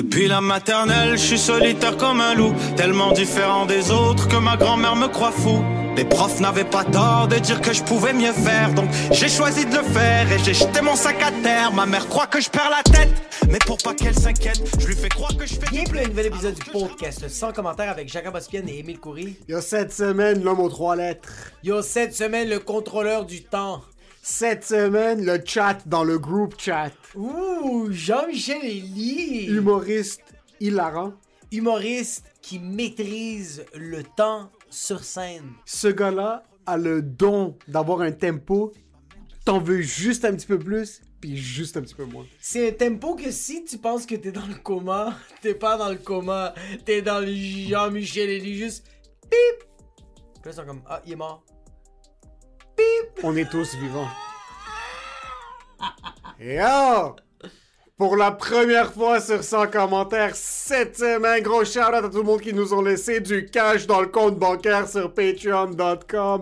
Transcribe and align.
Depuis 0.00 0.28
la 0.28 0.40
maternelle, 0.40 1.18
je 1.18 1.22
suis 1.22 1.38
solitaire 1.38 1.94
comme 1.98 2.22
un 2.22 2.32
loup, 2.32 2.54
tellement 2.74 3.12
différent 3.12 3.66
des 3.66 3.90
autres 3.90 4.28
que 4.28 4.36
ma 4.36 4.56
grand-mère 4.56 4.96
me 4.96 5.08
croit 5.08 5.30
fou. 5.30 5.62
Les 5.94 6.06
profs 6.06 6.40
n'avaient 6.40 6.64
pas 6.64 6.84
tort 6.84 7.28
de 7.28 7.36
dire 7.36 7.60
que 7.60 7.74
je 7.74 7.82
pouvais 7.82 8.14
mieux 8.14 8.32
faire, 8.32 8.72
donc 8.72 8.88
j'ai 9.10 9.28
choisi 9.28 9.66
de 9.66 9.76
le 9.76 9.82
faire 9.82 10.32
et 10.32 10.38
j'ai 10.38 10.54
jeté 10.54 10.80
mon 10.80 10.96
sac 10.96 11.22
à 11.22 11.30
terre. 11.42 11.70
Ma 11.74 11.84
mère 11.84 12.08
croit 12.08 12.26
que 12.26 12.40
je 12.40 12.48
perds 12.48 12.70
la 12.70 12.82
tête, 12.82 13.10
mais 13.50 13.58
pour 13.58 13.76
pas 13.76 13.92
qu'elle 13.92 14.18
s'inquiète, 14.18 14.62
je 14.80 14.86
lui 14.86 14.96
fais 14.96 15.10
croire 15.10 15.36
que 15.36 15.44
je 15.44 15.52
fais. 15.52 15.70
Bienvenue 15.70 15.98
à 15.98 16.04
un 16.04 16.08
nouvel 16.08 16.26
épisode 16.28 16.54
du 16.54 16.70
podcast 16.70 17.28
sans 17.28 17.52
commentaire 17.52 17.90
avec 17.90 18.08
Jacob 18.08 18.34
Ospian 18.34 18.62
et 18.68 18.78
Émile 18.78 19.00
Coury. 19.00 19.36
Il 19.48 19.52
y 19.52 19.54
a 19.54 19.60
cette 19.60 19.92
semaine, 19.92 20.42
l'homme 20.42 20.60
aux 20.60 20.70
trois 20.70 20.96
lettres. 20.96 21.28
Yo, 21.62 21.82
cette 21.82 22.14
semaine, 22.14 22.48
le 22.48 22.58
contrôleur 22.58 23.26
du 23.26 23.42
temps. 23.42 23.82
Cette 24.22 24.64
semaine, 24.64 25.24
le 25.24 25.40
chat 25.42 25.78
dans 25.86 26.04
le 26.04 26.18
group 26.18 26.54
chat. 26.58 26.92
Ouh, 27.14 27.88
Jean-Michel 27.90 28.62
Elie. 28.62 29.46
Humoriste 29.46 30.20
hilarant. 30.60 31.14
Humoriste 31.50 32.26
qui 32.42 32.58
maîtrise 32.58 33.64
le 33.74 34.02
temps 34.02 34.50
sur 34.68 35.04
scène. 35.04 35.52
Ce 35.64 35.88
gars-là 35.88 36.42
a 36.66 36.76
le 36.76 37.00
don 37.00 37.56
d'avoir 37.66 38.02
un 38.02 38.12
tempo. 38.12 38.72
T'en 39.46 39.58
veux 39.58 39.80
juste 39.80 40.26
un 40.26 40.34
petit 40.34 40.46
peu 40.46 40.58
plus, 40.58 41.00
puis 41.22 41.38
juste 41.38 41.78
un 41.78 41.80
petit 41.80 41.94
peu 41.94 42.04
moins. 42.04 42.26
C'est 42.40 42.68
un 42.68 42.72
tempo 42.72 43.14
que 43.14 43.30
si 43.30 43.64
tu 43.64 43.78
penses 43.78 44.04
que 44.04 44.16
t'es 44.16 44.32
dans 44.32 44.46
le 44.46 44.56
coma, 44.62 45.16
t'es 45.40 45.54
pas 45.54 45.78
dans 45.78 45.88
le 45.88 45.96
coma, 45.96 46.52
t'es 46.84 47.00
dans 47.00 47.20
le 47.20 47.32
Jean-Michel 47.32 48.28
Elie, 48.28 48.58
juste 48.58 48.86
pip. 49.22 49.64
Puis 49.64 50.42
là, 50.44 50.50
ils 50.50 50.52
sont 50.52 50.66
comme, 50.66 50.82
ah, 50.86 51.00
il 51.06 51.12
est 51.12 51.16
mort. 51.16 51.42
On 53.22 53.36
est 53.36 53.48
tous 53.50 53.74
vivants. 53.76 54.08
Yo! 56.40 57.16
Pour 57.98 58.16
la 58.16 58.30
première 58.30 58.94
fois 58.94 59.20
sur 59.20 59.44
100 59.44 59.66
commentaires 59.66 60.34
cette 60.34 60.96
semaine, 60.96 61.42
gros 61.42 61.66
shout 61.66 61.80
à 61.80 62.00
tout 62.00 62.16
le 62.16 62.22
monde 62.22 62.40
qui 62.40 62.54
nous 62.54 62.72
ont 62.72 62.80
laissé 62.80 63.20
du 63.20 63.44
cash 63.44 63.86
dans 63.86 64.00
le 64.00 64.06
compte 64.06 64.38
bancaire 64.38 64.88
sur 64.88 65.12
patreon.com. 65.12 66.40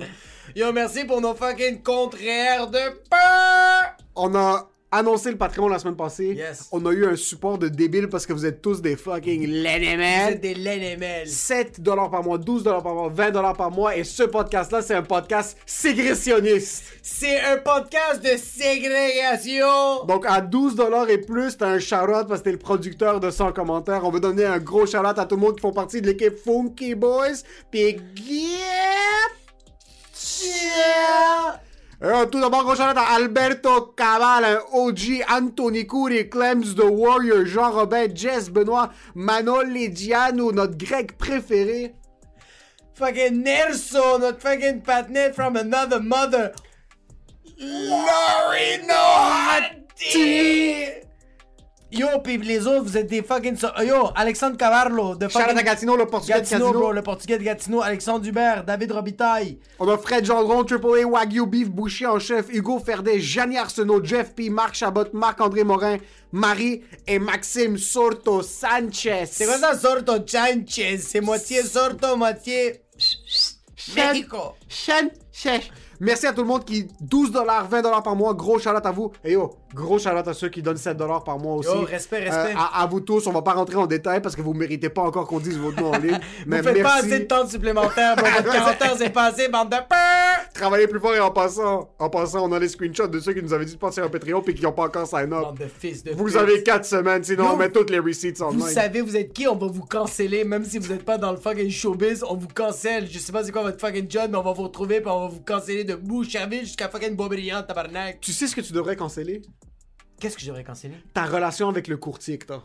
Yo, 0.55 0.73
merci 0.73 1.05
pour 1.05 1.21
nos 1.21 1.35
fucking 1.35 1.83
contraires 1.83 2.69
de 2.69 3.03
peur. 3.11 3.97
On 4.15 4.37
a 4.37 4.69
annoncé 4.91 5.31
le 5.31 5.37
Patreon 5.37 5.69
la 5.69 5.79
semaine 5.79 5.97
passée. 5.97 6.35
Yes. 6.35 6.69
On 6.73 6.85
a 6.87 6.93
eu 6.93 7.07
un 7.07 7.17
support 7.17 7.59
de 7.59 7.69
débile 7.69 8.09
parce 8.09 8.27
que 8.27 8.33
vous 8.33 8.47
êtes 8.47 8.63
tous 8.63 8.81
des 8.81 8.97
fucking 8.97 9.47
Vous 9.47 9.53
LNML. 9.53 10.33
êtes 10.35 10.41
des 10.41 10.55
LNML. 10.55 11.27
7 11.29 11.81
dollars 11.81 12.11
par 12.11 12.23
mois, 12.23 12.39
12 12.39 12.63
dollars 12.63 12.83
par 12.83 12.95
mois, 12.95 13.09
20 13.09 13.31
dollars 13.31 13.57
par 13.57 13.71
mois. 13.71 13.97
Et 13.97 14.05
ce 14.05 14.23
podcast-là, 14.23 14.83
c'est 14.83 14.95
un 14.95 15.03
podcast 15.03 15.59
ségressionniste. 15.67 16.85
C'est 17.03 17.41
un 17.41 17.59
podcast 17.59 18.23
de 18.23 18.37
ségrégation. 18.37 20.05
Donc, 20.07 20.25
à 20.27 20.41
12 20.41 20.75
dollars 20.75 21.09
et 21.11 21.19
plus, 21.19 21.57
t'as 21.57 21.69
un 21.69 21.79
shout-out 21.79 22.27
parce 22.27 22.41
que 22.41 22.45
t'es 22.45 22.53
le 22.53 22.59
producteur 22.59 23.21
de 23.21 23.31
100 23.31 23.53
commentaires. 23.53 24.05
On 24.05 24.11
veut 24.11 24.21
donner 24.21 24.45
un 24.45 24.59
gros 24.59 24.87
shout-out 24.87 25.19
à 25.19 25.25
tout 25.27 25.37
le 25.37 25.43
monde 25.43 25.57
qui 25.57 25.61
font 25.61 25.73
partie 25.73 26.01
de 26.01 26.07
l'équipe 26.07 26.37
Funky 26.39 26.95
Boys. 26.95 27.43
Puis, 27.71 27.97
get... 28.15 29.35
Yeah! 30.41 31.61
Euh, 32.01 32.27
tout 32.27 32.41
d'abord, 32.41 32.75
Alberto 32.81 33.93
Cabal, 33.97 34.45
un 34.45 34.61
OG, 34.73 35.25
Anthony 35.29 35.85
Coury, 35.85 36.29
Clems 36.29 36.75
the 36.77 36.85
Warrior, 36.85 37.45
Jean-Robin, 37.45 38.07
Jess, 38.15 38.49
Benoît, 38.51 38.93
Manol 39.17 39.67
Lidiano, 39.69 40.53
notre 40.53 40.77
grec 40.77 41.19
préféré. 41.19 41.97
Fucking 42.95 43.43
Nerso, 43.43 44.19
notre 44.19 44.41
fucking 44.41 44.83
patinet 44.83 45.33
from 45.33 45.57
another 45.57 46.01
mother. 46.01 46.53
Laurie 47.59 48.79
Nohati. 48.87 50.29
Yo, 51.91 52.07
pis 52.23 52.37
les 52.37 52.67
autres, 52.67 52.83
vous 52.83 52.97
êtes 52.99 53.07
des 53.09 53.23
fucking... 53.23 53.57
so- 53.57 53.69
Yo, 53.83 54.11
Alexandre 54.15 54.59
Cavarlo, 54.59 55.15
de 55.15 55.27
fucking... 55.27 55.57
à 55.57 55.63
Gatineau, 55.63 55.97
le 55.97 56.05
portugais 56.05 56.35
de 56.35 56.41
Gatineau, 56.41 56.67
Casino. 56.67 56.81
bro, 56.81 56.93
le 56.93 57.03
portugais 57.03 57.39
de 57.39 57.43
Gatineau, 57.45 57.81
Alexandre 57.81 58.21
Dubert, 58.21 58.63
David 58.65 58.93
Robitaille. 58.93 59.59
On 59.79 59.89
a 59.89 59.97
Fred 59.97 60.23
Gendron, 60.27 60.65
Triple 60.65 61.01
A, 61.03 61.07
Wagyu 61.07 61.47
Beef, 61.47 61.71
Boucher 61.71 62.05
en 62.07 62.19
chef, 62.19 62.47
Hugo 62.53 62.79
Ferdet, 62.79 63.21
Gianni 63.21 63.57
Arsenault, 63.57 64.05
Jeff 64.05 64.35
P, 64.35 64.51
Marc 64.51 64.75
Chabot, 64.75 65.05
Marc-André 65.15 65.65
Morin, 65.65 65.97
Marie 66.31 66.83
et 67.07 67.19
Maxime 67.19 67.79
Sorto 67.79 68.43
Sanchez. 68.43 69.25
C'est 69.31 69.47
quoi 69.47 69.57
ça, 69.57 69.79
Sorto 69.79 70.13
Sanchez? 70.27 70.99
C'est 70.99 71.23
moitié 71.23 71.63
Sorto, 71.63 72.17
moitié... 72.17 72.83
Mexico. 73.97 74.55
Chen. 74.69 75.09
Merci 76.01 76.27
à 76.27 76.33
tout 76.33 76.43
le 76.43 76.47
monde 76.47 76.65
qui 76.65 76.87
12 77.01 77.33
dollars, 77.33 77.69
20 77.69 77.83
dollars 77.83 78.03
par 78.03 78.15
mois, 78.15 78.33
gros 78.35 78.59
shout 78.59 78.69
à 78.69 78.91
vous. 78.93 79.11
Et 79.25 79.33
yo, 79.33 79.57
gros 79.75 79.99
shout 79.99 80.09
à 80.09 80.35
ceux 80.35 80.49
qui 80.49 80.63
donnent 80.63 80.77
7 80.77 80.97
dollars 80.97 81.25
par 81.25 81.39
mois 81.39 81.55
aussi. 81.57 81.69
Yo, 81.69 81.83
respect, 81.83 82.21
respect. 82.21 82.53
Euh, 82.55 82.59
à, 82.59 82.83
à 82.83 82.87
vous 82.87 83.01
tous, 83.01 83.27
on 83.27 83.33
va 83.33 83.43
pas 83.43 83.53
rentrer 83.53 83.77
en 83.77 83.87
détail 83.87 84.21
parce 84.21 84.35
que 84.35 84.43
vous 84.43 84.55
méritez 84.55 84.89
pas 84.89 85.03
encore 85.03 85.27
qu'on 85.27 85.39
dise 85.39 85.59
votre 85.59 85.81
nom 85.81 85.93
en 85.93 85.99
ligne. 85.99 86.19
mais 86.47 86.61
Vous 86.61 86.69
faites 86.69 86.83
pas 86.83 86.97
assez 86.97 87.21
de 87.21 87.25
temps 87.25 87.47
supplémentaire. 87.47 88.17
Votre 88.17 88.53
40 88.53 88.83
heures, 88.83 88.97
c'est 88.99 89.11
passé, 89.13 89.49
bande 89.49 89.71
de 89.71 89.77
peur. 89.77 90.49
Travaillez 90.55 90.87
plus 90.87 91.01
fort 91.01 91.15
et 91.15 91.21
en 91.21 91.31
passant, 91.31 91.91
en 91.99 92.11
passant, 92.11 92.49
on 92.49 92.53
a 92.53 92.59
les 92.59 92.69
screenshots 92.69 93.09
de 93.09 93.21
ceux 93.21 93.33
qui 93.33 93.43
nous 93.43 93.53
avaient 93.53 93.65
dit 93.65 93.75
de 93.75 93.79
passer 93.79 94.01
un 94.01 94.09
Patreon 94.09 94.43
puis 94.43 94.55
qui 94.55 94.67
ont 94.67 94.73
pas 94.73 94.85
encore 94.85 95.07
sign 95.07 95.33
up. 95.33 95.43
Bande 95.43 95.59
de 95.59 95.67
fils 95.67 96.03
de 96.05 96.13
Vous 96.13 96.37
avez 96.37 96.63
4 96.63 96.85
semaines, 96.85 97.25
sinon 97.25 97.45
Yo, 97.45 97.51
on 97.53 97.57
met 97.57 97.71
toutes 97.71 97.91
les 97.91 97.99
receipts 97.99 98.41
en 98.41 98.51
Vous 98.51 98.67
savez, 98.69 99.01
vous 99.01 99.17
êtes 99.17 99.33
qui? 99.33 99.47
On 99.47 99.57
va 99.57 99.67
vous 99.67 99.85
canceller, 99.85 100.45
même 100.45 100.65
si 100.65 100.79
vous 100.79 100.93
êtes 100.93 101.05
pas 101.05 101.19
dans 101.19 101.31
le 101.31 101.37
fucking 101.37 101.71
showbiz, 101.71 102.25
on 102.29 102.35
vous 102.37 102.49
cancelle. 102.49 103.09
Je 103.11 103.19
sais 103.19 103.33
pas 103.33 103.45
c'est 103.45 103.53
quoi 103.53 103.63
votre 103.63 103.81
fucking 103.81 104.11
job, 104.11 104.29
mais 104.31 104.39
on 104.39 104.43
va 104.43 104.53
vous 104.53 104.65
retrouver 104.65 105.01
pis 105.01 105.09
on 105.09 105.21
va 105.21 105.29
vous 105.29 105.41
canceller 105.41 105.85
de 105.85 105.95
Boucherville 105.95 106.61
jusqu'à 106.61 106.89
fucking 106.89 107.15
Boisbriand, 107.15 107.63
tabarnak. 107.63 108.19
Tu 108.21 108.33
sais 108.33 108.47
ce 108.47 108.55
que 108.57 108.61
tu 108.61 108.73
devrais 108.73 108.97
canceller? 108.97 109.43
Qu'est-ce 110.21 110.35
que 110.37 110.41
je 110.43 110.47
devrais 110.47 110.65
canceller? 110.65 110.97
Ta 111.15 111.25
relation 111.27 111.69
avec 111.69 111.89
le 111.89 111.97
courtier 111.97 112.39
que 112.39 112.47
t'as. 112.47 112.63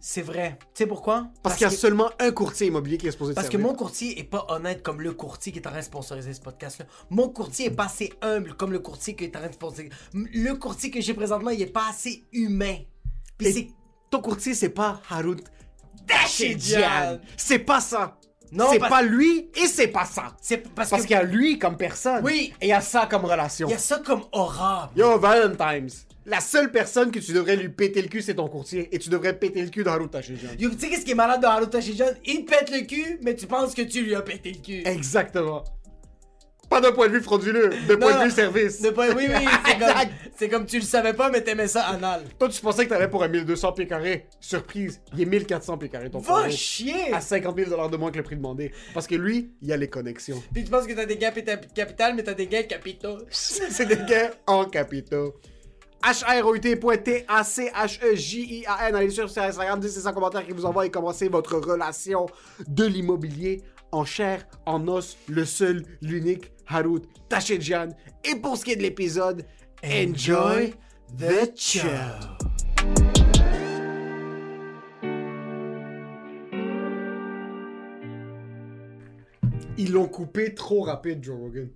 C'est 0.00 0.22
vrai. 0.22 0.58
Tu 0.74 0.84
sais 0.84 0.86
pourquoi? 0.86 1.28
Parce, 1.42 1.56
qu'il 1.56 1.64
y 1.64 1.68
a 1.68 1.70
que- 1.70 1.76
seulement 1.76 2.10
un 2.20 2.30
courtier 2.30 2.68
immobilier 2.68 2.96
qui 2.98 3.08
est 3.08 3.12
te 3.18 3.32
Parce 3.32 3.48
que 3.48 3.56
mon 3.56 3.74
courtier 3.74 4.20
est 4.20 4.24
pas 4.24 4.44
honnête 4.50 4.82
comme 4.82 5.00
le 5.00 5.12
courtier 5.12 5.50
qui 5.52 5.58
est 5.58 5.66
en 5.66 5.70
train 5.70 5.80
de 5.80 5.84
sponsoriser 5.84 6.32
ce 6.32 6.40
podcast-là. 6.40 6.86
Mon 7.10 7.28
courtier 7.28 7.66
est 7.66 7.70
pas 7.70 7.86
assez 7.86 8.12
humble 8.22 8.54
comme 8.54 8.72
le 8.72 8.78
courtier 8.78 9.16
qui 9.16 9.24
est 9.24 9.34
en 9.34 9.40
train 9.40 9.48
de 9.48 9.54
sponsoriser. 9.54 9.90
Le 10.12 10.52
courtier 10.54 10.90
que 10.90 11.00
j'ai 11.00 11.14
présentement, 11.14 11.50
il 11.50 11.60
est 11.62 11.66
pas 11.66 11.88
assez 11.90 12.24
humain. 12.32 12.76
Puis 13.36 13.52
c'est 13.52 13.68
ton 14.10 14.20
courtier, 14.20 14.54
c'est 14.54 14.68
pas 14.68 15.00
Harut. 15.10 15.42
Dashidian. 16.06 17.18
C'est 17.36 17.58
pas 17.58 17.80
ça. 17.80 18.18
Non, 18.52 18.66
c'est 18.70 18.78
parce- 18.78 18.90
pas 18.90 19.02
lui 19.02 19.50
et 19.56 19.66
c'est 19.66 19.88
pas 19.88 20.04
ça. 20.04 20.36
C'est 20.40 20.58
parce, 20.72 20.90
Parce 20.90 21.02
qu'il 21.02 21.12
y 21.12 21.14
a 21.14 21.24
lui 21.24 21.58
comme 21.58 21.76
personne. 21.76 22.22
Oui. 22.24 22.52
Et 22.60 22.66
il 22.66 22.68
y 22.68 22.72
a 22.72 22.80
ça 22.80 23.06
comme 23.10 23.24
relation. 23.24 23.66
il 23.66 23.72
y 23.72 23.74
a 23.74 23.78
ça 23.78 23.98
comme 23.98 24.22
aura. 24.32 24.90
Yo, 24.96 25.18
Valentine's. 25.18 26.06
La 26.28 26.40
seule 26.40 26.72
personne 26.72 27.12
que 27.12 27.20
tu 27.20 27.32
devrais 27.32 27.54
lui 27.54 27.68
péter 27.68 28.02
le 28.02 28.08
cul, 28.08 28.20
c'est 28.20 28.34
ton 28.34 28.48
courtier. 28.48 28.88
Et 28.92 28.98
tu 28.98 29.08
devrais 29.10 29.38
péter 29.38 29.62
le 29.62 29.68
cul 29.68 29.84
de 29.84 29.88
Harut 29.88 30.08
Dashidian. 30.10 30.50
Yo, 30.58 30.70
tu 30.70 30.78
sais 30.80 30.88
qu'est-ce 30.88 31.04
qui 31.04 31.12
est 31.12 31.14
malade 31.14 31.40
de 31.40 31.46
Haruto 31.46 31.80
Shijon? 31.80 32.06
Il 32.24 32.44
te 32.44 32.50
pète 32.50 32.70
le 32.70 32.84
cul, 32.84 33.18
mais 33.22 33.36
tu 33.36 33.46
penses 33.46 33.74
que 33.74 33.82
tu 33.82 34.02
lui 34.02 34.14
as 34.14 34.22
pété 34.22 34.50
le 34.52 34.58
cul. 34.60 34.82
Exactement. 34.84 35.62
Pas 36.68 36.80
d'un 36.80 36.90
point 36.90 37.06
de 37.06 37.12
vue 37.12 37.20
frauduleux, 37.22 37.70
de 37.88 37.92
Non, 37.94 38.00
point 38.00 38.18
de 38.18 38.24
vue 38.24 38.30
service. 38.32 38.82
De 38.82 38.90
pas- 38.90 39.10
oui, 39.14 39.26
oui, 39.28 39.44
c'est 39.64 39.78
comme, 39.78 39.88
c'est 40.36 40.48
comme 40.48 40.66
tu 40.66 40.76
le 40.78 40.84
savais 40.84 41.12
pas, 41.12 41.30
mais 41.30 41.40
t'aimais 41.42 41.68
ça 41.68 41.84
anal. 41.86 42.24
Toi, 42.40 42.48
tu 42.48 42.60
pensais 42.60 42.86
que 42.86 42.90
t'allais 42.90 43.06
pour 43.06 43.22
un 43.22 43.28
1200 43.28 43.70
pieds 43.74 43.86
carrés. 43.86 44.26
Surprise, 44.40 45.00
il 45.14 45.22
est 45.22 45.26
1400 45.26 45.78
pieds 45.78 45.88
carrés 45.88 46.10
ton 46.10 46.18
Va 46.18 46.50
chier! 46.50 47.12
À 47.12 47.20
50 47.20 47.56
000 47.56 47.88
de 47.88 47.96
moins 47.96 48.10
que 48.10 48.16
le 48.16 48.24
prix 48.24 48.34
demandé. 48.34 48.72
Parce 48.94 49.06
que 49.06 49.14
lui, 49.14 49.52
il 49.62 49.70
a 49.70 49.76
les 49.76 49.86
connexions. 49.88 50.42
Puis 50.52 50.64
tu 50.64 50.70
penses 50.72 50.88
que 50.88 50.92
t'as 50.92 51.06
des 51.06 51.18
gains 51.18 51.30
pita- 51.30 51.56
capital, 51.72 52.16
mais 52.16 52.24
t'as 52.24 52.34
des 52.34 52.48
gains 52.48 52.64
capitaux. 52.64 53.18
C'est 53.30 53.86
des 53.86 53.98
gains 54.04 54.30
en 54.48 54.64
capitaux. 54.64 55.34
H-R-O-U-T.T-A-C-H-E-J-I-A-N. 56.06 58.94
Allez 58.94 59.10
sur 59.10 59.24
Instagram, 59.24 59.80
dites 59.80 60.06
un 60.06 60.12
commentaire 60.12 60.46
qui 60.46 60.52
vous 60.52 60.64
envoie 60.64 60.86
et 60.86 60.90
commencez 60.90 61.28
votre 61.28 61.56
relation 61.56 62.26
de 62.68 62.84
l'immobilier 62.84 63.62
en 63.90 64.04
chair, 64.04 64.46
en 64.66 64.86
os, 64.88 65.16
le 65.28 65.44
seul, 65.44 65.82
l'unique, 66.02 66.52
Harut 66.68 67.02
Tachedjian. 67.28 67.88
Et 68.24 68.36
pour 68.36 68.56
ce 68.56 68.64
qui 68.64 68.72
est 68.72 68.76
de 68.76 68.82
l'épisode, 68.82 69.44
enjoy 69.84 70.74
the 71.18 71.50
show. 71.56 71.80
Ils 79.78 79.92
l'ont 79.92 80.08
coupé 80.08 80.54
trop 80.54 80.82
rapide, 80.82 81.22
Joe 81.22 81.36
Rogan. 81.38 81.68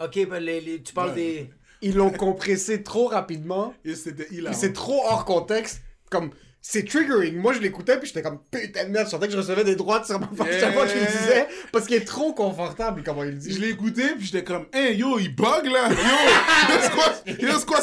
Ok, 0.00 0.26
ben, 0.28 0.42
les, 0.42 0.60
les- 0.60 0.82
tu 0.82 0.94
parles 0.94 1.10
Ouais. 1.10 1.14
des. 1.16 1.50
Ils 1.82 1.94
l'ont 1.94 2.10
compressé 2.10 2.82
trop 2.82 3.06
rapidement. 3.06 3.74
Et 3.84 3.94
c'était 3.94 4.26
c'est 4.52 4.72
trop 4.72 5.02
hors 5.04 5.24
contexte. 5.24 5.80
Comme, 6.10 6.30
c'est 6.60 6.84
triggering. 6.84 7.36
Moi, 7.36 7.52
je 7.52 7.60
l'écoutais, 7.60 7.98
puis 7.98 8.08
j'étais 8.08 8.22
comme, 8.22 8.40
putain 8.50 8.84
de 8.84 8.90
merde, 8.90 9.06
je 9.06 9.10
sentais 9.10 9.26
que 9.26 9.32
je 9.32 9.38
recevais 9.38 9.62
des 9.64 9.76
droites 9.76 10.06
sur 10.06 10.18
ma 10.18 10.26
face 10.28 10.58
chaque 10.58 10.74
fois 10.74 10.86
qu'il 10.86 11.00
le 11.00 11.06
disait. 11.06 11.46
Parce 11.72 11.86
qu'il 11.86 11.96
est 11.96 12.04
trop 12.04 12.32
confortable, 12.32 13.02
comment 13.04 13.22
il 13.24 13.32
Je 13.32 13.36
dit. 13.36 13.58
l'ai 13.58 13.68
écouté, 13.70 14.02
puis 14.16 14.26
j'étais 14.26 14.42
comme, 14.44 14.66
hey 14.72 14.96
yo, 14.96 15.18
il 15.18 15.34
bug 15.34 15.66
là! 15.66 15.88
Yo! 15.90 16.80
C'est 16.80 16.90
quoi, 16.92 17.14
yo, 17.26 17.60
quoi 17.66 17.80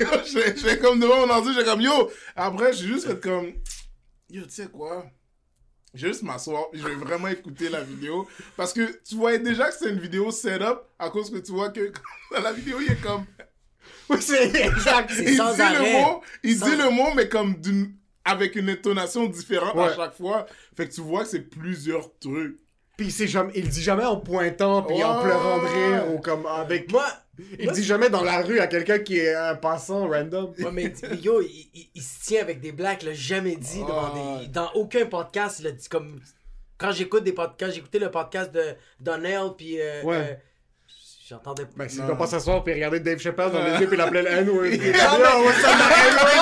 yo, 0.00 0.06
J'étais 0.24 0.56
j'étais 0.56 0.78
comme 0.78 1.00
devant 1.00 1.26
mon 1.26 1.32
ordi, 1.32 1.52
j'étais 1.52 1.66
comme, 1.68 1.80
yo! 1.80 2.10
Après, 2.34 2.72
j'ai 2.72 2.86
juste 2.86 3.06
fait 3.08 3.20
comme, 3.20 3.52
yo, 4.30 4.42
tu 4.44 4.50
sais 4.50 4.66
quoi? 4.66 5.04
Je 5.94 6.06
vais 6.06 6.12
juste 6.12 6.22
m'asseoir, 6.24 6.64
je 6.72 6.82
vais 6.86 6.94
vraiment 6.96 7.28
écouter 7.28 7.68
la 7.68 7.80
vidéo. 7.82 8.26
Parce 8.56 8.72
que 8.72 9.00
tu 9.08 9.14
voyais 9.14 9.38
déjà 9.38 9.68
que 9.68 9.74
c'est 9.74 9.90
une 9.90 10.00
vidéo 10.00 10.30
setup, 10.30 10.80
à 10.98 11.08
cause 11.10 11.30
que 11.30 11.38
tu 11.38 11.52
vois 11.52 11.70
que 11.70 11.92
dans 12.34 12.40
la 12.42 12.52
vidéo, 12.52 12.78
il 12.80 12.90
est 12.92 13.00
comme. 13.00 13.24
Oui, 14.10 14.18
c'est 14.20 14.54
exact. 14.54 15.12
Il 15.18 15.36
sans 15.36 15.54
dit 15.54 15.62
arrêt. 15.62 15.92
le 15.92 16.00
mot, 16.02 16.20
il 16.42 16.56
Sans- 16.58 16.66
dit 16.68 16.76
le 16.76 16.90
mot, 16.90 17.14
mais 17.14 17.28
comme 17.28 17.54
d'une. 17.60 17.92
Avec 18.26 18.56
une 18.56 18.70
intonation 18.70 19.26
différente 19.26 19.76
à 19.76 19.94
chaque 19.94 20.14
fois. 20.16 20.46
Fait 20.74 20.88
que 20.88 20.94
tu 20.94 21.02
vois 21.02 21.24
que 21.24 21.28
c'est 21.28 21.40
plusieurs 21.42 22.10
trucs. 22.18 22.58
Puis 22.96 23.10
c'est 23.10 23.26
jamais, 23.26 23.52
il 23.54 23.68
dit 23.68 23.82
jamais 23.82 24.04
en 24.04 24.16
pointant, 24.16 24.82
puis 24.82 25.02
en 25.04 25.20
pleurant 25.22 25.58
de 25.58 25.66
rire, 25.66 26.10
ou 26.14 26.18
comme 26.20 26.46
avec. 26.46 26.90
Moi. 26.90 27.04
Il 27.58 27.70
dit 27.72 27.84
jamais 27.84 28.08
dans 28.10 28.22
la 28.22 28.42
rue 28.42 28.60
à 28.60 28.66
quelqu'un 28.66 28.98
qui 28.98 29.18
est 29.18 29.34
un 29.34 29.54
passant 29.56 30.08
random. 30.08 30.52
Ouais, 30.58 30.70
mais 30.72 30.92
mais 31.10 31.16
yo, 31.18 31.40
il, 31.42 31.68
il- 31.74 31.88
il 31.94 32.02
se 32.02 32.24
tient 32.24 32.40
avec 32.42 32.60
des 32.60 32.72
blacks, 32.72 33.02
il 33.02 33.08
l'a 33.08 33.14
jamais 33.14 33.56
dit 33.56 33.80
devant 33.80 34.12
Ah. 34.14 34.40
des- 34.40 34.48
dans 34.48 34.70
aucun 34.74 35.06
podcast, 35.06 35.58
il 35.60 35.66
a 35.66 35.72
dit 35.72 35.88
comme. 35.88 36.20
Quand 36.76 36.90
j'écoute 36.90 37.22
des 37.24 37.32
podcasts, 37.32 37.74
j'écoutais 37.74 38.00
le 38.00 38.10
podcast 38.10 38.50
de 38.52 38.74
Donnell, 39.00 39.50
puis. 39.56 39.80
euh, 39.80 40.02
Ouais. 40.02 40.16
euh, 40.16 40.34
J'entendais. 41.26 41.64
Ben, 41.74 41.88
s'il 41.88 42.04
doit 42.04 42.18
pas 42.18 42.26
s'asseoir 42.26 42.62
puis 42.62 42.74
regarder 42.74 43.00
Dave 43.00 43.18
Chappelle 43.18 43.50
dans 43.50 43.64
les 43.64 43.80
yeux 43.80 43.86
puis 43.88 43.96
l'appeler 43.96 44.20
le 44.22 44.28
N-word. 44.28 44.64
Non, 44.66 44.70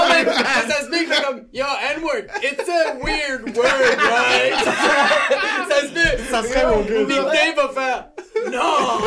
mais- 0.09 0.33
ça 0.33 0.81
se 0.85 0.89
met 0.91 1.05
fait 1.07 1.23
comme 1.23 1.47
Yo, 1.53 1.65
N-word, 1.97 2.25
it's 2.43 2.69
a 2.69 2.95
weird 3.01 3.57
word, 3.57 3.99
right? 4.01 4.55
ça 5.69 5.81
se 5.83 5.95
met. 5.95 6.19
Ça 6.31 6.43
serait 6.43 6.67
mon 6.67 6.81
gars, 6.83 7.05
Big. 7.05 7.17
Dave 7.17 7.55
va 7.57 7.69
faire 7.69 8.09
Non! 8.51 9.01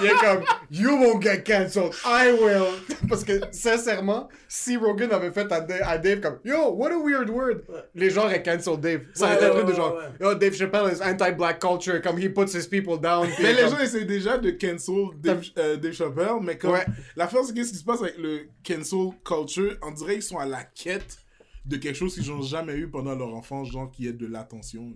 Il 0.00 0.06
est 0.06 0.10
comme, 0.20 0.44
you 0.70 0.90
won't 0.96 1.20
get 1.22 1.42
cancelled, 1.44 1.92
I 2.04 2.32
will. 2.32 2.66
Parce 3.08 3.24
que, 3.24 3.40
sincèrement, 3.52 4.28
si 4.48 4.76
Rogan 4.76 5.10
avait 5.12 5.30
fait 5.32 5.50
à 5.52 5.60
Dave, 5.60 5.80
à 5.84 5.98
Dave 5.98 6.20
comme, 6.20 6.38
yo, 6.44 6.70
what 6.72 6.90
a 6.92 6.98
weird 6.98 7.30
word, 7.30 7.58
les 7.94 8.10
gens 8.10 8.24
auraient 8.24 8.42
cancel 8.42 8.78
Dave. 8.78 9.00
Ça 9.14 9.26
aurait 9.26 9.36
été 9.36 9.44
un 9.46 9.50
truc 9.50 9.66
de 9.66 9.74
genre, 9.74 9.94
ouais. 9.96 10.04
yo, 10.20 10.34
Dave 10.34 10.54
Chappelle 10.54 10.92
is 10.92 11.02
anti-black 11.02 11.60
culture, 11.60 12.00
comme 12.02 12.18
he 12.18 12.28
puts 12.28 12.54
his 12.54 12.66
people 12.68 12.98
down. 12.98 13.28
Mais 13.40 13.52
les 13.52 13.62
comme- 13.62 13.70
gens 13.72 13.78
essaient 13.78 14.04
déjà 14.04 14.38
de 14.38 14.50
cancel 14.50 15.10
Dave, 15.20 15.42
euh, 15.58 15.76
Dave 15.76 15.92
Chappelle, 15.92 16.36
mais 16.42 16.56
comme 16.58 16.72
Ouais. 16.72 16.84
l'affaire 17.16 17.42
c'est 17.44 17.54
qu'est-ce 17.54 17.72
qui 17.72 17.78
se 17.78 17.84
passe 17.84 18.00
avec 18.02 18.18
le 18.18 18.48
cancel 18.66 19.10
culture, 19.24 19.76
on 19.82 19.90
dirait 19.92 20.14
qu'ils 20.14 20.22
sont 20.22 20.38
à 20.38 20.46
la 20.46 20.62
quête 20.64 21.18
de 21.64 21.76
quelque 21.76 21.96
chose 21.96 22.14
qu'ils 22.14 22.28
n'ont 22.30 22.42
jamais 22.42 22.74
eu 22.74 22.88
pendant 22.88 23.14
leur 23.14 23.34
enfance, 23.34 23.70
genre 23.72 23.90
qui 23.90 24.06
est 24.06 24.12
de 24.12 24.26
l'attention. 24.26 24.92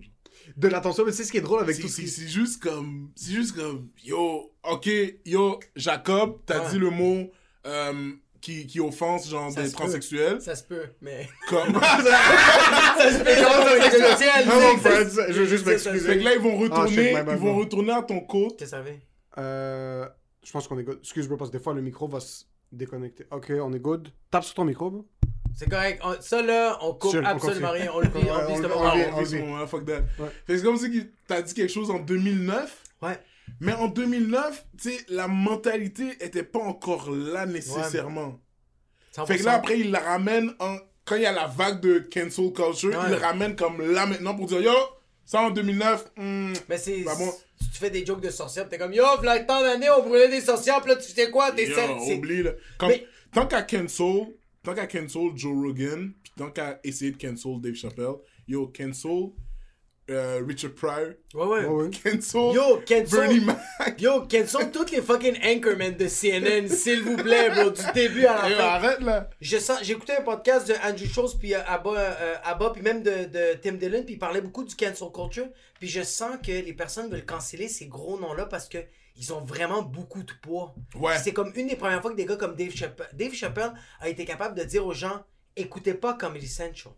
De 0.57 0.67
l'attention, 0.67 1.05
mais 1.05 1.11
sais 1.11 1.23
ce 1.23 1.31
qui 1.31 1.37
est 1.37 1.41
drôle 1.41 1.61
avec 1.61 1.75
C'est 1.75 1.81
tout 1.83 1.87
ce 1.87 1.95
c'est- 1.95 2.01
qui... 2.03 2.07
c'est 2.09 2.27
juste 2.27 2.61
comme, 2.61 3.11
c'est 3.15 3.31
juste 3.31 3.55
comme, 3.55 3.89
yo, 4.03 4.51
ok, 4.63 4.89
yo, 5.25 5.59
Jacob, 5.75 6.39
t'as 6.45 6.63
Ouais. 6.65 6.71
dit 6.71 6.79
le 6.79 6.89
mot 6.89 7.29
euh, 7.65 8.11
qui, 8.41 8.65
qui 8.67 8.79
offense 8.79 9.29
genre 9.29 9.51
Ça 9.51 9.61
des 9.63 9.71
transsexuels, 9.71 10.41
Ça 10.41 10.55
se 10.55 10.63
peut, 10.63 10.85
mais. 11.01 11.27
comme. 11.47 11.73
Ça 11.81 13.11
se 13.11 13.17
peut, 13.19 13.23
fait 13.25 14.41
Hello, 14.41 14.77
friends, 14.77 15.25
je 15.29 15.33
veux 15.41 15.45
juste 15.45 15.63
C'est 15.65 15.77
ça, 15.77 15.91
fait 15.91 15.97
que 15.99 16.03
m'excuser. 16.03 16.23
là 16.23 16.33
ils 16.35 16.41
vont 16.41 16.55
Ah, 16.71 16.81
retourner, 16.83 17.13
bad, 17.13 17.27
ils 17.31 17.37
vont 17.37 17.55
retourner 17.57 17.91
à 17.93 18.01
ton 18.01 18.19
côte. 18.21 18.57
Tu 18.57 18.65
savais? 18.65 18.99
Euh, 19.37 20.07
je 20.43 20.51
pense 20.51 20.67
qu'on 20.67 20.77
est 20.79 20.83
good. 20.83 20.99
Excuse-moi, 21.01 21.37
parce 21.37 21.51
que 21.51 21.57
des 21.57 21.63
fois, 21.63 21.73
le 21.73 21.81
micro 21.81 22.07
va 22.07 22.19
se 22.19 22.45
déconnecter. 22.71 23.25
Ok, 23.31 23.51
on 23.61 23.71
est 23.73 23.79
good. 23.79 24.09
Tape 24.31 24.43
sur 24.43 24.55
ton 24.55 24.65
micro, 24.65 24.89
bro. 24.89 25.07
C'est 25.57 25.69
correct. 25.69 26.01
On- 26.03 26.19
ça 26.21 26.41
là, 26.41 26.77
on 26.81 26.93
coupe 26.93 27.11
Chill, 27.11 27.25
absolument 27.25 27.71
rien. 27.71 27.91
On 27.93 27.99
le 27.99 28.07
vit, 28.07 28.11
on 28.15 28.19
Ouais, 28.19 28.41
le 28.41 28.47
vit, 28.47 28.65
on- 28.65 29.19
plaît. 29.23 29.43
on 29.63 29.67
fuck 29.67 29.85
that. 29.85 30.01
Fait 30.47 30.53
que 30.53 30.57
c'est 30.57 30.63
comme 30.63 30.77
si 30.77 31.09
t'as 31.27 31.41
dit 31.41 31.53
quelque 31.53 31.71
chose 31.71 31.91
en 31.91 31.99
2009, 31.99 32.83
Ouais. 33.01 33.17
mais 33.59 33.73
en 33.73 33.87
2009, 33.87 34.65
tu 34.81 34.89
sais, 34.91 34.97
la 35.09 35.27
mentalité 35.27 36.05
était 36.21 36.43
pas 36.43 36.59
encore 36.59 37.09
là 37.11 37.45
nécessairement. 37.45 38.39
Fait 39.27 39.37
que 39.37 39.43
là, 39.43 39.51
100%. 39.53 39.55
après, 39.57 39.79
il 39.79 39.91
la 39.91 39.99
ramène 39.99 40.53
en... 40.59 40.77
Quand 41.03 41.15
il 41.15 41.23
y 41.23 41.25
a 41.25 41.31
la 41.33 41.47
vague 41.47 41.81
de 41.81 41.99
cancel 41.99 42.53
culture, 42.53 42.89
Ouais. 42.91 42.95
il 43.07 43.11
le 43.11 43.17
ramène 43.17 43.55
comme 43.55 43.81
là 43.81 44.05
maintenant 44.05 44.35
pour 44.35 44.45
dire, 44.45 44.61
yo, 44.61 44.71
ça 45.25 45.41
en 45.41 45.49
2009, 45.49 46.05
hmm, 46.15 46.53
Mais 46.69 46.77
c'est. 46.77 47.01
Bah 47.01 47.13
bon. 47.17 47.31
Tu 47.73 47.77
fais 47.79 47.89
des 47.89 48.05
jokes 48.05 48.21
de 48.21 48.29
sorcières, 48.29 48.69
t'es 48.69 48.77
comme 48.77 48.93
Yo, 48.93 49.03
v'là 49.19 49.39
tant 49.39 49.61
d'années, 49.61 49.89
on 49.89 50.03
brûlait 50.07 50.29
des 50.29 50.41
sorcières, 50.41 50.81
pis 50.81 50.89
là, 50.89 50.95
tu 50.95 51.11
sais 51.11 51.29
quoi, 51.31 51.51
t'es 51.51 51.67
yo, 51.67 51.75
oublie, 52.15 52.43
là. 52.43 52.51
Comme- 52.77 52.89
Mais- 52.89 53.05
Tant 53.33 53.47
qu'à 53.47 53.61
cancel, 53.63 54.27
tant 54.63 54.73
qu'à 54.73 54.87
cancel 54.87 55.31
Joe 55.35 55.53
Rogan, 55.53 56.11
puis 56.23 56.33
tant 56.37 56.51
qu'à 56.51 56.79
essayer 56.83 57.11
de 57.11 57.17
cancel 57.17 57.59
Dave 57.61 57.73
Chappelle, 57.75 58.15
yo, 58.47 58.67
cancel 58.67 59.31
euh, 60.09 60.41
Richard 60.45 60.73
Pryor, 60.73 61.13
Ouais, 61.33 61.45
ouais. 61.45 61.65
Ouais, 61.65 61.83
ouais. 61.85 61.89
cancel 62.03 62.53
Yo, 62.53 62.81
cancel. 62.85 63.07
Bernie 63.11 63.39
Mac. 63.45 64.01
Yo, 64.01 64.21
cancel 64.27 64.69
toutes 64.71 64.91
les 64.91 65.01
fucking 65.01 65.37
anchormen 65.43 65.95
de 65.95 66.07
CNN, 66.07 66.67
s'il 66.67 67.01
vous 67.03 67.15
plaît, 67.15 67.49
bro, 67.51 67.69
du 67.69 67.81
début 67.93 68.25
à 68.25 68.41
la 68.41 68.49
Yo, 68.49 68.57
fin. 68.57 68.63
arrête 68.63 68.99
là. 69.01 69.29
Je 69.39 69.57
sens, 69.57 69.79
j'ai 69.83 69.93
écouté 69.93 70.13
un 70.17 70.21
podcast 70.21 70.67
de 70.67 70.73
Andrew 70.83 71.05
Schultz 71.05 71.35
puis 71.35 71.53
euh, 71.53 71.59
Abba, 71.65 71.91
euh, 71.97 72.35
Abba 72.43 72.71
puis 72.71 72.81
même 72.81 73.03
de, 73.03 73.25
de 73.25 73.53
Tim 73.61 73.73
Dillon 73.73 74.03
puis 74.03 74.15
il 74.15 74.19
parlait 74.19 74.41
beaucoup 74.41 74.65
du 74.65 74.75
cancel 74.75 75.07
culture 75.13 75.47
puis 75.79 75.87
je 75.87 76.01
sens 76.01 76.35
que 76.45 76.51
les 76.51 76.73
personnes 76.73 77.09
veulent 77.09 77.25
canceller 77.25 77.67
ces 77.69 77.85
gros 77.87 78.19
noms 78.19 78.33
là 78.33 78.45
parce 78.47 78.67
que 78.67 78.79
ils 79.21 79.31
ont 79.33 79.41
vraiment 79.41 79.81
beaucoup 79.83 80.23
de 80.23 80.33
poids. 80.41 80.75
Ouais. 80.95 81.17
C'est 81.23 81.31
comme 81.31 81.51
une 81.55 81.67
des 81.67 81.75
premières 81.77 82.01
fois 82.01 82.11
que 82.11 82.17
des 82.17 82.25
gars 82.25 82.35
comme 82.35 82.55
Dave 82.55 82.71
Chappelle, 82.75 83.09
Dave 83.13 83.33
Chappelle 83.33 83.71
a 83.99 84.09
été 84.09 84.25
capable 84.25 84.57
de 84.57 84.63
dire 84.63 84.85
aux 84.85 84.93
gens 84.93 85.21
écoutez 85.55 85.93
pas 85.93 86.13
Comedy 86.15 86.47
Central. 86.47 86.93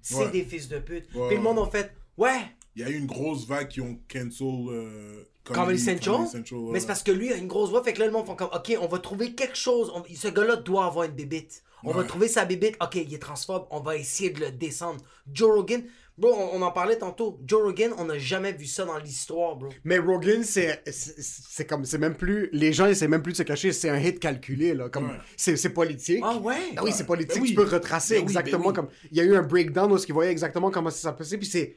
C'est 0.00 0.16
Ouais. 0.16 0.30
des 0.30 0.44
fils 0.44 0.68
de 0.68 0.78
pute. 0.78 1.12
Ouais, 1.14 1.28
puis 1.28 1.36
le 1.36 1.42
monde 1.42 1.58
a 1.58 1.66
fait 1.70 1.92
ouais, 2.16 2.40
Il 2.76 2.82
y 2.82 2.84
a 2.84 2.90
eu 2.90 2.96
une 2.96 3.06
grosse 3.06 3.46
vague 3.46 3.68
qui 3.68 3.80
ont 3.80 3.98
cancel 4.08 4.46
euh, 4.70 5.24
Comedy 5.44 5.78
Central. 5.78 6.14
Comedy 6.16 6.30
Central, 6.32 6.60
ouais. 6.60 6.72
Mais 6.72 6.80
c'est 6.80 6.86
parce 6.86 7.02
que 7.02 7.12
lui 7.12 7.32
a 7.32 7.36
une 7.36 7.48
grosse 7.48 7.70
voix, 7.70 7.82
fait 7.84 7.92
que 7.92 8.00
là, 8.00 8.06
le 8.06 8.12
monde 8.12 8.26
font 8.26 8.34
comme, 8.36 8.50
OK, 8.54 8.76
on 8.80 8.86
va 8.88 8.98
trouver 8.98 9.34
quelque 9.34 9.56
chose. 9.56 9.90
On- 9.94 10.02
ce 10.14 10.28
gars-là 10.28 10.56
doit 10.56 10.86
avoir 10.86 11.04
une 11.04 11.12
bébite. 11.12 11.62
On 11.86 11.92
va 11.92 12.02
trouver 12.04 12.28
sa 12.28 12.46
bébite. 12.46 12.76
OK, 12.82 12.94
il 12.94 13.12
est 13.12 13.18
transphobe. 13.18 13.66
On 13.70 13.80
va 13.80 13.96
essayer 13.96 14.30
de 14.30 14.40
le 14.40 14.50
descendre. 14.50 15.02
Joe 15.30 15.54
Rogan, 15.54 15.82
bro, 16.18 16.32
on, 16.32 16.58
on 16.58 16.62
en 16.62 16.70
parlait 16.70 16.96
tantôt. 16.98 17.40
Joe 17.46 17.62
Rogan, 17.62 17.92
on 17.98 18.04
n'a 18.04 18.18
jamais 18.18 18.52
vu 18.52 18.66
ça 18.66 18.84
dans 18.84 18.98
l'histoire, 18.98 19.56
bro. 19.56 19.68
Mais 19.84 19.98
Rogan, 19.98 20.42
c'est 20.44 21.66
comme 21.68 21.84
c'est 21.84 21.98
même 21.98 22.14
plus 22.16 22.48
les 22.52 22.72
gens 22.72 22.86
essaient 22.86 23.08
même 23.08 23.22
plus 23.22 23.32
de 23.32 23.36
se 23.38 23.42
cacher, 23.42 23.72
c'est 23.72 23.88
un 23.88 23.98
hit 23.98 24.18
calculé 24.20 24.74
là, 24.74 24.88
comme 24.88 25.10
Ouais. 25.10 25.16
c'est 25.36 25.56
c'est 25.56 25.70
politique. 25.70 26.20
Ah 26.22 26.36
ouais? 26.38 26.56
Ah 26.76 26.82
oui, 26.84 26.92
c'est 26.92 27.06
politique, 27.06 27.36
Ben 27.36 27.42
oui. 27.42 27.48
tu 27.50 27.54
peux 27.54 27.64
retracer 27.68 28.14
Ben 28.16 28.22
exactement 28.22 28.64
ben 28.64 28.68
oui. 28.68 28.74
comme 28.74 28.88
il 29.10 29.16
y 29.18 29.20
a 29.20 29.24
eu 29.24 29.34
un 29.36 29.42
breakdown 29.42 29.90
où 29.92 29.98
ce 29.98 30.06
qu'ils 30.06 30.14
voyaient 30.14 30.30
exactement 30.32 30.70
comment 30.70 30.90
ça 30.90 31.10
s'est 31.10 31.16
passé 31.16 31.38
puis 31.38 31.46
c'est- 31.46 31.76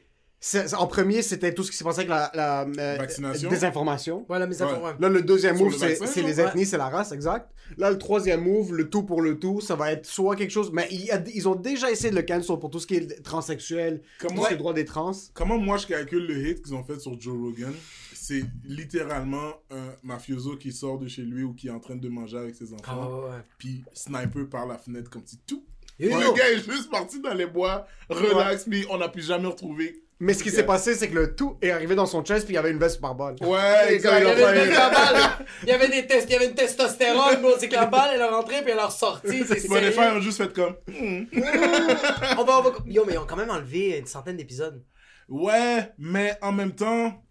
en 0.78 0.86
premier, 0.86 1.22
c'était 1.22 1.52
tout 1.52 1.64
ce 1.64 1.70
qui 1.70 1.76
s'est 1.76 1.84
passé 1.84 2.00
avec 2.00 2.10
la, 2.10 2.30
la 2.34 2.60
euh, 2.62 2.96
Vaccination. 2.98 3.50
désinformation. 3.50 4.24
Voilà, 4.28 4.46
mes 4.46 4.60
Ouais. 4.62 4.92
Là, 5.00 5.08
le 5.08 5.22
deuxième 5.22 5.56
move, 5.58 5.72
le 5.72 5.78
c'est 6.06 6.22
les 6.22 6.38
Ouais. 6.40 6.46
ethnies, 6.46 6.64
c'est 6.66 6.76
la 6.78 6.88
race, 6.88 7.10
exact. 7.12 7.50
Là, 7.76 7.90
le 7.90 7.98
troisième 7.98 8.42
move, 8.44 8.72
le 8.72 8.88
tout 8.88 9.02
pour 9.02 9.20
le 9.20 9.38
tout, 9.38 9.60
ça 9.60 9.74
va 9.74 9.92
être 9.92 10.06
soit 10.06 10.36
quelque 10.36 10.50
chose. 10.52 10.70
Mais 10.72 10.86
il 10.90 11.04
y 11.04 11.10
a- 11.10 11.22
ils 11.34 11.48
ont 11.48 11.54
déjà 11.56 11.90
essayé 11.90 12.10
de 12.10 12.16
le 12.16 12.22
cancel 12.22 12.58
pour 12.58 12.70
tout 12.70 12.78
ce 12.80 12.86
qui 12.86 12.94
est 12.94 13.22
transsexuel, 13.22 14.00
Comment- 14.20 14.36
tout 14.36 14.42
ce 14.42 14.48
qui 14.48 14.54
est 14.54 14.58
droit 14.58 14.72
des 14.74 14.84
trans. 14.84 15.12
Comment 15.34 15.58
moi 15.58 15.76
je 15.76 15.86
calcule 15.86 16.26
le 16.26 16.48
hit 16.48 16.62
qu'ils 16.62 16.74
ont 16.74 16.84
fait 16.84 17.00
sur 17.00 17.20
Joe 17.20 17.36
Rogan 17.36 17.74
C'est 18.14 18.44
littéralement 18.64 19.52
un 19.70 19.92
mafioso 20.02 20.56
qui 20.56 20.72
sort 20.72 20.98
de 20.98 21.08
chez 21.08 21.22
lui 21.22 21.42
ou 21.42 21.52
qui 21.54 21.68
est 21.68 21.70
en 21.70 21.80
train 21.80 21.96
de 21.96 22.08
manger 22.08 22.38
avec 22.38 22.54
ses 22.54 22.72
enfants. 22.72 22.82
Ah 22.86 23.30
ouais. 23.36 23.42
Puis 23.58 23.82
sniper 23.92 24.48
par 24.48 24.66
la 24.66 24.78
fenêtre 24.78 25.10
comme 25.10 25.22
si 25.26 25.38
tout. 25.46 25.64
Yo, 25.98 26.16
Le 26.16 26.24
yo. 26.26 26.32
gars 26.34 26.48
est 26.52 26.64
juste 26.70 26.90
parti 26.90 27.20
dans 27.20 27.34
les 27.34 27.46
bois, 27.46 27.86
relax, 28.08 28.64
puis 28.64 28.84
on 28.90 28.98
n'a 28.98 29.08
plus 29.08 29.22
jamais 29.26 29.48
retrouvé. 29.48 30.04
Mais 30.20 30.34
ce 30.34 30.42
qui 30.42 30.50
s'est 30.50 30.66
passé, 30.66 30.94
c'est 30.96 31.08
que 31.08 31.14
le 31.14 31.36
tout 31.36 31.56
est 31.62 31.70
arrivé 31.70 31.94
dans 31.94 32.06
son 32.06 32.24
chest, 32.24 32.44
puis 32.44 32.54
il 32.54 32.56
y 32.56 32.58
avait 32.58 32.72
une 32.72 32.78
veste 32.78 33.00
par 33.00 33.14
balle. 33.14 33.36
Ouais, 33.40 33.90
Les 33.90 33.98
gars, 33.98 34.18
exact. 34.18 34.20
ils 34.20 34.22
Il 34.22 34.24
y 34.24 34.26
ont 34.26 34.46
avait, 34.46 34.58
pas 34.58 34.64
une 34.64 34.92
balle. 34.92 35.30
il 35.62 35.68
y 35.68 35.72
avait 35.72 35.88
des 35.88 36.06
tests, 36.08 36.26
il 36.28 36.32
y 36.32 36.36
avait 36.36 36.46
une 36.48 36.54
testostérone, 36.54 37.40
bro. 37.40 37.50
C'est 37.58 37.68
que 37.68 37.74
la 37.76 37.86
balle, 37.86 38.10
elle 38.14 38.20
est 38.20 38.24
rentrée 38.28 38.62
puis 38.62 38.72
elle 38.72 38.78
est 38.78 38.82
ressortie. 38.82 39.44
C'est 39.46 39.60
Spotify 39.60 39.94
sérieux. 39.94 40.16
ont 40.16 40.20
juste 40.20 40.38
fait 40.38 40.52
comme. 40.52 40.74
Hmm. 40.88 41.26
on 42.38 42.44
va, 42.44 42.58
on 42.58 42.62
va... 42.62 42.70
Yo, 42.86 43.04
mais 43.06 43.12
ils 43.14 43.18
ont 43.18 43.26
quand 43.26 43.36
même 43.36 43.50
enlevé 43.50 43.96
une 43.98 44.06
centaine 44.06 44.36
d'épisodes. 44.36 44.82
Ouais, 45.28 45.92
mais 45.98 46.36
en 46.42 46.50
même 46.52 46.72
temps, 46.72 47.22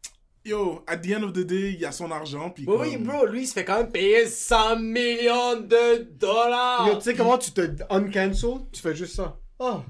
yo, 0.46 0.82
at 0.88 0.98
the 0.98 1.12
end 1.18 1.24
of 1.24 1.34
the 1.34 1.40
day, 1.46 1.72
il 1.74 1.80
y 1.82 1.86
a 1.86 1.92
son 1.92 2.10
argent. 2.12 2.52
Puis 2.52 2.64
Oui, 2.68 2.76
oui, 2.80 2.94
comme- 2.94 3.04
bro, 3.04 3.26
lui, 3.26 3.42
il 3.42 3.48
se 3.48 3.54
fait 3.54 3.66
quand 3.66 3.78
même 3.80 3.92
payer 3.92 4.28
100 4.28 4.78
millions 4.78 5.56
de 5.60 6.08
dollars. 6.18 6.88
Yo, 6.88 6.96
tu 6.96 7.02
sais 7.02 7.16
comment 7.16 7.38
tu 7.38 7.52
te 7.52 7.62
uncancel? 7.90 8.60
Tu 8.72 8.82
fais 8.82 8.96
juste 8.96 9.16
ça. 9.16 9.38
Oh. 9.60 9.82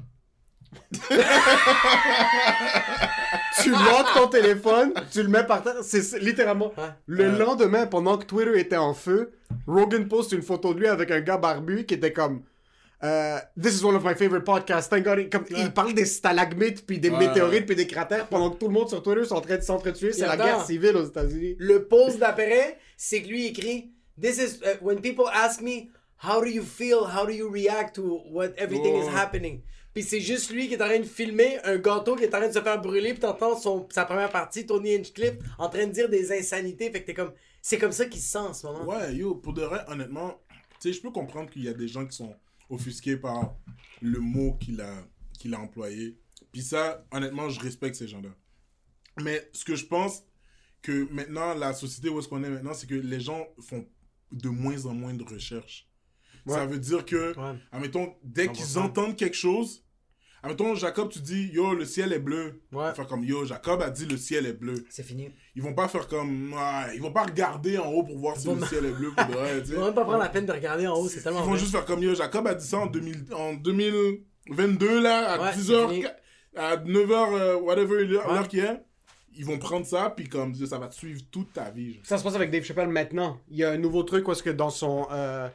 Tu 3.61 3.71
montes 3.71 4.07
ton 4.13 4.27
téléphone, 4.27 4.93
tu 5.11 5.23
le 5.23 5.29
mets 5.29 5.43
par 5.43 5.63
terre. 5.63 5.77
C'est 5.81 6.19
littéralement. 6.19 6.71
Ouais. 6.77 6.89
Le 7.07 7.37
lendemain, 7.37 7.87
pendant 7.87 8.17
que 8.17 8.25
Twitter 8.25 8.59
était 8.59 8.77
en 8.77 8.93
feu, 8.93 9.31
Rogan 9.65 10.07
poste 10.07 10.31
une 10.31 10.41
photo 10.43 10.73
de 10.73 10.79
lui 10.79 10.87
avec 10.87 11.11
un 11.11 11.21
gars 11.21 11.37
barbu 11.37 11.85
qui 11.85 11.95
était 11.95 12.13
comme. 12.13 12.43
euh, 13.03 13.37
This 13.61 13.79
is 13.79 13.83
one 13.85 13.95
of 13.95 14.03
my 14.03 14.15
favorite 14.15 14.43
podcasts. 14.45 14.89
Thank 14.89 15.03
God. 15.03 15.29
Comme, 15.31 15.45
Il 15.55 15.71
parle 15.71 15.93
des 15.93 16.05
stalagmites, 16.05 16.85
puis 16.85 16.99
des 16.99 17.09
Ouais. 17.09 17.27
météorites, 17.27 17.65
puis 17.65 17.75
des 17.75 17.87
cratères, 17.87 18.27
pendant 18.27 18.49
que 18.51 18.57
tout 18.57 18.67
le 18.67 18.73
monde 18.73 18.89
sur 18.89 19.01
Twitter 19.03 19.25
sont 19.25 19.35
en 19.35 19.41
train 19.41 19.57
de 19.57 19.61
s'entretuer. 19.61 20.13
C'est 20.13 20.21
la 20.25 20.31
attends. 20.33 20.43
guerre 20.43 20.65
civile 20.65 20.95
aux 20.95 21.05
États-Unis. 21.05 21.55
Le 21.59 21.85
pause 21.85 22.17
d'après, 22.17 22.77
c'est 22.95 23.21
que 23.21 23.27
lui 23.27 23.47
écrit 23.47 23.91
This 24.19 24.37
is 24.39 24.59
uh, 24.63 24.77
when 24.81 24.99
people 24.99 25.25
ask 25.31 25.61
me 25.61 25.89
how 26.23 26.41
do 26.41 26.47
you 26.47 26.63
feel, 26.63 27.01
how 27.05 27.23
do 27.25 27.31
you 27.31 27.47
react 27.51 27.93
to 27.95 28.21
what 28.31 28.49
everything 28.57 28.95
is 28.95 29.05
Oh. 29.07 29.15
happening? 29.15 29.61
Puis 29.97 30.03
c'est 30.05 30.21
juste 30.21 30.51
lui 30.51 30.67
qui 30.67 30.75
est 30.75 30.81
en 30.83 30.85
train 30.85 30.99
de 30.99 31.05
filmer 31.05 31.57
un 31.63 31.77
gâteau 31.77 32.15
qui 32.15 32.21
est 32.25 32.27
en 32.35 32.37
train 32.37 32.47
de 32.49 32.53
se 32.53 32.61
faire 32.61 32.79
brûler, 32.79 33.13
puis 33.13 33.21
t'entends 33.21 33.57
son 33.57 33.87
sa 33.89 34.05
première 34.05 34.29
partie, 34.29 34.63
Tony 34.63 34.93
Hinchcliffe, 34.93 35.37
en 35.57 35.69
train 35.69 35.87
de 35.87 35.91
dire 35.91 36.07
des 36.07 36.31
insanités. 36.31 36.91
Fait 36.91 37.01
que 37.01 37.07
t'es 37.07 37.15
comme, 37.15 37.33
c'est 37.63 37.79
comme 37.79 37.91
ça 37.91 38.05
qu'il 38.05 38.21
se 38.21 38.27
sent 38.27 38.37
en 38.37 38.53
ce 38.53 38.67
moment. 38.67 38.85
Ouais, 38.85 39.15
yo, 39.15 39.33
pour 39.33 39.53
de 39.53 39.63
vrai, 39.63 39.79
honnêtement, 39.87 40.39
tu 40.49 40.57
sais, 40.81 40.93
je 40.93 41.01
peux 41.01 41.09
comprendre 41.09 41.49
qu'il 41.49 41.63
y 41.63 41.67
a 41.67 41.73
des 41.73 41.87
gens 41.87 42.05
qui 42.05 42.15
sont 42.15 42.35
offusqués 42.69 43.17
par 43.17 43.55
le 43.99 44.19
mot 44.19 44.53
qu'il 44.61 44.79
a, 44.81 45.03
qu'il 45.39 45.55
a 45.55 45.59
employé. 45.59 46.15
Puis 46.51 46.61
ça, 46.61 47.03
honnêtement, 47.11 47.49
je 47.49 47.59
respecte 47.59 47.95
ces 47.95 48.07
gens-là. 48.07 48.29
Mais 49.23 49.49
ce 49.51 49.65
que 49.65 49.73
je 49.73 49.87
pense 49.87 50.21
que 50.83 51.11
maintenant, 51.11 51.55
la 51.55 51.73
société 51.73 52.09
où 52.09 52.19
est-ce 52.19 52.27
qu'on 52.27 52.43
est 52.43 52.49
maintenant, 52.51 52.75
c'est 52.75 52.85
que 52.85 52.93
les 52.93 53.19
gens 53.19 53.47
font 53.61 53.83
de 54.31 54.49
moins 54.49 54.85
en 54.85 54.93
moins 54.93 55.15
de 55.15 55.23
recherches. 55.23 55.89
Ça 56.45 56.67
veut 56.67 56.79
dire 56.79 57.03
que, 57.03 57.35
Ouais. 57.35 57.59
admettons, 57.71 58.13
dès 58.23 58.47
qu'ils 58.49 58.63
100%. 58.63 58.77
entendent 58.85 59.15
quelque 59.17 59.35
chose, 59.35 59.83
admettons, 60.47 60.75
Jacob, 60.75 61.09
tu 61.09 61.19
dis, 61.19 61.49
yo, 61.53 61.73
le 61.73 61.85
ciel 61.85 62.13
est 62.13 62.19
bleu. 62.19 62.61
Ouais. 62.71 62.83
Ils 62.83 62.87
vont 62.89 62.93
faire 62.93 63.07
comme, 63.07 63.23
yo, 63.23 63.45
Jacob 63.45 63.81
a 63.81 63.89
dit 63.89 64.05
le 64.05 64.17
ciel 64.17 64.45
est 64.45 64.53
bleu. 64.53 64.75
C'est 64.89 65.03
fini. 65.03 65.29
Ils 65.55 65.61
vont 65.61 65.73
pas 65.73 65.87
faire 65.87 66.07
comme, 66.07 66.53
ouais, 66.53 66.95
ils 66.95 67.01
vont 67.01 67.11
pas 67.11 67.23
regarder 67.23 67.77
en 67.77 67.87
haut 67.91 68.03
pour 68.03 68.17
voir 68.17 68.37
si 68.37 68.47
le 68.53 68.65
ciel 68.65 68.85
est 68.85 68.91
bleu 68.91 69.11
pour 69.15 69.25
de 69.25 69.31
vrai, 69.33 69.61
Ils 69.67 69.75
vont 69.75 69.85
même 69.85 69.93
pas 69.93 70.03
prendre 70.03 70.19
la 70.19 70.29
peine 70.29 70.45
de 70.45 70.51
regarder 70.51 70.87
en 70.87 70.93
haut, 70.95 71.07
c'est 71.07 71.21
tellement 71.21 71.39
Ils 71.39 71.43
vont 71.45 71.49
vrai. 71.51 71.59
juste 71.59 71.71
faire 71.71 71.85
comme 71.85 72.01
yo. 72.03 72.13
Jacob 72.15 72.47
a 72.47 72.55
dit 72.55 72.65
ça 72.65 72.77
en, 72.79 72.85
2000, 72.87 73.25
en 73.33 73.53
2022, 73.55 75.01
là, 75.01 75.31
à 75.33 75.41
Ouais, 75.41 75.51
10h, 75.51 75.87
c'est 75.89 75.93
fini. 75.93 76.05
à 76.55 76.77
9h, 76.77 77.33
euh, 77.33 77.55
whatever 77.57 78.05
l'heure 78.05 78.27
Ouais. 78.27 78.33
l'heure 78.35 78.47
qu'il 78.47 78.59
est. 78.59 78.81
Ils 79.39 79.45
vont 79.45 79.59
prendre 79.59 79.85
ça, 79.85 80.11
puis 80.15 80.27
comme 80.27 80.55
ça 80.55 80.79
va 80.79 80.87
te 80.87 80.95
suivre 80.95 81.21
toute 81.31 81.53
ta 81.53 81.69
vie. 81.69 81.93
genre. 81.93 82.01
Ça 82.05 82.17
se 82.17 82.23
passe 82.23 82.33
avec 82.35 82.49
Dave 82.49 82.63
Chappelle 82.63 82.87
maintenant. 82.89 83.39
Il 83.49 83.57
y 83.57 83.63
a 83.63 83.69
un 83.71 83.77
nouveau 83.77 84.01
truc 84.01 84.27
où 84.27 84.31
est-ce 84.31 84.41
que 84.41 84.49
dans 84.49 84.71
son, 84.71 85.07
euh, 85.11 85.47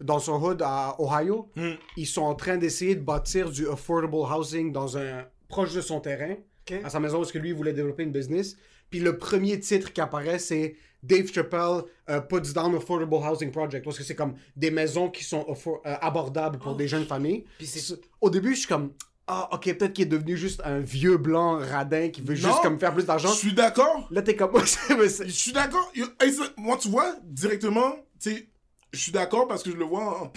dans 0.00 0.18
son 0.18 0.42
hood 0.42 0.62
à 0.64 0.96
Ohio, 0.98 1.50
Hmm. 1.56 1.72
ils 1.96 2.06
sont 2.06 2.22
en 2.22 2.34
train 2.34 2.56
d'essayer 2.56 2.94
de 2.94 3.00
bâtir 3.02 3.50
du 3.50 3.68
affordable 3.68 4.14
housing 4.16 4.72
dans 4.72 4.96
un 4.98 5.24
proche 5.48 5.74
de 5.74 5.80
son 5.80 6.00
terrain, 6.00 6.36
à 6.84 6.88
sa 6.90 7.00
maison 7.00 7.18
parce 7.18 7.32
que 7.32 7.38
lui 7.38 7.48
il 7.50 7.54
voulait 7.54 7.72
développer 7.72 8.04
une 8.04 8.12
business. 8.12 8.56
Puis 8.90 9.00
le 9.00 9.18
premier 9.18 9.58
titre 9.60 9.92
qui 9.92 10.00
apparaît 10.00 10.38
c'est 10.38 10.76
Dave 11.02 11.26
Chappelle 11.32 11.82
euh, 12.08 12.20
puts 12.20 12.52
down 12.54 12.74
affordable 12.76 13.14
housing 13.16 13.50
project 13.50 13.84
parce 13.84 13.98
que 13.98 14.04
c'est 14.04 14.14
comme 14.14 14.34
des 14.56 14.70
maisons 14.70 15.08
qui 15.10 15.24
sont 15.24 15.44
euh, 15.48 15.78
abordables 16.00 16.58
pour 16.58 16.76
des 16.76 16.86
jeunes 16.86 17.06
familles. 17.06 17.44
Puis 17.58 17.66
c'est- 17.66 17.98
Au 18.20 18.30
début 18.30 18.54
je 18.54 18.60
suis 18.60 18.68
comme 18.68 18.92
ah 19.26 19.48
ok 19.52 19.64
peut-être 19.76 19.92
qu'il 19.92 20.04
est 20.04 20.08
devenu 20.08 20.36
juste 20.36 20.60
un 20.64 20.78
vieux 20.80 21.16
blanc 21.16 21.58
radin 21.58 22.08
qui 22.10 22.20
veut 22.20 22.34
juste 22.34 22.60
comme 22.62 22.78
faire 22.78 22.92
plus 22.92 23.02
Je 23.02 23.06
d'argent. 23.06 23.28
suis 23.32 23.52
d'accord. 23.54 24.06
Là 24.10 24.22
t'es 24.22 24.36
comme 24.36 24.52
Je 24.64 25.24
suis 25.30 25.52
d'accord. 25.52 25.90
Moi, 26.56 26.76
tu 26.78 26.88
vois, 26.88 27.14
directement, 27.24 27.92
tu 28.20 28.30
sais, 28.30 28.48
je 28.92 28.98
suis 28.98 29.12
d'accord 29.12 29.46
parce 29.48 29.62
que 29.62 29.70
je 29.70 29.76
le 29.76 29.84
vois 29.84 30.02
en, 30.02 30.32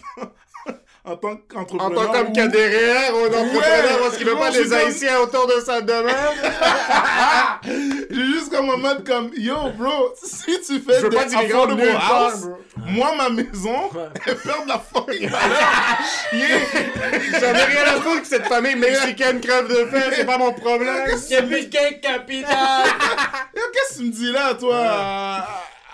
en 1.11 1.15
tant 1.17 1.31
En 1.31 1.35
qu'entrepreneur. 1.35 2.05
tant 2.05 2.11
qu'homme 2.13 2.27
ou- 2.29 2.31
qui 2.33 2.39
a 2.39 2.47
des 2.47 2.65
REER 2.67 3.11
ou 3.13 3.17
un 3.25 3.27
entrepreneur 3.27 3.99
parce 4.01 4.17
qu'il 4.17 4.25
veut 4.25 4.35
pas 4.35 4.51
comme- 4.51 4.73
haïtiens 4.73 5.19
autour 5.19 5.47
de 5.47 5.59
sa 5.59 5.81
demeure. 5.81 6.33
J'ai 7.63 8.25
juste 8.25 8.51
comme 8.51 8.69
un 8.69 8.77
mode 8.77 9.05
comme 9.07 9.31
Yo, 9.35 9.55
bro, 9.77 10.13
si 10.21 10.59
tu 10.61 10.79
fais 10.79 10.97
Je 10.97 11.03
veux 11.03 11.09
des 11.09 11.15
pas 11.17 11.23
affordable 11.37 11.81
house, 11.97 12.47
moi, 12.77 13.13
ma 13.17 13.29
maison, 13.29 13.89
elle 14.25 14.35
perd 14.37 14.63
de 14.63 14.67
la 14.69 14.79
fucking 14.79 15.29
valeur. 15.29 15.59
Yeah. 16.33 16.59
J'en 17.39 17.53
ai 17.59 17.63
rien 17.63 17.83
à 17.85 18.01
foutre 18.01 18.21
que 18.21 18.27
cette 18.27 18.47
famille 18.47 18.75
mexicaine 18.75 19.39
crève 19.41 19.67
de 19.67 19.85
faim, 19.85 20.09
c'est 20.15 20.25
pas 20.25 20.37
mon 20.37 20.53
problème. 20.53 21.05
A 21.07 21.41
plus 21.41 21.65
de 21.65 21.69
gain 21.69 21.91
capital! 22.01 22.85
Yo, 23.55 23.61
Qu'est-ce 23.73 23.97
que 23.99 24.03
tu 24.03 24.07
me 24.07 24.11
dis 24.11 24.31
là, 24.31 24.53
toi, 24.55 25.47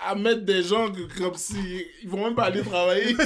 à, 0.06 0.14
mettre 0.14 0.42
des 0.42 0.62
gens 0.62 0.90
que- 0.90 1.18
comme 1.18 1.34
si 1.34 1.56
ils 2.02 2.08
vont 2.08 2.24
même 2.24 2.34
pas 2.34 2.44
aller 2.44 2.62
travailler. 2.62 3.10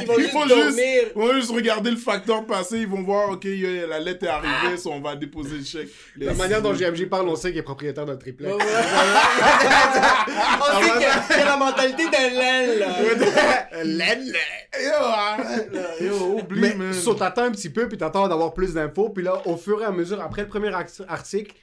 Ils 0.00 0.06
vont 0.06 0.14
Ils 0.16 0.22
juste 0.22 0.32
vont 0.34 0.46
dormir. 0.46 0.64
juste, 0.66 0.78
ils 1.14 1.18
vont 1.20 1.32
juste 1.34 1.50
regarder 1.50 1.90
le 1.90 1.96
facteur 1.96 2.44
passé, 2.46 2.78
ils 2.78 2.86
vont 2.88 3.02
voir, 3.02 3.30
ok, 3.30 3.44
la 3.88 3.98
lettre 3.98 4.24
est 4.24 4.28
arrivée, 4.28 4.76
so 4.76 4.90
on 4.92 5.00
va 5.00 5.16
déposer 5.16 5.56
le 5.58 5.64
chèque. 5.64 5.88
La 6.16 6.34
manière 6.34 6.62
dont 6.62 6.74
JMJ 6.74 7.06
parle, 7.08 7.28
on 7.28 7.36
sait 7.36 7.50
qu'il 7.50 7.58
est 7.58 7.62
propriétaire 7.62 8.04
d'un 8.06 8.16
triplex. 8.16 8.52
On 10.60 10.80
sait 10.82 10.92
qu'il 10.98 11.40
a- 11.40 11.44
la 11.44 11.56
mentalité 11.56 12.04
d'un 12.10 12.30
laine. 12.30 12.84
Laine. 13.84 14.32
Yo, 16.00 16.38
oublie, 16.40 16.60
Mais 16.60 16.74
man. 16.74 16.92
so, 16.92 17.14
t'attends 17.14 17.44
un 17.44 17.50
petit 17.50 17.70
peu, 17.70 17.88
puis 17.88 17.98
t'attends 17.98 18.28
d'avoir 18.28 18.54
plus 18.54 18.74
d'infos, 18.74 19.10
puis 19.10 19.24
là, 19.24 19.42
au 19.46 19.56
fur 19.56 19.80
et 19.82 19.84
à 19.84 19.90
mesure, 19.90 20.20
après 20.20 20.42
le 20.42 20.48
premier 20.48 20.70
article, 21.08 21.54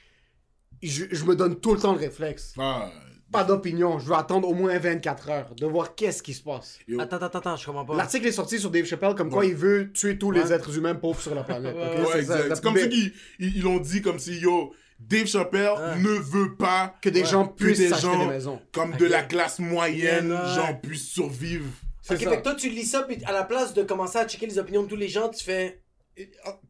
je, 0.82 1.04
je 1.10 1.24
me 1.24 1.34
donne 1.34 1.58
tout 1.58 1.72
le 1.74 1.80
temps 1.80 1.92
le 1.92 1.98
réflexe. 1.98 2.52
Ah, 2.58 2.90
Pas 3.32 3.42
d'opinion, 3.42 3.98
je 3.98 4.06
veux 4.06 4.14
attendre 4.14 4.48
au 4.48 4.54
moins 4.54 4.78
24 4.78 5.30
heures, 5.30 5.54
de 5.56 5.66
voir 5.66 5.96
qu'est-ce 5.96 6.22
qui 6.22 6.32
se 6.32 6.42
passe. 6.42 6.78
yo. 6.86 7.00
Attends, 7.00 7.16
attends, 7.16 7.38
attends, 7.38 7.56
je 7.56 7.66
comprends 7.66 7.84
pas. 7.84 7.96
L'article 7.96 8.28
est 8.28 8.32
sorti 8.32 8.60
sur 8.60 8.70
Dave 8.70 8.84
Chappelle 8.84 9.14
comme 9.16 9.30
quoi 9.30 9.44
il 9.44 9.56
veut 9.56 9.90
tuer 9.92 10.16
tous 10.16 10.30
les 10.30 10.52
êtres 10.52 10.76
humains 10.78 10.94
pauvres 10.94 11.20
sur 11.20 11.34
la 11.34 11.42
planète. 11.42 11.74
Ouais, 11.74 12.04
C'est 12.12 12.18
exact. 12.20 12.48
ça, 12.48 12.54
C'est 12.54 12.62
comme 12.62 12.76
si 12.78 12.88
qu'ils 12.88 13.12
ils, 13.40 13.56
ils 13.56 13.62
l'ont 13.62 13.78
dit 13.80 14.00
comme 14.00 14.20
si, 14.20 14.38
yo, 14.38 14.72
Dave 15.00 15.26
Chappelle 15.26 15.70
Ouais. 15.76 15.98
ne 16.02 16.08
veut 16.10 16.54
pas 16.56 16.94
que 17.02 17.08
des 17.08 17.24
gens 17.24 17.48
que 17.48 17.54
puissent 17.64 17.78
des 17.78 17.88
gens 17.88 18.16
des 18.18 18.26
maisons. 18.26 18.60
comme 18.72 18.92
de 18.96 19.06
la 19.06 19.22
classe 19.22 19.58
moyenne, 19.58 20.30
Ouais. 20.32 20.54
genre, 20.54 20.80
puissent 20.80 21.08
survivre. 21.10 21.66
C'est 22.02 22.14
Ok, 22.14 22.22
ça. 22.22 22.30
fait 22.30 22.36
que 22.38 22.42
toi, 22.44 22.54
tu 22.54 22.70
lis 22.70 22.86
ça, 22.86 23.02
puis 23.02 23.18
à 23.26 23.32
la 23.32 23.42
place 23.42 23.74
de 23.74 23.82
commencer 23.82 24.18
à 24.18 24.28
checker 24.28 24.46
les 24.46 24.58
opinions 24.60 24.84
de 24.84 24.88
tous 24.88 24.94
les 24.96 25.08
gens, 25.08 25.28
tu 25.28 25.42
fais. 25.44 25.82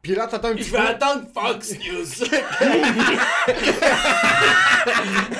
Puis 0.03 0.15
là, 0.15 0.27
t'attends 0.27 0.49
un 0.49 0.57
Je 0.57 0.63
petit 0.63 0.71
vais 0.71 0.79
peu. 0.79 0.87
attendre 0.87 1.25
Fox 1.35 1.75
News. 1.75 2.27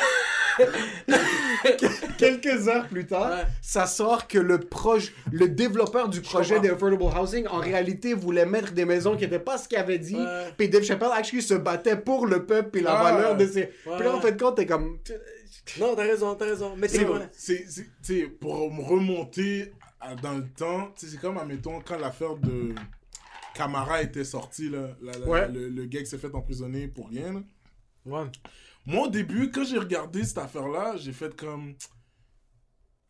Quelques 2.19 2.69
heures 2.69 2.87
plus 2.89 3.07
tard, 3.07 3.31
Ouais. 3.31 3.45
ça 3.61 3.87
sort 3.87 4.27
que 4.29 4.39
le 4.39 4.59
proche, 4.61 5.13
le 5.33 5.49
développeur 5.49 6.09
du 6.09 6.21
projet 6.21 6.55
comprends. 6.57 6.69
de 6.69 6.75
Affordable 6.75 7.19
Housing, 7.19 7.47
en 7.49 7.59
réalité, 7.59 8.15
voulait 8.15 8.47
mettre 8.47 8.73
des 8.73 8.85
maisons 8.85 9.17
qui 9.17 9.25
n'étaient 9.25 9.39
pas 9.39 9.59
ce 9.59 9.69
qu'il 9.69 9.79
avait 9.79 9.99
dit. 9.99 10.17
Ouais. 10.17 10.53
Puis 10.57 10.69
Dave 10.69 10.83
Chappelle, 10.85 11.11
actually, 11.13 11.43
se 11.43 11.55
battait 11.55 11.97
pour 11.97 12.27
le 12.27 12.47
peuple 12.47 12.79
et 12.79 12.83
la 12.83 12.95
valeur 13.03 13.37
de 13.37 13.47
ses. 13.47 13.65
Puis 13.67 14.05
là, 14.05 14.15
en 14.15 14.21
fait, 14.21 14.33
de 14.33 14.43
compte, 14.43 14.57
t'es 14.57 14.67
comme. 14.67 14.99
non, 15.81 15.95
t'as 15.95 16.03
raison, 16.03 16.35
t'as 16.35 16.45
raison. 16.47 16.75
Mais 16.77 16.89
c'est 16.89 17.05
vrai. 17.05 17.29
c'est, 17.33 18.27
pour 18.41 18.73
me 18.73 18.83
remonter 18.83 19.73
à- 20.01 20.15
dans 20.15 20.35
le 20.35 20.47
temps, 20.49 20.93
c'est 20.97 21.19
comme, 21.21 21.39
admettons, 21.39 21.81
quand 21.81 21.99
l'affaire 21.99 22.37
de 22.37 22.75
Camara 23.55 24.03
était 24.03 24.25
sortie, 24.25 24.69
là, 24.69 24.89
la- 25.03 25.13
la- 25.13 25.27
Ouais. 25.27 25.49
le, 25.49 25.69
le 25.69 25.85
gars 25.87 26.01
qui 26.01 26.07
s'est 26.07 26.19
fait 26.19 26.35
emprisonner 26.35 26.89
pour 26.89 27.09
rien. 27.09 27.33
là. 27.33 27.41
Ouais. 28.05 28.27
Moi, 28.87 29.09
au 29.09 29.11
début, 29.11 29.51
quand 29.51 29.65
j'ai 29.65 29.79
regardé 29.79 30.23
cette 30.25 30.39
affaire-là, 30.39 30.97
j'ai 30.97 31.13
fait 31.13 31.35
comme... 31.35 31.75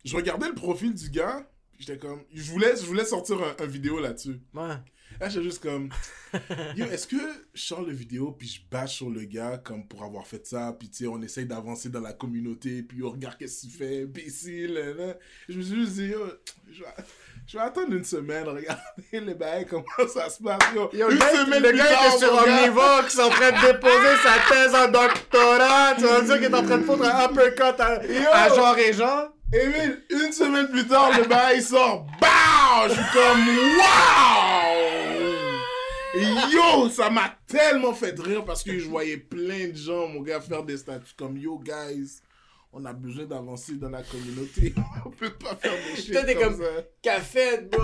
Je 0.03 0.15
regardais 0.15 0.47
le 0.47 0.55
profil 0.55 0.93
du 0.93 1.09
gars, 1.11 1.47
j'étais 1.77 1.99
comme... 1.99 2.23
Je 2.33 2.51
voulais, 2.51 2.75
je 2.75 2.85
voulais 2.85 3.05
sortir 3.05 3.37
un, 3.43 3.55
un 3.63 3.67
vidéo 3.67 3.99
là-dessus. 3.99 4.41
Ouais. 4.55 4.75
Là, 5.19 5.29
j'étais 5.29 5.43
juste 5.43 5.61
comme... 5.61 5.89
Yo, 6.75 6.85
est-ce 6.87 7.05
que 7.05 7.17
je 7.53 7.61
sors 7.61 7.83
le 7.83 7.93
vidéo, 7.93 8.31
puis 8.31 8.47
je 8.47 8.61
bâche 8.71 8.95
sur 8.95 9.11
le 9.11 9.25
gars, 9.25 9.59
comme 9.59 9.87
pour 9.87 10.03
avoir 10.03 10.25
fait 10.25 10.47
ça, 10.47 10.75
puis 10.79 10.89
tu 10.89 10.97
sais, 10.97 11.07
on 11.07 11.21
essaye 11.21 11.45
d'avancer 11.45 11.89
dans 11.89 12.01
la 12.01 12.13
communauté, 12.13 12.81
puis 12.81 13.03
on 13.03 13.11
regarde 13.11 13.37
qu'est-ce 13.37 13.61
qu'il 13.61 13.71
fait, 13.71 14.03
imbécile, 14.03 14.73
là, 14.73 14.93
là. 14.93 15.17
Je 15.47 15.57
me 15.57 15.61
suis 15.61 15.75
juste 15.75 15.93
dit, 15.93 16.07
yo, 16.07 16.25
je 16.71 16.81
vais, 16.81 16.89
je 17.47 17.57
vais 17.57 17.63
attendre 17.63 17.93
une 17.93 18.03
semaine, 18.03 18.47
regarder 18.47 18.81
les 19.13 19.33
bails, 19.33 19.65
comment 19.65 19.83
ça 20.13 20.29
se 20.29 20.43
passe, 20.43 20.59
yo. 20.75 20.89
Yo, 20.93 21.09
une 21.09 21.19
semaine 21.19 21.63
le 21.63 21.71
gars 21.71 21.85
était 21.85 22.17
sur. 22.17 22.33
Omnivox 22.33 23.17
en 23.19 23.29
train 23.29 23.51
de 23.51 23.73
déposer 23.73 24.15
sa 24.21 24.37
thèse 24.53 24.75
en 24.75 24.87
doctorat. 24.91 25.95
Tu 25.97 26.03
vas 26.03 26.21
dire 26.21 26.35
qu'il 26.35 26.43
est 26.43 26.53
en 26.53 26.63
train 26.63 26.77
de 26.77 26.83
foutre 26.83 27.03
un 27.03 27.25
uppercut 27.25 27.79
à, 27.79 28.01
à 28.33 28.49
genre 28.49 28.77
et 28.77 28.93
genre. 28.93 29.29
Émile, 29.53 30.03
une 30.09 30.33
semaine 30.33 30.67
plus 30.67 30.85
tard, 30.87 31.09
le 31.17 31.23
bail 31.25 31.61
sort. 31.61 32.05
BAM! 32.19 32.89
Je 32.89 32.93
suis 32.95 33.03
comme 33.13 33.47
Waouh! 33.77 34.97
Yo, 36.51 36.89
ça 36.89 37.09
m'a 37.09 37.33
tellement 37.47 37.93
fait 37.93 38.19
rire 38.19 38.43
parce 38.43 38.61
que 38.63 38.77
je 38.77 38.89
voyais 38.89 39.15
plein 39.17 39.69
de 39.69 39.75
gens, 39.75 40.07
mon 40.09 40.19
gars, 40.21 40.41
faire 40.41 40.63
des 40.63 40.75
statuts 40.77 41.13
comme 41.17 41.37
Yo, 41.37 41.59
guys, 41.59 42.19
on 42.73 42.85
a 42.85 42.93
besoin 42.93 43.25
d'avancer 43.25 43.73
dans 43.73 43.89
la 43.89 44.03
communauté. 44.03 44.73
on 45.05 45.09
peut 45.09 45.31
pas 45.31 45.55
faire 45.55 45.73
des 45.73 46.01
shit 46.01 46.11
Toi, 46.11 46.23
t'es 46.23 46.35
comme, 46.35 46.57
comme- 46.57 46.65
ça. 46.65 46.83
Café, 47.01 47.57
bro. 47.71 47.81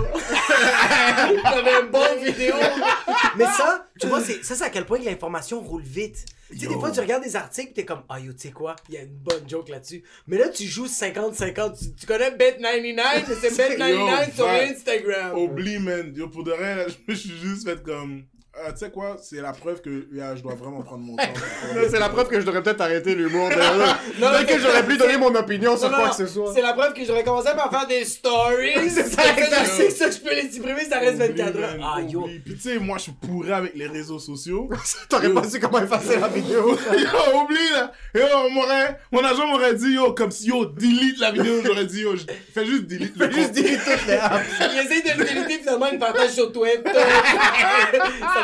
J'avais 1.42 1.80
une 1.84 1.90
bonne 1.90 2.18
vidéo. 2.24 2.54
Mais 3.36 3.44
ça, 3.44 3.88
tu 3.98 4.06
vois, 4.06 4.20
c'est, 4.20 4.44
ça, 4.44 4.54
c'est 4.54 4.64
à 4.64 4.70
quel 4.70 4.84
point 4.86 4.98
que 4.98 5.04
l'information 5.04 5.60
roule 5.60 5.82
vite. 5.82 6.24
Tu 6.50 6.58
sais, 6.58 6.66
des 6.68 6.74
fois, 6.74 6.90
tu 6.90 7.00
regardes 7.00 7.24
des 7.24 7.34
articles, 7.36 7.72
t'es 7.72 7.84
comme, 7.84 8.02
ah 8.08 8.20
yo, 8.20 8.32
tu 8.32 8.40
sais 8.40 8.50
quoi, 8.52 8.76
il 8.88 8.94
y 8.94 8.98
a 8.98 9.02
une 9.02 9.16
bonne 9.16 9.48
joke 9.48 9.68
là-dessus. 9.70 10.04
Mais 10.26 10.36
là, 10.38 10.48
tu 10.50 10.64
joues 10.64 10.86
50-50. 10.86 11.78
Tu, 11.78 11.94
tu 11.94 12.06
connais 12.06 12.30
Bet99, 12.30 12.94
mais 12.94 13.34
c'est 13.40 13.50
Bet99 13.50 14.34
sur. 14.34 14.48
Instagram. 14.48 15.38
Oublie, 15.38 15.78
man. 15.78 16.14
Yo, 16.14 16.28
pour 16.28 16.44
de 16.44 16.52
vrai, 16.52 16.86
je 16.88 17.12
me 17.12 17.16
suis 17.16 17.36
juste 17.38 17.66
fait 17.68 17.82
comme. 17.82 18.24
Ah, 18.56 18.70
tu 18.72 18.78
sais 18.78 18.90
quoi, 18.90 19.16
c'est 19.20 19.40
la 19.40 19.52
preuve 19.52 19.80
que 19.80 20.06
yeah, 20.12 20.36
je 20.36 20.42
dois 20.42 20.54
vraiment 20.54 20.80
prendre 20.82 21.02
mon 21.02 21.16
temps. 21.16 21.22
C'est 21.90 21.98
la 21.98 22.08
preuve 22.08 22.28
que 22.28 22.40
je 22.40 22.46
devrais 22.46 22.62
peut-être 22.62 22.80
arrêter 22.80 23.14
l'humour. 23.14 23.50
Non, 24.20 24.30
Peut-être 24.30 24.46
que 24.46 24.60
j'aurais 24.60 24.86
pu 24.86 24.96
donner 24.96 25.16
mon 25.16 25.34
opinion 25.34 25.76
sur 25.76 25.90
Non, 25.90 25.96
quoi 25.96 26.04
non, 26.06 26.10
que 26.10 26.16
ce 26.16 26.26
soit. 26.26 26.52
C'est 26.54 26.62
la 26.62 26.72
preuve 26.72 26.92
que 26.92 27.04
j'aurais 27.04 27.24
commencé 27.24 27.50
par 27.56 27.68
faire 27.68 27.86
des 27.88 28.04
stories. 28.04 28.74
C'est 28.90 29.08
ça, 29.08 29.22
ça, 29.24 30.10
je 30.10 30.18
peux 30.18 30.34
les 30.34 30.50
supprimer, 30.50 30.84
ça 30.84 31.00
reste 31.00 31.14
Oublie, 31.16 31.42
24 31.42 31.56
heures. 31.58 31.76
Ah 31.82 32.00
yo. 32.00 32.22
oublie. 32.22 32.38
Puis 32.38 32.54
tu 32.54 32.60
sais, 32.60 32.78
moi, 32.78 32.98
je 32.98 33.04
suis 33.04 33.12
pourri 33.12 33.52
avec 33.52 33.74
les 33.74 33.88
réseaux 33.88 34.20
sociaux. 34.20 34.68
T'aurais 35.08 35.30
pas 35.30 35.48
su 35.48 35.58
comment 35.58 35.80
effacer 35.82 36.20
la 36.20 36.28
vidéo. 36.28 36.70
yo, 36.92 37.40
oublie 37.40 37.70
là. 37.72 37.92
Yo, 38.14 38.22
on 38.46 38.50
m'aurait, 38.50 39.00
mon 39.10 39.24
agent 39.24 39.46
m'aurait 39.48 39.74
dit, 39.74 39.94
yo, 39.94 40.12
comme 40.12 40.30
si, 40.30 40.48
yo, 40.48 40.66
delete 40.66 41.18
la 41.18 41.32
vidéo. 41.32 41.60
J'aurais 41.64 41.86
dit, 41.86 42.02
yo, 42.02 42.14
fais 42.54 42.64
juste 42.64 42.84
delete 42.84 43.16
le 43.16 43.28
Fais 43.28 43.32
juste 43.34 43.52
dire 43.52 43.80
toutes 43.84 44.06
les 44.06 44.14
apps. 44.14 44.46
Il 44.72 44.78
essaye 44.78 45.02
de 45.02 45.18
le 45.18 45.24
déliter, 45.24 45.58
finalement, 45.58 45.86
il 45.92 45.98
partage 45.98 46.30
sur 46.30 46.52
Twitter. 46.52 46.90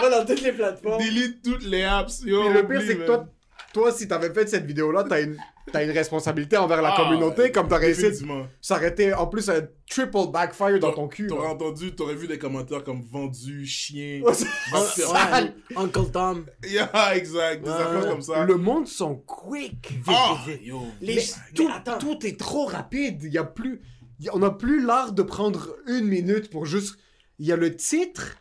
Va 0.01 0.11
dans 0.21 0.27
toutes 0.27 0.43
les 0.43 0.53
plateformes. 0.53 1.03
Delete 1.03 1.43
toutes 1.43 1.65
les 1.65 1.83
apps. 1.85 2.23
Yo, 2.25 2.43
Puis 2.45 2.53
le 2.55 2.67
pire, 2.69 2.83
c'est 2.87 2.97
que 2.97 3.07
toi, 3.07 3.27
toi, 3.73 3.93
si 3.93 4.09
t'avais 4.09 4.33
fait 4.33 4.49
cette 4.49 4.65
vidéo-là, 4.67 5.05
t'as 5.09 5.23
une, 5.23 5.37
t'as 5.73 5.85
une 5.85 5.91
responsabilité 5.93 6.57
envers 6.57 6.83
la 6.83 6.93
Ah, 6.93 6.97
communauté, 7.05 7.53
comme 7.53 7.69
t'aurais 7.69 7.91
essayé. 7.91 8.09
de- 8.09 8.15
Effectivement. 8.15 8.47
Ça 8.61 8.77
aurait 8.77 8.89
été 8.89 9.15
en 9.15 9.27
plus 9.29 9.49
un 9.49 9.61
triple 9.89 10.31
backfire 10.33 10.81
dans 10.81 10.93
ton 10.93 11.07
cul. 11.07 11.29
T'aurais 11.29 11.49
entendu, 11.49 11.95
t'aurais 11.95 12.17
vu 12.17 12.27
des 12.27 12.39
commentaires 12.39 12.83
comme 12.83 13.03
vendu, 13.03 13.65
chien. 13.67 14.23
Ouais, 14.23 14.35
sale. 14.75 15.55
Uncle 15.77 16.11
Tom. 16.13 16.47
Yeah, 16.69 17.15
exact. 17.15 17.63
Des 17.65 17.71
affaires 17.71 18.09
comme 18.09 18.23
ça. 18.23 18.45
Le 18.45 18.57
monde 18.57 18.89
sont 18.89 19.15
quick. 19.17 19.91
Vite, 19.93 20.07
vite. 20.47 20.61
yo. 20.67 20.83
Les- 21.01 21.15
Mais 21.17 21.23
mais 21.23 21.55
tout, 21.55 21.69
attends. 21.73 21.99
tout 21.99 22.27
est 22.27 22.39
trop 22.39 22.67
rapide. 22.67 23.23
Il 23.23 23.33
y 23.33 23.39
a 23.39 23.45
plus, 23.45 23.81
y 24.19 24.29
a- 24.29 24.35
on 24.35 24.41
n'a 24.41 24.51
plus 24.51 24.85
l'art 24.85 25.13
de 25.13 25.23
prendre 25.23 25.77
une 25.87 26.07
minute 26.07 26.51
pour 26.51 26.67
juste. 26.67 26.97
Il 27.39 27.47
y 27.47 27.53
a 27.53 27.57
le 27.57 27.75
titre 27.75 28.37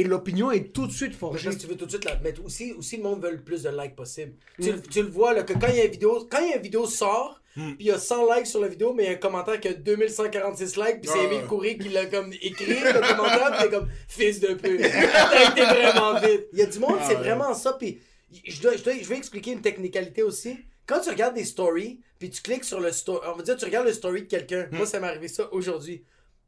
et 0.00 0.04
l'opinion 0.04 0.50
est 0.50 0.72
tout 0.72 0.86
de 0.86 0.92
suite 0.92 1.14
forgée. 1.14 1.44
parce 1.44 1.56
que 1.56 1.60
tu 1.62 1.66
veux 1.68 1.76
tout 1.76 1.86
de 1.86 1.90
suite 1.90 2.04
la 2.04 2.18
mettre. 2.20 2.44
Aussi, 2.44 2.72
aussi, 2.72 2.96
le 2.98 3.02
monde 3.02 3.22
veut 3.22 3.30
le 3.32 3.42
plus 3.42 3.62
de 3.62 3.70
likes 3.70 3.96
possible. 3.96 4.32
Tu, 4.60 4.72
le- 4.72 4.80
tu 4.82 5.02
le 5.02 5.08
vois, 5.08 5.32
là, 5.34 5.42
que 5.42 5.52
quand 5.54 5.68
il 5.68 5.76
y 5.76 5.80
a 5.80 5.84
une 5.84 5.90
vidéo, 5.92 6.26
quand 6.30 6.40
il 6.40 6.50
y 6.50 6.52
a 6.52 6.56
une 6.56 6.62
vidéo 6.62 6.86
sort, 6.86 7.40
puis 7.54 7.76
il 7.78 7.86
y 7.86 7.90
a 7.92 7.98
100 7.98 8.34
likes 8.34 8.46
sur 8.48 8.60
la 8.60 8.66
vidéo, 8.68 8.92
mais 8.92 9.04
il 9.04 9.06
y 9.06 9.10
a 9.10 9.12
un 9.12 9.18
commentaire 9.20 9.60
qui 9.60 9.68
a 9.68 9.74
2146 9.74 10.76
likes, 10.76 11.00
puis 11.00 11.10
c'est 11.12 11.20
Ah. 11.20 11.24
Émile 11.32 11.46
Coury 11.46 11.78
qui 11.78 11.88
l'a 11.88 12.06
comme 12.06 12.32
écrit, 12.32 12.66
le 12.80 13.14
commentaire, 13.14 13.52
puis 13.52 13.62
t'es 13.68 13.70
comme, 13.76 13.88
fils 14.08 14.40
de 14.40 14.54
pute. 14.54 14.80
T'as 15.12 15.50
été 15.52 15.60
vraiment 15.64 16.18
vite. 16.20 16.48
Il 16.52 16.58
y 16.58 16.62
a 16.62 16.66
du 16.66 16.78
monde, 16.80 16.96
Ah, 17.00 17.04
c'est 17.08 17.14
ouais. 17.16 17.20
vraiment 17.22 17.54
ça, 17.54 17.74
puis 17.74 18.00
je, 18.44 18.60
dois, 18.60 18.76
je, 18.76 18.82
dois- 18.82 18.94
je 19.00 19.08
vais 19.08 19.16
expliquer 19.16 19.52
une 19.52 19.60
technicalité 19.62 20.22
aussi. 20.24 20.58
Quand 20.86 21.00
tu 21.00 21.10
regardes 21.10 21.34
des 21.36 21.44
stories, 21.44 22.00
puis 22.18 22.28
tu 22.28 22.42
cliques 22.42 22.64
sur 22.64 22.80
le 22.80 22.90
story, 22.92 23.20
on 23.32 23.36
va 23.36 23.42
dire, 23.44 23.56
tu 23.56 23.64
regardes 23.64 23.86
le 23.86 23.92
story 23.92 24.22
de 24.22 24.26
quelqu'un. 24.26 24.66
Moi, 24.72 24.84
ça 24.86 24.98
m'est 25.00 25.06
arrivé 25.06 25.28
ça 25.28 25.48
aujourd'hui. 25.52 26.02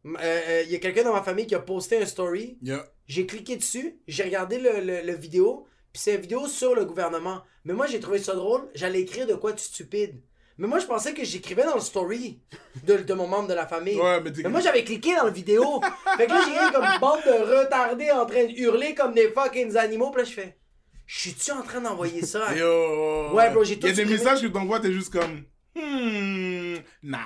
Euh, 0.05 0.11
euh, 0.19 0.63
Il 0.67 0.73
y 0.73 0.75
a 0.75 0.79
quelqu'un 0.79 1.05
dans 1.05 1.13
ma 1.15 1.23
famille 1.23 1.47
qui 1.47 1.55
a 1.55 1.61
posté 1.61 1.99
un 1.99 2.07
story, 2.07 2.59
Yeah. 2.63 2.85
J'ai 3.09 3.27
cliqué 3.27 3.57
dessus, 3.57 3.99
j'ai 4.09 4.23
regardé 4.25 4.59
le, 4.59 4.81
le- 4.81 5.03
le 5.03 5.15
vidéo, 5.15 5.67
puis 5.93 6.03
c'est 6.03 6.15
une 6.15 6.21
vidéo 6.21 6.47
sur 6.49 6.75
le 6.75 6.85
gouvernement. 6.85 7.43
Mais 7.65 7.73
moi, 7.73 7.87
j'ai 7.87 8.01
trouvé 8.01 8.19
ça 8.19 8.35
drôle, 8.35 8.69
j'allais 8.75 9.01
écrire 9.01 9.27
de 9.27 9.35
quoi 9.35 9.53
de 9.53 9.59
stupide. 9.59 10.21
Mais 10.59 10.67
moi, 10.69 10.79
je 10.79 10.87
pensais 10.87 11.13
que 11.13 11.23
j'écrivais 11.25 11.65
dans 11.65 11.75
le 11.75 11.81
story 11.83 12.39
de, 12.85 12.97
de 12.97 13.15
mon 13.15 13.27
membre 13.27 13.49
de 13.49 13.53
la 13.55 13.67
famille. 13.67 14.01
Ouais, 14.01 14.21
mais 14.23 14.31
Mais 14.43 14.49
moi, 14.49 14.61
j'avais 14.61 14.85
cliqué 14.85 15.15
dans 15.15 15.25
la 15.25 15.31
vidéo. 15.31 15.81
fait 16.17 16.27
que 16.27 16.33
là, 16.33 16.41
j'ai 16.47 16.53
rien 16.59 16.73
comme 16.73 16.87
bande 17.01 17.21
de 17.27 17.59
retardés 17.61 18.11
en 18.11 18.25
train 18.25 18.45
de 18.45 18.53
hurler 18.53 18.95
comme 18.95 19.13
des 19.13 19.29
fucking 19.29 19.77
animaux. 19.77 20.11
Puis 20.13 20.23
là, 20.23 20.29
je 20.29 20.33
fais, 20.35 20.57
je 21.07 21.19
suis-tu 21.21 21.51
en 21.53 21.63
train 21.63 21.83
d'envoyer 21.83 22.25
ça? 22.25 22.55
Yo. 22.57 23.35
Ouais, 23.35 23.51
bro, 23.51 23.65
j'ai 23.65 23.75
Il 23.75 23.77
y 23.77 23.81
tout 23.81 23.87
a 23.89 23.93
des 23.93 24.05
messages 24.07 24.41
que 24.41 24.47
t'envoies, 24.47 24.81
t'es 24.81 24.93
juste 24.93 25.13
comme. 25.13 25.43
Hmm. 25.79 26.77
Nah. 27.03 27.19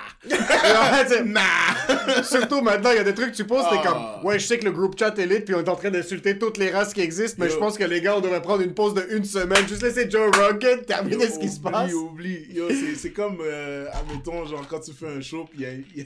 T'sais, 1.05 1.23
Nah. 1.23 2.21
Surtout 2.23 2.61
maintenant, 2.61 2.91
il 2.91 2.97
y 2.97 2.99
a 2.99 3.03
des 3.03 3.13
trucs 3.13 3.31
que 3.31 3.35
tu 3.37 3.45
poses, 3.45 3.63
t'es 3.69 3.77
Ah. 3.83 3.87
comme, 4.19 4.25
ouais, 4.25 4.39
je 4.39 4.45
sais 4.45 4.59
que 4.59 4.65
le 4.65 4.71
groupe 4.71 4.97
chat 4.99 5.17
lit, 5.17 5.39
puis 5.39 5.55
on 5.55 5.59
est 5.59 5.69
en 5.69 5.75
train 5.75 5.89
d'insulter 5.89 6.37
toutes 6.37 6.57
les 6.57 6.69
races 6.69 6.93
qui 6.93 7.01
existent, 7.01 7.37
mais 7.39 7.47
Yo. 7.47 7.53
je 7.53 7.57
pense 7.57 7.77
que 7.77 7.83
les 7.85 8.01
gars, 8.01 8.17
on 8.17 8.19
devrait 8.21 8.41
prendre 8.41 8.61
une 8.61 8.73
pause 8.73 8.93
de 8.93 9.05
une 9.11 9.23
semaine, 9.23 9.65
juste 9.67 9.81
laisser 9.83 10.09
Joe 10.09 10.29
Rogan 10.35 10.81
terminer 10.85 11.23
Yo, 11.25 11.31
ce 11.31 11.39
qui 11.39 11.49
se 11.49 11.59
oublie, 11.59 11.71
passe. 11.71 11.93
Oublie, 11.93 12.45
Yo, 12.51 12.69
c'est, 12.69 12.95
c'est 12.95 13.11
comme, 13.11 13.37
euh, 13.41 13.87
admettons, 13.93 14.45
genre, 14.45 14.67
quand 14.67 14.79
tu 14.81 14.91
fais 14.91 15.07
un 15.07 15.21
show, 15.21 15.45
puis 15.49 15.61
il 15.61 15.65
y 15.65 15.69
y 15.69 15.69
a- 15.69 15.75
il 15.95 16.01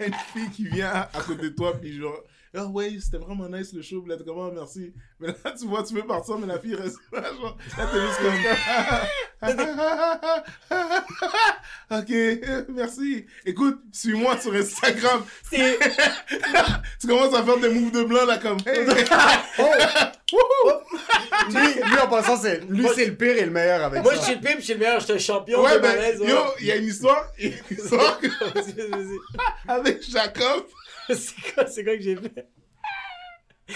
y 0.00 0.02
a 0.02 0.06
une 0.06 0.14
fille 0.32 0.50
qui 0.54 0.66
vient 0.68 0.88
à, 0.88 1.00
à 1.12 1.20
côté 1.20 1.42
de 1.42 1.48
toi, 1.50 1.74
puis 1.80 1.98
genre, 2.00 2.22
ah 2.56 2.66
ouais, 2.66 2.92
c'était 3.00 3.18
vraiment 3.18 3.48
nice 3.48 3.72
le 3.72 3.82
show, 3.82 4.00
puis 4.02 4.10
là, 4.10 4.16
t'es 4.16 4.24
comme, 4.24 4.54
merci. 4.54 4.92
Mais 5.20 5.28
là, 5.28 5.34
tu 5.58 5.66
vois, 5.66 5.82
tu 5.82 5.94
veux 5.94 6.06
partir, 6.06 6.38
mais 6.38 6.46
la 6.46 6.58
fille 6.58 6.74
reste 6.74 6.98
là, 7.12 7.22
genre, 7.22 7.56
là, 7.78 7.86
t'es 7.92 8.00
juste 8.00 8.20
comme, 8.22 8.34
ok, 11.98 12.10
merci. 12.68 13.26
Écoute, 13.44 13.80
suis-moi 13.92 14.38
sur 14.38 14.54
Instagram. 14.54 15.22
C'est. 15.50 15.78
tu 17.00 17.06
commences 17.06 17.34
à 17.34 17.42
faire 17.42 17.58
des 17.58 17.68
moves 17.68 17.92
de 17.92 18.04
blanc, 18.04 18.24
là, 18.26 18.38
comme, 18.38 18.58
hey. 18.66 18.86
Lui, 21.50 21.74
lui, 21.74 21.98
en 22.02 22.08
passant, 22.08 22.36
c'est, 22.38 22.62
lui, 22.68 22.86
c'est 22.94 23.06
le 23.06 23.14
pire 23.14 23.36
et 23.36 23.44
le 23.44 23.50
meilleur 23.50 23.84
avec 23.84 24.02
Moi, 24.02 24.14
ça. 24.14 24.20
je 24.20 24.24
suis 24.24 24.34
le 24.34 24.40
pire, 24.40 24.56
je 24.58 24.62
suis 24.64 24.72
le 24.72 24.78
meilleur, 24.78 24.98
je 25.00 25.04
suis 25.04 25.12
un 25.14 25.18
champion 25.18 25.62
Ouais, 25.62 25.74
de 25.74 25.78
ben, 25.80 25.88
malaise. 25.94 26.20
ouais. 26.20 26.28
yo, 26.30 26.36
il 26.60 26.66
y 26.66 26.72
a 26.72 26.76
une 26.76 26.86
histoire, 26.88 27.26
il 27.38 27.50
y 27.50 27.52
a 27.52 27.56
une 27.70 27.76
histoire 27.76 28.18
que- 28.18 28.26
Vas-y, 28.54 28.72
vas-y. 28.88 29.18
avec 29.68 30.02
Jacob. 30.10 30.64
c'est 31.14 31.52
quoi, 31.54 31.66
c'est 31.66 31.84
quoi 31.84 31.96
que 31.96 32.02
j'ai 32.02 32.16
fait? 32.16 32.48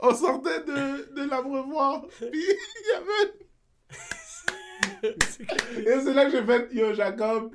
on 0.00 0.14
sortait 0.14 0.62
de, 0.64 1.14
de 1.14 1.28
l'abreuvoir, 1.28 2.06
puis 2.08 2.28
il 2.32 2.86
y 2.86 2.92
avait... 2.96 3.32
Et 5.02 6.00
c'est 6.02 6.14
là 6.14 6.24
que 6.24 6.30
j'ai 6.32 6.44
fait, 6.44 6.72
yo, 6.72 6.94
Jacob, 6.94 7.54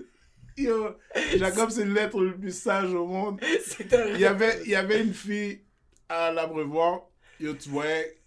yo, 0.58 0.96
Jacob, 1.38 1.70
c'est 1.72 1.86
l'être 1.86 2.22
le 2.22 2.38
plus 2.38 2.56
sage 2.58 2.94
au 2.94 3.06
monde. 3.06 3.42
Il 4.14 4.20
y 4.20 4.26
avait, 4.26 4.62
il 4.64 4.72
y 4.72 4.76
avait 4.76 5.02
une 5.02 5.14
fille 5.14 5.62
à 6.08 6.32
l'abreuvoir, 6.32 7.08
yo, 7.40 7.54
tu 7.54 7.70
voyais, 7.70 8.23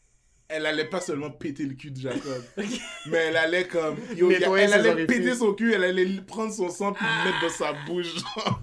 elle 0.49 0.67
allait 0.67 0.85
pas 0.89 1.01
seulement 1.01 1.31
péter 1.31 1.65
le 1.65 1.75
cul 1.75 1.91
de 1.91 2.01
Jacob, 2.01 2.43
mais 3.07 3.17
elle 3.19 3.37
allait 3.37 3.67
comme, 3.67 3.97
yo, 4.15 4.31
a- 4.31 4.59
elle 4.61 4.73
allait 4.73 5.07
péter 5.07 5.35
son 5.35 5.55
cul, 5.55 5.73
elle 5.73 5.85
allait 5.85 6.21
prendre 6.27 6.53
son 6.53 6.69
sang 6.69 6.93
puis 6.93 7.05
le 7.05 7.31
mettre 7.31 7.43
dans 7.43 7.49
sa 7.53 7.73
bouche, 7.85 8.15
genre. 8.15 8.63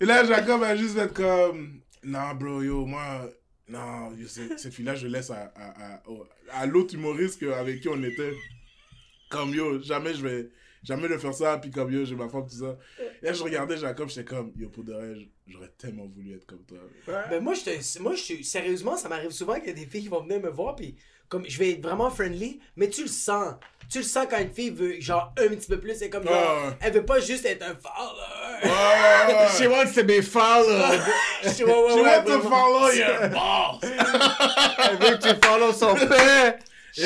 Et 0.00 0.04
là, 0.04 0.24
Jacob 0.24 0.62
a 0.62 0.76
juste 0.76 0.94
fait 0.98 1.12
comme, 1.12 1.80
non, 2.04 2.34
bro, 2.34 2.62
yo, 2.62 2.84
moi, 2.86 3.28
non, 3.68 4.12
yo, 4.16 4.26
cette, 4.28 4.72
fille-là, 4.72 4.94
je 4.94 5.06
laisse 5.08 5.30
à, 5.30 5.52
à, 5.56 5.94
à, 5.94 6.02
à 6.52 6.66
l'autre 6.66 6.94
humoriste 6.94 7.42
avec 7.42 7.80
qui 7.80 7.88
on 7.88 8.02
était. 8.02 8.32
Comme, 9.30 9.52
yo, 9.54 9.82
jamais 9.82 10.14
je 10.14 10.22
vais, 10.22 10.48
jamais 10.82 11.08
le 11.08 11.18
faire 11.18 11.34
ça, 11.34 11.58
puis 11.58 11.70
comme, 11.70 11.92
yo, 11.92 12.04
j'ai 12.04 12.14
ma 12.14 12.28
femme, 12.28 12.46
tout 12.48 12.56
ça. 12.58 12.76
Et 13.22 13.26
là, 13.26 13.32
je 13.32 13.42
regardais 13.42 13.76
Jacob, 13.76 14.08
j'étais 14.08 14.24
comme, 14.24 14.52
yo, 14.56 14.68
pour 14.68 14.84
de 14.84 14.92
vrai, 14.92 15.14
j'aurais 15.46 15.72
tellement 15.78 16.06
voulu 16.06 16.34
être 16.34 16.46
comme 16.46 16.62
toi. 16.64 16.78
Ben 17.30 17.42
moi, 17.42 17.54
je 17.54 17.98
moi, 18.00 18.14
je 18.14 18.22
suis 18.22 18.44
sérieusement, 18.44 18.96
ça 18.96 19.08
m'arrive 19.08 19.30
souvent 19.30 19.54
qu'il 19.56 19.66
y 19.68 19.70
a 19.70 19.74
des 19.74 19.86
filles 19.86 20.02
qui 20.02 20.08
vont 20.08 20.22
venir 20.22 20.40
me 20.40 20.50
voir, 20.50 20.76
puis 20.76 20.96
comme 21.28 21.44
je 21.46 21.58
vais 21.58 21.72
être 21.72 21.82
vraiment 21.82 22.10
friendly, 22.10 22.58
mais 22.76 22.88
tu 22.88 23.02
le 23.02 23.08
sens. 23.08 23.54
Tu 23.90 23.98
le 23.98 24.04
sens 24.04 24.26
quand 24.30 24.38
une 24.38 24.52
fille 24.52 24.68
veut, 24.70 25.00
genre, 25.00 25.32
un 25.38 25.48
petit 25.48 25.66
peu 25.66 25.78
plus, 25.78 25.94
c'est 25.98 26.10
comme, 26.10 26.24
genre, 26.24 26.32
Ouais, 26.32 26.68
ouais. 26.68 26.74
elle 26.80 26.92
veut 26.92 27.04
pas 27.06 27.20
juste 27.20 27.44
être 27.46 27.62
un 27.62 27.74
follower. 27.74 28.64
Ouais, 28.64 29.48
She 29.56 29.66
wants 29.66 29.94
to 29.94 30.04
be 30.04 30.20
followed. 30.22 31.00
Vois, 31.64 32.18
te 32.20 32.30
vraiment. 32.30 32.50
follow, 32.50 32.90
you're 32.92 33.28
boss. 33.30 33.80
Elle 33.82 34.96
veut 34.98 35.16
que 35.16 35.22
tu 35.28 35.46
follow 35.46 35.72
son 35.72 35.94
père. 35.94 36.58
Yo, 36.96 37.04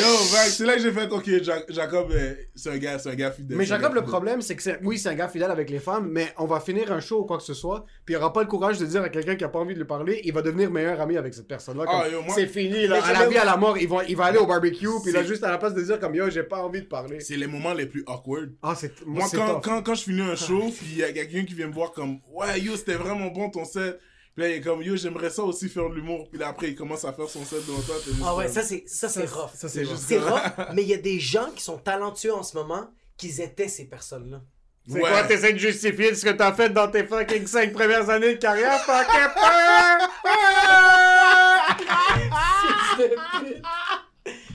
c'est 0.48 0.64
là 0.64 0.76
que 0.76 0.80
j'ai 0.82 0.92
fait, 0.92 1.10
ok, 1.10 1.42
Ja- 1.42 1.62
Jacob, 1.68 2.10
euh, 2.12 2.34
c'est 2.54 2.70
un 2.70 2.78
gars, 2.78 2.98
c'est 2.98 3.10
un 3.10 3.14
gars 3.14 3.30
fidèle. 3.32 3.56
Mais 3.58 3.64
Jacob, 3.64 3.94
le 3.94 4.02
problème, 4.04 4.40
c'est 4.40 4.56
que 4.56 4.62
oui, 4.84 4.98
c'est 4.98 5.08
un 5.08 5.14
gars 5.14 5.28
fidèle 5.28 5.50
avec 5.50 5.68
les 5.70 5.80
femmes, 5.80 6.08
mais 6.10 6.32
on 6.38 6.46
va 6.46 6.60
finir 6.60 6.92
un 6.92 7.00
show 7.00 7.20
ou 7.20 7.24
quoi 7.24 7.36
que 7.38 7.42
ce 7.42 7.52
soit, 7.54 7.84
puis 8.04 8.14
il 8.14 8.16
aura 8.18 8.32
pas 8.32 8.42
le 8.42 8.48
courage 8.48 8.78
de 8.78 8.86
dire 8.86 9.02
à 9.02 9.08
quelqu'un 9.08 9.34
qui 9.36 9.44
a 9.44 9.48
pas 9.48 9.58
envie 9.58 9.74
de 9.74 9.80
lui 9.80 9.86
parler, 9.86 10.20
il 10.24 10.32
va 10.32 10.40
devenir 10.42 10.70
meilleur 10.70 11.00
ami 11.00 11.16
avec 11.16 11.34
cette 11.34 11.48
personne-là. 11.48 11.84
Ah, 11.88 12.04
moi- 12.24 12.34
C'est 12.34 12.46
fini, 12.46 12.86
là, 12.86 12.96
à 13.04 13.12
la 13.12 13.26
vie, 13.28 13.36
à 13.38 13.44
la 13.44 13.56
mort, 13.56 13.76
il 13.76 13.88
va, 13.88 14.04
il 14.08 14.16
va 14.16 14.26
aller 14.26 14.38
au 14.38 14.46
barbecue, 14.46 14.86
puis 15.02 15.12
là, 15.12 15.24
juste 15.24 15.42
à 15.44 15.50
la 15.50 15.58
place 15.58 15.74
de 15.74 15.82
dire 15.82 15.98
comme 15.98 16.14
yo, 16.14 16.30
j'ai 16.30 16.42
pas 16.44 16.62
envie 16.62 16.82
de 16.82 16.86
parler. 16.86 17.20
C'est 17.20 17.36
les 17.36 17.46
moments 17.46 17.74
les 17.74 17.86
plus 17.86 18.04
awkward. 18.06 18.52
Ah. 18.62 18.74
Moi, 19.06 19.24
c'est 19.28 19.36
quand, 19.36 19.60
quand, 19.60 19.82
quand 19.82 19.94
je 19.94 20.04
finis 20.04 20.22
un 20.22 20.36
show, 20.36 20.70
puis 20.76 20.86
il 20.92 20.98
y 20.98 21.04
a 21.04 21.12
quelqu'un 21.12 21.44
qui 21.44 21.54
vient 21.54 21.66
me 21.66 21.72
voir 21.74 21.92
comme, 21.92 22.18
ouais, 22.32 22.60
yo, 22.60 22.76
c'était 22.76 22.94
vraiment 22.94 23.26
bon 23.28 23.50
ton 23.50 23.64
set. 23.64 23.98
Puis 24.34 24.42
là, 24.44 24.48
il 24.48 24.54
est 24.56 24.60
comme, 24.62 24.82
yo, 24.82 24.96
j'aimerais 24.96 25.28
ça 25.30 25.42
aussi 25.42 25.68
faire 25.68 25.88
de 25.90 25.94
l'humour. 25.94 26.26
Puis 26.30 26.38
là, 26.38 26.48
après, 26.48 26.68
il 26.68 26.74
commence 26.74 27.04
à 27.04 27.12
faire 27.12 27.28
son 27.28 27.44
set 27.44 27.66
devant 27.66 27.80
toi. 27.82 27.96
Ah 28.24 28.34
ouais, 28.34 28.44
comme- 28.46 28.54
ça 28.54 28.62
c'est, 28.62 28.84
ça 28.86 29.08
c'est 29.08 29.26
rough. 29.26 29.50
ça, 29.54 29.68
c'est 29.68 29.82
rough. 29.84 29.96
C'est 29.98 30.18
rough, 30.18 30.40
mais 30.74 30.82
il 30.82 30.88
y 30.88 30.94
a 30.94 30.98
des 30.98 31.20
gens 31.20 31.50
qui 31.54 31.62
sont 31.62 31.76
talentueux 31.78 32.32
en 32.34 32.42
ce 32.42 32.56
moment, 32.56 32.88
qu'ils 33.18 33.40
étaient 33.42 33.68
ces 33.68 33.84
personnes-là. 33.84 34.40
C'est 34.88 34.94
Ouais. 34.94 35.00
quoi, 35.10 35.22
t'essaies 35.24 35.52
de 35.52 35.58
justifier 35.58 36.14
ce 36.14 36.24
que 36.24 36.30
t'as 36.30 36.52
fait 36.54 36.70
dans 36.70 36.88
tes 36.90 37.04
fucking 37.06 37.46
5 37.46 37.72
premières 37.72 38.08
années 38.10 38.34
de 38.34 38.38
carrière? 38.40 38.80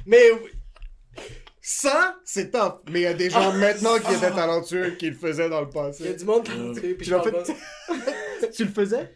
Mais 0.05 0.31
Ça, 1.61 2.15
c'est 2.23 2.51
top. 2.51 2.81
Mais 2.89 2.99
il 3.01 3.03
y 3.03 3.07
a 3.07 3.13
des 3.13 3.29
gens 3.29 3.51
maintenant 3.53 3.97
qui 3.99 4.13
étaient 4.13 4.31
talentueux 4.31 4.91
qui 4.91 5.09
le 5.09 5.15
faisaient 5.15 5.49
dans 5.49 5.61
le 5.61 5.67
Il 5.69 5.75
y 5.75 5.79
a 5.79 5.83
passé. 5.83 6.13
du 6.15 6.25
monde 6.25 6.43
qui 6.45 7.09
parle 7.09 7.45
fait. 7.45 7.55
tu 8.55 8.63
le 8.65 8.71
faisais? 8.71 9.11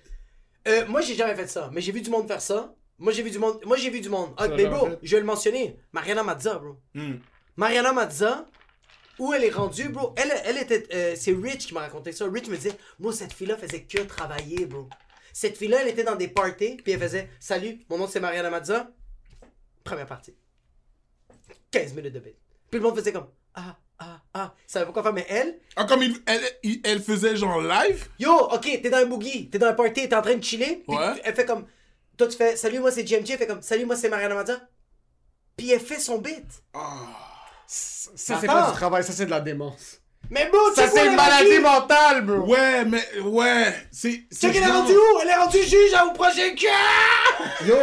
Euh, 0.67 0.85
moi, 0.87 1.01
j'ai 1.01 1.15
jamais 1.15 1.35
fait 1.35 1.47
ça, 1.47 1.69
mais 1.73 1.81
j'ai 1.81 1.91
vu 1.91 2.01
du 2.01 2.09
monde 2.09 2.27
faire 2.27 2.41
ça. 2.41 2.75
Moi, 2.99 3.11
j'ai 3.13 3.23
vu 3.23 3.31
du 3.31 3.39
monde. 3.39 3.59
Moi, 3.65 3.77
j'ai 3.77 3.89
vu 3.89 3.99
du 3.99 4.09
monde. 4.09 4.33
Ah, 4.37 4.47
mais 4.47 4.65
bro, 4.67 4.87
fait? 4.87 4.99
je 5.01 5.15
vais 5.15 5.21
le 5.21 5.25
mentionner. 5.25 5.79
Mariana 5.91 6.23
Mazza, 6.23 6.59
bro. 6.59 6.77
Hmm. 6.93 7.15
Mariana 7.57 7.93
Mazza, 7.93 8.47
où 9.17 9.33
elle 9.33 9.43
est 9.43 9.49
rendue, 9.49 9.89
bro. 9.89 10.13
Elle, 10.17 10.31
elle 10.45 10.57
était. 10.57 10.87
euh, 10.93 11.15
c'est 11.17 11.31
Rich 11.33 11.67
qui 11.67 11.73
m'a 11.73 11.79
raconté 11.81 12.11
ça. 12.11 12.25
Rich 12.29 12.47
me 12.47 12.55
disait, 12.55 12.77
bro, 12.99 13.11
cette 13.11 13.33
fille-là 13.33 13.57
faisait 13.57 13.83
que 13.83 14.01
travailler, 14.03 14.65
bro. 14.67 14.87
Cette 15.33 15.57
fille-là, 15.57 15.81
elle 15.81 15.87
était 15.87 16.03
dans 16.03 16.15
des 16.15 16.27
parties, 16.27 16.75
puis 16.83 16.91
elle 16.91 16.99
faisait, 16.99 17.29
salut, 17.39 17.79
mon 17.89 17.97
nom 17.97 18.07
c'est 18.07 18.19
Mariana 18.19 18.49
Mazza. 18.49 18.91
Première 19.83 20.05
partie. 20.05 20.35
15 21.71 21.93
minutes 21.93 22.13
de 22.13 22.19
bête. 22.19 22.37
Puis 22.69 22.79
le 22.79 22.85
monde 22.85 22.95
faisait 22.97 23.13
comme, 23.13 23.29
ah, 23.55 23.77
ah, 24.01 24.19
ah. 24.33 24.53
Il 24.67 24.71
savait 24.71 24.85
pas 24.87 24.91
quoi 24.91 25.03
faire, 25.03 25.13
mais 25.13 25.25
elle, 25.29 25.59
Ah, 25.75 25.85
comme 25.85 26.01
il- 26.03 26.21
elle, 26.25 26.41
il- 26.63 26.81
elle 26.83 27.01
faisait 27.01 27.35
genre 27.35 27.61
live? 27.61 28.07
Yo, 28.19 28.31
ok, 28.33 28.61
t'es 28.81 28.89
dans 28.89 28.97
un 28.97 29.05
boogie, 29.05 29.49
t'es 29.49 29.57
dans 29.59 29.67
un 29.67 29.73
party, 29.73 30.09
t'es 30.09 30.15
en 30.15 30.21
train 30.21 30.35
de 30.35 30.43
chiller, 30.43 30.83
puis 30.87 30.97
Ouais. 30.97 31.21
elle 31.23 31.35
fait 31.35 31.45
comme. 31.45 31.65
Toi, 32.17 32.27
tu 32.27 32.35
fais 32.37 32.55
Salut, 32.57 32.79
moi 32.79 32.91
c'est 32.91 33.03
GMG, 33.03 33.31
elle 33.31 33.37
fait 33.37 33.47
comme 33.47 33.61
Salut, 33.61 33.85
moi 33.85 33.95
c'est 33.95 34.09
Mariana 34.09 34.35
Mazza. 34.35 34.59
Puis 35.57 35.71
elle 35.71 35.79
fait 35.79 35.99
son 35.99 36.17
beat. 36.19 36.45
Ça, 37.67 38.09
c'est 38.15 38.33
Attends. 38.33 38.47
pas 38.47 38.69
du 38.71 38.73
travail, 38.77 39.03
ça, 39.03 39.13
c'est 39.13 39.25
de 39.25 39.31
la 39.31 39.39
démence. 39.39 39.97
Mais 40.29 40.47
bro, 40.49 40.59
Ça, 40.75 40.87
c'est 40.87 41.07
une 41.07 41.15
maladie 41.15 41.59
mentale, 41.59 42.21
bro. 42.25 42.45
Ouais, 42.45 42.85
mais 42.85 43.03
ouais, 43.23 43.73
c'est. 43.91 44.23
c'est 44.31 44.47
Check, 44.47 44.55
elle 44.57 44.63
est 44.63 44.67
genre- 44.67 44.81
rendue 44.83 44.93
où? 44.95 45.19
Elle 45.21 45.27
est 45.29 45.35
rendue 45.35 45.63
juge 45.63 45.91
au 46.05 46.11
prochain 46.13 46.53
cas 46.55 46.67
Yo, 47.67 47.75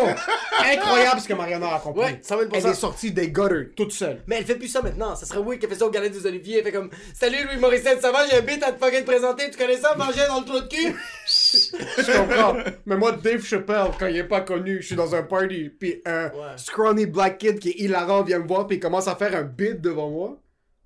incroyable 0.64 1.20
ce 1.20 1.28
que 1.28 1.34
Mariana 1.34 1.68
a 1.68 1.76
accompli. 1.76 2.02
Ouais, 2.02 2.18
100 2.22 2.38
000 2.38 2.50
Elle 2.52 2.66
est 2.66 2.74
sortie 2.74 3.12
des 3.12 3.28
gutters 3.30 3.70
toute 3.76 3.92
seule. 3.92 4.22
Mais 4.26 4.36
elle 4.38 4.44
fait 4.44 4.56
plus 4.56 4.68
ça 4.68 4.82
maintenant. 4.82 5.14
Ça 5.16 5.26
serait 5.26 5.38
oui 5.38 5.58
qu'elle 5.58 5.70
fait 5.70 5.76
ça 5.76 5.86
au 5.86 5.90
Galet 5.90 6.10
des 6.10 6.26
Oliviers. 6.26 6.58
Elle 6.58 6.64
fait 6.64 6.72
comme 6.72 6.90
Salut 7.14 7.44
Louis 7.44 7.58
Morissette, 7.58 8.00
ça 8.00 8.10
va? 8.12 8.26
J'ai 8.28 8.36
un 8.38 8.42
beat 8.42 8.62
à 8.62 8.72
te 8.72 8.84
fucking 8.84 9.04
présenter. 9.04 9.50
Tu 9.50 9.58
connais 9.58 9.76
ça? 9.76 9.94
Manger 9.96 10.26
dans 10.28 10.40
le 10.40 10.46
trou 10.46 10.60
de 10.60 10.66
cul? 10.68 10.94
Je 11.26 12.18
comprends. 12.18 12.56
Mais 12.86 12.96
moi, 12.96 13.12
Dave 13.12 13.42
Chappelle, 13.44 13.90
quand 13.98 14.06
il 14.06 14.16
est 14.16 14.24
pas 14.24 14.40
connu, 14.42 14.78
je 14.80 14.86
suis 14.88 14.96
dans 14.96 15.14
un 15.14 15.22
party, 15.22 15.70
puis 15.78 16.02
un 16.06 16.26
Ouais. 16.28 16.56
scrawny 16.56 17.06
black 17.06 17.38
kid 17.38 17.58
qui 17.58 17.70
est 17.70 17.78
hilarant 17.78 18.22
vient 18.22 18.38
me 18.40 18.46
voir, 18.48 18.66
puis 18.66 18.76
il 18.76 18.80
commence 18.80 19.08
à 19.08 19.16
faire 19.16 19.34
un 19.34 19.42
beat 19.42 19.80
devant 19.80 20.10
moi. 20.10 20.38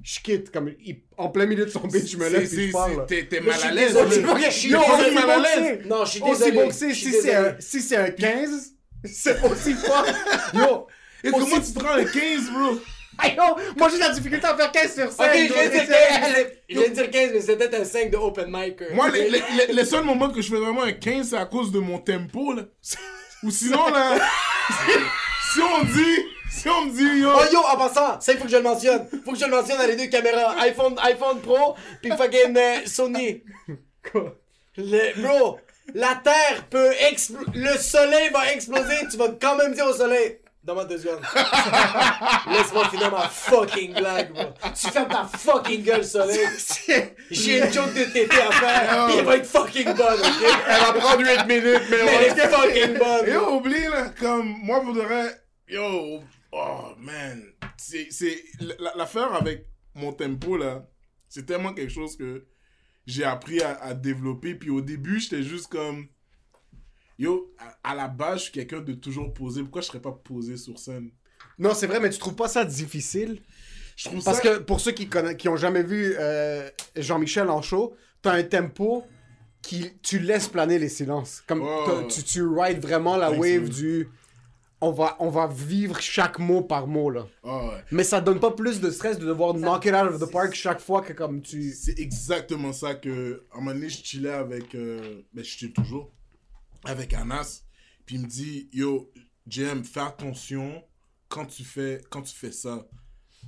Je 0.03 0.19
quitte, 0.21 0.51
comme 0.51 0.73
il- 0.85 1.03
en 1.23 1.29
plein 1.29 1.47
milieu 1.47 1.65
de 1.65 1.71
son 1.71 1.87
beat, 1.87 2.09
je 2.09 2.17
me 2.17 2.29
lève 2.29 2.49
puis 2.49 2.69
je 2.69 2.73
parle. 2.73 3.07
T'es 3.07 3.41
mal 3.41 3.63
à 3.63 3.71
l'aise. 3.73 3.97
Je 3.97 4.51
suis 4.51 4.71
mal 4.71 4.83
à 4.83 5.37
bon 5.37 5.43
que 5.43 5.43
l'aise. 5.43 5.79
c'est. 5.83 5.89
Non, 5.89 6.05
je 6.05 6.11
suis 6.11 6.23
Aussi 6.23 6.33
désolé. 6.33 6.53
bon 6.53 6.69
que 6.69 6.75
c'est, 6.75 6.95
si 6.95 7.13
c'est 7.13 7.35
un, 7.35 7.57
si 7.59 7.81
c'est 7.81 7.97
un 7.97 8.11
15, 8.11 8.75
c'est 9.05 9.43
aussi 9.45 9.75
fort. 9.75 10.07
Yo, 10.55 10.87
Et 11.25 11.31
comment 11.31 11.61
tu 11.61 11.73
te 11.73 11.79
rends 11.79 11.95
à 11.95 12.05
15, 12.05 12.51
bro 12.53 12.79
moi 13.77 13.89
j'ai 13.91 13.97
de 13.97 14.01
la 14.01 14.11
difficulté 14.11 14.47
à 14.47 14.57
faire 14.57 14.73
15 14.73 14.95
sur 14.95 15.13
5. 15.13 15.25
Ok, 15.25 15.39
je 15.39 15.43
de 15.43 15.71
dire 15.71 15.87
15, 15.87 16.47
je 16.69 16.79
viens 16.79 16.89
de 16.89 16.95
dire 16.95 17.11
15, 17.11 17.31
mais 17.35 17.41
c'était 17.41 17.77
un 17.77 17.85
5 17.85 18.11
de 18.11 18.17
open 18.17 18.47
mic. 18.49 18.81
euh. 18.83 18.95
Moi, 18.95 19.11
les 19.11 19.85
seuls 19.85 20.05
moments 20.05 20.31
que 20.31 20.41
je 20.41 20.49
fais 20.49 20.57
vraiment 20.59 20.83
un 20.83 20.93
15, 20.93 21.29
c'est 21.31 21.37
à 21.37 21.45
cause 21.45 21.71
de 21.71 21.79
mon 21.79 21.99
tempo, 21.99 22.53
là. 22.55 22.63
Ou 23.43 23.51
sinon, 23.51 23.89
là, 23.91 24.19
si 25.53 25.61
on 25.61 25.85
dit, 25.85 26.17
si 26.53 26.69
on 26.69 26.87
me 26.87 26.91
dit, 26.93 27.21
yo, 27.21 27.31
Oh 27.35 27.43
yo, 27.53 27.61
en 27.61 27.77
passant, 27.77 28.21
ça 28.21 28.33
il 28.33 28.39
faut 28.39 28.45
que 28.45 28.51
je 28.51 28.57
le 28.57 28.63
mentionne. 28.63 29.07
Faut 29.25 29.33
que 29.33 29.39
je 29.39 29.45
le 29.45 29.51
mentionne 29.51 29.79
dans 29.79 29.87
les 29.87 29.97
deux 29.97 30.07
caméras. 30.07 30.55
iPhone, 30.61 30.95
iPhone 31.03 31.41
Pro, 31.41 31.75
puis 32.01 32.11
fucking 32.11 32.57
euh, 32.57 32.81
Sony. 32.87 33.43
Le, 34.77 35.21
bro, 35.23 35.59
la 35.95 36.21
Terre 36.23 36.65
peut 36.71 36.93
exploser. 37.11 37.51
Le 37.55 37.77
soleil 37.79 38.31
va 38.31 38.53
exploser. 38.53 39.07
Tu 39.11 39.17
vas 39.17 39.29
quand 39.41 39.57
même 39.57 39.75
dire 39.75 39.87
au 39.87 39.93
soleil. 39.95 40.39
Donne-moi 40.65 40.85
deux 40.85 40.99
secondes. 40.99 41.21
Laisse-moi 42.53 42.89
finir 42.89 43.11
ma 43.11 43.29
fucking 43.29 43.95
blague, 43.95 44.33
bro. 44.33 44.45
Tu 44.81 44.91
fermes 44.91 45.09
ta 45.09 45.25
fucking 45.37 45.83
gueule, 45.83 46.05
soleil. 46.05 46.39
J'ai 47.33 47.59
une 47.59 47.73
joke 47.73 47.93
de 47.95 48.05
tété 48.05 48.37
à 48.41 48.53
faire, 48.53 49.07
pis 49.09 49.15
elle 49.19 49.25
va 49.25 49.37
être 49.39 49.47
fucking 49.47 49.93
bonne, 49.93 50.21
ok? 50.21 50.47
Elle 50.69 50.81
va 50.81 50.93
prendre 50.93 51.21
8 51.21 51.47
minutes, 51.49 51.83
mais 51.91 52.03
on 52.03 52.05
Mais 52.05 52.13
va 52.15 52.23
elle 52.23 52.39
est 52.39 52.49
fucking 52.49 52.99
bonne. 52.99 53.33
yo, 53.35 53.57
oublie, 53.57 53.89
là, 53.89 54.05
comme, 54.21 54.55
moi, 54.63 54.81
vrai, 54.87 55.43
yo, 55.69 56.21
oh, 56.53 56.93
man, 56.99 57.43
c'est, 57.77 58.09
c'est, 58.11 58.43
la- 58.79 58.95
l'affaire 58.97 59.35
avec 59.35 59.67
mon 59.95 60.13
tempo, 60.13 60.57
là, 60.57 60.89
c'est 61.29 61.47
tellement 61.47 61.75
quelque 61.75 61.93
chose 61.93 62.17
que 62.17 62.47
j'ai 63.07 63.25
appris 63.25 63.61
à, 63.63 63.77
à 63.83 63.95
développer, 63.95 64.55
puis 64.55 64.71
au 64.71 64.81
début, 64.81 65.19
j'étais 65.19 65.43
juste 65.43 65.69
comme, 65.69 66.07
yo, 67.19 67.53
à, 67.59 67.93
à 67.93 67.95
la 67.95 68.09
base, 68.09 68.39
je 68.39 68.43
suis 68.45 68.53
quelqu'un 68.53 68.81
de 68.81 68.93
toujours 68.93 69.33
posé, 69.35 69.63
pourquoi 69.63 69.83
je 69.83 69.89
serais 69.89 70.03
pas 70.03 70.13
posé 70.13 70.57
sur 70.57 70.79
scène? 70.79 71.11
Non, 71.59 71.75
c'est 71.75 71.87
vrai, 71.87 72.01
mais 72.01 72.11
tu 72.11 72.19
trouves 72.19 72.37
pas 72.37 72.49
ça 72.49 72.65
difficile? 72.65 73.43
Je 73.97 74.09
trouve 74.09 74.25
Parce 74.25 74.41
ça... 74.41 74.43
que 74.43 74.59
pour 74.59 74.81
ceux 74.81 74.93
qui, 74.93 75.09
conna- 75.09 75.35
qui 75.35 75.49
ont 75.49 75.57
jamais 75.57 75.83
vu 75.83 76.15
euh, 76.19 76.69
Jean-Michel 76.97 77.51
en 77.51 77.61
show, 77.61 77.95
t'as 78.23 78.33
un 78.33 78.43
tempo 78.43 79.05
qui 79.61 79.93
tu 80.03 80.19
laisses 80.19 80.49
planer 80.49 80.79
les 80.79 80.89
silences. 80.89 81.43
Comme 81.47 81.63
ouais. 81.63 82.09
tu, 82.09 82.23
tu 82.23 82.43
rides 82.43 82.81
vraiment 82.81 83.17
la 83.17 83.31
wave 83.31 83.69
du 83.69 84.09
on 84.83 84.91
va, 84.91 85.17
on 85.21 85.31
va 85.31 85.47
vivre 85.47 86.01
chaque 86.01 86.41
mot 86.41 86.61
par 86.61 86.89
mot 86.89 87.09
là. 87.09 87.27
Ah 87.45 87.67
ouais. 87.67 87.85
Mais 87.93 88.03
ça 88.03 88.21
donne 88.21 88.41
pas 88.41 88.51
plus 88.51 88.81
de 88.81 88.91
stress 88.91 89.17
de 89.19 89.25
devoir 89.25 89.55
knock 89.55 89.87
it 89.87 89.95
out 89.95 90.13
of 90.13 90.21
the 90.21 90.31
park 90.31 90.55
chaque 90.55 90.81
fois 90.81 91.03
que 91.03 91.13
comme 91.13 91.41
tu. 91.41 91.73
C'est 91.73 91.99
exactement 92.01 92.73
ça 92.73 92.97
que, 92.97 93.47
à 93.53 93.57
un 93.57 93.61
moment 93.61 93.75
donné, 93.75 93.89
je 93.89 94.05
chillais 94.05 94.33
avec, 94.33 94.75
euh, 94.75 95.23
ben, 95.33 95.45
je 95.45 95.51
chill 95.51 95.73
toujours, 95.73 96.13
avec 96.85 97.15
Anas, 97.15 97.63
puis 98.05 98.17
il 98.17 98.23
me 98.23 98.27
dit, 98.27 98.69
yo, 98.73 99.13
JM, 99.47 99.85
fais 99.85 100.01
attention 100.01 100.83
quand 101.29 101.47
tu 101.47 101.63
fais, 101.63 102.01
quand 102.11 102.23
tu 102.23 102.35
fais 102.35 102.53
ça. 102.53 102.85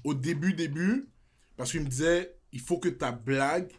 Au 0.04 0.14
début, 0.14 0.54
début, 0.54 1.08
parce 1.56 1.72
qu'il 1.72 1.80
me 1.80 1.88
disait, 1.88 2.36
il 2.52 2.60
faut 2.60 2.78
que 2.78 2.88
ta 2.88 3.10
blague 3.10 3.72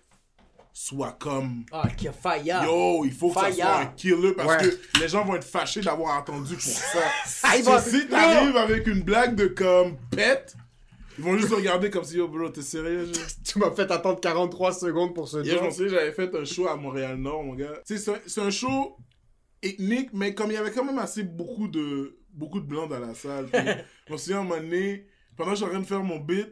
soit 0.77 1.13
comme, 1.13 1.63
Ah, 1.71 1.87
qui 1.95 2.09
a 2.09 2.11
failli. 2.11 2.49
yo, 2.65 3.05
il 3.05 3.13
faut 3.13 3.29
que 3.29 3.35
ça 3.35 3.45
Fire. 3.45 3.55
soit 3.65 3.77
un 3.79 3.85
killer, 3.85 4.33
parce 4.33 4.61
Ouais. 4.61 4.69
que 4.69 4.99
les 4.99 5.07
gens 5.07 5.23
vont 5.23 5.35
être 5.35 5.45
fâchés 5.45 5.79
d'avoir 5.79 6.17
attendu 6.17 6.53
pour 6.53 6.61
ça. 6.63 6.99
Ah, 7.43 7.53
si 7.81 8.07
t'arrives 8.09 8.57
avec 8.57 8.85
une 8.87 9.01
blague 9.01 9.35
de 9.35 9.47
comme, 9.47 9.95
pète, 10.11 10.53
ils 11.17 11.23
vont 11.23 11.37
juste 11.37 11.53
regarder 11.53 11.89
comme 11.89 12.03
si, 12.03 12.17
yo, 12.17 12.27
bro, 12.27 12.49
t'es 12.49 12.61
sérieux? 12.61 13.09
Tu 13.45 13.57
m'as 13.57 13.71
fait 13.71 13.89
attendre 13.89 14.19
43 14.19 14.73
secondes 14.73 15.15
pour 15.15 15.29
ce 15.29 15.37
Hier, 15.45 15.63
je 15.63 15.69
souviens, 15.69 15.91
j'avais 15.93 16.11
fait 16.11 16.35
un 16.35 16.43
show 16.43 16.67
à 16.67 16.75
Montréal-Nord, 16.75 17.43
mon 17.45 17.53
gars. 17.55 17.71
C'est 17.85 18.09
un- 18.09 18.19
c'est 18.27 18.41
un 18.41 18.49
show 18.51 18.97
ethnique, 19.63 20.09
mais 20.11 20.33
comme 20.35 20.51
il 20.51 20.55
y 20.55 20.57
avait 20.57 20.71
quand 20.71 20.83
même 20.83 20.99
assez 20.99 21.23
beaucoup 21.23 21.69
de, 21.69 22.17
beaucoup 22.33 22.59
de 22.59 22.65
blancs 22.67 22.89
dans 22.89 22.99
la 22.99 23.13
salle. 23.15 23.45
puis 23.45 23.61
je 24.07 24.11
me 24.11 24.17
souviens, 24.17 24.39
à 24.39 24.41
un 24.41 24.43
moment 24.43 24.57
donné, 24.59 25.07
pendant 25.37 25.51
que 25.51 25.55
je 25.55 25.61
suis 25.61 25.65
en 25.67 25.69
train 25.69 25.79
de 25.79 25.85
faire 25.85 26.03
mon 26.03 26.19
beat, 26.19 26.49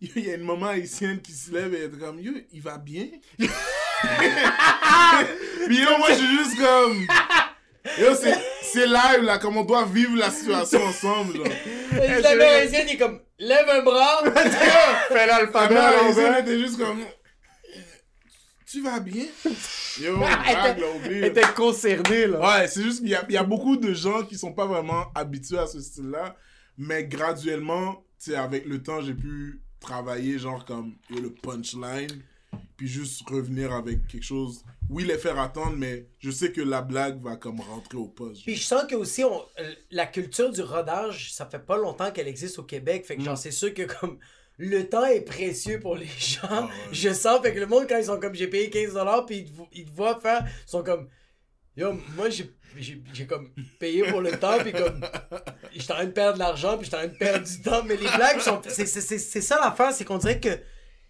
il 0.00 0.16
y 0.16 0.20
y 0.26 0.30
a 0.30 0.34
une 0.34 0.44
maman 0.44 0.66
haïtienne 0.68 1.20
qui 1.20 1.32
se 1.32 1.50
lève 1.52 1.74
et 1.74 1.78
elle 1.84 1.94
est 1.94 1.98
comme, 1.98 2.20
yo, 2.20 2.32
il 2.52 2.62
va 2.62 2.78
bien? 2.78 3.06
Puis 5.66 5.78
yo, 5.82 5.98
moi, 5.98 6.08
je 6.10 6.14
suis 6.14 6.36
juste 6.38 6.58
comme... 6.58 7.06
Yo, 7.98 8.14
c'est- 8.14 8.38
c'est 8.62 8.86
live, 8.86 9.22
là, 9.22 9.38
comme 9.38 9.56
on 9.56 9.64
doit 9.64 9.84
vivre 9.84 10.16
la 10.16 10.30
situation 10.30 10.82
ensemble, 10.82 11.36
genre. 11.36 11.46
La 12.20 12.34
mère 12.34 12.62
haïtienne, 12.62 12.86
il 12.88 12.94
est 12.94 12.98
comme, 12.98 13.20
lève 13.38 13.68
un 13.68 13.82
bras. 13.82 14.22
Fais 15.08 15.14
La 15.14 15.26
l'alphabet 15.26 15.74
mère 15.74 15.84
à 15.84 16.04
haïtienne 16.06 16.34
était 16.40 16.58
juste 16.58 16.78
comme... 16.78 17.00
Tu 18.68 18.82
vas 18.82 18.98
bien? 18.98 19.24
Yo, 20.00 20.14
Elle 20.14 20.18
blague, 20.18 20.72
était- 20.72 20.80
là, 20.80 20.86
oublie. 20.96 21.18
Elle 21.18 21.24
était 21.26 21.52
concernée 21.54 22.26
là. 22.26 22.40
Ouais, 22.40 22.66
c'est 22.68 22.82
juste 22.82 22.98
qu'il 22.98 23.08
y 23.28 23.32
y 23.32 23.36
a 23.36 23.44
beaucoup 23.44 23.76
de 23.76 23.94
gens 23.94 24.22
qui 24.24 24.36
sont 24.36 24.52
pas 24.52 24.66
vraiment 24.66 25.06
habitués 25.14 25.58
à 25.58 25.66
ce 25.68 25.80
style-là, 25.80 26.34
mais 26.76 27.04
graduellement, 27.04 28.04
tu 28.18 28.30
sais, 28.30 28.36
avec 28.36 28.64
le 28.66 28.82
temps, 28.82 29.00
j'ai 29.00 29.14
pu 29.14 29.60
travailler 29.80 30.38
genre 30.38 30.64
comme 30.64 30.94
le 31.10 31.30
punchline, 31.30 32.22
puis 32.76 32.88
juste 32.88 33.28
revenir 33.28 33.72
avec 33.72 34.06
quelque 34.06 34.24
chose. 34.24 34.64
Oui, 34.88 35.04
les 35.04 35.18
faire 35.18 35.38
attendre, 35.38 35.76
mais 35.76 36.06
je 36.18 36.30
sais 36.30 36.52
que 36.52 36.60
la 36.60 36.80
blague 36.82 37.20
va 37.20 37.36
comme 37.36 37.60
rentrer 37.60 37.98
au 37.98 38.06
poste. 38.08 38.42
Puis 38.44 38.54
je 38.56 38.62
sens 38.62 38.84
que 38.88 38.94
aussi 38.94 39.24
on, 39.24 39.42
euh, 39.58 39.74
la 39.90 40.06
culture 40.06 40.50
du 40.52 40.62
rodage, 40.62 41.32
ça 41.32 41.46
fait 41.46 41.58
pas 41.58 41.76
longtemps 41.76 42.10
qu'elle 42.12 42.28
existe 42.28 42.58
au 42.58 42.62
Québec. 42.62 43.04
Fait 43.04 43.16
que 43.16 43.22
Mm. 43.22 43.24
genre 43.24 43.38
c'est 43.38 43.50
sûr 43.50 43.74
que 43.74 43.82
comme 43.82 44.18
le 44.58 44.88
temps 44.88 45.04
est 45.04 45.20
précieux 45.22 45.80
pour 45.80 45.96
les 45.96 46.06
gens. 46.18 46.40
Ah 46.48 46.68
Je 46.92 47.12
sens 47.12 47.40
fait 47.42 47.52
que 47.52 47.58
le 47.60 47.66
monde 47.66 47.86
quand 47.88 47.98
ils 47.98 48.04
sont 48.04 48.18
comme 48.20 48.34
j'ai 48.34 48.46
payé 48.48 48.70
15 48.70 48.94
dollars 48.94 49.26
puis 49.26 49.38
ils, 49.38 49.80
ils 49.80 49.84
te 49.84 49.90
voient 49.94 50.20
faire, 50.20 50.46
ils 50.46 50.70
sont 50.70 50.82
comme 50.84 51.08
yo 51.76 51.92
moi 52.14 52.30
j'ai 52.30 52.50
j'ai 52.82 53.02
j'ai 53.12 53.26
comme 53.26 53.50
payé 53.78 54.02
pour 54.04 54.20
le 54.20 54.32
temps 54.32 54.58
puis 54.60 54.72
comme 54.72 55.00
j'étais 55.72 55.92
en 55.92 55.96
train 55.96 56.04
de 56.06 56.10
perdre 56.10 56.34
de 56.34 56.38
l'argent 56.40 56.76
puis 56.76 56.84
j'étais 56.84 56.96
en 56.96 57.00
train 57.00 57.08
de 57.08 57.16
perdre 57.16 57.46
du 57.46 57.62
temps 57.62 57.82
mais 57.84 57.96
les 57.96 58.08
blagues 58.16 58.40
sont 58.40 58.60
c'est 58.68 58.86
ça 59.40 59.58
l'affaire 59.60 59.92
c'est 59.92 60.04
qu'on 60.04 60.18
dirait 60.18 60.40
que 60.40 60.58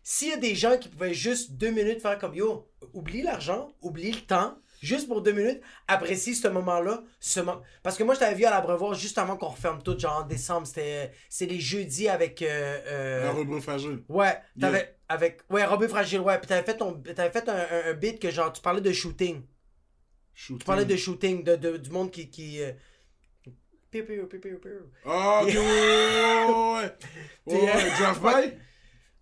s'il 0.03 0.29
y 0.29 0.33
a 0.33 0.37
des 0.37 0.55
gens 0.55 0.79
qui 0.79 0.89
pouvaient 0.89 1.15
juste 1.15 1.53
deux 1.53 1.71
minutes 1.71 2.01
faire 2.01 2.17
comme 2.19 2.35
yo, 2.35 2.69
oublie 2.93 3.23
l'argent, 3.23 3.73
oublie 3.83 4.13
le 4.13 4.21
temps, 4.21 4.57
juste 4.81 5.09
pour 5.09 5.21
deux 5.21 5.33
minutes, 5.33 5.61
apprécie 5.89 6.37
ce 6.37 6.47
moment-là. 6.47 7.03
Ce 7.19 7.41
mo- 7.41 7.61
Parce 7.83 7.97
que 7.99 8.05
moi, 8.05 8.15
je 8.15 8.21
t'avais 8.21 8.37
vu 8.37 8.45
à 8.45 8.51
l'Abreuvoir 8.51 8.95
juste 8.95 9.19
avant 9.19 9.37
qu'on 9.37 9.49
referme 9.49 9.83
tout, 9.83 9.99
genre 9.99 10.19
en 10.23 10.23
décembre. 10.25 10.65
C'était 10.65 11.11
c'est 11.29 11.47
les 11.47 11.59
jeudis 11.59 12.09
avec. 12.09 12.41
euh, 12.43 12.79
euh, 12.87 13.61
fragile. 13.61 14.05
Ouais, 14.09 14.39
t'avais. 14.61 14.97
Avec. 15.09 15.41
Ouais, 15.51 15.65
Robin 15.65 15.89
Fragile, 15.89 16.21
ouais. 16.21 16.39
Puis 16.39 16.47
t'avais 16.47 16.65
fait, 16.65 16.77
ton... 16.77 16.93
t'avais 17.03 17.31
fait 17.33 17.49
un, 17.49 17.57
un, 17.57 17.91
un 17.91 17.95
beat 17.95 18.21
que 18.21 18.31
genre, 18.31 18.53
tu 18.53 18.63
parlais 18.63 18.81
de 18.81 18.93
shooting. 18.93 19.43
Shooting. 20.37 20.59
Tu 20.59 20.67
parlais 20.67 20.85
de 20.85 20.97
shooting, 20.97 21.43
de, 21.43 21.57
de- 21.57 21.79
du 21.79 21.91
monde 21.91 22.11
qui. 22.11 22.29
qui 22.29 22.63
euh, 22.63 22.73
Piu, 23.91 24.05
piu, 24.05 24.27
piu, 24.27 24.39
piu, 24.39 24.59
piu. 24.59 24.71
Ah, 25.07 25.41
ok, 25.43 25.49
ouais, 25.49 25.55
ouais, 27.47 27.63
ouais, 27.63 27.91
Draft 27.99 28.21
by? 28.23 28.53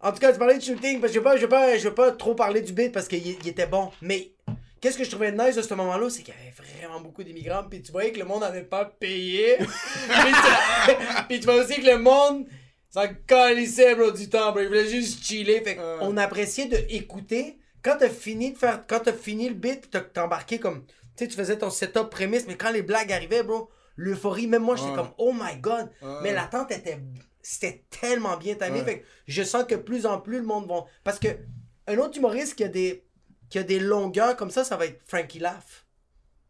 En 0.00 0.10
tout 0.12 0.18
cas, 0.18 0.32
tu 0.32 0.38
parlais 0.38 0.58
de 0.58 0.62
shooting, 0.62 1.00
parce 1.00 1.12
que 1.12 1.14
je 1.14 1.20
veux 1.20 1.24
pas, 1.24 1.36
je 1.36 1.42
veux 1.42 1.48
pas, 1.48 1.78
je 1.78 1.88
veux 1.88 1.94
pas 1.94 2.10
trop 2.10 2.34
parler 2.34 2.62
du 2.62 2.72
beat 2.72 2.92
parce 2.92 3.06
qu'il 3.06 3.24
il 3.24 3.48
était 3.48 3.68
bon. 3.68 3.92
Mais 4.02 4.32
qu'est-ce 4.80 4.98
que 4.98 5.04
je 5.04 5.10
trouvais 5.10 5.30
nice 5.30 5.56
à 5.56 5.62
ce 5.62 5.72
moment-là, 5.74 6.10
c'est 6.10 6.24
qu'il 6.24 6.34
y 6.34 6.36
avait 6.36 6.78
vraiment 6.78 7.00
beaucoup 7.00 7.22
d'immigrants, 7.22 7.64
puis 7.70 7.80
tu 7.80 7.92
voyais 7.92 8.10
que 8.10 8.18
le 8.18 8.24
monde 8.24 8.40
n'avait 8.40 8.64
pas 8.64 8.84
payé. 8.84 9.56
puis, 11.28 11.38
tu, 11.38 11.46
vois 11.46 11.62
aussi 11.62 11.80
que 11.80 11.86
le 11.86 11.98
monde 11.98 12.46
s'en 12.90 13.06
calissait, 13.26 13.94
bro, 13.94 14.10
du 14.10 14.28
temps, 14.28 14.50
bro. 14.50 14.62
Il 14.62 14.66
voulait 14.66 14.88
juste 14.88 15.24
chiller. 15.24 15.62
Fait 15.62 15.78
on 16.00 16.16
appréciait 16.16 16.66
de 16.66 16.78
écouter. 16.88 17.58
Quand 17.82 17.98
t'as 17.98 18.08
fini 18.08 18.52
de 18.52 18.58
faire, 18.58 18.84
quand 18.86 19.00
t'as 19.00 19.12
fini 19.12 19.48
le 19.48 19.54
beat, 19.54 19.90
t'as 19.90 20.24
embarqué 20.24 20.58
comme, 20.58 20.84
sais, 21.16 21.28
tu 21.28 21.36
faisais 21.36 21.58
ton 21.58 21.70
setup 21.70 22.10
prémisse, 22.10 22.46
mais 22.46 22.56
quand 22.56 22.70
les 22.70 22.82
blagues 22.82 23.12
arrivaient, 23.12 23.42
bro, 23.42 23.68
l'euphorie, 23.96 24.46
même 24.46 24.62
moi, 24.62 24.76
j'étais 24.76 24.90
Ouais. 24.90 24.96
comme, 24.96 25.10
oh 25.18 25.32
my 25.32 25.56
god. 25.60 25.90
Ouais. 26.02 26.14
Mais 26.22 26.32
l'attente 26.32 26.70
était, 26.72 26.98
c'était 27.42 27.84
tellement 27.90 28.36
bien 28.36 28.54
timé. 28.54 28.80
Ouais. 28.80 28.84
Fait 28.84 28.98
que 29.00 29.06
je 29.26 29.42
sens 29.42 29.64
que 29.64 29.74
plus 29.74 30.06
en 30.06 30.20
plus 30.20 30.38
le 30.38 30.44
monde 30.44 30.66
va. 30.68 30.84
Parce 31.04 31.18
que 31.18 31.28
un 31.86 31.98
autre 31.98 32.16
humoriste 32.18 32.54
qui 32.56 32.64
a 32.64 32.68
des, 32.68 33.04
qui 33.50 33.58
a 33.58 33.62
des 33.62 33.78
longueurs 33.78 34.36
comme 34.36 34.50
ça, 34.50 34.64
ça 34.64 34.76
va 34.76 34.86
être 34.86 35.00
Frankie 35.06 35.38
Laff. 35.38 35.84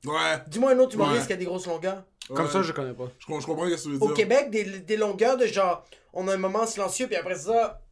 Ouais. 0.06 0.38
Dis-moi 0.48 0.72
un 0.72 0.78
autre 0.78 0.94
humoriste 0.94 1.22
Ouais. 1.22 1.26
qui 1.26 1.32
a 1.32 1.36
des 1.36 1.44
grosses 1.44 1.66
longueurs. 1.66 2.04
Comme 2.28 2.46
ouais. 2.46 2.50
ça, 2.52 2.62
je 2.62 2.72
connais 2.72 2.94
pas. 2.94 3.08
Je, 3.18 3.26
com- 3.26 3.40
je 3.40 3.46
comprends 3.46 3.68
ce 3.68 3.74
que 3.74 3.80
tu 3.82 3.88
veux 3.90 4.02
Au 4.02 4.06
dire. 4.08 4.14
Québec, 4.14 4.50
des, 4.50 4.64
des 4.64 4.96
longueurs 4.96 5.36
de 5.36 5.46
genre, 5.46 5.84
on 6.12 6.26
a 6.28 6.34
un 6.34 6.38
moment 6.38 6.66
silencieux, 6.66 7.06
puis 7.06 7.16
après 7.16 7.34
ça, 7.34 7.82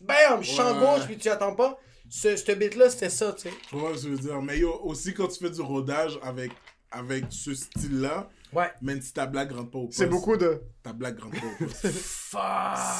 bam, 0.00 0.42
champ 0.42 0.74
Ouais. 0.74 0.80
gauche, 0.96 1.06
puis 1.06 1.16
tu 1.16 1.28
attends 1.30 1.54
pas. 1.54 1.78
Ce, 2.10 2.36
ce 2.36 2.52
beat-là, 2.52 2.90
c'était 2.90 3.10
ça, 3.10 3.32
tu 3.32 3.42
sais. 3.48 3.54
Je 3.66 3.70
comprends 3.70 3.90
ce 3.96 4.02
que 4.02 4.06
tu 4.06 4.08
veux 4.10 4.18
dire. 4.18 4.42
Mais 4.42 4.58
yo, 4.58 4.80
aussi 4.84 5.12
quand 5.14 5.28
tu 5.28 5.38
fais 5.38 5.50
du 5.50 5.60
rodage 5.60 6.18
avec, 6.22 6.52
avec 6.90 7.24
ce 7.30 7.54
style-là, 7.54 8.28
Ouais. 8.54 8.70
même 8.80 9.02
si 9.02 9.12
ta 9.12 9.26
blague 9.26 9.52
rentre 9.52 9.70
pas 9.70 9.78
au 9.78 9.86
poste. 9.88 9.98
C'est 9.98 10.06
beaucoup 10.06 10.36
de. 10.38 10.62
Ta 10.82 10.94
blague 10.94 11.18
rentre 11.20 11.38
pas 11.38 11.46
au 11.46 11.64
poste. 11.66 11.88
Fuck. 11.92 12.40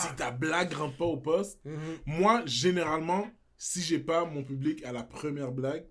si 0.02 0.14
ta 0.16 0.30
blague 0.30 0.72
rentre 0.74 0.96
pas 0.98 1.06
au 1.06 1.16
poste, 1.16 1.58
Mhm. 1.64 1.78
moi, 2.04 2.42
généralement, 2.44 3.26
si 3.56 3.80
j'ai 3.80 3.98
pas 3.98 4.26
mon 4.26 4.42
public 4.44 4.84
à 4.84 4.92
la 4.92 5.02
première 5.04 5.50
blague, 5.52 5.86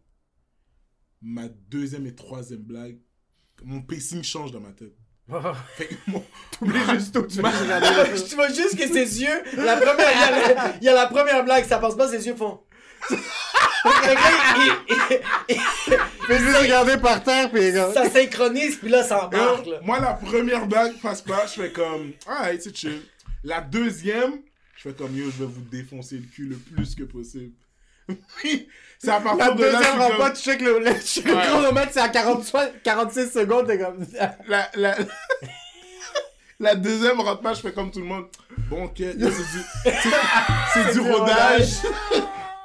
ma 1.21 1.47
deuxième 1.47 2.05
et 2.05 2.13
troisième 2.13 2.61
blague, 2.61 2.99
mon 3.63 3.81
pacing 3.81 4.23
change 4.23 4.51
dans 4.51 4.59
ma 4.61 4.71
tête. 4.73 4.93
Fait 5.75 5.87
que 5.87 5.95
mon- 6.07 6.23
Oublie 6.61 6.79
juste 6.93 7.13
tout. 7.13 7.25
Tu 7.27 7.41
vas 7.41 7.49
regarder. 7.49 8.13
tu 8.29 8.35
vois 8.35 8.47
juste 8.49 8.77
que 8.77 8.87
ses 8.87 9.21
yeux, 9.21 9.43
la 9.57 9.75
première, 9.75 10.07
il 10.13 10.19
y 10.19 10.23
a 10.23 10.53
la, 10.53 10.75
il 10.77 10.83
y 10.83 10.87
a 10.89 10.93
la 10.93 11.07
première 11.07 11.43
blague, 11.43 11.65
ça 11.65 11.79
passe 11.79 11.95
pas, 11.95 12.07
ses 12.07 12.25
yeux 12.27 12.35
font. 12.35 12.61
Fait 13.09 14.15
que 14.15 14.15
là, 14.15 14.55
il- 14.57 14.95
il- 15.49 15.55
il- 15.55 15.97
Fais 16.27 16.39
juste 16.39 16.57
regarder 16.57 16.97
par 16.97 17.23
terre, 17.23 17.49
puis 17.51 17.71
comme. 17.73 17.93
ça 17.93 18.09
synchronise, 18.09 18.75
puis 18.77 18.89
là, 18.89 19.03
ça 19.03 19.25
embarque, 19.25 19.65
là. 19.65 19.77
Moi, 19.83 19.99
la 19.99 20.13
première 20.13 20.67
blague 20.67 20.93
passe 21.01 21.21
pas, 21.21 21.45
je 21.47 21.61
fais 21.61 21.71
comme, 21.71 22.11
alright, 22.27 22.61
c'est 22.61 22.75
chill. 22.75 23.01
La 23.43 23.61
deuxième, 23.61 24.39
je 24.75 24.81
fais 24.89 24.93
comme, 24.93 25.15
yo, 25.15 25.25
je 25.25 25.43
vais 25.43 25.49
vous 25.51 25.61
défoncer 25.71 26.15
le 26.15 26.23
cul 26.33 26.45
le 26.47 26.57
plus 26.57 26.95
que 26.95 27.03
possible. 27.03 27.51
Puis, 28.37 28.67
c'est 28.99 29.09
à 29.09 29.19
La 29.19 29.21
partir 29.21 29.55
de 29.55 29.63
là, 29.65 30.09
pas, 30.17 30.31
tu 30.31 30.41
check 30.41 30.61
le, 30.61 30.79
le, 30.79 30.85
le 30.85 31.33
Ouais. 31.35 31.41
chronomètre, 31.47 31.91
c'est 31.93 31.99
à 32.01 32.09
40 32.09 32.45
46 32.83 33.31
secondes, 33.31 33.67
t'es 33.67 33.77
comme. 33.79 34.05
la, 34.47 34.69
la, 34.75 34.95
la 36.59 36.75
deuxième 36.75 37.19
rentre 37.21 37.41
pas, 37.41 37.53
je 37.53 37.61
fais 37.61 37.71
comme 37.73 37.91
tout 37.91 37.99
le 37.99 38.05
monde. 38.05 38.25
Bon, 38.69 38.85
ok, 38.85 38.93
c'est 38.97 39.15
du, 39.17 39.23
c'est- 40.73 40.93
du 40.93 40.99
du 41.01 41.11
rodage. 41.11 41.69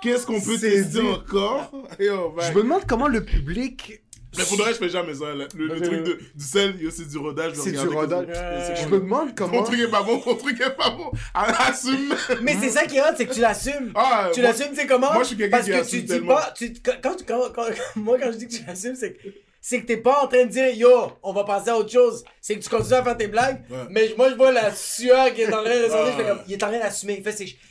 Qu'est-ce 0.03 0.27
qu'on 0.27 0.41
peut 0.41 0.57
C'est 0.59 0.71
tester 0.71 1.01
encore? 1.01 1.71
Yo, 2.01 2.35
Je 2.41 2.53
me 2.53 2.63
demande 2.63 2.83
comment 2.87 3.09
le 3.09 3.25
public. 3.25 4.01
Mais 4.37 4.45
pour 4.45 4.57
de 4.57 4.63
vrai, 4.63 4.73
je 4.73 4.79
fais 4.79 4.89
jamais 4.89 5.13
ça. 5.15 5.27
Le, 5.35 5.47
le 5.67 5.81
truc 5.83 6.05
de, 6.05 6.19
du 6.35 6.43
sel, 6.45 6.75
c'est 6.91 7.07
du 7.07 7.19
rodage. 7.19 7.53
je 7.55 7.61
C'est 7.61 7.73
du 7.73 7.79
rodage. 7.81 8.27
comme- 8.27 8.35
c'est 8.67 8.83
Je 8.83 8.89
me 8.89 8.99
demande 9.01 9.35
comment. 9.37 9.63
truc 9.63 9.79
est 9.81 9.91
pas 9.91 10.03
bon, 10.03 10.19
ton 10.21 10.35
truc 10.37 10.59
est 10.59 10.71
pas 10.75 10.89
bon. 10.91 11.11
Ah, 11.35 11.69
Assume. 11.69 12.15
Mais 12.43 12.57
c'est 12.59 12.71
ça 12.71 12.87
qui 12.87 12.97
est 12.97 13.03
hot, 13.03 13.13
c'est 13.15 13.27
que 13.27 13.35
tu 13.35 13.41
l'assumes. 13.41 13.93
Ah, 13.95 14.31
tu 14.33 14.41
l'assumes, 14.41 14.71
tu 14.71 14.77
sais 14.77 14.87
comment? 14.87 15.13
moi, 15.13 15.23
je 15.23 15.29
suis 15.29 15.37
quelqu'un 15.37 15.57
Parce 15.59 15.67
qui 15.69 15.73
que 15.73 15.77
assume 15.77 16.01
tu 16.07 16.19
dis 16.21 16.27
pas. 16.27 16.55
Tu, 16.57 16.73
quand, 16.83 16.93
quand, 17.03 17.15
tu- 17.17 17.25
quand- 17.25 17.53
quand- 17.55 17.67
moi, 17.97 18.17
quand 18.19 18.33
je 18.33 18.39
dis 18.39 18.49
que 18.49 18.55
tu 18.55 18.65
l'assumes, 18.67 18.97
c'est 18.97 19.13
que. 19.13 19.29
C'est 19.65 19.81
que 19.81 19.87
t'es 19.87 19.97
pas 19.97 20.25
en 20.25 20.27
train 20.27 20.45
de 20.45 20.51
dire 20.51 20.75
yo, 20.75 21.13
on 21.23 21.33
va 21.33 21.45
passer 21.45 21.71
à 21.71 21.77
autre 21.79 21.93
chose. 21.93 22.25
C'est 22.41 22.57
que 22.59 22.63
tu 22.65 22.69
continues 22.69 22.95
à 22.95 23.05
faire 23.05 23.17
tes 23.17 23.29
blagues, 23.29 23.65
Ouais. 23.71 23.87
mais 23.91 24.13
moi 24.17 24.29
je 24.29 24.35
vois 24.35 24.51
la 24.51 24.75
sueur 24.75 25.33
qui 25.33 25.43
est 25.43 25.55
en 25.55 25.63
train 25.63 25.83
de 25.83 25.89
sortir. 25.89 26.17
Ouais. 26.19 26.27
comme, 26.29 26.41
il 26.49 26.53
est 26.55 26.65
en 26.65 26.67
train 26.69 26.81
d'assumer. 26.81 27.23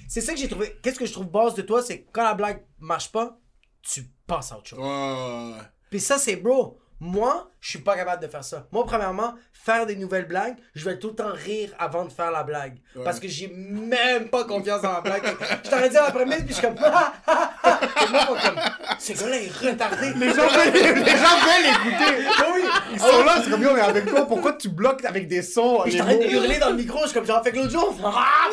C'est, 0.07 0.21
ça 0.21 0.33
que 0.33 0.39
j'ai 0.39 0.47
trouvé. 0.47 0.77
Qu'est-ce 0.81 0.97
que 0.97 1.05
je 1.05 1.11
trouve 1.11 1.27
base 1.29 1.53
de 1.53 1.61
toi, 1.63 1.83
c'est 1.83 2.03
que 2.03 2.09
quand 2.13 2.23
la 2.23 2.33
blague 2.33 2.63
marche 2.79 3.11
pas, 3.11 3.37
tu 3.83 4.05
passes 4.25 4.53
à 4.53 4.57
autre 4.57 4.67
chose. 4.67 4.79
Ouais. 4.79 5.61
Puis 5.89 5.99
ça, 5.99 6.17
c'est 6.17 6.37
bro. 6.37 6.79
Moi, 7.03 7.49
je 7.59 7.67
suis 7.71 7.79
pas 7.79 7.95
capable 7.95 8.21
de 8.21 8.27
faire 8.27 8.43
ça. 8.43 8.67
Moi, 8.71 8.85
premièrement, 8.85 9.33
faire 9.53 9.87
des 9.87 9.95
nouvelles 9.95 10.27
blagues, 10.27 10.55
je 10.75 10.85
vais 10.85 10.99
tout 10.99 11.07
le 11.09 11.15
temps 11.15 11.31
rire 11.33 11.71
avant 11.79 12.05
de 12.05 12.11
faire 12.11 12.29
la 12.29 12.43
blague. 12.43 12.77
Parce 13.03 13.19
que 13.19 13.27
j'ai 13.27 13.47
même 13.47 14.29
pas 14.29 14.43
confiance 14.43 14.83
dans 14.83 14.91
la 14.93 15.01
blague. 15.01 15.23
je 15.63 15.69
t'aurais 15.69 15.89
dit 15.89 15.97
à 15.97 16.03
la 16.05 16.11
première, 16.11 16.37
puis 16.45 16.49
je 16.49 16.53
suis 16.53 16.61
comme. 16.61 16.75
Ah, 16.83 17.13
ah, 17.25 17.51
ah. 17.63 17.79
Et 18.05 18.11
moi, 18.11 18.25
comme. 18.27 18.59
Ce 18.99 19.13
gars-là 19.13 19.35
est 19.41 19.51
retardé. 19.51 20.13
Les 20.15 20.27
gens 20.29 20.47
veulent, 20.47 20.73
les 20.73 21.17
gens 21.17 21.37
veulent 21.41 21.71
écouter. 21.71 22.27
Ah 22.37 22.45
oui. 22.53 22.61
Ils 22.93 22.99
Ah 23.01 23.07
sont 23.07 23.17
oui. 23.19 23.25
là, 23.25 23.41
c'est 23.43 23.49
comme 23.49 23.63
yo, 23.63 23.73
mais 23.73 23.81
avec 23.81 24.05
toi, 24.05 24.27
pourquoi 24.27 24.53
tu 24.53 24.69
bloques 24.69 25.03
avec 25.05 25.27
des 25.27 25.41
sons 25.41 25.79
je 25.81 25.85
les 25.85 25.91
suis 25.93 26.01
en 26.01 26.05
train 26.05 26.17
de 26.17 26.23
hurler 26.25 26.59
dans 26.59 26.69
le 26.69 26.75
micro, 26.75 26.99
je 27.01 27.05
suis 27.07 27.13
comme 27.15 27.25
genre, 27.25 27.43
fait 27.43 27.51
que 27.51 27.57
l'autre 27.57 27.71
jour, 27.71 27.95
ah! 28.05 28.49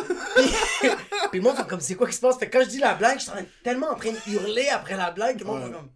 puis, 1.31 1.43
fait 1.57 1.67
comme, 1.69 1.81
c'est 1.81 1.97
quoi 1.97 2.07
qui 2.07 2.15
se 2.15 2.21
passe? 2.21 2.39
Fait 2.39 2.49
que 2.49 2.57
quand 2.57 2.65
je 2.65 2.71
dis 2.71 2.79
la 2.79 2.95
blague, 2.95 3.19
je 3.19 3.25
suis 3.25 3.31
en 3.31 3.35
train- 3.35 3.45
tellement 3.63 3.89
en 3.91 3.95
train 3.95 4.11
de 4.13 4.33
hurler 4.33 4.69
après 4.71 4.97
la 4.97 5.11
blague, 5.11 5.39
que 5.39 5.45
monde 5.45 5.65
fait 5.65 5.71
comme, 5.73 5.89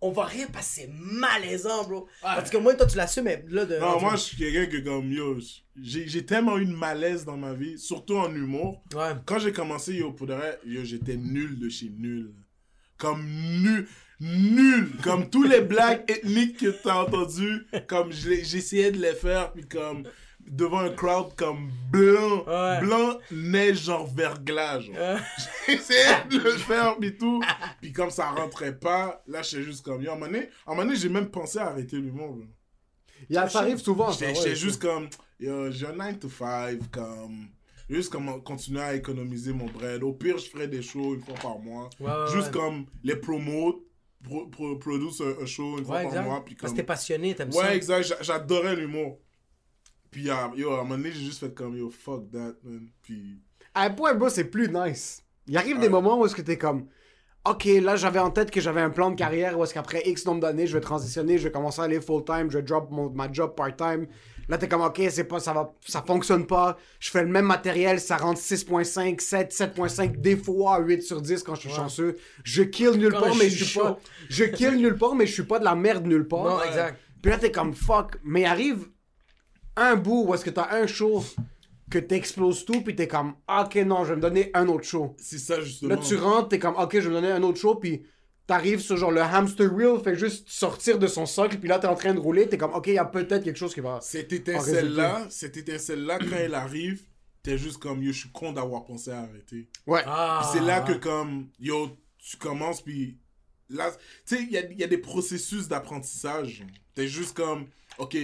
on 0.00 0.12
va 0.12 0.24
rire 0.24 0.48
parce 0.52 0.68
que 0.68 0.74
c'est 0.82 0.90
malaisant, 0.92 1.84
bro. 1.84 2.08
Parce 2.22 2.50
que 2.50 2.56
moi, 2.56 2.74
toi, 2.74 2.86
tu 2.86 2.96
l'assumes, 2.96 3.24
mais 3.24 3.44
là, 3.48 3.64
de. 3.64 3.78
Non, 3.78 4.00
moi, 4.00 4.12
je 4.12 4.20
suis 4.20 4.36
quelqu'un 4.36 4.66
que, 4.66 4.78
comme, 4.78 5.12
yo, 5.12 5.38
j'ai 5.76 6.24
tellement 6.24 6.58
eu 6.58 6.66
de 6.66 6.72
malaise 6.72 7.24
dans 7.24 7.36
ma 7.36 7.52
vie, 7.52 7.78
surtout 7.78 8.16
en 8.16 8.34
humour. 8.34 8.82
Ouais. 8.94 9.12
Quand 9.26 9.38
j'ai 9.38 9.52
commencé, 9.52 9.94
yo, 9.94 10.12
pour 10.12 10.26
de 10.26 10.34
vrai, 10.34 10.58
yo, 10.64 10.84
j'étais 10.84 11.16
nul 11.16 11.58
de 11.58 11.68
chez 11.68 11.90
nul. 11.90 12.32
Comme 12.96 13.24
nul. 13.24 13.86
Nul. 14.20 14.90
Comme 15.02 15.30
tous 15.30 15.44
les 15.44 15.62
blagues 15.62 16.04
ethniques 16.08 16.58
que 16.58 16.70
t'as 16.70 17.02
entendues, 17.02 17.66
comme 17.86 18.12
j'essayais 18.12 18.90
de 18.92 19.00
les 19.00 19.14
faire, 19.14 19.52
puis 19.52 19.66
comme 19.66 20.04
devant 20.46 20.78
un 20.80 20.90
crowd 20.90 21.34
comme 21.36 21.70
blanc, 21.90 22.44
Ouais. 22.46 22.80
blanc, 22.80 23.18
neige 23.30 23.84
genre 23.84 24.06
verglas. 24.06 24.80
J'essayais 25.66 26.24
de 26.30 26.38
le 26.38 26.50
faire, 26.52 26.96
puis 26.98 27.16
tout. 27.16 27.42
Puis 27.80 27.92
comme 27.92 28.10
ça 28.10 28.30
rentrait 28.30 28.78
pas, 28.78 29.22
là, 29.26 29.42
j'étais 29.42 29.62
juste 29.62 29.84
comme, 29.84 30.02
yo, 30.02 30.10
à 30.10 30.14
un 30.14 30.16
moment 30.18 30.30
donné, 30.32 30.48
donné, 30.76 30.96
j'ai 30.96 31.08
même 31.08 31.30
pensé 31.30 31.58
à 31.58 31.68
arrêter 31.68 31.96
l'humour. 31.96 32.38
Ça 33.30 33.60
arrive 33.60 33.78
souvent. 33.78 34.10
J'étais 34.12 34.38
ouais. 34.38 34.54
juste 34.54 34.80
comme, 34.80 35.08
yo, 35.38 35.70
j'ai 35.70 35.86
un 35.86 35.92
9 35.92 36.18
to 36.20 36.28
5, 36.28 36.90
comme, 36.90 37.48
juste 37.88 38.10
comme 38.10 38.42
continuer 38.42 38.80
à 38.80 38.94
économiser 38.94 39.52
mon 39.52 39.66
bread. 39.66 40.02
Au 40.02 40.12
pire, 40.12 40.38
je 40.38 40.48
ferais 40.48 40.68
des 40.68 40.82
shows 40.82 41.14
une 41.14 41.20
fois 41.22 41.34
par 41.34 41.58
mois. 41.58 41.90
Ouais, 42.00 42.06
ouais, 42.10 42.32
juste 42.34 42.46
ouais. 42.46 42.52
comme 42.60 42.86
les 43.04 43.16
promos, 43.16 43.86
pro, 44.24 44.46
pro- 44.46 44.76
produce 44.76 45.20
un, 45.20 45.46
show 45.46 45.78
une 45.78 45.84
fois 45.84 45.96
Ouais, 45.96 46.02
par 46.04 46.12
exact. 46.12 46.24
mois. 46.24 46.44
Puis 46.44 46.54
Parce 46.54 46.70
comme, 46.72 46.76
que 46.78 46.82
t'es 46.82 46.86
passionné, 46.86 47.34
t'aimes 47.34 47.50
ouais, 47.50 47.62
ça. 47.62 47.74
exact, 47.74 48.02
j'a- 48.06 48.22
j'adorais 48.22 48.74
l'humour. 48.76 49.18
Puis, 50.10 50.28
ah, 50.30 50.50
yo, 50.56 50.70
à 50.72 50.74
un 50.74 50.76
moment 50.78 50.96
donné, 50.96 51.12
j'ai 51.12 51.24
juste 51.24 51.40
fait 51.40 51.54
comme, 51.54 51.76
yo, 51.76 51.90
fuck 51.90 52.30
that, 52.32 52.54
man. 52.64 52.88
Puis, 53.02 53.38
À 53.74 53.84
un 53.84 53.90
point, 53.90 54.14
bro, 54.14 54.28
c'est 54.28 54.44
plus 54.44 54.68
nice. 54.68 55.22
Il 55.46 55.56
arrive 55.56 55.78
des 55.78 55.88
moments 55.88 56.18
où 56.20 56.26
est-ce 56.26 56.34
que 56.34 56.42
t'es 56.42 56.58
comme, 56.58 56.86
ok, 57.48 57.64
là 57.82 57.96
j'avais 57.96 58.18
en 58.18 58.30
tête 58.30 58.50
que 58.50 58.60
j'avais 58.60 58.80
un 58.80 58.90
plan 58.90 59.10
de 59.10 59.16
carrière 59.16 59.58
où 59.58 59.64
est-ce 59.64 59.74
qu'après 59.74 60.02
X 60.06 60.26
nombre 60.26 60.40
d'années, 60.40 60.66
je 60.66 60.74
vais 60.74 60.80
transitionner, 60.80 61.38
je 61.38 61.44
vais 61.44 61.50
commencer 61.50 61.80
à 61.80 61.84
aller 61.84 62.00
full 62.00 62.24
time, 62.24 62.50
je 62.50 62.58
vais 62.58 62.62
drop 62.62 62.90
mon, 62.90 63.10
ma 63.10 63.32
job 63.32 63.54
part 63.56 63.74
time. 63.74 64.06
Là 64.48 64.58
t'es 64.58 64.68
comme, 64.68 64.82
ok, 64.82 65.00
c'est 65.10 65.24
pas, 65.24 65.38
ça 65.40 65.52
va, 65.52 65.72
ça 65.86 66.02
fonctionne 66.02 66.46
pas. 66.46 66.76
Je 66.98 67.10
fais 67.10 67.22
le 67.22 67.28
même 67.28 67.46
matériel, 67.46 68.00
ça 68.00 68.16
rentre 68.16 68.40
6.5, 68.40 69.20
7, 69.20 69.52
7.5, 69.52 70.20
des 70.20 70.36
fois 70.36 70.78
8 70.80 71.02
sur 71.02 71.22
10 71.22 71.42
quand 71.42 71.54
je 71.54 71.60
suis 71.60 71.70
chanceux. 71.70 72.16
Je 72.44 72.62
kill 72.62 72.92
nulle 72.92 73.12
Quand 73.12 73.20
part, 73.20 73.34
mais 73.36 73.48
je 73.48 73.64
suis 73.64 73.64
chaud. 73.64 73.82
pas, 73.82 73.98
je 74.28 74.44
kill 74.44 74.76
nulle 74.76 74.96
part, 74.96 75.14
mais 75.14 75.26
je 75.26 75.32
suis 75.32 75.44
pas 75.44 75.58
de 75.58 75.64
la 75.64 75.74
merde 75.74 76.04
nulle 76.06 76.26
part. 76.26 76.44
Non, 76.44 76.62
exact. 76.62 76.98
Puis 77.22 77.30
là, 77.30 77.38
t'es 77.38 77.52
comme 77.52 77.74
fuck. 77.74 78.16
Mais 78.24 78.44
arrive 78.44 78.88
un 79.76 79.96
bout 79.96 80.24
où 80.26 80.34
est-ce 80.34 80.44
que 80.44 80.50
t'as 80.50 80.74
un 80.74 80.86
show 80.86 81.24
que 81.90 81.98
t'exploses 81.98 82.64
tout, 82.64 82.80
puis 82.82 82.94
t'es 82.94 83.08
comme, 83.08 83.34
ok, 83.48 83.74
non, 83.86 84.04
je 84.04 84.10
vais 84.10 84.16
me 84.16 84.22
donner 84.22 84.50
un 84.54 84.68
autre 84.68 84.84
show. 84.84 85.16
c'est 85.18 85.38
ça, 85.38 85.60
justement. 85.60 85.96
Là, 85.96 86.00
tu 86.00 86.16
rentres, 86.16 86.50
t'es 86.50 86.58
comme, 86.58 86.76
ok, 86.76 86.92
je 86.94 87.00
vais 87.00 87.08
me 87.08 87.14
donner 87.14 87.32
un 87.32 87.42
autre 87.42 87.58
show, 87.58 87.74
puis 87.74 88.04
t'arrives 88.46 88.80
sur 88.80 88.96
genre 88.96 89.10
le 89.10 89.22
hamster 89.22 89.72
wheel, 89.72 90.00
fait 90.02 90.16
juste 90.16 90.48
sortir 90.48 90.98
de 90.98 91.06
son 91.06 91.26
socle, 91.26 91.58
puis 91.58 91.68
là, 91.68 91.78
t'es 91.78 91.88
en 91.88 91.96
train 91.96 92.14
de 92.14 92.20
rouler, 92.20 92.48
t'es 92.48 92.58
comme, 92.58 92.74
ok, 92.74 92.86
il 92.86 92.94
y 92.94 92.98
a 92.98 93.04
peut-être 93.04 93.42
quelque 93.42 93.58
chose 93.58 93.74
qui 93.74 93.80
va. 93.80 93.98
Cette 94.02 94.32
étincelle-là, 94.32 95.26
cette 95.30 95.56
étincelle-là, 95.56 96.18
quand 96.18 96.36
elle 96.36 96.54
arrive, 96.54 97.02
t'es 97.42 97.58
juste 97.58 97.78
comme, 97.78 98.02
yo, 98.02 98.12
je 98.12 98.20
suis 98.20 98.30
con 98.30 98.52
d'avoir 98.52 98.84
pensé 98.84 99.10
à 99.10 99.20
arrêter. 99.20 99.68
Ouais. 99.86 100.02
Ah. 100.06 100.40
Puis 100.42 100.58
c'est 100.58 100.64
là 100.64 100.80
que 100.80 100.92
comme, 100.92 101.48
yo, 101.58 101.96
tu 102.18 102.36
commences, 102.36 102.82
puis 102.82 103.18
là, 103.68 103.90
tu 104.26 104.36
sais, 104.36 104.42
il 104.42 104.50
y 104.50 104.58
a, 104.58 104.70
il 104.70 104.78
y 104.78 104.84
a 104.84 104.88
des 104.88 104.98
processus 104.98 105.66
d'apprentissage. 105.66 106.64
T'es 106.94 107.08
juste 107.08 107.36
comme, 107.36 107.66
ok, 107.98 108.16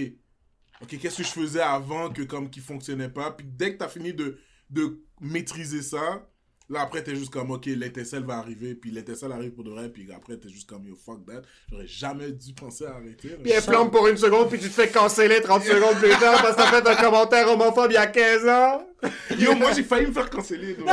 ok, 0.81 0.99
qu'est-ce 0.99 1.17
que 1.17 1.23
je 1.23 1.29
faisais 1.31 1.61
avant 1.61 2.09
que 2.09 2.21
comme 2.23 2.49
qui 2.49 2.59
fonctionnait 2.59 3.09
pas? 3.09 3.31
Puis 3.31 3.45
dès 3.49 3.73
que 3.73 3.77
t'as 3.79 3.87
fini 3.87 4.13
de, 4.13 4.37
de 4.69 5.01
maîtriser 5.21 5.81
ça, 5.81 6.23
Là, 6.69 6.81
après, 6.81 7.01
t'es 7.01 7.15
juste 7.15 7.31
comme, 7.31 7.49
ok, 7.51 7.65
l'étincelle 7.67 8.25
va 8.25 8.39
arriver, 8.39 8.75
puis 8.75 8.91
l'étincelle 8.91 9.31
arrive 9.31 9.51
pour 9.51 9.63
de 9.63 9.69
vrai, 9.69 9.87
puis 9.87 10.05
après, 10.13 10.35
t'es 10.35 10.49
juste 10.49 10.67
comme, 10.69 10.85
yo, 10.85 10.97
fuck 10.97 11.25
that. 11.25 11.43
J'aurais 11.71 11.87
jamais 11.87 12.29
dû 12.33 12.53
penser 12.53 12.85
à 12.85 12.95
arrêter. 12.95 13.37
Puis 13.41 13.53
elle 13.53 13.61
flambe 13.61 13.89
pour 13.89 14.05
une 14.09 14.17
seconde, 14.17 14.49
puis 14.49 14.59
tu 14.59 14.67
te 14.67 14.73
fais 14.73 14.89
canceller 14.89 15.41
30 15.41 15.63
secondes 15.63 15.95
plus 15.97 16.09
tard 16.19 16.41
parce 16.41 16.57
que 16.57 16.61
t'as 16.61 16.81
fait 16.81 16.85
un 16.89 16.95
commentaire 16.97 17.49
homophobe 17.49 17.91
il 17.91 17.93
y 17.93 17.97
a 17.97 18.07
15 18.07 18.47
ans. 18.49 18.85
Yo, 19.39 19.55
moi, 19.55 19.71
j'ai 19.71 19.83
failli 19.83 20.07
me 20.07 20.11
faire 20.11 20.29
canceller. 20.29 20.73
donc. 20.73 20.89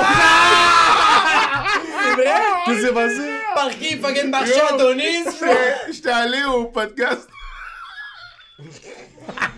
C'est 2.05 2.13
vrai? 2.23 2.35
Qu'est-ce 2.67 2.77
qui 2.79 2.83
s'est 2.87 2.93
passé? 2.95 3.31
Par 3.57 3.71
qui? 3.71 3.97
Fucking 3.99 4.31
marché 4.31 4.61
Adonis? 4.61 5.25
J'étais- 5.25 5.93
J'étais 5.93 6.09
allé 6.11 6.45
au 6.45 6.67
podcast. 6.67 7.29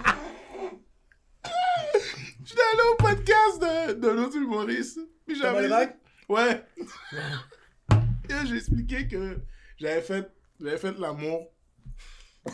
J'étais 2.56 2.68
allé 2.72 2.88
au 2.90 2.96
podcast 2.96 3.60
de, 3.60 4.00
de 4.00 4.08
l'autre 4.08 4.36
humoriste. 4.36 4.98
Puis 5.26 5.36
j'avais. 5.36 5.68
Ouais. 6.28 6.64
Et 8.30 8.46
j'ai 8.46 8.56
expliqué 8.56 9.06
que 9.06 9.38
j'avais 9.78 10.00
fait, 10.00 10.30
j'avais 10.60 10.78
fait 10.78 10.98
l'amour 10.98 11.52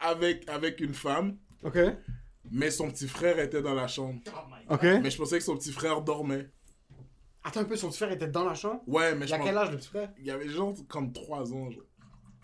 avec, 0.00 0.48
avec 0.48 0.80
une 0.80 0.94
femme, 0.94 1.38
Ok. 1.64 1.78
mais 2.50 2.70
son 2.70 2.90
petit 2.90 3.08
frère 3.08 3.38
était 3.40 3.62
dans 3.62 3.74
la 3.74 3.88
chambre. 3.88 4.20
Ok. 4.68 4.82
Mais 4.82 5.10
je 5.10 5.16
pensais 5.16 5.38
que 5.38 5.44
son 5.44 5.56
petit 5.56 5.72
frère 5.72 6.02
dormait. 6.02 6.48
Attends 7.44 7.60
un 7.60 7.64
peu, 7.64 7.74
son 7.76 7.88
petit 7.88 7.98
frère 7.98 8.12
était 8.12 8.28
dans 8.28 8.44
la 8.44 8.54
chambre? 8.54 8.82
Ouais, 8.86 9.14
mais 9.16 9.24
Il 9.26 9.28
je 9.28 9.34
a 9.34 9.38
pense- 9.38 9.46
quel 9.46 9.58
âge 9.58 9.70
le 9.72 9.76
petit 9.78 9.88
frère? 9.88 10.12
Il 10.18 10.24
y 10.26 10.30
avait 10.30 10.48
genre 10.48 10.74
comme 10.88 11.12
3 11.12 11.52
ans. 11.52 11.70
Genre. 11.70 11.82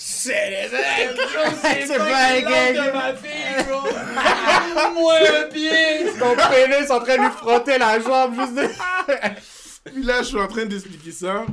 C'est 0.01 0.51
les 0.51 0.69
C'est 0.69 1.87
C'est 1.87 1.99
pas 1.99 2.41
gay. 2.41 2.73
de 2.73 2.93
ma 2.93 3.15
fille, 3.17 3.65
bro! 3.69 4.93
Moi 4.95 5.15
un 5.17 5.49
pied! 5.51 6.13
Ton 6.19 6.37
pénis 6.37 6.91
en 6.91 7.01
train 7.01 7.17
de 7.17 7.23
lui 7.23 7.31
frotter 7.31 7.79
la 7.79 7.99
jambe 8.01 8.35
juste 8.35 8.55
de... 8.55 9.91
Puis 9.93 10.03
là, 10.05 10.23
je 10.23 10.29
suis 10.29 10.39
en 10.39 10.47
train 10.47 10.67
d'expliquer 10.67 11.11
ça. 11.13 11.47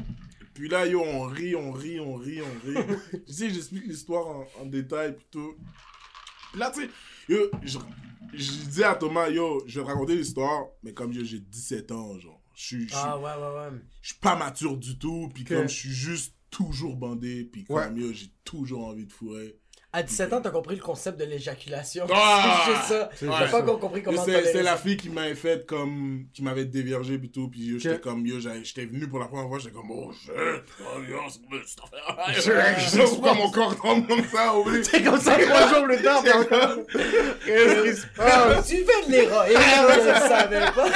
Puis 0.54 0.70
là, 0.70 0.86
yo, 0.86 1.02
on 1.02 1.24
rit, 1.24 1.56
on 1.56 1.72
rit, 1.72 2.00
on 2.00 2.16
rit, 2.16 2.42
on 2.42 2.68
rit. 2.70 2.86
tu 3.26 3.34
sais, 3.34 3.50
j'explique 3.50 3.86
l'histoire 3.88 4.28
en, 4.28 4.46
en 4.62 4.66
détail, 4.66 5.16
plutôt. 5.16 5.56
Puis 6.52 6.60
là, 6.60 6.72
tu 6.74 6.82
sais, 6.84 6.90
yo, 7.30 7.40
je, 7.64 7.80
je 8.34 8.52
dis 8.68 8.84
à 8.84 8.94
Thomas, 8.96 9.30
yo, 9.30 9.64
je 9.66 9.80
vais 9.80 9.86
te 9.86 9.92
raconter 9.92 10.16
l'histoire, 10.16 10.66
mais 10.84 10.94
comme 10.94 11.12
yo, 11.14 11.24
j'ai 11.24 11.40
17 11.40 11.92
ans, 11.92 12.20
genre. 12.20 12.40
Je 12.54 12.64
suis, 12.64 12.88
Ah, 12.94 13.18
ouais, 13.18 13.24
ouais, 13.24 13.32
ouais. 13.72 13.80
je 14.02 14.10
suis 14.10 14.20
pas 14.20 14.36
mature 14.36 14.78
du 14.78 14.98
tout, 14.98 15.30
puis 15.34 15.44
Ok. 15.44 15.50
comme 15.50 15.68
je 15.68 15.76
suis 15.76 15.90
juste 15.92 16.35
toujours 16.56 16.96
bandé, 16.96 17.50
puis 17.52 17.66
Ouais. 17.70 17.84
yo, 17.96 18.14
j'ai 18.14 18.28
toujours 18.44 18.88
envie 18.88 19.06
de 19.06 19.12
fourrer. 19.12 19.58
À 19.92 20.04
17 20.04 20.34
ans, 20.34 20.42
t'as 20.42 20.50
compris 20.50 20.76
le 20.76 20.82
concept 20.82 21.18
de 21.18 21.24
l'éjaculation. 21.24 22.06
Ah! 22.14 22.64
c'est 22.66 22.72
juste 22.74 22.86
ça. 22.88 23.10
C'est 23.16 23.28
T'as 23.28 23.40
juste 23.40 23.52
pas 23.52 23.62
encore 23.62 23.80
compris 23.80 24.04
comment 24.04 24.22
C'est 24.26 24.62
la 24.62 24.76
fille 24.76 24.98
qui 24.98 25.10
m'avait 25.10 25.36
fait 25.36 25.66
comme. 25.66 26.26
qui 26.34 26.44
m'avait 26.44 26.66
déviergé 26.66 27.18
tout. 27.30 27.48
Puis 27.50 27.62
yo, 27.62 27.80
j'étais 27.80 28.00
comme 28.02 28.26
yo, 28.28 28.40
j'étais 28.42 28.86
venu 28.86 29.08
pour 29.08 29.20
la 29.20 29.28
première 29.28 29.48
fois, 29.48 29.58
j'étais 29.60 29.72
comme 29.74 29.92
oh 29.92 30.12
shit, 30.12 30.32
oh 30.82 31.02
yo, 31.10 31.18
cette 31.66 31.80
affaire? 31.82 32.34
Je- 32.34 32.82
Je 32.84 32.90
sais 32.90 32.98
pas 32.98 33.06
pourquoi 33.08 33.34
mon 33.36 33.50
corps 33.52 33.76
tombe 33.82 34.06
comme 34.08 34.26
ça, 34.26 34.54
oublie. 34.58 34.84
C'est 34.84 35.02
comme 35.02 35.18
ça 35.20 35.38
trois 35.38 35.68
jours 35.74 35.84
plus 35.86 36.02
tard, 36.04 36.24
t'es 36.24 36.34
encore... 36.34 36.78
Qu'est-ce 37.46 37.84
qui 37.90 38.02
se 38.02 38.08
passe? 38.18 38.68
Tu 38.68 38.76
fais 38.84 39.06
de 39.08 39.12
l'héroïne, 39.12 39.54
je 39.58 40.10
le 40.10 40.28
savais 40.28 40.72
pas. 40.76 40.90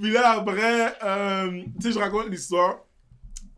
Puis 0.00 0.10
là, 0.12 0.30
après, 0.40 0.94
euh, 1.04 1.62
tu 1.80 1.88
sais, 1.88 1.92
je 1.92 1.98
raconte 1.98 2.28
l'histoire. 2.28 2.78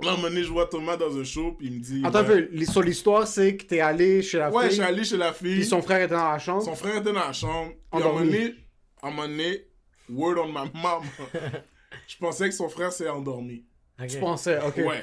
Là, 0.03 0.11
un 0.11 0.17
moment 0.17 0.29
donné, 0.29 0.43
je 0.43 0.49
vois 0.49 0.67
Thomas 0.67 0.97
dans 0.97 1.17
un 1.17 1.25
show, 1.25 1.53
puis 1.53 1.69
il 1.69 1.75
me 1.75 1.79
dit. 1.81 2.03
Attends 2.05 2.19
un 2.19 2.29
ouais, 2.29 2.43
peu, 2.43 2.65
sur 2.65 2.83
l'histoire, 2.83 3.27
c'est 3.27 3.57
que 3.57 3.65
t'es 3.65 3.81
allé 3.81 4.23
chez 4.23 4.39
la 4.39 4.51
Ouais, 4.51 4.65
je 4.65 4.69
fille, 4.69 4.77
suis 4.79 4.85
allé 4.85 5.05
chez 5.05 5.17
la 5.17 5.33
fille. 5.33 5.55
puis 5.55 5.65
son 5.65 5.83
frère 5.83 5.99
était 6.03 6.15
dans 6.15 6.31
la 6.33 6.39
chambre. 6.39 6.63
Son 6.63 6.75
frère 6.75 6.97
était 6.97 7.13
dans 7.13 7.27
la 7.27 7.33
chambre. 7.33 7.71
Puis 7.71 7.79
à 7.93 7.97
un 7.97 8.09
moment 8.09 8.15
Endormi. 8.17 8.33
donné, 8.33 8.55
à 9.03 9.07
un 9.07 9.11
moment 9.11 9.29
donné, 9.29 9.69
word 10.11 10.39
on 10.39 10.49
my 10.49 10.71
mom. 10.75 11.05
je 12.09 12.17
pensais 12.19 12.49
que 12.49 12.55
son 12.55 12.69
frère 12.69 12.93
s'est 12.93 13.09
endormi. 13.09 13.65
Tu 14.09 14.19
pensais, 14.19 14.59
ok. 14.59 14.77
Ouais. 14.79 15.03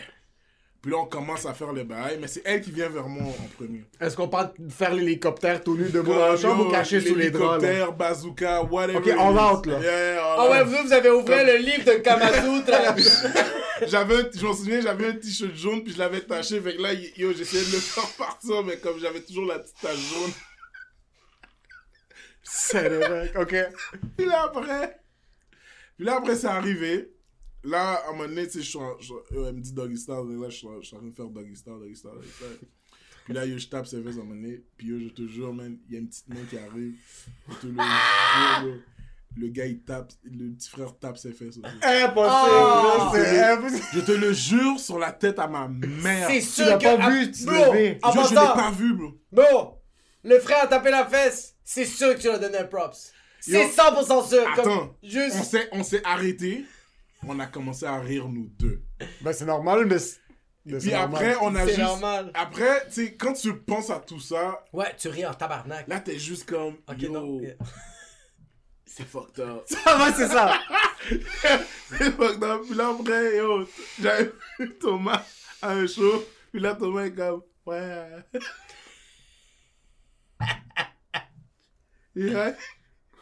Puis 0.81 0.89
là, 0.91 0.97
on 0.97 1.05
commence 1.05 1.45
à 1.45 1.53
faire 1.53 1.73
le 1.73 1.83
bail, 1.83 2.17
mais 2.19 2.25
c'est 2.27 2.41
elle 2.43 2.59
qui 2.59 2.71
vient 2.71 2.89
vers 2.89 3.07
moi 3.07 3.31
en 3.31 3.47
premier. 3.55 3.83
Est-ce 3.99 4.15
qu'on 4.15 4.27
parle 4.27 4.51
de 4.57 4.71
faire 4.71 4.91
l'hélicoptère 4.95 5.63
tout 5.63 5.77
nu 5.77 5.89
debout 5.89 6.11
dans 6.13 6.29
la 6.31 6.37
chambre 6.37 6.67
ou 6.67 6.71
caché 6.71 6.99
sous 6.99 7.13
les 7.13 7.29
draps? 7.29 7.61
là? 7.61 7.69
L'hélicoptère, 7.71 7.93
bazooka, 7.93 8.63
whatever. 8.63 8.97
Ok, 8.97 9.05
is. 9.05 9.11
out, 9.11 9.65
là. 9.67 9.79
Yeah, 9.79 10.35
Ah 10.39 10.49
ouais, 10.49 10.63
vous, 10.63 10.83
vous 10.83 10.93
avez 10.93 11.11
ouvert 11.11 11.45
le 11.45 11.57
livre 11.57 11.83
de 11.85 11.99
Kamasutra. 11.99 12.95
J'avais, 13.87 14.31
je 14.33 14.45
m'en 14.45 14.53
souviens, 14.53 14.79
j'avais 14.81 15.07
un 15.07 15.13
t-shirt 15.13 15.55
jaune, 15.55 15.83
puis 15.83 15.93
je 15.93 15.99
l'avais 15.99 16.21
taché. 16.21 16.59
Fait 16.61 16.75
que 16.75 16.81
là, 16.81 16.93
yo, 16.93 17.33
j'essayais 17.33 17.65
de 17.65 17.71
le 17.71 17.79
faire 17.79 18.09
partir, 18.17 18.63
mais 18.63 18.77
comme 18.77 18.99
j'avais 18.99 19.21
toujours 19.21 19.45
la 19.45 19.59
petite 19.59 19.79
tache 19.81 19.95
jaune. 19.95 20.31
C'est 22.43 22.89
le 22.89 22.99
mec, 22.99 23.35
ok. 23.37 23.55
Puis 24.17 24.25
là, 24.25 24.43
après, 24.45 24.99
puis 25.95 26.05
là, 26.05 26.17
après, 26.17 26.35
c'est 26.35 26.47
arrivé. 26.47 27.11
Là, 27.63 27.93
à 28.05 28.09
un 28.09 28.11
moment 28.13 28.27
donné, 28.27 28.45
tu 28.47 28.53
sais, 28.53 28.61
je 28.61 28.69
suis 28.69 28.77
en- 28.79 28.99
je- 28.99 29.13
euh, 29.37 29.49
elle 29.49 29.55
me 29.55 29.61
dit 29.61 29.73
doggy 29.73 29.93
et 29.93 30.07
Là, 30.11 30.49
je 30.49 30.55
suis 30.55 30.67
en 30.67 30.79
train 30.99 31.07
de 31.07 31.13
faire 31.15 31.25
doggy 31.27 31.55
style, 31.55 31.73
doggy 31.79 31.95
style, 31.95 32.11
doggy 32.11 32.27
style. 32.29 32.67
Puis 33.25 33.33
là, 33.35 33.45
yo, 33.45 33.57
je 33.57 33.67
tape 33.67 33.85
ses 33.85 34.01
fesses 34.01 34.15
à 34.17 34.19
un 34.21 34.23
moment 34.23 34.35
donné. 34.35 34.63
Puis 34.77 34.87
yo, 34.87 34.99
je 34.99 35.09
te 35.09 35.27
jure, 35.27 35.53
man, 35.53 35.77
il 35.87 35.93
y 35.93 35.97
a 35.97 35.99
une 35.99 36.07
petite 36.07 36.27
main 36.29 36.43
qui 36.49 36.57
arrive. 36.57 36.95
Je 37.49 37.55
te 37.55 37.67
le 37.67 37.73
jure, 37.73 37.79
là. 37.79 38.63
Le 39.37 39.47
gars, 39.47 39.65
il 39.65 39.79
tape, 39.83 40.11
le 40.25 40.49
petit 40.51 40.69
frère 40.69 40.97
tape 40.99 41.17
ses 41.17 41.31
fesses. 41.31 41.57
aussi. 41.57 41.75
Impossible, 41.83 42.51
Oh! 42.51 43.09
c'est 43.13 43.39
impossible. 43.41 43.83
Je 43.93 43.99
te 44.01 44.11
le 44.11 44.33
jure 44.33 44.77
sur 44.79 44.99
la 44.99 45.13
tête 45.13 45.39
à 45.39 45.47
ma 45.47 45.69
mère. 45.69 46.27
C'est 46.29 46.41
sûr 46.41 46.65
l'as 46.65 46.77
que... 46.77 46.97
pas 46.97 47.09
vu, 47.09 47.31
tu 47.31 47.45
bro, 47.45 47.53
l'avais. 47.53 47.99
en 48.03 48.11
je 48.11 48.29
l'ai 48.29 48.35
pas 48.35 48.71
vu, 48.71 48.93
bro. 48.93 49.11
Bro, 49.31 49.81
le 50.23 50.37
frère 50.39 50.63
a 50.63 50.67
tapé 50.67 50.89
la 50.89 51.05
fesse. 51.05 51.55
C'est 51.63 51.85
sûr 51.85 52.13
que 52.15 52.19
tu 52.19 52.27
lui 52.27 52.35
as 52.35 52.39
donné 52.39 52.57
un 52.57 52.65
props. 52.65 53.13
C'est 53.39 53.51
Yo, 53.53 53.69
100% 53.69 54.27
sûr. 54.29 54.45
Attends, 54.49 54.63
Comme 54.63 54.89
juste... 55.01 55.57
on 55.71 55.83
s'est 55.83 56.01
arrêté. 56.03 56.65
On 57.27 57.39
a 57.39 57.45
commencé 57.47 57.85
à 57.85 57.99
rire, 57.99 58.27
nous 58.27 58.47
deux. 58.57 58.81
Ben, 59.21 59.31
c'est 59.33 59.45
normal, 59.45 59.85
mais. 59.85 59.97
Puis 60.79 60.93
après, 60.93 61.33
normal. 61.33 61.37
on 61.41 61.55
a 61.55 61.59
C'est 61.61 61.67
juste. 61.69 61.79
normal. 61.79 62.31
Après, 62.33 62.85
tu 62.87 62.93
sais, 62.93 63.15
quand 63.15 63.33
tu 63.33 63.55
penses 63.57 63.89
à 63.89 63.99
tout 63.99 64.19
ça, 64.19 64.63
Ouais, 64.73 64.93
tu 64.97 65.07
ris 65.07 65.25
en 65.25 65.33
tabarnak. 65.33 65.87
là, 65.87 65.99
t'es 65.99 66.17
juste 66.19 66.47
comme. 66.49 66.75
Ok, 66.87 67.01
yo, 67.01 67.11
non. 67.11 67.41
C'est 68.85 69.05
fucked 69.07 69.39
up. 69.39 69.65
Ah, 69.85 70.03
ouais, 70.05 70.13
c'est 70.17 70.27
ça. 70.27 70.59
c'est 71.89 72.11
fucked 72.11 72.43
up. 72.43 72.61
Puis 72.67 72.75
là, 72.75 72.89
après, 72.89 73.37
yo, 73.37 73.65
j'avais 74.01 74.31
vu 74.59 74.77
Thomas 74.79 75.25
à 75.61 75.71
un 75.71 75.87
show. 75.87 76.25
Puis 76.51 76.59
là, 76.59 76.75
Thomas 76.75 77.05
est 77.05 77.13
comme. 77.13 77.41
Ouais. 77.65 78.09
Et 82.15 82.35
ouais, 82.35 82.55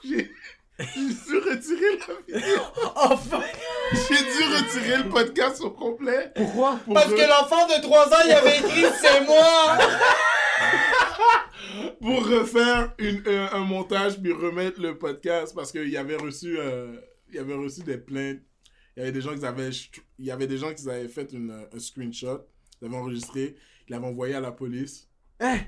j'ai. 0.03 0.31
J'ai 0.79 1.13
dû 1.13 1.37
retirer 1.37 1.99
la 2.07 2.13
vidéo. 2.39 2.59
Enfin! 2.95 3.41
J'ai 3.93 4.15
dû 4.15 4.55
retirer 4.55 4.97
le 5.03 5.09
podcast 5.09 5.61
au 5.61 5.71
complet. 5.71 6.31
Pourquoi? 6.35 6.79
pour 6.85 6.93
Parce 6.93 7.11
que 7.11 7.19
l'enfant 7.21 7.67
de 7.67 7.81
3 7.81 8.07
ans, 8.07 8.21
il 8.25 8.31
avait 8.31 8.59
écrit 8.59 8.85
«C'est 9.01 9.25
moi! 9.25 9.77
pour 12.01 12.25
refaire 12.27 12.93
une, 12.97 13.21
un, 13.27 13.49
un 13.53 13.59
montage 13.59 14.19
puis 14.21 14.31
remettre 14.33 14.81
le 14.81 14.97
podcast 14.97 15.53
parce 15.55 15.71
qu'il 15.71 15.89
y 15.89 15.97
avait 15.97 16.15
reçu 16.15 16.57
euh, 16.57 16.95
il 17.29 17.35
y 17.35 17.39
avait 17.39 17.53
reçu 17.53 17.81
des 17.83 17.97
plaintes 17.97 18.39
il 18.95 18.99
y 18.99 19.03
avait 19.03 19.11
des 19.11 19.21
gens 19.21 19.37
qui 19.37 19.45
avaient 19.45 19.69
il 19.69 20.25
y 20.25 20.31
avait 20.31 20.47
des 20.47 20.57
gens 20.57 20.73
qui 20.73 20.89
avaient 20.89 21.07
fait 21.07 21.31
une, 21.31 21.51
un 21.51 21.79
screenshot 21.79 22.45
ils 22.81 22.85
l'avaient 22.85 22.97
enregistré 22.97 23.55
ils 23.87 23.91
l'avaient 23.91 24.07
envoyé 24.07 24.35
à 24.35 24.39
la 24.41 24.51
police 24.51 25.05
Hein? 25.41 25.59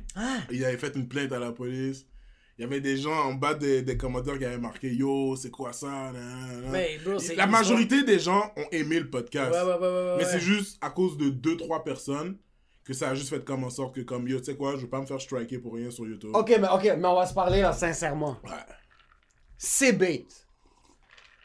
ils 0.49 0.65
avaient 0.65 0.77
fait 0.77 0.93
une 0.95 1.07
plainte 1.07 1.31
à 1.31 1.39
la 1.39 1.53
police 1.53 2.05
il 2.57 2.61
y 2.61 2.65
avait 2.65 2.81
des 2.81 2.97
gens 2.97 3.13
en 3.15 3.33
bas 3.33 3.53
des, 3.53 3.81
des 3.81 3.97
commentaires 3.97 4.37
qui 4.37 4.45
avaient 4.45 4.57
marqué 4.57 4.93
yo 4.93 5.35
c'est 5.35 5.49
quoi 5.51 5.73
ça 5.73 5.87
nan, 5.87 6.13
nan, 6.13 6.61
nan. 6.63 6.71
Mais 6.71 6.97
bro, 7.03 7.17
c'est 7.19 7.35
la 7.35 7.45
une 7.45 7.51
majorité 7.51 8.03
des 8.03 8.19
gens 8.19 8.51
ont 8.57 8.65
aimé 8.71 8.99
le 8.99 9.09
podcast 9.09 9.51
Ouais, 9.51 9.61
ouais, 9.61 9.73
ouais, 9.73 9.79
ouais, 9.79 9.87
ouais. 10.11 10.15
mais 10.17 10.25
c'est 10.25 10.39
juste 10.39 10.77
à 10.81 10.89
cause 10.89 11.17
de 11.17 11.29
deux 11.29 11.57
trois 11.57 11.83
personnes 11.83 12.37
que 12.83 12.93
ça 12.93 13.09
a 13.09 13.15
juste 13.15 13.29
fait 13.29 13.43
comme 13.45 13.63
en 13.63 13.69
sorte 13.69 13.95
que 13.95 14.01
comme 14.01 14.27
yo 14.27 14.39
tu 14.39 14.45
sais 14.45 14.55
quoi 14.55 14.75
je 14.75 14.81
veux 14.81 14.89
pas 14.89 14.99
me 15.01 15.05
faire 15.05 15.21
striker 15.21 15.59
pour 15.59 15.73
rien 15.75 15.89
sur 15.91 16.05
YouTube 16.07 16.31
Ok, 16.33 16.49
mais 16.59 16.67
ok, 16.67 16.83
mais 16.97 17.07
on 17.07 17.15
va 17.15 17.25
se 17.25 17.33
parler 17.33 17.61
là, 17.61 17.73
sincèrement. 17.73 18.37
Ouais. 18.43 18.51
C'est 19.57 19.93
bait. 19.93 20.25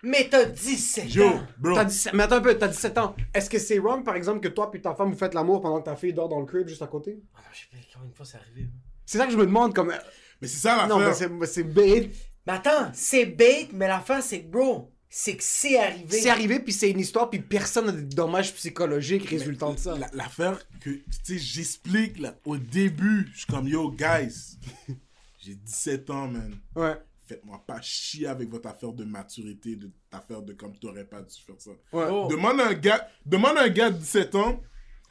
Mais 0.02 0.28
t'as 0.30 0.44
17 0.44 1.14
Yo, 1.14 1.26
ans. 1.26 1.40
bro. 1.58 1.74
T'as 1.74 1.84
17... 1.84 2.14
Mais 2.14 2.22
attends 2.22 2.36
un 2.36 2.40
peu, 2.40 2.56
t'as 2.56 2.68
17 2.68 2.98
ans. 2.98 3.16
Est-ce 3.34 3.50
que 3.50 3.58
c'est 3.58 3.78
wrong, 3.78 4.04
par 4.04 4.14
exemple, 4.14 4.40
que 4.40 4.48
toi 4.48 4.70
puis 4.70 4.80
ta 4.80 4.94
femme 4.94 5.10
vous 5.10 5.18
faites 5.18 5.34
l'amour 5.34 5.60
pendant 5.60 5.80
que 5.80 5.84
ta 5.86 5.96
fille 5.96 6.12
dort 6.12 6.28
dans 6.28 6.38
le 6.40 6.46
crib 6.46 6.68
juste 6.68 6.82
à 6.82 6.86
côté? 6.86 7.18
Ah 7.34 7.38
non, 7.40 7.48
je 7.52 7.58
sais 7.60 7.66
pas 7.70 7.76
combien 7.94 8.10
de 8.10 8.14
fois 8.14 8.24
c'est 8.26 8.36
arrivé. 8.36 8.68
C'est 9.04 9.18
ça 9.18 9.26
que 9.26 9.32
je 9.32 9.36
me 9.36 9.46
demande, 9.46 9.74
comme... 9.74 9.92
Mais 10.40 10.48
c'est 10.48 10.58
ça 10.58 10.86
Non, 10.86 10.98
mais 10.98 11.06
l'affaire. 11.06 11.16
c'est 11.16 11.28
mais 11.28 11.46
c'est 11.46 11.62
bait. 11.64 12.10
Mais 12.46 12.52
attends, 12.52 12.90
c'est 12.94 13.26
bait, 13.26 13.68
mais 13.72 13.88
la 13.88 14.00
fin, 14.00 14.20
c'est 14.20 14.42
que, 14.42 14.48
bro, 14.48 14.92
c'est 15.08 15.36
que 15.36 15.42
c'est 15.42 15.78
arrivé. 15.78 16.20
C'est 16.20 16.28
arrivé, 16.30 16.60
puis 16.60 16.72
c'est 16.72 16.90
une 16.90 17.00
histoire, 17.00 17.28
puis 17.30 17.40
personne 17.40 17.86
n'a 17.86 17.92
des 17.92 18.02
dommages 18.02 18.54
psychologiques 18.54 19.28
résultant 19.28 19.72
de 19.72 19.78
ça. 19.78 19.96
La- 19.98 20.10
L'affaire 20.12 20.58
que, 20.80 20.90
tu 20.90 21.02
sais, 21.24 21.38
j'explique 21.38 22.18
là, 22.18 22.36
au 22.44 22.56
début. 22.56 23.28
Je 23.32 23.38
suis 23.38 23.46
comme, 23.46 23.66
yo, 23.66 23.90
guys, 23.90 24.58
j'ai 25.38 25.54
17 25.54 26.10
ans, 26.10 26.28
man. 26.28 26.54
Ouais, 26.76 26.94
Faites-moi 27.28 27.60
pas 27.66 27.80
chier 27.80 28.28
avec 28.28 28.48
votre 28.48 28.68
affaire 28.68 28.92
de 28.92 29.02
maturité, 29.04 29.74
de 29.74 29.90
affaire 30.12 30.42
de 30.42 30.52
comme 30.52 30.78
t'aurais 30.78 31.04
pas 31.04 31.22
dû 31.22 31.34
faire 31.44 31.56
ça. 31.58 31.70
ouais. 31.70 32.06
Oh. 32.08 32.28
Demande 32.30 32.60
à 32.60 32.68
un 32.68 32.74
gars, 32.74 33.08
demande 33.24 33.58
à 33.58 33.62
un 33.62 33.68
gars 33.68 33.90
de 33.90 33.98
17 33.98 34.34
ans 34.36 34.60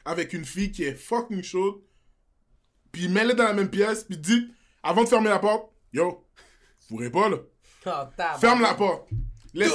avec 0.02 0.32
une 0.32 0.46
fille 0.46 0.72
qui 0.72 0.84
est 0.84 0.94
fucking 0.94 1.42
chaude, 1.42 1.82
puis 2.92 3.08
mets-les 3.08 3.34
dans 3.34 3.44
la 3.44 3.52
même 3.52 3.68
pièce, 3.68 4.04
puis 4.04 4.16
dis, 4.16 4.48
avant 4.86 5.04
de 5.04 5.08
fermer 5.08 5.28
la 5.30 5.38
porte, 5.38 5.70
yo, 5.92 6.24
fourrez 6.88 7.10
pas 7.10 7.28
là. 7.28 7.36
Oh. 7.86 8.38
Ferme 8.40 8.62
la 8.62 8.74
porte. 8.74 9.08
Laisse- 9.54 9.72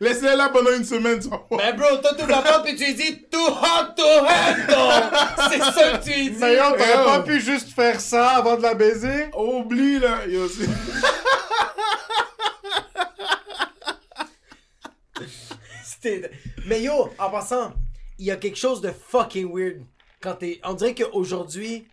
Laissez-la 0.00 0.34
là 0.34 0.48
pendant 0.48 0.72
une 0.76 0.84
semaine. 0.84 1.20
Ben 1.50 1.76
bro, 1.76 1.98
toi 1.98 2.10
tu 2.18 2.26
la 2.26 2.42
porte 2.42 2.64
puis 2.64 2.74
tu 2.74 2.84
lui 2.86 2.94
dis 2.94 3.22
too 3.30 3.38
hot 3.38 3.94
to 3.96 4.02
handle. 4.02 5.18
C'est 5.50 5.58
ça 5.58 5.98
que 5.98 6.04
tu 6.04 6.10
lui 6.10 6.30
dis. 6.30 6.38
Mais 6.40 6.54
yo, 6.56 6.62
t'aurais 6.70 6.96
Yo. 6.98 7.04
pas 7.04 7.20
pu 7.22 7.38
juste 7.40 7.70
faire 7.72 8.00
ça 8.00 8.30
avant 8.30 8.56
de 8.56 8.62
la 8.62 8.74
baiser? 8.74 9.28
Oublie, 9.36 9.98
là. 10.00 10.26
Yo, 10.26 10.48
c'est- 10.48 10.66
Mais 16.66 16.82
yo, 16.82 17.10
en 17.18 17.30
passant, 17.30 17.72
il 18.18 18.26
y 18.26 18.30
a 18.30 18.36
quelque 18.36 18.56
chose 18.56 18.80
de 18.80 18.90
fucking 18.90 19.52
weird 19.54 19.82
quand 20.20 20.34
t'es. 20.36 20.60
On 20.64 20.74
dirait 20.74 20.94
qu'aujourd'hui, 20.94 21.86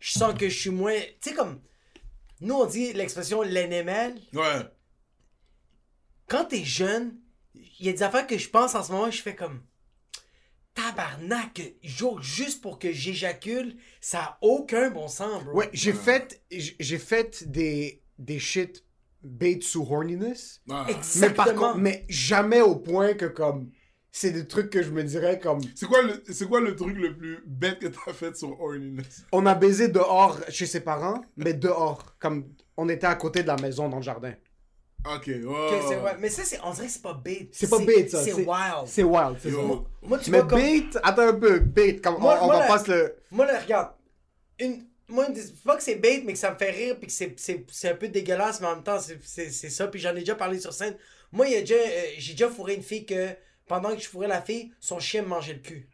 je 0.00 0.18
sens 0.18 0.34
que 0.38 0.48
je 0.48 0.58
suis 0.58 0.70
moins. 0.70 0.98
Tu 1.22 1.30
sais, 1.30 1.34
comme. 1.34 1.60
Nous, 2.40 2.54
on 2.54 2.66
dit 2.66 2.92
l'expression 2.92 3.42
l'NML. 3.42 4.20
Ouais. 4.34 4.66
Quand 6.28 6.46
t'es 6.46 6.64
jeune, 6.64 7.18
il 7.54 7.86
y 7.86 7.88
a 7.88 7.92
des 7.92 8.02
affaires 8.02 8.26
que 8.26 8.36
je 8.38 8.48
pense 8.48 8.74
en 8.74 8.82
ce 8.82 8.92
moment, 8.92 9.10
je 9.10 9.22
fais 9.22 9.34
comme. 9.34 9.62
Tabarnak, 10.74 11.74
juste 12.20 12.60
pour 12.60 12.78
que 12.78 12.92
j'éjacule, 12.92 13.76
ça 14.00 14.20
a 14.20 14.38
aucun 14.42 14.90
bon 14.90 15.08
sens, 15.08 15.42
bro. 15.42 15.54
Ouais, 15.54 15.70
j'ai 15.72 15.94
fait, 15.94 16.42
j'ai 16.50 16.98
fait 16.98 17.48
des, 17.50 18.02
des 18.18 18.38
shit 18.38 18.84
bait 19.22 19.58
sous 19.62 19.86
horniness. 19.90 20.60
Ouais. 20.68 20.76
Mais 20.76 20.84
par 20.84 20.98
Exactement. 20.98 21.68
contre, 21.68 21.78
mais 21.78 22.04
jamais 22.10 22.60
au 22.60 22.76
point 22.76 23.14
que 23.14 23.24
comme, 23.24 23.70
c'est 24.18 24.30
des 24.30 24.46
trucs 24.46 24.70
que 24.70 24.82
je 24.82 24.90
me 24.90 25.02
dirais 25.04 25.38
comme, 25.38 25.60
C'est 25.74 25.86
quoi, 25.86 26.00
le, 26.02 26.22
c'est 26.32 26.46
quoi 26.48 26.60
le 26.60 26.74
truc 26.74 26.96
le 26.96 27.14
plus 27.16 27.42
bête 27.46 27.78
que 27.78 27.86
t'as 27.88 28.12
fait 28.14 28.34
sur 28.36 28.58
Horniness? 28.60 29.24
on 29.32 29.44
a 29.44 29.54
baisé 29.54 29.88
dehors 29.88 30.40
chez 30.48 30.64
ses 30.66 30.80
parents, 30.80 31.20
mais 31.36 31.52
dehors, 31.52 32.14
comme, 32.18 32.48
on 32.78 32.88
était 32.88 33.06
à 33.06 33.14
côté 33.14 33.42
de 33.42 33.48
la 33.48 33.56
maison 33.56 33.88
dans 33.90 33.98
le 33.98 34.02
jardin. 34.02 34.32
Ok, 35.04 35.26
ouais. 35.26 35.42
Ok, 35.44 35.84
c'est 35.88 35.96
vrai. 35.96 36.16
Mais 36.18 36.30
ça, 36.30 36.42
c'est, 36.44 36.58
on 36.64 36.72
dirait 36.72 36.86
que 36.86 36.92
c'est 36.92 37.02
pas 37.02 37.14
bait. 37.14 37.48
C'est 37.52 37.68
pas 37.70 37.78
bait, 37.78 38.08
ça. 38.08 38.24
C'est 38.24 38.32
wild. 38.32 38.86
C'est 38.86 39.02
wild, 39.04 39.36
c'est 39.40 39.50
ça. 39.50 39.56
Moi, 39.58 40.18
tu 40.18 40.30
Mais 40.30 40.38
vois, 40.38 40.48
comme- 40.48 40.58
bait, 40.60 40.82
attends 41.02 41.28
un 41.28 41.34
peu, 41.34 41.58
bait, 41.60 41.96
comme, 41.96 42.18
Moi- 42.18 42.38
on, 42.40 42.44
on 42.44 42.46
moi, 42.46 42.54
va 42.56 42.60
la- 42.62 42.66
pas 42.68 42.78
se 42.84 42.90
le... 42.90 43.14
Moi, 43.30 43.46
là, 43.46 43.60
regarde. 43.60 43.90
Une... 44.58 44.84
Moi, 45.08 45.26
c'est 45.34 45.62
pas 45.62 45.76
que 45.76 45.82
c'est 45.84 45.94
bait, 45.96 46.22
mais 46.26 46.32
que 46.32 46.38
ça 46.38 46.50
me 46.50 46.56
fait 46.56 46.70
rire, 46.70 46.96
puis 46.98 47.06
que 47.06 47.12
c'est, 47.12 47.38
c'est, 47.38 47.64
c'est 47.70 47.90
un 47.90 47.94
peu 47.94 48.08
dégueulasse, 48.08 48.60
mais 48.60 48.66
en 48.66 48.74
même 48.76 48.82
temps, 48.82 48.98
c'est, 48.98 49.18
c'est, 49.22 49.50
c'est 49.50 49.70
ça. 49.70 49.86
Puis 49.86 50.00
j'en 50.00 50.10
ai 50.16 50.20
déjà 50.20 50.34
parlé 50.34 50.58
sur 50.58 50.72
scène. 50.72 50.96
Moi, 51.30 51.46
il 51.46 51.52
y 51.52 51.56
a 51.56 51.60
déjà, 51.60 51.74
euh, 51.74 52.02
j'ai 52.18 52.32
déjà 52.32 52.48
fourré 52.48 52.74
une 52.74 52.82
fille 52.82 53.06
que, 53.06 53.28
pendant 53.68 53.94
que 53.94 54.00
je 54.02 54.08
fourrais 54.08 54.28
la 54.28 54.40
fille, 54.42 54.72
son 54.80 54.98
chien 55.00 55.22
me 55.22 55.28
mangeait 55.28 55.54
le 55.54 55.58
cul. 55.60 55.86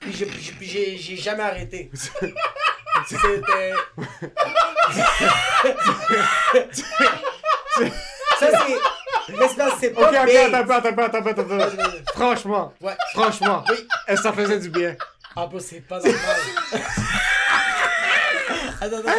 Puis 0.00 0.12
j'ai, 0.12 0.28
j'ai- 0.30 0.52
puis 0.52 0.66
j'ai, 0.68 0.96
j'ai 0.98 1.16
jamais 1.16 1.42
arrêté. 1.42 1.90
C'était. 3.06 3.72
ça, 8.38 8.40
c'est. 8.40 9.36
Mais 9.36 9.48
c'est, 9.80 9.90
pas 9.90 10.10
Ok, 10.10 10.16
ok, 10.22 10.34
attends 10.34 10.70
attends 10.70 11.02
attends 11.02 11.26
attends 11.26 11.44
peu. 11.44 11.60
Franchement, 12.14 12.72
Ouais. 12.80 12.96
franchement, 13.14 13.64
Oui. 13.70 13.86
que 14.06 14.16
ça 14.16 14.32
faisait 14.32 14.58
du 14.58 14.68
bien? 14.68 14.94
Ah, 15.34 15.46
bah, 15.46 15.58
c'est 15.60 15.80
pas 15.80 15.98
normal. 15.98 16.36
attends, 18.80 18.98
attends. 18.98 19.10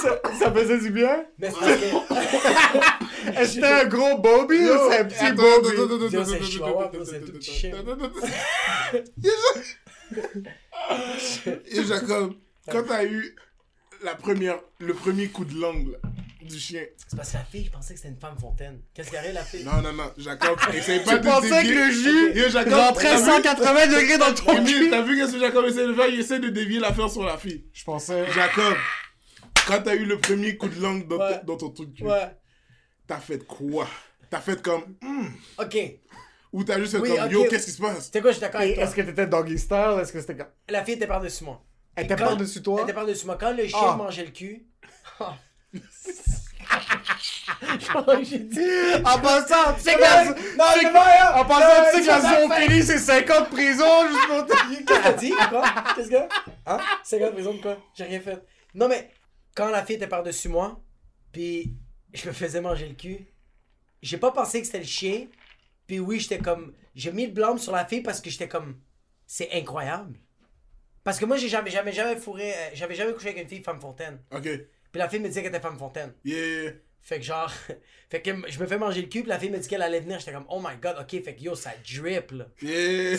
Ça, 0.00 0.20
ça 0.38 0.52
faisait 0.52 0.78
du 0.78 0.90
bien? 0.90 1.24
Mais 1.38 1.50
c'est 1.50 3.44
c'était 3.46 3.66
un 3.66 3.84
gros 3.86 4.18
Bobby 4.18 4.56
ou 4.58 4.90
c'est 4.90 4.98
un 5.00 5.04
petit 5.04 5.32
Bobby? 5.32 5.76
c'est 6.26 6.42
chihuahua, 6.42 6.90
c'est 7.04 7.24
tout 7.24 7.32
petit 7.32 7.50
chien. 7.52 7.72
Et 11.70 11.84
Jacob, 11.84 12.34
quand 12.70 12.82
t'as 12.84 13.04
eu 13.04 13.36
la 14.02 14.14
première, 14.14 14.58
le 14.78 14.94
premier 14.94 15.28
coup 15.28 15.44
de 15.44 15.54
langue 15.60 15.96
du 16.42 16.58
chien. 16.58 16.82
C'est 16.96 17.16
parce 17.16 17.30
que 17.32 17.36
la 17.36 17.44
fille, 17.44 17.66
je 17.66 17.70
pensais 17.70 17.92
que 17.94 18.00
c'était 18.00 18.12
une 18.12 18.18
femme 18.20 18.38
fontaine. 18.40 18.80
Qu'est-ce 18.94 19.08
qu'il 19.10 19.16
y 19.16 19.18
avait, 19.18 19.32
la 19.32 19.44
fille? 19.44 19.62
Non, 19.62 19.82
non, 19.82 19.92
non, 19.92 20.10
Jacob, 20.16 20.58
essaye 20.74 21.00
pas 21.00 21.18
Tu 21.18 21.20
de 21.20 21.28
pensais 21.28 21.62
que 21.62 21.68
le 21.68 21.90
jus 21.92 22.48
rentrait 22.74 23.04
t'as 23.10 23.18
vu- 23.18 23.24
180 23.24 23.86
degrés 23.86 24.18
dans 24.18 24.32
ton 24.34 24.64
cul? 24.64 24.88
T'as 24.90 25.02
vu 25.02 25.16
qu'est-ce 25.16 25.32
que 25.32 25.38
Jacob 25.38 25.66
essaie 25.66 25.86
de 25.86 25.92
faire? 25.94 26.06
Il 26.08 26.18
essaie 26.18 26.38
de 26.38 26.48
dévier 26.48 26.80
l'affaire 26.80 27.10
sur 27.10 27.24
la 27.24 27.36
fille. 27.36 27.66
Je 27.72 27.84
pensais... 27.84 28.24
Jacob, 28.32 28.74
quand 29.66 29.82
t'as 29.82 29.94
eu 29.94 30.04
le 30.04 30.18
premier 30.18 30.56
coup 30.56 30.68
de 30.68 30.80
langue 30.80 31.06
dans, 31.08 31.18
Ouais. 31.18 31.38
ton- 31.40 31.46
dans 31.46 31.56
ton 31.56 31.70
truc, 31.70 31.90
Ouais. 32.02 32.36
t'as 33.06 33.18
fait 33.18 33.44
quoi? 33.46 33.86
T'as 34.30 34.40
fait 34.40 34.60
comme, 34.62 34.82
Hmm 35.02 35.26
Ok. 35.58 35.76
ou 36.52 36.64
t'as 36.64 36.78
juste 36.78 36.92
fait 36.92 36.98
Oui, 36.98 37.10
comme, 37.16 37.24
ok. 37.26 37.32
yo, 37.32 37.44
qu'est-ce 37.46 37.66
qui 37.66 37.72
se 37.72 37.80
passe? 37.82 38.10
C'est 38.12 38.20
quoi, 38.20 38.30
je 38.30 38.36
suis 38.36 38.40
d'accord 38.42 38.60
avec 38.60 38.74
toi. 38.74 38.84
Est-ce 38.84 38.94
que 38.94 39.00
t'étais 39.02 39.26
doggy 39.26 39.58
style? 39.58 39.98
Est-ce 40.00 40.12
que 40.12 40.20
c'était... 40.20 40.36
comme- 40.36 40.46
La 40.68 40.84
fille 40.84 40.94
était 40.94 41.06
par-dessus 41.06 41.44
moi. 41.44 41.62
Elle 41.96 42.04
était 42.04 42.16
par-dessus 42.16 42.62
toi? 42.62 42.76
Elle 42.78 42.84
était 42.84 42.94
par-dessus 42.94 43.26
moi. 43.26 43.36
Quand 43.38 43.52
le 43.52 43.66
chien 43.66 43.78
Ah. 43.82 43.96
mangeait 43.96 44.24
le 44.24 44.30
cul. 44.30 44.64
Ah. 45.18 45.34
J'ai 48.22 48.38
dit. 48.38 48.60
En 49.04 49.18
passant, 49.18 49.74
tu 49.76 49.82
sais 49.82 49.94
que 49.94 50.56
Non, 50.56 50.92
la... 50.92 51.40
En 51.40 51.44
passant, 51.44 51.60
Non, 51.60 51.84
tu 51.84 51.90
sais 51.90 51.98
que 51.98 52.04
c'est 52.04 52.10
la 52.10 52.20
ça. 52.20 52.40
zoophilie, 52.42 52.82
c'est 52.82 52.98
50 52.98 53.50
prisons 53.50 54.08
juste 54.08 54.26
pour... 54.28 54.46
te- 54.46 54.52
Qu'est-ce 54.52 54.84
que 54.98 55.02
t'as 55.02 55.12
dit? 55.12 55.32
Quoi? 55.48 55.62
Qu'est-ce 55.96 56.10
que? 56.10 56.16
Hein? 56.66 56.78
C'est 57.04 57.18
quoi, 57.18 57.30
prison 57.32 57.54
de 57.54 57.60
quoi? 57.62 57.76
J'ai 57.94 58.04
rien 58.04 58.20
fait. 58.20 58.42
Non, 58.74 58.88
mais 58.88 59.10
quand 59.54 59.70
la 59.70 59.84
fille 59.84 59.96
était 59.96 60.06
par-dessus 60.08 60.48
moi, 60.48 60.80
puis 61.32 61.74
je 62.12 62.26
me 62.28 62.32
faisais 62.32 62.60
manger 62.60 62.88
le 62.88 62.94
cul, 62.94 63.26
j'ai 64.02 64.18
pas 64.18 64.32
pensé 64.32 64.60
que 64.60 64.66
c'était 64.66 64.78
le 64.80 64.84
chien. 64.84 65.26
Puis 65.86 65.98
oui, 66.00 66.20
j'étais 66.20 66.38
comme. 66.38 66.74
J'ai 66.94 67.12
mis 67.12 67.26
le 67.26 67.32
blâme 67.32 67.58
sur 67.58 67.72
la 67.72 67.84
fille 67.84 68.00
parce 68.02 68.20
que 68.20 68.30
j'étais 68.30 68.48
comme. 68.48 68.80
C'est 69.26 69.50
incroyable. 69.52 70.18
Parce 71.04 71.18
que 71.18 71.24
moi, 71.24 71.36
j'ai 71.36 71.48
jamais, 71.48 71.70
jamais, 71.70 71.92
jamais 71.92 72.16
fourré. 72.16 72.52
euh, 72.52 72.70
J'avais 72.74 72.94
jamais 72.94 73.12
couché 73.12 73.28
avec 73.30 73.42
une 73.42 73.48
fille 73.48 73.62
femme 73.62 73.80
fontaine. 73.80 74.20
Ok, 74.32 74.42
Puis 74.42 74.98
la 74.98 75.08
fille 75.08 75.20
me 75.20 75.28
disait 75.28 75.42
qu'elle 75.42 75.50
était 75.54 75.60
femme 75.62 75.78
fontaine. 75.78 76.12
yeah. 76.24 76.72
Fait 77.00 77.18
que 77.18 77.24
genre. 77.24 77.50
fait 78.10 78.20
que 78.22 78.30
je 78.48 78.58
me 78.60 78.66
fais 78.66 78.78
manger 78.78 79.02
le 79.02 79.08
cul, 79.08 79.20
puis 79.20 79.28
la 79.28 79.38
fille 79.38 79.50
me 79.50 79.58
dit 79.58 79.66
qu'elle 79.68 79.82
allait 79.82 80.00
venir. 80.00 80.18
J'étais 80.18 80.32
comme, 80.32 80.46
oh 80.48 80.60
my 80.60 80.76
god, 80.80 80.96
ok, 81.00 81.22
fait 81.22 81.34
que 81.34 81.40
yo, 81.42 81.54
ça 81.54 81.72
drip 81.84 82.32
là. 82.32 82.46
Yeah. 82.62 83.18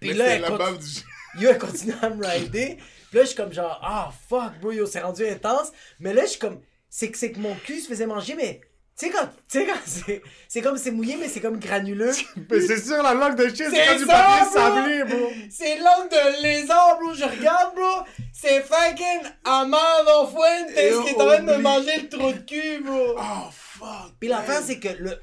Puis 0.00 0.12
là, 0.14 0.26
elle 0.26 0.40
la 0.42 0.50
continue- 0.50 0.78
du. 0.78 1.42
Yo, 1.44 1.50
elle 1.50 1.58
continue 1.58 1.94
à 2.02 2.10
me 2.10 2.26
rider. 2.26 2.76
Puis 3.10 3.18
là, 3.18 3.22
je 3.22 3.28
suis 3.28 3.36
comme 3.36 3.52
genre, 3.52 3.78
ah 3.82 4.10
fuck, 4.28 4.58
bro, 4.60 4.72
yo, 4.72 4.86
c'est 4.86 5.00
rendu 5.00 5.26
intense. 5.26 5.72
Mais 6.00 6.12
là, 6.12 6.22
je 6.24 6.30
suis 6.30 6.38
comme, 6.38 6.60
c'est 6.88 7.10
que, 7.10 7.18
c'est 7.18 7.32
que 7.32 7.38
mon 7.38 7.54
cul 7.54 7.80
se 7.80 7.88
faisait 7.88 8.06
manger, 8.06 8.34
mais. 8.34 8.60
Tu 8.98 9.06
sais, 9.06 9.12
quand. 9.12 9.28
Tu 9.48 9.60
sais, 9.60 9.66
quand 9.66 10.22
c'est. 10.48 10.60
Comme, 10.62 10.76
c'est 10.76 10.90
mouillé, 10.90 11.16
mais 11.16 11.28
c'est 11.28 11.40
comme 11.40 11.58
granuleux. 11.58 12.12
Mais 12.50 12.60
c'est 12.60 12.84
sûr, 12.84 13.02
la 13.02 13.14
langue 13.14 13.34
de 13.36 13.48
chien, 13.54 13.68
c'est 13.70 13.86
comme 13.86 13.98
du 13.98 14.06
papier 14.06 14.44
bro! 14.44 14.52
sablé, 14.52 15.04
bro. 15.04 15.32
C'est 15.50 15.76
langue 15.78 16.10
de 16.10 16.42
lézard, 16.42 16.98
bro. 17.00 17.14
Je 17.14 17.24
regarde, 17.24 17.74
bro. 17.74 18.04
C'est 18.34 18.60
fucking 18.62 19.22
Amado 19.44 20.26
Fuentes 20.28 20.74
qui 20.74 20.80
est 21.10 21.14
en 21.14 21.26
train 21.26 21.38
de 21.38 21.44
me 21.52 21.56
manger 21.58 22.00
le 22.02 22.08
trou 22.10 22.32
de 22.32 22.38
cul, 22.40 22.82
bro. 22.84 23.16
Oh, 23.16 23.48
fuck. 23.52 24.12
Puis 24.18 24.28
l'affaire, 24.28 24.60
c'est 24.62 24.78
que 24.78 24.88
le. 24.98 25.18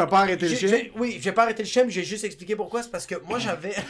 T'as 0.00 0.06
pas 0.06 0.20
arrêté 0.20 0.48
le 0.48 0.56
chien? 0.56 0.84
oui, 0.96 1.18
j'ai 1.20 1.30
pas 1.32 1.42
arrêté 1.42 1.62
le 1.62 1.68
chien, 1.68 1.84
mais 1.84 1.90
j'ai 1.90 2.04
juste 2.04 2.24
expliqué 2.24 2.56
pourquoi. 2.56 2.82
C'est 2.82 2.90
parce 2.90 3.04
que 3.06 3.16
moi, 3.26 3.38
j'avais. 3.38 3.74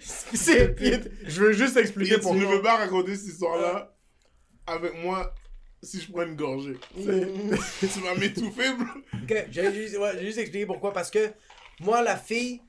C'est... 0.00 0.74
Je 1.26 1.40
veux 1.40 1.52
juste 1.52 1.76
expliquer 1.76 2.14
Et 2.14 2.20
tu 2.20 2.26
ne 2.26 2.32
pourquoi. 2.32 2.54
veux 2.56 2.62
pas 2.62 2.76
raconter 2.76 3.16
cette 3.16 3.26
histoire-là 3.28 3.94
avec 4.66 4.94
moi 5.02 5.34
si 5.82 6.00
je 6.00 6.10
prends 6.12 6.22
une 6.22 6.36
gorgée. 6.36 6.76
C'est- 6.96 7.28
tu 7.92 8.00
vas 8.00 8.14
m'étouffer, 8.14 8.70
bro. 8.74 8.86
Ok, 9.22 9.46
j'ai 9.50 9.74
juste, 9.74 9.98
ouais, 9.98 10.24
juste 10.24 10.38
expliqué 10.38 10.64
pourquoi. 10.64 10.92
Parce 10.92 11.10
que 11.10 11.32
moi, 11.80 12.00
la 12.00 12.16
fille, 12.16 12.62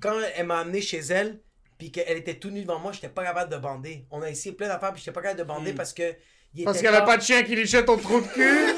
quand 0.00 0.20
elle 0.36 0.46
m'a 0.46 0.58
amené 0.60 0.82
chez 0.82 0.98
elle, 0.98 1.40
puis 1.78 1.90
qu'elle 1.90 2.18
était 2.18 2.34
tout 2.38 2.50
nue 2.50 2.62
devant 2.62 2.78
moi, 2.80 2.92
j'étais 2.92 3.08
pas 3.08 3.24
capable 3.24 3.50
de 3.50 3.56
bander. 3.56 4.06
On 4.10 4.20
a 4.20 4.28
essayé 4.30 4.54
plein 4.54 4.68
d'affaires, 4.68 4.92
puis 4.92 5.00
j'étais 5.00 5.12
pas 5.14 5.22
capable 5.22 5.40
de 5.40 5.44
bander 5.44 5.72
parce 5.72 5.94
que. 5.94 6.14
Il 6.54 6.64
Parce 6.64 6.78
qu'il 6.78 6.86
y 6.86 6.88
avait 6.88 7.04
pas 7.04 7.16
de 7.16 7.22
chien 7.22 7.42
qui 7.42 7.54
lichait 7.56 7.84
ton 7.84 7.96
trou 7.96 8.20
de 8.20 8.26
cul. 8.26 8.74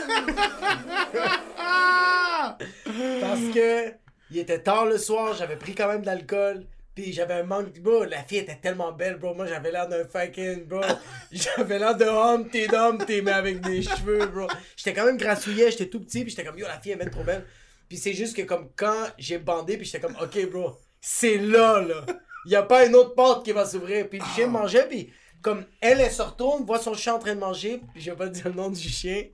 Parce 3.20 3.54
que. 3.54 3.92
Il 4.32 4.38
était 4.38 4.60
tard 4.60 4.86
le 4.86 4.96
soir, 4.96 5.34
j'avais 5.34 5.56
pris 5.56 5.74
quand 5.74 5.88
même 5.88 6.02
de 6.02 6.06
l'alcool. 6.06 6.64
Puis 6.94 7.12
j'avais 7.12 7.34
un 7.34 7.42
manque. 7.44 7.78
Bro, 7.80 8.04
la 8.04 8.22
fille 8.22 8.38
était 8.38 8.58
tellement 8.60 8.92
belle, 8.92 9.16
bro. 9.16 9.34
Moi, 9.34 9.46
j'avais 9.46 9.70
l'air 9.70 9.88
d'un 9.88 10.04
fucking, 10.04 10.66
bro. 10.66 10.80
J'avais 11.32 11.78
l'air 11.78 11.96
de 11.96 12.04
Humpty 12.04 12.66
Dumpty, 12.66 13.22
mais 13.22 13.30
avec 13.30 13.60
des 13.60 13.82
cheveux, 13.82 14.26
bro. 14.26 14.46
J'étais 14.76 14.92
quand 14.92 15.06
même 15.06 15.16
grassouillet, 15.16 15.70
j'étais 15.70 15.86
tout 15.86 16.00
petit, 16.00 16.22
puis 16.22 16.30
j'étais 16.30 16.44
comme, 16.44 16.58
yo, 16.58 16.66
la 16.66 16.80
fille, 16.80 16.92
elle 16.92 17.02
est 17.02 17.10
trop 17.10 17.22
belle. 17.22 17.44
Puis 17.88 17.96
c'est 17.96 18.12
juste 18.12 18.36
que, 18.36 18.42
comme, 18.42 18.68
quand 18.76 19.06
j'ai 19.18 19.38
bandé, 19.38 19.76
puis 19.76 19.86
j'étais 19.86 20.00
comme, 20.00 20.16
ok, 20.20 20.50
bro, 20.50 20.76
c'est 21.00 21.38
là, 21.38 21.80
là. 21.80 22.04
Il 22.46 22.52
y 22.52 22.56
a 22.56 22.62
pas 22.62 22.86
une 22.86 22.94
autre 22.94 23.14
porte 23.14 23.44
qui 23.44 23.52
va 23.52 23.64
s'ouvrir. 23.64 24.08
Puis 24.08 24.18
le 24.18 24.24
chien 24.34 24.48
mangeait, 24.48 24.86
puis 24.88 25.12
comme, 25.42 25.64
elle, 25.80 26.00
elle 26.00 26.10
se 26.10 26.22
retourne, 26.22 26.64
voit 26.64 26.78
son 26.78 26.94
chien 26.94 27.14
en 27.14 27.18
train 27.18 27.34
de 27.34 27.40
manger, 27.40 27.80
puis 27.92 28.02
je 28.02 28.10
vais 28.10 28.16
pas 28.16 28.28
dire 28.28 28.48
le 28.48 28.54
nom 28.54 28.70
du 28.70 28.88
chien. 28.88 29.24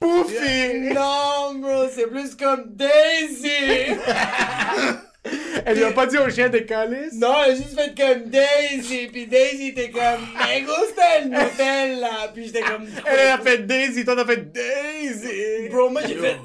Poufy! 0.00 0.90
Non, 0.94 1.54
bro, 1.56 1.88
c'est 1.94 2.06
plus 2.06 2.34
comme 2.36 2.74
Daisy! 2.74 3.94
Elle 5.66 5.76
lui 5.76 5.84
a 5.84 5.90
pas 5.92 6.06
dit 6.06 6.16
au 6.16 6.30
chien 6.30 6.48
des 6.48 6.64
calices? 6.64 7.12
Non, 7.14 7.34
elle 7.44 7.50
a 7.50 7.54
juste 7.56 7.74
fait 7.78 7.94
comme 7.94 8.30
Daisy, 8.30 9.08
puis 9.08 9.26
Daisy 9.26 9.68
était 9.68 9.90
comme 9.90 10.00
Me 10.22 10.60
gusta 10.60 11.18
el 11.18 11.28
Nutella, 11.28 12.28
puis 12.32 12.46
j'étais 12.46 12.62
comme 12.62 12.86
Elle 13.04 13.28
a 13.28 13.38
fait 13.42 13.58
Daisy, 13.66 14.04
toi 14.04 14.16
t'as 14.16 14.24
fait 14.24 14.50
Daisy! 14.50 15.68
Bro, 15.68 15.90
moi 15.90 16.00
j'ai 16.06 16.14
fait 16.14 16.36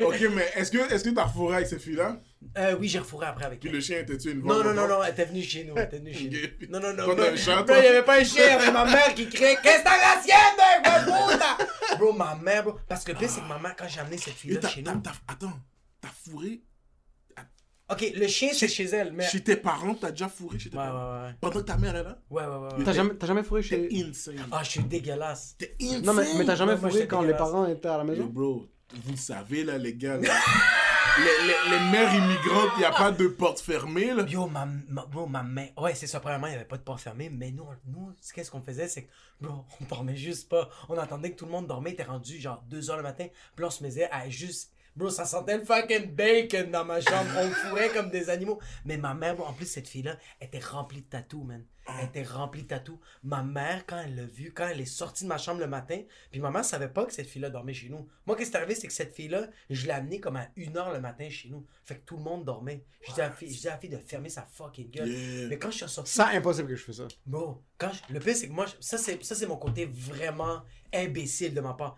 Ok, 0.00 0.20
mais 0.34 0.50
est-ce 0.56 0.70
que 0.70 0.92
est-ce 0.92 1.04
que 1.04 1.10
t'as 1.10 1.28
fourré 1.28 1.56
avec 1.56 1.68
cette 1.68 1.80
fille-là? 1.80 2.18
Euh, 2.58 2.76
oui, 2.78 2.88
j'ai 2.88 2.98
refourré 2.98 3.26
après 3.26 3.44
avec 3.44 3.60
Puis 3.60 3.68
elle. 3.68 3.74
le 3.76 3.80
chien 3.80 3.98
était 4.00 4.16
tué 4.18 4.32
une 4.32 4.40
Non, 4.42 4.54
fois. 4.54 4.64
non, 4.64 4.74
non, 4.74 4.88
non, 4.88 5.02
elle 5.02 5.12
était 5.12 5.24
venue 5.24 5.42
chez 5.42 5.64
nous. 5.64 5.74
Elle 5.76 5.84
était 5.84 5.98
venue 5.98 6.14
chez 6.14 6.58
nous. 6.60 6.68
Non, 6.68 6.80
non, 6.80 6.92
non. 6.94 7.14
T'as 7.16 7.52
un 7.58 7.62
toi? 7.64 7.78
il 7.78 7.84
y 7.84 7.86
avait 7.88 8.02
pas 8.02 8.20
un 8.20 8.24
chien, 8.24 8.44
il 8.44 8.50
y 8.50 8.54
avait 8.54 8.72
ma 8.72 8.84
mère 8.84 9.14
qui 9.14 9.28
criait 9.28 9.56
Qu'est-ce 9.62 9.78
que 9.78 9.84
t'as 9.84 11.00
de 11.00 11.32
puta? 11.32 11.96
Bro, 11.98 12.12
ma 12.12 12.34
mère, 12.36 12.62
bro. 12.64 12.78
Parce 12.88 13.04
que 13.04 13.12
le 13.12 13.18
pire, 13.18 13.30
c'est 13.30 13.40
que 13.40 13.46
ma 13.48 13.58
mère, 13.58 13.74
quand 13.76 13.88
j'ai 13.88 14.00
amené 14.00 14.16
cette 14.18 14.34
Et 14.34 14.36
fille-là 14.36 14.68
chez 14.68 14.82
nous. 14.82 14.90
Attends, 14.90 15.52
t'as 16.00 16.08
fourré? 16.24 16.62
Ok, 17.88 18.04
le 18.16 18.26
chien, 18.26 18.48
c'est 18.52 18.66
chez 18.66 18.84
elle, 18.86 19.12
mais. 19.12 19.28
chez 19.28 19.40
tes 19.44 19.54
parents, 19.54 19.94
t'as 19.94 20.10
déjà 20.10 20.28
fourré 20.28 20.58
chez 20.58 20.70
tes 20.70 20.76
Ouais, 20.76 20.82
parents? 20.82 21.20
ouais, 21.22 21.26
ouais. 21.28 21.34
Pendant 21.40 21.60
que 21.60 21.66
ta 21.66 21.76
mère 21.76 21.94
est 21.94 22.02
là? 22.02 22.18
Ouais, 22.30 22.42
ouais, 22.44 22.48
ouais. 22.48 22.74
ouais. 22.78 22.84
T'as 22.84 22.92
jamais, 22.92 23.14
t'as 23.14 23.26
jamais 23.28 23.44
fourré 23.44 23.60
T'es 23.62 23.88
chez. 23.88 24.04
insane. 24.08 24.34
Ah, 24.50 24.62
je 24.64 24.70
suis 24.70 24.82
dégueulasse. 24.82 25.54
T'es 25.56 25.76
insane. 25.80 26.02
Non, 26.04 26.12
mais, 26.14 26.24
mais 26.36 26.44
t'as 26.44 26.56
jamais 26.56 26.76
fourré 26.76 27.06
quand 27.06 27.22
les 27.22 27.34
parents 27.34 27.64
étaient 27.66 27.86
à 27.88 27.98
la 27.98 28.04
maison? 28.04 28.24
bro, 28.24 28.66
vous 28.92 29.10
le 29.12 29.16
savez, 29.16 29.62
là, 29.62 29.78
les 29.78 29.94
gars. 29.94 30.16
là. 30.16 30.34
les, 31.18 31.70
les, 31.70 31.90
mères 31.90 32.14
immigrantes, 32.14 32.70
il 32.76 32.80
n'y 32.80 32.84
a 32.84 32.92
pas 32.92 33.10
de 33.10 33.26
porte 33.26 33.60
fermée, 33.60 34.12
là. 34.12 34.24
Yo, 34.24 34.46
ma, 34.46 34.66
ma, 34.88 35.06
ma 35.28 35.42
main. 35.42 35.66
Ouais, 35.76 35.94
c'est 35.94 36.06
ça. 36.06 36.20
Premièrement, 36.20 36.46
il 36.46 36.50
n'y 36.50 36.56
avait 36.56 36.64
pas 36.64 36.76
de 36.76 36.82
porte 36.82 37.00
fermée. 37.00 37.30
Mais 37.30 37.50
nous, 37.50 37.66
nous 37.86 38.12
qu'est-ce 38.34 38.50
qu'on 38.50 38.60
faisait? 38.60 38.88
C'est 38.88 39.04
que, 39.04 39.10
bro, 39.40 39.64
on 39.80 39.84
dormait 39.84 40.16
juste 40.16 40.48
pas. 40.48 40.68
On 40.88 40.98
attendait 40.98 41.30
que 41.30 41.36
tout 41.36 41.46
le 41.46 41.52
monde 41.52 41.66
dormait. 41.66 41.92
Était 41.92 42.02
rendu 42.02 42.38
genre 42.38 42.62
2 42.68 42.90
heures 42.90 42.96
le 42.98 43.02
matin. 43.02 43.26
Puis 43.54 43.64
on 43.64 43.70
se 43.70 43.82
mettait 43.82 44.08
à 44.10 44.28
juste. 44.28 44.72
Bro, 44.96 45.10
ça 45.10 45.26
sentait 45.26 45.58
le 45.58 45.64
fucking 45.64 46.06
bacon 46.14 46.70
dans 46.70 46.84
ma 46.84 47.00
chambre. 47.00 47.30
On 47.38 47.50
fourrait 47.50 47.90
comme 47.90 48.10
des 48.10 48.30
animaux. 48.30 48.58
Mais 48.84 48.96
ma 48.96 49.12
mère, 49.14 49.36
bro, 49.36 49.44
en 49.44 49.52
plus, 49.52 49.66
cette 49.66 49.88
fille-là, 49.88 50.16
était 50.40 50.58
remplie 50.58 51.02
de 51.02 51.06
tatous, 51.06 51.44
man. 51.44 51.64
Elle 52.00 52.06
était 52.06 52.22
remplie 52.24 52.62
de 52.62 52.68
tatous. 52.68 52.98
Ma 53.22 53.42
mère, 53.44 53.84
quand 53.86 53.98
elle 53.98 54.16
l'a 54.16 54.24
vue, 54.24 54.52
quand 54.52 54.66
elle 54.66 54.80
est 54.80 54.84
sortie 54.86 55.22
de 55.24 55.28
ma 55.28 55.38
chambre 55.38 55.60
le 55.60 55.68
matin, 55.68 56.00
puis 56.32 56.40
ma 56.40 56.50
mère 56.50 56.64
savait 56.64 56.88
pas 56.88 57.04
que 57.04 57.12
cette 57.12 57.28
fille-là 57.28 57.48
dormait 57.50 57.74
chez 57.74 57.88
nous. 57.90 58.08
Moi, 58.26 58.34
qu'est-ce 58.36 58.50
qui 58.50 58.56
est 58.56 58.60
arrivé, 58.60 58.74
c'est 58.74 58.88
que 58.88 58.92
cette 58.92 59.14
fille-là, 59.14 59.46
je 59.70 59.84
l'ai 59.86 59.92
amenée 59.92 60.18
comme 60.18 60.36
à 60.36 60.48
1 60.58 60.74
heure 60.76 60.92
le 60.92 60.98
matin 61.00 61.28
chez 61.30 61.48
nous. 61.48 61.64
Fait 61.84 61.96
que 61.96 62.04
tout 62.04 62.16
le 62.16 62.22
monde 62.24 62.44
dormait. 62.44 62.82
Je 63.06 63.12
dis 63.12 63.20
à 63.20 63.26
la 63.28 63.30
fille, 63.32 63.52
je 63.54 63.60
dis 63.60 63.68
à 63.68 63.72
la 63.72 63.78
fille 63.78 63.90
de 63.90 63.98
fermer 63.98 64.30
sa 64.30 64.42
fucking 64.50 64.90
gueule. 64.90 65.08
Yeah. 65.08 65.48
Mais 65.48 65.58
quand 65.58 65.70
je 65.70 65.76
suis 65.76 65.88
sorti, 65.88 66.10
Ça, 66.12 66.28
impossible 66.28 66.68
que 66.68 66.74
je 66.76 66.84
fais 66.84 66.92
ça. 66.94 67.06
Bro, 67.24 67.62
quand 67.78 67.92
je- 67.92 68.12
le 68.12 68.18
pire, 68.18 68.34
c'est 68.34 68.48
que 68.48 68.52
moi, 68.52 68.66
je- 68.66 68.72
c'est, 68.80 69.22
ça, 69.22 69.34
c'est 69.36 69.46
mon 69.46 69.56
côté 69.58 69.84
vraiment 69.86 70.62
imbécile 70.92 71.54
de 71.54 71.60
ma 71.60 71.74
part. 71.74 71.96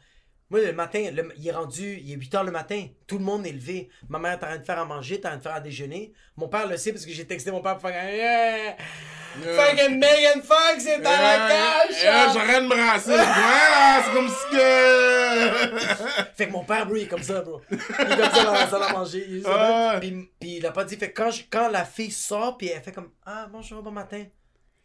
Moi, 0.51 0.61
le 0.61 0.73
matin, 0.73 1.11
le- 1.13 1.31
il 1.37 1.47
est 1.47 1.53
rendu, 1.53 1.99
il 2.03 2.11
est 2.13 2.17
8 2.17 2.35
heures 2.35 2.45
le 2.45 2.51
matin. 2.51 2.87
Tout 3.07 3.19
le 3.19 3.25
monde 3.25 3.47
est 3.47 3.53
levé. 3.53 3.91
Ma 4.09 4.19
mère 4.19 4.33
est 4.33 4.37
en 4.37 4.39
train 4.49 4.57
de 4.57 4.65
faire 4.65 4.79
à 4.79 4.85
manger, 4.87 5.21
t'es 5.21 5.27
en 5.27 5.31
train 5.33 5.37
de 5.39 5.43
faire 5.43 5.55
à 5.55 5.61
déjeuner. 5.61 6.13
Mon 6.37 6.49
père 6.49 6.67
le 6.67 6.77
sait 6.79 6.93
parce 6.93 7.05
que 7.05 7.13
j'ai 7.13 7.27
texté 7.27 7.51
mon 7.51 7.61
père 7.61 7.77
pour 7.77 7.91
faire 7.91 8.15
yeah! 8.15 8.77
Fucking 9.41 9.99
Megan 10.01 10.43
Fox 10.43 10.87
est 10.87 11.01
dans 11.01 11.11
la 11.11 11.49
cage! 11.49 11.97
Euh, 12.03 12.33
J'arrête 12.33 12.63
de 12.63 12.67
me 12.67 12.69
brasser. 12.69 13.11
voilà, 13.11 14.03
c'est 14.05 14.13
comme 14.15 14.29
si 14.29 14.57
que. 14.57 16.25
Fait 16.37 16.47
que 16.47 16.53
mon 16.53 16.65
père, 16.65 16.87
bro, 16.87 16.97
il 16.97 17.03
est 17.03 17.07
comme 17.09 17.23
ça, 17.23 17.43
bro. 17.43 17.61
Il 17.71 17.77
est 17.77 18.17
comme 18.17 18.33
ça 18.35 18.45
dans 18.45 18.53
la 18.53 18.69
salle 18.69 18.83
à 18.85 18.93
manger. 18.93 19.27
Il 19.29 19.39
est 19.39 20.01
puis, 20.01 20.31
puis 20.41 20.57
il 20.57 20.67
a 20.67 20.73
pas 20.73 20.85
dit. 20.85 20.97
Fait 20.97 21.11
que 21.13 21.23
quand, 21.23 21.31
je- 21.31 21.43
quand 21.51 21.69
la 21.69 21.85
fille 21.85 22.11
sort, 22.11 22.57
puis 22.57 22.69
elle 22.69 22.83
fait 22.83 22.93
comme 22.93 23.11
Ah, 23.27 23.47
bonjour, 23.53 23.83
bon 23.83 23.91
matin. 23.91 24.25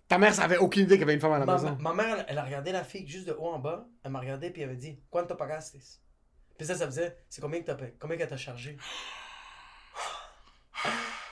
Ta 0.07 0.17
mère 0.17 0.33
savait 0.33 0.57
aucune 0.57 0.83
idée 0.83 0.95
qu'il 0.95 1.01
y 1.01 1.03
avait 1.03 1.13
une 1.15 1.19
femme 1.21 1.31
à 1.33 1.39
la 1.39 1.45
Ma, 1.45 1.53
maison. 1.55 1.77
ma 1.79 1.93
mère, 1.93 2.19
elle, 2.19 2.25
elle 2.29 2.37
a 2.37 2.43
regardé 2.43 2.71
la 2.71 2.83
fille 2.83 3.07
juste 3.07 3.27
de 3.27 3.31
haut 3.33 3.47
en 3.47 3.59
bas. 3.59 3.87
Elle 4.03 4.11
m'a 4.11 4.19
regardé 4.19 4.49
puis 4.51 4.61
elle 4.61 4.69
m'a 4.69 4.75
dit 4.75 4.99
Quanto 5.09 5.33
pagaste 5.35 5.75
Puis 6.57 6.67
ça, 6.67 6.75
ça 6.75 6.85
faisait 6.85 7.17
C'est 7.29 7.41
combien 7.41 7.61
que 7.61 7.65
t'as 7.65 7.75
payé 7.75 7.95
Combien 7.99 8.17
qu'elle 8.17 8.27
t'a 8.27 8.37
chargé? 8.37 8.77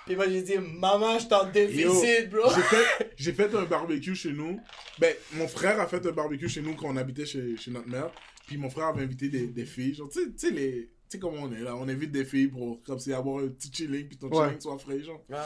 Puis 0.05 0.15
moi, 0.15 0.27
j'ai 0.27 0.41
dit 0.41 0.57
Maman, 0.57 1.19
je 1.19 1.25
suis 1.25 1.33
en 1.33 1.45
déficit, 1.45 2.29
bro. 2.29 2.49
J'ai 2.55 2.61
fait, 2.63 3.11
j'ai 3.15 3.33
fait 3.33 3.53
un 3.55 3.63
barbecue 3.65 4.15
chez 4.15 4.31
nous. 4.33 4.59
Ben, 4.99 5.13
mon 5.33 5.47
frère 5.47 5.79
a 5.79 5.87
fait 5.87 6.03
un 6.05 6.11
barbecue 6.11 6.49
chez 6.49 6.61
nous 6.61 6.75
quand 6.75 6.87
on 6.87 6.97
habitait 6.97 7.25
chez, 7.25 7.55
chez 7.57 7.69
notre 7.71 7.87
mère. 7.87 8.09
Puis 8.47 8.57
mon 8.57 8.69
frère 8.69 8.87
avait 8.87 9.03
invité 9.03 9.29
des, 9.29 9.47
des 9.47 9.65
filles. 9.65 9.93
Genre, 9.93 10.09
tu 10.09 10.33
sais, 10.37 10.49
les. 10.49 10.89
Tu 11.11 11.17
sais 11.17 11.19
comment 11.19 11.41
on 11.43 11.51
est 11.51 11.59
là. 11.59 11.75
On 11.75 11.89
invite 11.89 12.09
des 12.13 12.23
filles 12.23 12.47
pour, 12.47 12.81
comme 12.83 12.97
si 12.97 13.11
avoir 13.11 13.43
un 13.43 13.49
petit 13.49 13.69
chilling, 13.69 14.07
puis 14.07 14.17
ton 14.17 14.29
Ouais. 14.29 14.45
chilling 14.47 14.61
soit 14.61 14.77
frais, 14.77 15.01
genre. 15.03 15.21
Ouais. 15.27 15.37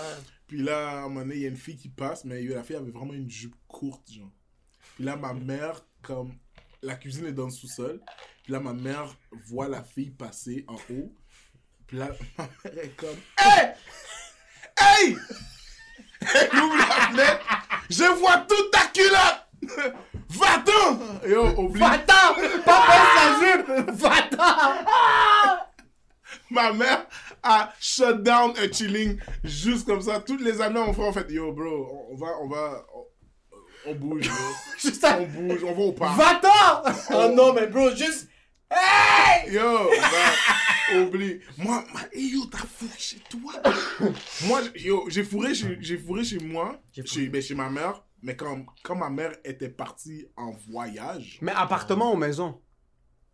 Puis 0.45 0.61
là, 0.61 0.89
à 0.91 0.97
un 0.99 1.01
moment 1.09 1.21
donné, 1.21 1.37
il 1.37 1.41
y 1.41 1.45
a 1.45 1.49
une 1.49 1.57
fille 1.57 1.75
qui 1.75 1.89
passe, 1.89 2.23
mais 2.23 2.39
la 2.43 2.61
fille 2.63 2.75
avait 2.75 2.91
vraiment 2.91 3.13
une 3.13 3.27
jupe 3.27 3.55
courte, 3.67 4.11
genre. 4.11 4.29
Puis 4.93 5.03
là, 5.05 5.15
ma 5.15 5.33
mère, 5.33 5.83
comme 6.03 6.33
la 6.83 6.93
cuisine 6.95 7.25
est 7.25 7.33
dans 7.33 7.45
le 7.45 7.51
sous-sol, 7.51 7.99
puis 8.43 8.53
là, 8.53 8.59
ma 8.59 8.73
mère 8.73 9.17
voit 9.47 9.67
la 9.67 9.83
fille 9.83 10.11
passer 10.11 10.65
en 10.67 10.75
haut. 10.75 11.11
Puis 11.87 11.97
là, 11.97 12.11
ma 12.37 12.43
mère 12.63 12.83
est 12.83 12.95
comme 12.95 13.17
Hey! 13.39 13.73
Hey! 14.79 15.15
Elle 16.21 16.59
ouvre 16.59 16.77
la 16.77 17.07
fenêtre, 17.09 17.45
je 17.89 18.19
vois 18.19 18.37
toute 18.47 18.69
ta 18.71 18.85
culotte! 18.93 19.44
Va-t'en! 20.29 20.99
Yo, 21.27 21.47
oublie. 21.57 21.79
Va-t'en! 21.79 22.35
Jupe! 23.39 23.89
Va-t'en! 23.91 25.65
Ma 26.51 26.71
mère 26.73 27.07
a 27.43 27.73
shut 27.79 28.21
down 28.23 28.53
un 28.57 28.71
chilling 28.71 29.17
juste 29.43 29.85
comme 29.85 30.01
ça. 30.01 30.19
Toutes 30.19 30.41
les 30.41 30.61
années, 30.61 30.79
on 30.79 30.93
fait 30.93 31.03
en 31.07 31.13
fait, 31.13 31.29
yo, 31.31 31.51
bro, 31.51 32.07
on- 32.11 32.15
va, 32.17 32.27
on 32.41 32.47
va, 32.47 32.85
on, 32.93 33.91
on 33.91 33.95
bouge, 33.95 34.27
bro. 34.27 34.37
Juste 34.79 35.03
à- 35.03 35.19
on 35.19 35.25
bouge, 35.25 35.63
on 35.63 35.73
va 35.73 35.81
au 35.81 35.91
parc. 35.91 36.17
Va-t'en! 36.17 36.83
Oh 37.13 37.31
non, 37.33 37.53
mais 37.53 37.67
bro, 37.67 37.89
juste. 37.95 38.27
Hey 38.71 39.53
Yo, 39.53 39.61
bah, 39.61 40.97
oublie. 40.99 41.39
Moi, 41.57 41.83
ma, 41.93 42.01
yo, 42.15 42.45
t'as 42.51 42.57
fourré 42.57 42.97
chez 42.97 43.19
toi? 43.29 43.53
moi, 44.47 44.61
yo, 44.75 45.05
j'ai 45.09 45.23
fourré 45.23 45.53
chez, 45.53 45.77
j'ai 45.81 45.97
fourré 45.97 46.23
chez 46.23 46.39
moi, 46.39 46.79
J'ai 46.93 47.05
chez, 47.05 47.27
ben, 47.27 47.41
chez 47.41 47.53
ma 47.55 47.69
mère, 47.69 48.03
mais 48.25 48.35
quand, 48.35 48.65
quand 48.83 48.95
ma 48.95 49.09
mère 49.09 49.33
était 49.45 49.69
partie 49.69 50.27
en 50.35 50.51
voyage, 50.51 51.37
Mais 51.41 51.51
appartement 51.53 52.11
ou 52.11 52.17
maison? 52.17 52.59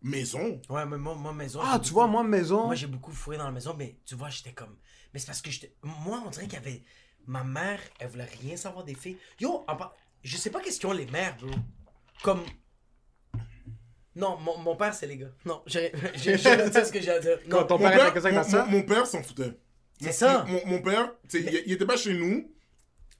maison, 0.02 0.60
Ouais, 0.68 0.84
mais 0.84 0.98
moi, 0.98 1.14
moi 1.14 1.32
maison. 1.32 1.60
Ah, 1.62 1.78
tu 1.78 1.84
beaucoup- 1.84 1.94
vois, 1.94 2.06
moi, 2.08 2.22
maison. 2.24 2.66
Moi, 2.66 2.74
j'ai 2.74 2.86
beaucoup 2.88 3.12
fourré 3.12 3.38
dans 3.38 3.44
la 3.46 3.52
maison, 3.52 3.74
mais 3.78 3.98
tu 4.04 4.14
vois, 4.16 4.28
j'étais 4.30 4.52
comme. 4.52 4.76
Mais 5.14 5.18
c'est 5.20 5.26
parce 5.26 5.40
que 5.40 5.50
j'étais. 5.50 5.74
Moi, 5.82 6.22
on 6.26 6.30
dirait 6.30 6.44
qu'il 6.46 6.54
y 6.54 6.56
avait. 6.56 6.82
Ma 7.26 7.42
mère, 7.44 7.80
elle 8.00 8.08
voulait 8.08 8.28
rien 8.42 8.56
savoir 8.56 8.84
des 8.84 8.94
filles. 8.94 9.16
Yo, 9.40 9.64
en 9.66 9.76
je 10.22 10.36
sais 10.36 10.50
pas 10.50 10.60
qu'est-ce 10.60 10.78
qu'ils 10.80 10.88
ont 10.88 10.92
les 10.92 11.06
mères, 11.06 11.36
bro. 11.38 11.50
Comme. 12.22 12.42
Non, 14.14 14.36
mon, 14.38 14.58
mon 14.58 14.76
père, 14.76 14.92
c'est 14.92 15.06
les 15.06 15.16
gars. 15.16 15.30
Non, 15.46 15.62
j'ai 15.66 15.90
j'ai- 16.16 16.36
je 16.36 16.68
dire 16.70 16.86
ce 16.86 16.92
que 16.92 17.00
j'ai 17.00 17.10
à 17.12 17.18
dire. 17.20 17.38
Quand 17.48 17.60
Non, 17.60 17.66
ton 17.66 17.78
mon 17.78 17.88
père 17.88 18.08
était 18.08 18.12
comme 18.12 18.42
ça 18.44 18.62
avec 18.62 18.70
mon, 18.70 18.78
mon- 18.78 18.82
père 18.84 19.06
s'en 19.06 19.22
foutait. 19.22 19.58
C'est 20.00 20.12
ça. 20.12 20.44
Mon, 20.48 20.66
mon 20.66 20.82
père, 20.82 21.12
sais, 21.28 21.40
il, 21.40 21.62
il 21.66 21.72
était 21.72 21.86
pas 21.86 21.96
chez 21.96 22.12
nous, 22.14 22.52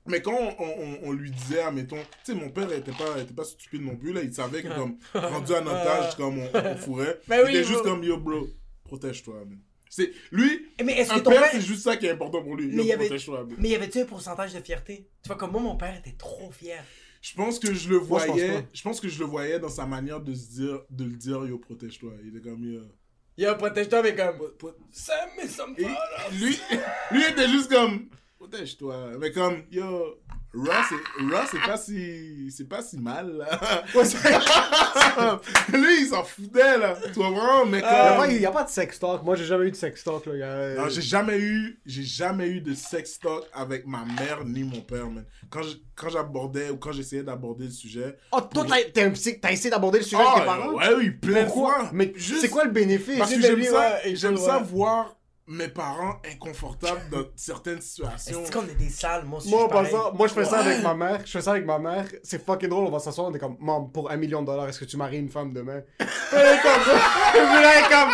mais 0.06 0.20
quand 0.22 0.34
on, 0.34 0.54
on- 0.58 0.98
on 1.04 1.12
lui 1.12 1.30
disait, 1.30 1.60
admettons, 1.60 1.96
tu 2.24 2.32
sais, 2.32 2.34
mon 2.34 2.50
père 2.50 2.70
était 2.72 2.92
pas, 2.92 3.20
était 3.20 3.34
pas 3.34 3.44
stupide 3.44 3.82
non 3.82 3.96
plus, 3.96 4.12
là, 4.12 4.22
il 4.22 4.32
savait 4.32 4.62
que, 4.62 4.68
comme, 4.74 4.96
rendu 5.14 5.52
à 5.54 5.60
notre 5.60 5.76
âge, 5.88 6.16
comme 6.16 6.38
on, 6.38 6.48
on 6.54 6.76
fourrait, 6.76 7.18
Mais 7.28 7.38
il 7.40 7.44
oui, 7.44 7.50
était 7.56 7.64
juste 7.64 7.82
comme, 7.82 8.02
yo, 8.02 8.16
bro, 8.18 8.46
protège-toi, 8.84 9.36
man. 9.46 9.58
C'est, 9.88 10.10
lui, 10.30 10.68
Mais 10.82 10.92
est-ce 11.00 11.10
que 11.10 11.14
un 11.16 11.20
ton 11.20 11.30
père, 11.30 11.42
père- 11.42 11.50
c'est 11.52 11.60
juste 11.60 11.82
ça 11.82 11.96
qui 11.98 12.06
est 12.06 12.10
important 12.12 12.42
pour 12.42 12.56
lui. 12.56 12.66
Mais 12.68 12.76
Yo, 12.76 12.82
il 12.82 12.86
y 12.86 12.92
avait- 12.92 13.04
protège-toi, 13.06 13.44
man. 13.44 13.56
Mais 13.58 13.68
y 13.68 13.74
avait-tu 13.74 14.00
un 14.00 14.04
pourcentage 14.06 14.54
de 14.54 14.60
fierté? 14.60 15.06
Tu 15.22 15.28
vois, 15.28 15.36
comme 15.36 15.52
moi, 15.52 15.60
mon 15.60 15.76
père 15.76 15.94
était 15.98 16.16
trop 16.16 16.50
fier. 16.50 16.82
Je 17.20 17.34
pense 17.34 17.58
que 17.58 17.72
je 17.74 17.88
le 17.90 18.00
Moi, 18.00 18.18
je 18.20 18.26
pense 18.26 18.34
voyais, 18.36 18.66
je 18.72 18.82
pense 18.82 19.00
que 19.00 19.08
je 19.08 19.18
le 19.20 19.26
voyais 19.26 19.58
dans 19.60 19.68
sa 19.68 19.84
manière 19.86 20.20
de 20.20 20.34
se 20.34 20.50
dire, 20.54 20.80
de 20.90 21.04
le 21.04 21.10
dire, 21.10 21.44
yo, 21.46 21.58
protège-toi. 21.58 22.14
Il 22.24 22.34
était 22.36 22.48
comme, 22.48 22.64
yo. 22.64 22.80
Yo, 23.38 23.54
protège-toi, 23.56 24.02
mais 24.02 24.14
comme. 24.14 24.38
Ça, 24.90 25.14
mais 25.36 25.46
ça 25.46 25.66
me 25.66 25.74
parle. 25.80 25.94
lui, 26.40 26.58
lui 27.12 27.24
était 27.24 27.48
juste 27.48 27.70
comme 27.70 28.08
protège-toi. 28.46 29.12
Mais 29.20 29.30
comme 29.30 29.62
yo, 29.70 30.16
Ross, 30.54 30.92
c'est- 31.50 31.58
pas 31.66 31.76
si 31.78 32.50
c'est 32.50 32.68
pas 32.68 32.82
si 32.82 32.98
mal 32.98 33.32
là. 33.38 33.82
lui 35.72 36.00
il 36.02 36.06
s'en 36.08 36.24
foutait 36.24 36.76
là. 36.78 36.94
Tu 37.06 37.12
vois 37.14 37.30
vraiment 37.30 37.64
mais 37.66 37.78
Il 37.78 37.82
y 37.82 37.84
a 37.86 38.08
comme 38.08 38.16
pas- 38.18 38.32
il 38.32 38.40
y 38.40 38.46
a 38.46 38.50
pas 38.50 38.64
de 38.64 38.68
sex 38.68 38.98
talk. 38.98 39.22
Moi, 39.22 39.36
j'ai 39.36 39.44
jamais 39.44 39.66
eu 39.66 39.70
de 39.70 39.76
sex 39.76 40.02
talk, 40.04 40.26
là. 40.26 40.32
A- 40.52 40.74
non, 40.74 40.88
j'ai 40.88 41.00
jamais 41.02 41.38
eu 41.38 41.80
j'ai 41.86 42.02
jamais 42.02 42.48
eu 42.48 42.60
de 42.60 42.74
sex 42.74 43.18
talk 43.18 43.44
avec 43.54 43.86
ma 43.86 44.04
mère 44.04 44.44
ni 44.44 44.62
mon 44.64 44.80
père 44.80 45.08
man. 45.08 45.24
Quand 45.48 45.62
je- 45.62 45.76
quand 45.94 46.08
j'abordais 46.10 46.70
ou 46.70 46.76
quand 46.76 46.92
j'essayais 46.92 47.22
d'aborder 47.22 47.64
le 47.66 47.70
sujet 47.70 48.16
Oh, 48.32 48.40
toi, 48.40 48.64
t'as- 48.68 48.90
t'es 48.92 49.02
un 49.04 49.10
psy- 49.10 49.40
t'as 49.40 49.52
essayé 49.52 49.70
d'aborder 49.70 49.98
le 49.98 50.04
sujet 50.04 50.16
Ah, 50.20 50.32
avec 50.32 50.42
tes 50.42 50.46
parents? 50.46 50.72
ouais 50.74 50.94
oui, 50.98 51.10
plein 51.12 51.44
de 51.44 51.48
fois. 51.50 51.88
Mais 51.92 52.12
Juste- 52.16 52.40
c'est 52.42 52.48
quoi 52.50 52.64
le 52.64 52.70
bénéfice? 52.72 53.18
Parce 53.18 53.32
que 53.34 53.40
j'aime 53.40 53.62
ça, 53.62 53.98
j'aime 54.12 54.36
ça 54.36 54.58
voir 54.58 55.14
mes 55.48 55.68
parents 55.68 56.16
inconfortables 56.30 57.00
dans 57.10 57.24
certaines 57.36 57.80
situations. 57.80 58.42
Est-ce 58.42 58.52
qu'on 58.52 58.62
est 58.68 58.74
des 58.74 58.88
salles, 58.88 59.24
moi 59.24 59.38
aussi, 59.38 59.50
Moi, 59.50 59.66
je 59.68 59.72
passant, 59.72 60.12
moi, 60.14 60.28
je 60.28 60.32
fais 60.34 60.44
ça 60.44 60.60
Ouais. 60.60 60.66
avec 60.70 60.82
ma 60.82 60.94
mère. 60.94 61.20
Je 61.24 61.30
fais 61.30 61.40
ça 61.40 61.50
avec 61.52 61.66
ma 61.66 61.78
mère. 61.78 62.04
C'est 62.22 62.44
fucking 62.44 62.68
drôle. 62.68 62.84
On 62.86 62.90
va 62.90 62.98
s'asseoir. 63.00 63.28
On 63.28 63.34
est 63.34 63.38
comme, 63.38 63.56
maman, 63.58 63.84
pour 63.86 64.10
un 64.10 64.16
million 64.16 64.40
de 64.42 64.46
dollars, 64.46 64.68
est-ce 64.68 64.78
que 64.80 64.84
tu 64.84 64.96
maries 64.96 65.18
une 65.18 65.28
femme 65.30 65.52
demain? 65.52 65.80
Elle 65.98 66.06
est 66.38 66.62
comme, 66.62 66.94
là, 66.94 67.72
elle 67.74 67.84
est 67.84 67.88
comme, 67.88 68.10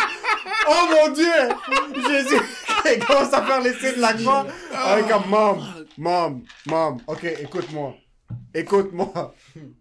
oh 0.69 0.87
mon 1.07 1.13
dieu! 1.13 2.03
Jésus! 2.09 2.41
Elle 2.85 2.99
commence 3.05 3.33
à 3.33 3.45
faire 3.45 3.61
les 3.61 3.73
signes 3.73 3.95
de 3.95 4.01
la 4.01 4.13
croix. 4.13 4.45
Elle 4.87 5.05
est 5.05 5.07
comme, 5.07 5.29
maman, 5.29 5.57
maman, 5.97 6.41
maman, 6.65 6.97
ok, 7.07 7.23
écoute-moi. 7.41 7.93
Écoute-moi. 8.53 9.33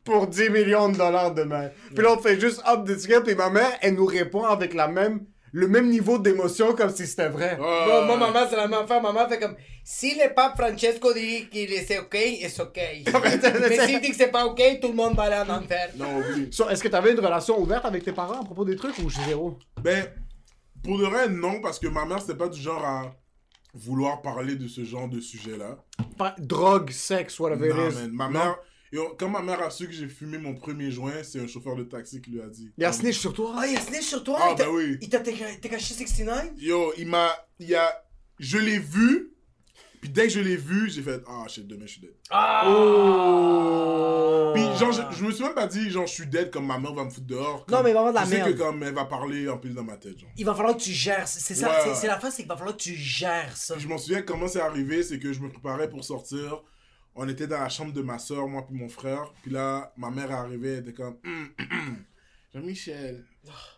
Pour 0.04 0.26
10 0.26 0.50
millions 0.50 0.88
de 0.90 0.96
dollars 0.96 1.32
demain. 1.34 1.70
Puis 1.94 2.04
là, 2.04 2.12
on 2.16 2.18
fait 2.18 2.38
juste 2.38 2.62
hop 2.66 2.84
de 2.86 2.94
tigre. 2.94 3.22
Puis 3.22 3.34
ma 3.34 3.50
mère, 3.50 3.70
elle 3.80 3.94
nous 3.94 4.06
répond 4.06 4.44
avec 4.44 4.74
la 4.74 4.88
même, 4.88 5.20
le 5.52 5.68
même 5.68 5.88
niveau 5.88 6.18
d'émotion 6.18 6.74
comme 6.74 6.90
si 6.90 7.06
c'était 7.06 7.28
vrai. 7.28 7.58
Ah. 7.60 7.84
Moi, 7.86 8.06
moi, 8.06 8.16
maman, 8.16 8.46
c'est 8.48 8.56
la 8.56 8.68
même 8.68 8.80
affaire. 8.80 9.00
Maman 9.02 9.28
fait 9.28 9.38
comme 9.38 9.56
si 9.84 10.14
le 10.14 10.32
pape 10.34 10.56
Francesco 10.56 11.12
dit 11.14 11.48
qu'il 11.48 11.72
est 11.72 11.98
OK, 11.98 12.16
c'est 12.48 12.62
OK. 12.62 12.78
Mais 13.68 13.86
s'il 13.86 14.00
dit 14.00 14.10
que 14.10 14.16
c'est 14.16 14.30
pas 14.30 14.44
OK, 14.46 14.60
tout 14.80 14.88
le 14.88 14.94
monde 14.94 15.14
va 15.16 15.24
aller 15.24 15.50
en 15.50 15.54
enfer. 15.58 15.90
Non. 15.96 16.22
So, 16.50 16.68
Est-ce 16.68 16.82
que 16.82 16.88
tu 16.88 16.94
avais 16.94 17.12
une 17.12 17.20
relation 17.20 17.58
ouverte 17.60 17.84
avec 17.84 18.04
tes 18.04 18.12
parents 18.12 18.40
à 18.40 18.44
propos 18.44 18.64
des 18.64 18.76
trucs 18.76 18.98
ou 18.98 19.10
zéro? 19.10 19.58
Ben, 19.82 20.06
pour 20.82 20.98
de 20.98 21.04
vrai, 21.04 21.28
non, 21.28 21.60
parce 21.60 21.78
que 21.78 21.88
ma 21.88 22.04
mère, 22.04 22.20
c'était 22.20 22.36
pas 22.36 22.48
du 22.48 22.60
genre 22.60 22.84
à, 22.84 23.12
vouloir 23.74 24.22
parler 24.22 24.56
de 24.56 24.66
ce 24.66 24.84
genre 24.84 25.08
de 25.08 25.20
sujet-là. 25.20 25.76
Pas- 26.16 26.34
Drogue, 26.38 26.90
sexe, 26.90 27.38
whatever 27.38 27.68
Non, 27.68 27.88
it 27.88 27.92
is. 27.92 27.96
man. 27.96 28.10
Ma 28.12 28.28
Non? 28.28 28.54
Yo, 28.92 29.14
quand 29.18 29.28
ma 29.28 29.42
mère 29.42 29.62
a 29.62 29.70
su 29.70 29.86
que 29.86 29.92
j'ai 29.92 30.08
fumé 30.08 30.38
mon 30.38 30.54
premier 30.54 30.90
joint, 30.90 31.22
c'est 31.22 31.40
un 31.40 31.46
chauffeur 31.46 31.76
de 31.76 31.84
taxi 31.84 32.20
qui 32.20 32.30
lui 32.30 32.40
a 32.40 32.48
dit. 32.48 32.70
Il 32.78 32.82
y 32.82 32.84
a 32.84 32.92
snitch 32.92 33.18
sur 33.18 33.32
toi? 33.32 33.54
Ah, 33.58 33.66
il 33.66 33.76
a 33.76 33.80
snitch 33.80 34.06
sur 34.06 34.22
toi? 34.24 34.38
Ah, 34.40 34.48
il 34.52 34.56
t'a- 34.56 34.64
ben 34.64 34.70
oui. 34.72 34.98
Il 35.00 35.08
t'a 35.08 35.20
caché 35.68 35.94
69? 35.94 36.50
Yo, 36.56 36.92
il 36.98 37.06
m'a. 37.08 37.30
Il 37.58 37.74
a. 37.74 38.04
Je 38.38 38.58
l'ai 38.58 38.78
vu. 38.78 39.32
Puis 40.00 40.10
dès 40.10 40.22
que 40.24 40.28
je 40.28 40.38
l'ai 40.38 40.54
vu, 40.56 40.88
j'ai 40.88 41.02
fait 41.02 41.20
Ah, 41.26 41.44
shit, 41.48 41.66
demain 41.66 41.84
je 41.86 41.90
suis 41.92 42.00
dead. 42.00 42.14
Oh. 43.18 44.52
Puis 44.54 44.62
genre, 44.78 44.92
je, 44.92 45.02
je 45.16 45.24
me 45.24 45.32
suis 45.32 45.42
même 45.42 45.54
pas 45.54 45.66
dit, 45.66 45.90
genre, 45.90 46.06
je 46.06 46.12
suis 46.12 46.26
dead 46.26 46.50
comme 46.50 46.66
ma 46.66 46.78
mère 46.78 46.94
va 46.94 47.04
me 47.04 47.10
foutre 47.10 47.26
dehors. 47.26 47.66
Non, 47.68 47.82
mais 47.82 47.90
il 47.90 47.94
va 47.94 48.00
y 48.00 48.04
avoir 48.06 48.12
de 48.12 48.18
la 48.18 48.24
je 48.24 48.30
sais 48.30 48.36
merde. 48.36 48.52
que 48.52 48.58
comme 48.58 48.82
elle 48.82 48.94
va 48.94 49.04
parler 49.06 49.48
en 49.48 49.58
plus 49.58 49.70
dans 49.74 49.82
ma 49.82 49.96
tête, 49.96 50.18
genre. 50.18 50.30
Il 50.36 50.44
va 50.44 50.54
falloir 50.54 50.76
que 50.76 50.82
tu 50.82 50.92
gères. 50.92 51.26
C'est 51.26 51.54
ça, 51.54 51.68
ouais. 51.68 51.94
c'est 51.94 52.06
la 52.06 52.18
fin, 52.20 52.30
c'est 52.30 52.42
qu'il 52.42 52.48
va 52.48 52.56
falloir 52.56 52.76
que 52.76 52.82
tu 52.82 52.94
gères 52.94 53.56
ça. 53.56 53.74
Puis 53.74 53.82
je 53.82 53.88
m'en 53.88 53.98
souviens 53.98 54.22
comment 54.22 54.46
c'est 54.46 54.60
arrivé, 54.60 55.02
c'est 55.02 55.18
que 55.18 55.32
je 55.32 55.40
me 55.40 55.48
préparais 55.48 55.88
pour 55.88 56.04
sortir. 56.04 56.62
On 57.14 57.28
était 57.28 57.46
dans 57.46 57.58
la 57.58 57.68
chambre 57.68 57.92
de 57.92 58.02
ma 58.02 58.18
soeur, 58.18 58.46
moi 58.48 58.64
puis 58.66 58.76
mon 58.76 58.88
frère. 58.88 59.32
Puis 59.42 59.50
là, 59.50 59.92
ma 59.96 60.10
mère 60.10 60.30
est 60.30 60.34
arrivée, 60.34 60.74
elle 60.74 60.78
était 60.80 60.92
comme 60.92 61.18
Jean-Michel. 62.54 63.24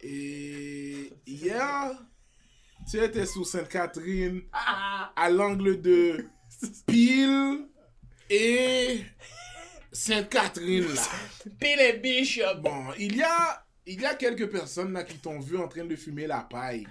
Et 0.02 1.12
hier, 1.26 1.92
tu 2.90 2.98
étais 2.98 3.26
sous 3.26 3.44
Sainte-Catherine, 3.44 4.42
à 4.52 5.30
l'angle 5.30 5.80
de 5.80 6.26
Pile 6.86 7.66
et 8.28 9.00
Sainte-Catherine 9.92 10.86
là. 10.94 11.02
Pile 11.58 11.80
et 11.80 11.98
Bishop. 11.98 12.60
Bon, 12.62 12.86
il 12.98 13.16
y 13.16 13.22
a, 13.22 13.64
il 13.86 14.00
y 14.00 14.04
a 14.06 14.14
quelques 14.14 14.50
personnes 14.50 14.92
là 14.92 15.02
qui 15.04 15.18
t'ont 15.18 15.40
vu 15.40 15.56
en 15.56 15.68
train 15.68 15.84
de 15.84 15.96
fumer 15.96 16.26
la 16.26 16.40
paille. 16.40 16.86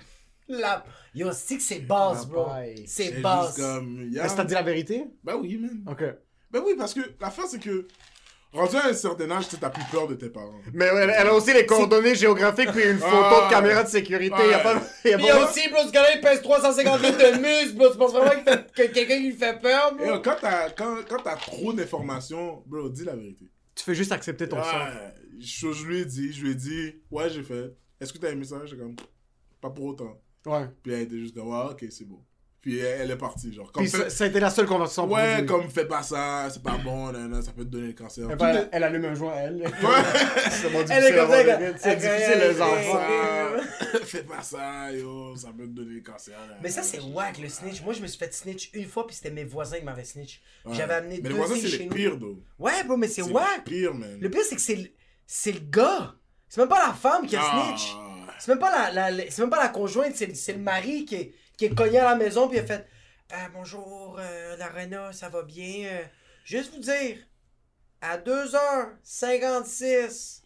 La... 0.47 0.83
Yo, 1.13 1.31
c'est 1.31 1.57
que 1.57 1.63
c'est 1.63 1.79
basse, 1.81 2.21
La 2.21 2.25
bro. 2.25 2.47
C'est 2.87 3.21
basse. 3.21 3.55
comme. 3.55 4.01
il 4.07 4.13
y 4.13 4.19
a- 4.19 4.25
Est-ce 4.25 4.33
que 4.33 4.37
t'as 4.37 4.45
dit 4.45 4.53
la 4.55 4.63
vérité? 4.63 5.05
Ben 5.23 5.35
oui, 5.35 5.57
man. 5.57 5.83
Ok. 5.87 6.03
Ben 6.51 6.61
oui, 6.65 6.73
parce 6.77 6.93
que 6.93 7.01
la 7.19 7.29
fin, 7.31 7.47
c'est 7.47 7.59
que. 7.59 7.87
Rendu 8.51 8.75
à 8.77 8.87
un 8.87 8.93
certain 8.93 9.29
âge, 9.29 9.45
tu 9.47 9.51
sais, 9.51 9.57
t'as 9.61 9.69
plus 9.69 9.83
peur 9.91 10.07
de 10.07 10.15
tes 10.15 10.29
parents. 10.31 10.59
Mais 10.73 10.85
elle, 10.85 11.13
elle 11.15 11.27
a 11.27 11.35
aussi 11.35 11.53
les 11.53 11.67
coordonnées 11.67 12.15
géographiques 12.15 12.71
puis 12.71 12.83
une 12.83 12.97
photo 12.97 13.15
Ah. 13.15 13.45
de 13.45 13.53
caméra 13.53 13.83
de 13.83 13.89
sécurité. 13.89 14.33
Ouais. 14.35 14.49
Y 14.49 14.53
a 14.55 14.59
pas. 14.59 14.81
Y 15.05 15.13
a 15.13 15.17
pas... 15.19 15.45
aussi, 15.47 15.69
bro, 15.69 15.85
ce 15.85 15.91
gars-là, 15.91 16.15
il 16.15 16.21
pèse 16.21 16.41
350 16.41 16.99
litres 17.03 17.17
de 17.19 17.37
muscle, 17.37 17.77
bro. 17.77 17.91
Tu 17.91 17.97
penses 17.99 18.11
vraiment 18.11 18.31
fait- 18.43 18.71
que 18.73 18.91
quelqu'un 18.91 19.17
qui 19.17 19.23
lui 19.27 19.33
fait 19.33 19.61
peur, 19.61 19.93
bro? 19.95 20.03
euh, 20.03 20.17
quand 20.17 20.35
t'as 20.41 20.71
quand, 20.71 20.95
quand 21.07 21.21
t'as 21.23 21.35
trop 21.35 21.73
d'informations, 21.73 22.63
bro, 22.65 22.89
dis 22.89 23.03
la 23.05 23.15
vérité. 23.15 23.45
Tu 23.75 23.83
fais 23.83 23.93
juste 23.93 24.11
accepter 24.11 24.49
ton 24.49 24.63
sort. 24.63 24.73
Ouais, 24.73 25.13
je, 25.39 25.71
je 25.71 25.85
lui 25.85 25.99
ai 25.99 26.05
dit, 26.05 26.33
je 26.33 26.43
lui 26.43 26.51
ai 26.51 26.55
dit, 26.55 26.95
ouais, 27.11 27.29
j'ai 27.29 27.43
fait. 27.43 27.71
Est-ce 28.01 28.11
que 28.11 28.17
t'as 28.17 28.31
aimé 28.31 28.45
ça? 28.45 28.65
J'ai 28.65 28.77
comme, 28.77 28.95
pas 29.61 29.69
pour 29.69 29.85
autant. 29.85 30.19
Ouais. 30.47 30.65
Puis 30.81 30.91
elle 30.93 31.01
était 31.01 31.19
juste 31.19 31.35
comme, 31.35 31.49
ouais, 31.49 31.65
ok, 31.69 31.85
c'est 31.91 32.05
beau. 32.05 32.25
Puis 32.61 32.77
elle, 32.79 33.01
elle 33.03 33.11
est 33.11 33.15
partie, 33.17 33.53
genre. 33.53 33.71
Comme 33.71 33.83
Puis 33.83 33.89
ça, 33.89 33.99
fait- 33.99 34.09
ça 34.09 34.23
a 34.25 34.27
été 34.27 34.39
la 34.41 34.49
seule 34.49 34.65
conversation. 34.65 35.07
ouais, 35.09 35.45
comme 35.47 35.69
fais 35.69 35.85
pas 35.85 36.03
ça, 36.03 36.49
c'est 36.51 36.61
pas 36.61 36.77
bon, 36.83 37.09
nan, 37.11 37.29
nan, 37.29 37.41
ça 37.41 37.53
peut 37.53 37.63
te 37.63 37.69
donner 37.69 37.87
le 37.87 37.93
cancer. 37.93 38.27
Elle, 38.29 38.55
est- 38.57 38.69
elle 38.73 38.83
allume 38.83 39.05
un 39.05 39.13
joint, 39.15 39.33
elle. 39.33 39.55
Ouais. 39.63 39.69
c'est 40.51 40.69
bon, 40.69 40.83
Elle 40.89 41.05
est 41.05 41.15
comme 41.15 41.29
ça, 41.29 41.37
difficile, 41.43 41.57
elle- 41.61 41.75
c'est 41.79 41.95
difficile, 41.95 42.33
elle- 42.33 42.51
les 42.55 42.61
enfants. 42.61 42.99
fais 44.03 44.23
pas 44.23 44.41
ça, 44.41 44.91
yo, 44.91 45.35
ça 45.37 45.49
peut 45.57 45.63
te 45.63 45.69
donner 45.71 45.93
le 45.95 46.01
cancer. 46.01 46.37
nan, 46.49 46.57
Mais 46.61 46.69
ça, 46.69 46.83
c'est 46.83 46.99
whack, 46.99 47.39
le 47.39 47.47
snitch. 47.47 47.81
Moi, 47.81 47.93
je 47.93 48.01
me 48.01 48.07
suis 48.07 48.17
fait 48.19 48.33
snitch 48.33 48.71
une 48.73 48.85
fois, 48.87 49.07
puis 49.07 49.15
c'était 49.15 49.31
mes 49.31 49.45
voisins 49.45 49.77
qui 49.77 49.85
m'avaient 49.85 50.03
snitch. 50.03 50.41
Ouais. 50.65 50.75
J'avais 50.75 50.95
amené 50.95 51.15
Mais 51.15 51.21
deux 51.21 51.29
les 51.29 51.35
voisins, 51.35 51.53
filles 51.55 51.63
c'est 51.63 51.69
chez 51.69 51.77
les 51.83 51.85
nous. 51.85 51.95
pires, 51.95 52.17
though. 52.17 52.43
Ouais, 52.59 52.83
bro, 52.85 52.97
mais 52.97 53.07
c'est 53.07 53.23
C'est 53.23 53.31
whack. 53.31 53.47
les 53.67 53.71
pires, 53.79 53.93
man. 53.93 54.17
Le 54.19 54.29
pire, 54.29 54.41
c'est 54.47 54.55
que 54.55 54.61
c'est 54.61 54.75
le... 54.75 54.87
c'est 55.25 55.53
le 55.53 55.61
gars. 55.61 56.13
C'est 56.49 56.59
même 56.59 56.69
pas 56.69 56.85
la 56.87 56.93
femme 56.93 57.25
qui 57.25 57.35
a 57.37 57.41
Ah. 57.41 57.67
snitch. 57.77 57.95
C'est 58.39 58.49
même 58.51 58.59
pas 58.59 58.71
la, 58.71 58.91
la- 58.91 59.11
la- 59.11 59.29
c'est 59.29 59.41
même 59.41 59.49
pas 59.49 59.61
la 59.61 59.69
conjointe, 59.69 60.13
c'est, 60.15 60.35
c'est 60.35 60.53
le 60.53 60.59
mari 60.59 61.05
qui 61.05 61.15
est, 61.15 61.33
qui 61.59 61.65
est 61.65 61.75
cogné 61.75 61.99
à 61.99 62.05
la 62.05 62.15
maison 62.15 62.47
puis 62.47 62.57
il 62.57 62.61
a 62.61 62.65
fait 62.65 62.87
Ah, 63.31 63.47
bonjour 63.53 64.17
euh, 64.17 64.55
la 64.57 64.67
Rena, 64.69 65.11
ça 65.11 65.27
va 65.29 65.43
bien? 65.43 65.85
Euh, 65.91 66.01
Juste 66.45 66.73
vous 66.73 66.79
dire, 66.79 67.17
à 68.01 68.17
2h56, 68.17 70.41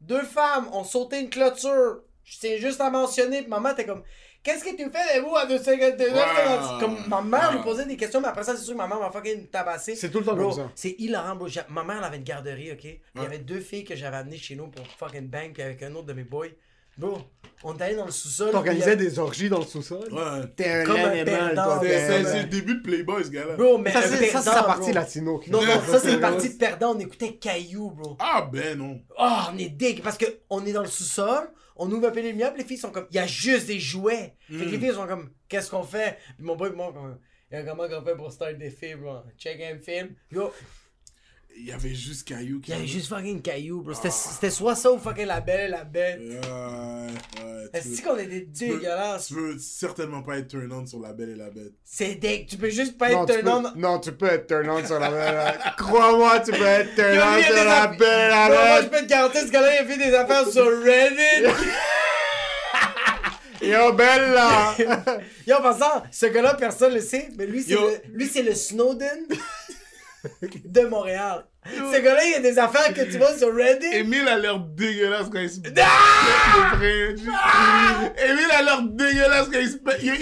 deux 0.00 0.22
femmes 0.22 0.68
ont 0.72 0.82
sauté 0.82 1.20
une 1.20 1.30
clôture. 1.30 2.00
Je 2.24 2.38
tiens 2.40 2.56
juste 2.56 2.80
à 2.80 2.90
mentionner, 2.90 3.42
puis 3.42 3.50
maman 3.50 3.70
était 3.70 3.84
comme 3.86 4.02
Qu'est-ce 4.42 4.64
que 4.64 4.74
tu 4.76 4.88
fais, 4.90 5.20
vous, 5.20 5.36
à 5.36 5.46
2h56 5.46 6.72
Wow. 6.72 6.80
Comme 6.80 6.96
ma 7.08 7.20
mère 7.20 7.50
lui 7.50 7.58
Wow. 7.58 7.64
posait 7.64 7.84
des 7.84 7.96
questions, 7.96 8.20
mais 8.20 8.28
après 8.28 8.44
ça, 8.44 8.56
c'est 8.56 8.62
sûr 8.62 8.72
que 8.74 8.78
ma 8.78 8.86
mère 8.88 8.98
m'a 9.00 9.10
fucking 9.10 9.48
tabassé. 9.48 9.94
C'est 9.94 10.10
tout 10.10 10.20
le 10.20 10.24
temps 10.24 10.34
Bro, 10.34 10.50
comme 10.54 10.64
ça. 10.66 10.72
C'est 10.74 10.94
hilarant, 10.98 11.36
bro. 11.36 11.48
Ma 11.68 11.84
mère, 11.84 11.98
elle 11.98 12.04
avait 12.04 12.16
une 12.16 12.24
garderie, 12.24 12.72
ok? 12.72 12.84
Il 12.84 13.22
y 13.22 13.26
avait 13.26 13.38
deux 13.38 13.60
filles 13.60 13.84
que 13.84 13.94
j'avais 13.94 14.16
amenées 14.16 14.38
chez 14.38 14.56
nous 14.56 14.68
pour 14.68 14.86
fucking 14.86 15.28
bang, 15.28 15.52
puis 15.52 15.62
avec 15.62 15.82
un 15.82 15.94
autre 15.94 16.06
de 16.06 16.12
mes 16.12 16.24
boys. 16.24 16.48
Bro, 16.98 17.18
on 17.62 17.76
est 17.76 17.82
allé 17.82 17.96
dans 17.96 18.06
le 18.06 18.10
sous-sol. 18.10 18.50
T'organisais 18.52 18.92
il 18.94 18.98
des 18.98 19.18
orgies 19.18 19.48
dans 19.50 19.58
le 19.58 19.64
sous-sol? 19.66 20.08
Ouais. 20.12 20.46
T'es 20.56 20.70
un 20.70 20.84
Comme 20.84 20.96
animal, 20.96 21.54
toi. 21.54 21.80
C'est 21.82 22.42
le 22.42 22.48
début 22.48 22.76
de 22.76 22.82
Playboy, 22.82 23.24
ce 23.24 23.30
y 23.30 23.38
a- 23.38 23.42
gars-là. 23.42 23.56
Bro, 23.56 23.78
mais 23.78 23.92
Ça, 23.92 23.98
un 23.98 24.02
c'est 24.02 24.08
ça, 24.08 24.18
c'est 24.18 24.30
perdant, 24.32 24.52
la 24.54 24.62
partie 24.62 24.80
bro. 24.82 24.92
latino. 24.92 25.38
qui- 25.38 25.50
Non, 25.50 25.62
non, 25.62 25.80
ça, 25.86 25.98
c'est 26.00 26.14
une 26.14 26.20
partie 26.20 26.48
de 26.54 26.58
perdant. 26.58 26.94
On 26.94 26.98
écoutait 26.98 27.34
Caillou, 27.34 27.90
bro. 27.90 28.16
Ah, 28.18 28.48
ben 28.50 28.78
non. 28.78 29.00
Oh, 29.18 29.36
on 29.52 29.58
est 29.58 29.68
dégueu. 29.68 30.02
Parce 30.02 30.16
que 30.18 30.26
on 30.48 30.64
est 30.64 30.72
dans 30.72 30.82
le 30.82 30.88
sous-sol, 30.88 31.50
on 31.76 31.90
ouvre 31.90 32.08
un 32.08 32.10
peu 32.10 32.20
les 32.20 32.30
lumières, 32.32 32.54
les 32.56 32.64
filles 32.64 32.78
sont 32.78 32.90
comme. 32.90 33.06
Il 33.10 33.16
y 33.16 33.20
a 33.20 33.26
juste 33.26 33.66
des 33.66 33.78
jouets. 33.80 34.34
Fait 34.50 34.64
que 34.64 34.70
les 34.70 34.78
filles 34.78 34.94
sont 34.94 35.06
comme, 35.06 35.30
qu'est-ce 35.48 35.70
qu'on 35.70 35.82
fait? 35.82 36.16
Puis 36.36 36.46
mon 36.46 36.56
boy, 36.56 36.70
moi, 36.74 36.92
comme, 36.94 37.18
il 37.52 37.58
y 37.58 37.60
a 37.60 37.62
comment 37.64 37.86
qu'on 37.88 38.02
fait 38.04 38.16
pour 38.16 38.32
start 38.32 38.54
des 38.56 38.70
films, 38.70 39.00
bro? 39.00 39.18
Check 39.38 39.60
un 39.60 39.78
film. 39.78 40.14
Yo, 40.32 40.50
Il 41.58 41.66
y 41.66 41.72
avait 41.72 41.94
juste 41.94 42.28
Caillou 42.28 42.60
qui 42.60 42.70
il 42.70 42.70
y 42.70 42.74
avait 42.74 42.82
avait- 42.84 42.92
juste 42.92 43.08
fucking 43.08 43.40
Caillou, 43.40 43.80
bro. 43.82 43.94
C'était 43.94 44.10
c'était 44.10 44.50
soit 44.50 44.74
ça 44.76 44.92
ou 44.92 44.98
fucking 44.98 45.24
la 45.26 45.40
belle 45.40 45.68
et 45.68 45.68
la 45.68 45.84
bête. 45.84 46.20
Ouais, 46.20 46.36
ouais. 46.36 47.64
Est-ce 47.72 48.02
qu'on 48.02 48.16
était 48.18 48.40
dégueulasses? 48.42 49.28
Tu 49.28 49.34
veux 49.34 49.56
certainement 49.58 50.22
pas 50.22 50.36
être 50.38 50.48
turn 50.48 50.70
on 50.72 50.86
sur 50.86 51.00
La 51.00 51.12
Belle 51.12 51.30
et 51.30 51.34
la 51.34 51.50
Bête. 51.50 51.72
C'est 51.84 52.14
dégueu. 52.16 52.44
Tu 52.48 52.56
peux 52.58 52.68
juste 52.70 52.96
pas 52.98 53.10
Non, 53.10 53.24
être 53.26 53.40
tu 53.40 53.48
un 53.48 53.62
peux, 53.62 53.78
non, 53.78 53.98
tu 53.98 54.12
peux 54.12 54.26
être 54.26 54.46
turn 54.46 54.68
on 54.70 54.84
sur 54.84 54.98
la 55.00 55.10
belle. 55.10 55.58
Crois-moi, 55.78 56.40
tu 56.40 56.52
peux 56.52 56.62
être 56.64 56.94
turn 56.94 57.18
on 57.18 57.42
sur 57.42 57.64
la 57.64 57.86
belle 57.88 58.30
Bro, 58.30 58.48
moi, 58.54 58.76
je 58.76 58.82
bête. 58.82 58.90
peux 58.90 59.06
te 59.06 59.10
garantir, 59.10 59.40
ce 59.42 59.50
gars-là, 59.50 59.74
il 59.74 59.78
a 59.78 59.84
fait 59.86 59.96
des 60.10 60.14
affaires 60.14 60.48
sur 60.48 60.64
Reddit. 60.66 61.56
Yo, 63.62 63.92
belle 63.94 64.32
là! 64.32 64.74
Yo, 65.46 65.56
en 65.56 65.62
passant, 65.62 66.02
ce 66.12 66.26
gars-là, 66.26 66.54
personne 66.54 66.92
le 66.92 67.00
sait, 67.00 67.30
mais 67.38 67.46
lui, 67.46 67.62
c'est 67.62 67.72
le, 67.72 68.00
lui, 68.12 68.26
c'est 68.26 68.42
le 68.42 68.54
Snowden 68.54 69.24
de 70.64 70.80
Montréal. 70.82 71.44
Ce 71.66 72.00
gars-là, 72.00 72.24
il 72.24 72.30
y 72.32 72.34
a 72.34 72.40
des 72.40 72.58
affaires 72.58 72.94
que 72.94 73.02
tu 73.02 73.18
vois 73.18 73.36
sur 73.36 73.54
Reddit. 73.54 73.86
Emile 73.92 74.28
a 74.28 74.36
l'air 74.36 74.58
dégueulasse 74.58 75.28
quand 75.32 75.40
il 75.40 75.50
se 75.50 75.60
brin. 75.60 75.70
Emile 78.16 78.50
a 78.52 78.62
l'air 78.62 78.82
dégueulasse 78.82 79.48
quand 79.52 79.58
il 79.58 79.68
se 79.68 79.76
yo, 80.04 80.14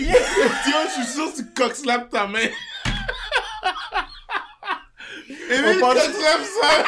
je 0.86 1.02
suis 1.02 1.12
sûr 1.12 1.32
que 1.32 1.36
tu 1.38 1.44
cockslaps 1.54 2.10
ta 2.10 2.26
main. 2.26 2.48
Emile 5.50 5.80
cockslap 5.80 6.40
ça. 6.60 6.84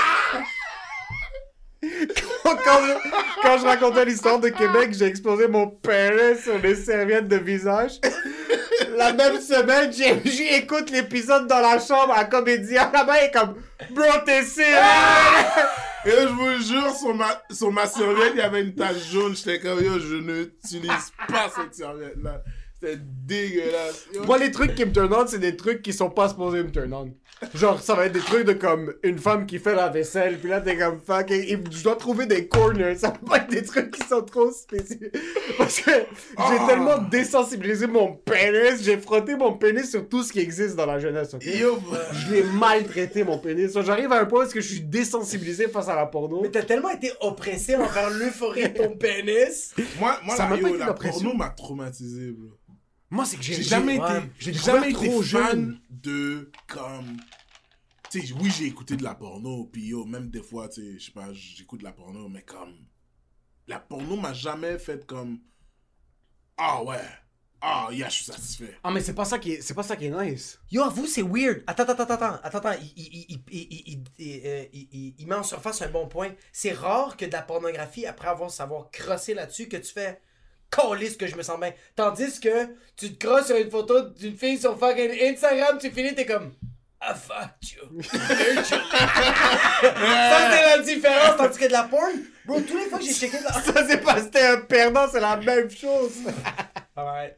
quand, 2.45 2.81
je, 2.87 3.43
quand 3.43 3.59
je 3.59 3.65
racontais 3.65 4.05
l'histoire 4.05 4.39
de 4.39 4.49
Québec, 4.49 4.95
j'ai 4.99 5.07
explosé 5.07 5.49
mon 5.49 5.69
pénis 5.69 6.43
sur 6.43 6.59
les 6.59 6.75
serviettes 6.75 7.29
de 7.29 7.37
visage. 7.37 8.01
La 8.97 9.13
même 9.13 9.41
semaine, 9.41 9.93
j'écoute 9.93 10.91
l'épisode 10.91 11.47
dans 11.47 11.61
la 11.61 11.79
chambre 11.79 12.13
à 12.17 12.25
Comédia. 12.25 12.91
Là-bas, 12.93 13.23
il 13.23 13.27
est 13.27 13.31
comme 13.31 13.55
Bro, 13.91 14.05
t'es 14.25 14.43
sérieux? 14.43 14.77
Et 16.05 16.11
je 16.11 16.27
vous 16.29 16.63
jure, 16.63 16.95
sur 16.95 17.15
ma, 17.15 17.43
sur 17.51 17.73
ma 17.73 17.87
serviette, 17.87 18.33
il 18.35 18.39
y 18.39 18.43
avait 18.43 18.63
une 18.63 18.75
tache 18.75 19.11
jaune. 19.11 19.35
J'étais 19.35 19.59
comme, 19.61 19.83
yo, 19.83 19.99
je 19.99 20.17
n'utilise 20.17 21.13
pas 21.29 21.51
cette 21.55 21.75
serviette-là. 21.75 22.43
C'était 22.87 23.03
dégueulasse. 23.27 24.07
Moi, 24.25 24.39
les 24.39 24.51
trucs 24.53 24.75
qui 24.75 24.85
me 24.85 24.93
turn 24.93 25.13
on, 25.13 25.27
c'est 25.27 25.39
des 25.39 25.57
trucs 25.57 25.83
qui 25.83 25.93
sont 25.93 26.11
pas 26.11 26.29
supposés 26.29 26.63
me 26.63 26.71
turn 26.71 26.93
on. 26.95 27.13
Genre, 27.55 27.79
ça 27.83 27.95
va 27.95 28.07
être 28.07 28.13
des 28.13 28.21
trucs 28.21 28.47
de 28.47 28.55
comme 28.55 28.95
une 29.03 29.19
femme 29.19 29.45
qui 29.45 29.59
fait 29.59 29.75
la 29.75 29.89
vaisselle, 29.89 30.39
puis 30.39 30.49
là, 30.49 30.61
t'es 30.63 30.77
comme 30.79 31.01
fuck, 31.05 31.31
et- 31.31 31.53
et 31.53 31.59
je 31.71 31.83
dois 31.83 31.97
trouver 31.97 32.25
des 32.25 32.47
corners. 32.49 32.95
Ça 32.97 33.09
va 33.09 33.19
pas 33.29 33.37
être 33.39 33.51
des 33.51 33.63
trucs 33.63 33.91
qui 33.91 34.07
sont 34.09 34.23
trop 34.23 34.51
spécifiques. 34.53 35.13
Parce 35.59 35.81
que 35.81 35.91
j'ai 35.91 36.05
Ah. 36.39 36.65
tellement 36.67 36.99
désensibilisé 36.99 37.87
mon 37.89 38.15
pénis, 38.15 38.83
j'ai 38.83 38.97
frotté 38.97 39.35
mon 39.35 39.53
pénis 39.53 39.91
sur 39.91 40.09
tout 40.09 40.23
ce 40.23 40.33
qui 40.33 40.39
existe 40.41 40.77
dans 40.77 40.87
la 40.87 40.99
jeunesse, 40.99 41.35
ok? 41.35 41.45
Yo, 41.45 41.79
Je 42.13 42.33
l'ai 42.33 42.43
maltraité, 42.45 43.23
mon 43.23 43.39
pénis. 43.39 43.73
J'arrive 43.85 44.13
à 44.13 44.21
un 44.21 44.25
point 44.25 44.41
où 44.41 44.43
est-ce 44.45 44.55
que 44.55 44.61
je 44.63 44.69
suis 44.69 44.81
désensibilisé 44.83 45.69
face 45.69 45.89
à 45.89 45.95
la 45.97 46.07
porno. 46.07 46.41
Mais 46.43 46.51
t'as 46.51 46.63
tellement 46.63 46.91
été 46.91 47.13
oppressé 47.21 47.75
envers 47.77 48.09
l'euphorie 48.11 48.63
de 48.71 48.79
ton 48.79 48.97
pénis. 48.97 49.75
moi, 50.01 50.19
moi 50.25 50.37
Ça 50.37 50.45
la, 50.45 50.51
m'a 50.51 50.57
yo, 50.57 50.63
pas 50.63 50.69
été 50.71 50.79
la 50.79 50.93
porno 50.95 51.35
m'a 51.35 51.51
traumatisé, 51.51 52.31
bro. 52.31 52.49
Moi, 53.11 53.25
c'est 53.25 53.37
que 53.37 53.43
j'ai 53.43 53.63
jamais 53.63 54.01
ouais. 54.01 54.19
été, 54.19 54.31
J'ai 54.39 54.53
jamais 54.53 54.91
été 54.91 55.07
trop 55.09 55.23
fan 55.23 55.41
jeune. 55.51 55.81
de 55.91 56.51
comme, 56.67 57.17
tu 58.11 58.21
sais, 58.27 58.33
oui 58.35 58.51
j'ai 58.51 58.65
écouté 58.67 58.97
de 58.97 59.05
la 59.05 59.15
porno, 59.15 59.65
puis 59.73 59.87
yo 59.87 60.05
même 60.05 60.29
des 60.31 60.43
fois, 60.43 60.69
tu 60.69 60.83
sais, 60.83 60.99
je 60.99 61.05
sais 61.07 61.13
pas, 61.13 61.33
j'écoute 61.33 61.81
de 61.81 61.85
la 61.85 61.93
porno, 61.93 62.29
mais 62.29 62.43
comme, 62.43 62.75
la 63.69 63.79
porno 63.79 64.17
m'a 64.17 64.33
jamais 64.33 64.79
fait 64.79 65.07
comme, 65.07 65.39
ah 66.57 66.83
ouais, 66.83 66.99
ah 67.61 67.89
yeah, 67.93 68.09
je 68.09 68.15
suis 68.17 68.25
satisfait. 68.25 68.77
Ah, 68.83 68.91
mais 68.91 69.01
c'est 69.01 69.15
pas 69.15 69.25
ça 69.25 69.39
qui 69.39 69.53
est, 69.53 69.61
c'est 69.63 69.75
pas 69.75 69.83
ça 69.85 69.97
qui 69.97 70.07
est 70.07 70.11
nice. 70.11 70.59
Yo, 70.71 70.83
avoue, 70.83 71.07
c'est 71.07 71.23
weird. 71.23 71.63
Attends, 71.67 71.85
attends, 71.85 72.03
attends, 72.03 72.15
attends, 72.43 72.59
attends, 72.59 72.81
il- 72.97 73.41
il 75.19 75.27
met 75.27 75.35
en 75.35 75.43
surface 75.43 75.81
un 75.83 75.89
bon 75.89 76.07
point. 76.09 76.33
C'est 76.53 76.73
rare 76.73 77.17
que 77.17 77.25
de 77.25 77.33
la 77.33 77.43
pornographie, 77.43 78.07
après 78.07 78.29
avoir 78.29 78.51
savoir 78.51 78.91
crosser 78.91 79.35
là-dessus, 79.35 79.69
que 79.69 79.77
tu 79.77 79.93
fais 79.93 80.21
calisse 80.71 81.17
que 81.17 81.27
je 81.27 81.37
me 81.37 81.43
sens 81.43 81.59
bien. 81.61 81.73
Tandis 81.95 82.41
que 82.41 82.67
tu 82.97 83.15
te 83.15 83.27
crosses 83.27 83.47
sur 83.47 83.57
une 83.57 83.71
photo 83.71 84.01
d'une 84.11 84.37
fille 84.37 84.59
sur 84.59 84.79
fucking 84.79 85.11
Instagram, 85.33 85.79
tu 85.81 85.91
finis, 85.91 86.15
t'es 86.15 86.27
comme. 86.27 86.53
Ah 87.01 87.15
fuck 87.15 87.51
you. 87.63 88.03
ça, 88.11 88.19
c'est 89.83 90.77
la 90.77 90.79
différence. 90.83 91.37
Tandis 91.37 91.59
que 91.59 91.67
de 91.67 91.73
la 91.73 91.85
porn, 91.85 92.13
bro, 92.47 92.61
tous 92.63 92.77
les 92.77 92.87
fois 92.87 92.99
que 92.99 93.05
j'ai 93.05 93.13
checké 93.13 93.39
de 93.39 93.45
la. 93.45 93.53
Ça, 93.53 93.87
c'est 93.87 94.03
pas 94.03 94.21
c'était 94.21 94.47
un 94.47 94.61
perdant, 94.63 95.07
c'est 95.11 95.21
la 95.21 95.37
même 95.37 95.71
chose. 95.71 96.13
Alright. 96.97 97.35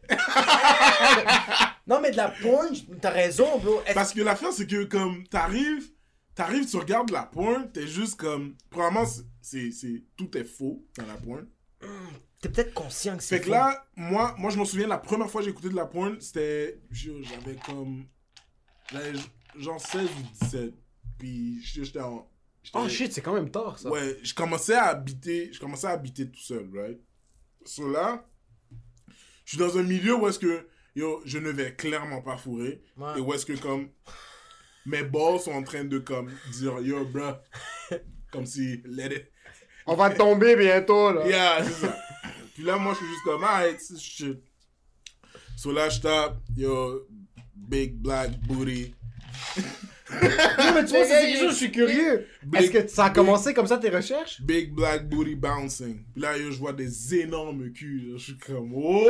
non, 1.86 2.00
mais 2.00 2.12
de 2.12 2.16
la 2.16 2.28
porn, 2.28 2.68
t'as 3.00 3.10
raison, 3.10 3.58
bro. 3.58 3.82
Parce 3.94 4.12
que 4.12 4.20
l'affaire, 4.22 4.52
c'est 4.52 4.66
que 4.66 4.84
comme 4.84 5.26
t'arrives, 5.26 5.88
t'arrives, 6.34 6.68
tu 6.70 6.76
regardes 6.76 7.10
la 7.10 7.24
pointe, 7.24 7.72
t'es 7.72 7.86
juste 7.86 8.16
comme. 8.16 8.54
Premièrement, 8.70 9.06
c'est- 9.06 9.22
c'est, 9.42 9.70
c'est, 9.72 10.02
tout 10.16 10.36
est 10.36 10.44
faux 10.44 10.84
dans 10.96 11.06
la 11.06 11.14
pointe. 11.14 11.46
T'es 12.40 12.48
peut-être 12.48 12.72
conscient 12.72 13.16
que 13.16 13.22
c'est. 13.22 13.38
Fait 13.38 13.44
que 13.44 13.50
là, 13.50 13.86
moi, 13.96 14.34
moi, 14.38 14.50
je 14.50 14.58
me 14.58 14.64
souviens, 14.64 14.86
la 14.86 14.98
première 14.98 15.28
fois 15.28 15.40
que 15.40 15.46
j'ai 15.46 15.50
écouté 15.50 15.68
de 15.70 15.76
la 15.76 15.86
pointe, 15.86 16.22
c'était. 16.22 16.80
J'avais 16.90 17.56
comme. 17.66 18.06
J'avais 18.92 19.12
genre 19.56 19.80
16 19.80 20.08
ou 20.08 20.44
17. 20.44 20.74
Puis 21.18 21.60
j'étais 21.62 22.00
en. 22.00 22.30
Oh 22.74 22.88
shit, 22.88 23.12
c'est 23.12 23.22
quand 23.22 23.34
même 23.34 23.50
tard 23.50 23.78
ça. 23.78 23.88
Ouais, 23.90 24.18
je 24.22 24.34
commençais 24.34 24.74
à 24.74 24.86
habiter, 24.86 25.50
je 25.52 25.58
commençais 25.58 25.86
à 25.86 25.90
habiter 25.90 26.30
tout 26.30 26.40
seul, 26.40 26.68
right? 26.74 27.00
So 27.64 27.90
là, 27.90 28.28
je 29.44 29.56
suis 29.56 29.58
dans 29.58 29.78
un 29.78 29.82
milieu 29.82 30.14
où 30.16 30.28
est-ce 30.28 30.38
que, 30.38 30.68
yo, 30.94 31.22
je 31.24 31.38
ne 31.38 31.50
vais 31.50 31.74
clairement 31.74 32.20
pas 32.20 32.36
fourrer. 32.36 32.82
Ouais. 32.96 33.18
Et 33.18 33.20
où 33.20 33.32
est-ce 33.32 33.46
que, 33.46 33.54
comme, 33.54 33.90
mes 34.84 35.02
balls 35.02 35.40
sont 35.40 35.52
en 35.52 35.62
train 35.62 35.84
de, 35.84 35.98
comme, 35.98 36.30
dire, 36.52 36.78
yo, 36.80 37.04
bro, 37.06 37.32
comme 38.30 38.46
si, 38.46 38.82
let 38.84 39.14
it. 39.14 39.32
On 39.90 39.94
va 39.94 40.10
tomber 40.10 40.54
bientôt 40.54 41.12
là. 41.14 41.26
Yeah, 41.26 41.64
c'est 41.64 41.86
ça. 41.86 41.96
Puis 42.54 42.62
là, 42.62 42.76
moi, 42.76 42.92
je 42.92 42.98
suis 42.98 43.06
juste 43.06 43.24
comme, 43.24 43.42
alright, 43.42 43.80
c'est 43.80 43.98
shit. 43.98 44.38
So 45.56 45.72
là, 45.72 45.88
je 45.88 46.00
tape, 46.00 46.36
yo, 46.54 47.06
big 47.54 47.94
black 47.94 48.32
booty. 48.46 48.94
Non, 50.10 50.74
mais 50.74 50.84
tu 50.84 50.90
vois, 50.90 51.04
c'est 51.04 51.26
quelque 51.26 51.38
chose, 51.38 51.52
je 51.52 51.56
suis 51.56 51.72
curieux. 51.72 52.26
Est-ce 52.54 52.70
que 52.70 52.86
ça 52.86 53.06
a 53.06 53.10
commencé 53.10 53.54
comme 53.54 53.66
ça 53.66 53.78
tes 53.78 53.88
recherches? 53.88 54.42
Big 54.42 54.74
black 54.74 55.08
booty 55.08 55.34
bouncing. 55.34 56.04
Puis 56.12 56.22
là, 56.22 56.36
yo, 56.36 56.50
je 56.50 56.58
vois 56.58 56.74
des 56.74 57.14
énormes 57.14 57.72
culs. 57.72 58.12
Je 58.18 58.22
suis 58.22 58.38
comme, 58.38 58.72
oh! 58.74 59.08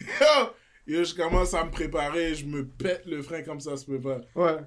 Yo! 0.00 0.46
Yo, 0.86 1.04
je 1.04 1.14
commence 1.14 1.54
à 1.54 1.64
me 1.64 1.70
préparer. 1.70 2.34
Je 2.34 2.44
me 2.44 2.66
pète 2.66 3.06
le 3.06 3.22
frein 3.22 3.42
comme 3.42 3.60
ça 3.60 3.76
se 3.76 3.84
peut 3.84 4.00
pas. 4.00 4.18
Ouais. 4.34 4.58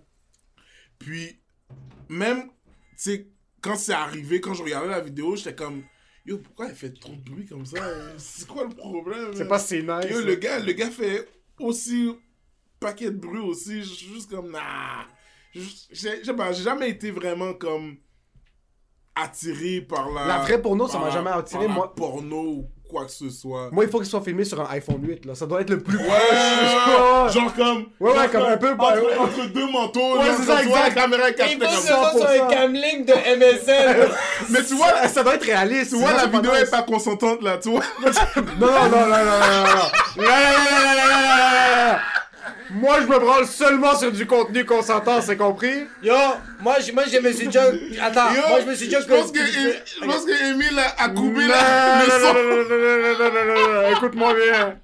Puis, 0.98 1.42
même, 2.08 2.44
tu 2.44 2.50
sais, 2.96 3.28
quand 3.64 3.76
c'est 3.76 3.94
arrivé, 3.94 4.40
quand 4.42 4.54
je 4.54 4.62
regardais 4.64 4.90
la 4.90 5.00
vidéo, 5.02 5.36
j'étais 5.36 5.56
comme, 5.56 5.84
yo, 6.26 6.38
pourquoi 6.38 6.68
elle 6.70 6.76
fait 6.76 6.94
trop 6.94 7.14
de 7.14 7.22
bruit 7.30 7.46
comme 7.46 7.66
ça? 7.66 7.78
C'est 8.18 8.48
quoi 8.48 8.66
le 8.66 8.76
problème? 8.76 9.32
C'est 9.34 9.48
pas 9.48 9.58
si 9.60 9.82
nice. 9.82 10.06
Yo, 10.10 10.22
le 10.22 10.36
gars, 10.36 10.60
le 10.60 10.74
gars 10.74 10.92
fait 10.92 11.28
aussi 11.60 12.12
paquet 12.80 13.10
de 13.10 13.18
bruit 13.18 13.40
aussi. 13.40 13.82
Je 13.84 13.90
suis 13.90 14.08
juste 14.14 14.30
comme, 14.30 14.52
nah. 14.52 15.08
J'ai 15.54 16.24
jamais 16.64 16.90
été 16.90 17.10
vraiment 17.12 17.54
comme 17.54 17.98
attiré 19.16 19.82
par 19.82 20.10
la. 20.12 20.28
La 20.28 20.40
vraie 20.40 20.62
porno, 20.62 20.88
ça 20.88 20.94
par 20.94 21.02
m'a 21.02 21.08
la- 21.08 21.14
jamais 21.14 21.30
attiré, 21.32 21.66
par 21.66 21.70
la 21.70 21.74
moi. 21.76 21.96
porno 21.96 22.68
quoi 22.94 23.06
que 23.06 23.12
ce 23.12 23.30
soit. 23.30 23.70
Moi, 23.72 23.84
il 23.86 23.90
faut 23.90 23.98
qu'il 24.00 24.08
soit 24.08 24.22
filmé 24.22 24.44
sur 24.46 24.62
un 24.62 24.68
iPhone 24.72 25.00
8 25.02 25.26
là. 25.26 25.36
Ça 25.36 25.46
doit 25.46 25.62
être 25.62 25.70
le 25.72 25.80
plus 25.80 25.98
Ouais, 25.98 26.04
proche. 26.06 27.34
genre 27.34 27.54
comme. 27.56 27.86
Ouais, 28.00 28.12
ouais, 28.12 28.16
genre 28.16 28.32
comme 28.32 28.44
un 28.44 28.58
peu- 28.58 28.72
Entre, 28.74 29.20
entre 29.22 29.46
deux 29.54 29.72
manteaux, 29.72 30.18
Ouais, 30.20 30.26
c'est 30.38 30.44
ça, 30.44 30.58
tu 30.62 30.68
vois, 30.68 30.80
la 30.80 30.88
exact. 30.88 31.02
caméra 31.02 31.30
est 31.30 31.34
cachée 31.34 31.54
Il 31.54 31.60
faut 31.60 31.66
comme 31.66 31.76
que 31.76 31.82
ce 31.82 31.88
ça. 31.88 31.96
soit 31.96 32.12
sur 32.20 32.30
un 32.30 32.38
100%. 32.38 32.48
camlink 32.50 33.06
de 33.08 33.14
MSN. 33.14 34.08
Mais 34.50 34.64
tu 34.64 34.76
vois, 34.76 35.08
ça 35.08 35.24
doit 35.24 35.36
être 35.36 35.46
réaliste. 35.46 35.92
tu 35.92 35.98
vois, 35.98 36.14
la 36.14 36.28
vidéo 36.28 36.54
est 36.54 36.70
pas 36.70 36.84
consentante 36.84 37.42
là, 37.42 37.58
tu 37.58 37.70
vois. 37.72 37.82
Non, 38.04 38.12
non, 38.68 38.68
non, 38.68 38.90
non, 38.90 38.90
non, 38.90 39.08
non, 39.08 39.08
non, 39.10 39.64
non. 39.66 40.24
Là, 40.24 40.26
là, 40.26 40.52
là, 40.54 40.96
là, 40.96 40.96
là, 40.96 41.06
là, 41.06 41.22
là, 41.26 41.94
là. 41.94 42.00
Moi, 42.74 43.02
je 43.02 43.08
me 43.08 43.20
branle 43.20 43.46
seulement 43.46 43.96
sur 43.96 44.12
du 44.12 44.26
contenu 44.26 44.66
qu'on 44.66 44.82
s'entend, 44.82 45.22
c'est 45.22 45.38
compris? 45.38 45.86
Yo, 46.02 46.16
moi, 46.60 46.80
je, 46.80 46.92
moi, 46.92 47.04
je 47.06 47.20
me 47.20 47.32
suis 47.32 47.46
déjà. 47.46 47.66
Attends, 48.02 48.34
Yo, 48.34 48.42
moi, 48.50 48.62
je 48.62 48.66
me 48.66 48.76
suis 48.76 48.88
déjà. 48.88 49.02
Je 49.02 49.06
pense 49.06 49.32
que, 49.32 49.40
je 49.40 50.06
pense 50.06 50.26
que 50.26 50.52
Emile 50.52 50.80
a, 50.98 51.10
coupé 51.10 51.48
la. 51.48 52.06
Non, 52.08 52.34
non, 52.34 52.44
non, 52.44 52.66
non, 53.20 53.46
non, 53.46 53.82
non, 53.84 53.96
écoute-moi 53.96 54.34
bien. 54.34 54.80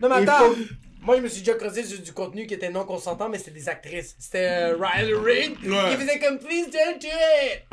Non, 0.00 0.08
mais 0.08 0.28
attends. 0.28 0.54
Moi, 1.02 1.16
je 1.18 1.20
me 1.20 1.28
suis 1.28 1.42
déjà 1.42 1.54
creusé 1.54 1.84
sur 1.84 2.00
du 2.00 2.12
contenu 2.12 2.46
qui 2.46 2.54
était 2.54 2.70
non 2.70 2.84
consentant, 2.84 3.28
mais 3.28 3.36
c'était 3.36 3.50
des 3.50 3.68
actrices. 3.68 4.16
C'était 4.18 4.72
euh, 4.72 4.76
Riley 4.80 5.12
Reid 5.12 5.58
qui 5.60 5.96
faisait 5.96 6.18
comme 6.18 6.38
Please 6.38 6.70
don't 6.72 6.98
do 6.98 7.08
it. 7.08 7.64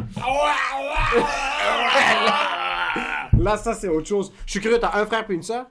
Là, 3.40 3.58
ça, 3.58 3.74
c'est 3.74 3.88
autre 3.88 4.08
chose. 4.08 4.34
Je 4.46 4.52
suis 4.52 4.60
curieux, 4.60 4.80
t'as 4.80 5.00
un 5.00 5.06
frère 5.06 5.26
puis 5.26 5.36
une 5.36 5.44
soeur? 5.44 5.66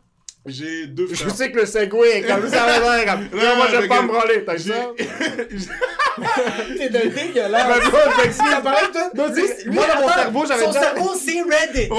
J'ai 0.47 0.87
deux 0.87 1.07
Je 1.11 1.15
frères. 1.17 1.35
sais 1.37 1.53
que 1.53 1.59
le 1.59 1.67
segway 1.67 2.19
est 2.19 2.23
comme 2.23 2.49
ça, 2.49 2.67
là, 2.67 3.05
comme. 3.05 3.39
Là, 3.39 3.55
moi, 3.57 3.67
ouais, 3.67 3.71
j'aime 3.73 3.89
pas 3.89 4.03
me 4.03 4.09
branler, 4.09 4.45
t'as 4.45 4.59
ça? 4.59 4.91
T'es 6.79 6.89
d'un 6.89 7.07
dégueulasse. 7.09 7.67
Ben, 7.83 7.91
moi, 7.91 8.61
paraît, 8.63 8.91
toi. 8.91 9.11
Non, 9.15 9.27
lui, 9.35 9.43
moi, 9.67 9.85
dans 9.87 10.01
mon 10.01 10.09
cerveau, 10.09 10.45
j'avais 10.47 10.65
Son 10.65 10.73
déjà- 10.73 10.81
cerveau, 10.81 11.11
c'est 11.15 11.43
Reddit. 11.43 11.91
Ouais! 11.91 11.99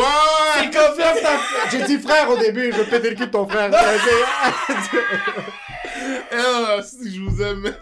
C'est 0.60 0.72
comme 0.76 0.96
ça. 1.00 1.14
J'ai 1.72 1.84
dit 1.84 1.98
frère 2.00 2.30
au 2.30 2.38
début, 2.38 2.72
je 2.72 2.78
vais 2.78 2.86
péter 2.86 3.10
le 3.12 3.16
cul 3.16 3.28
de 3.28 3.32
ton 3.32 3.48
frère. 3.48 3.72
Eh, 6.34 6.82
si 6.84 7.16
je 7.16 7.22
vous 7.22 7.42
aime. 7.42 7.76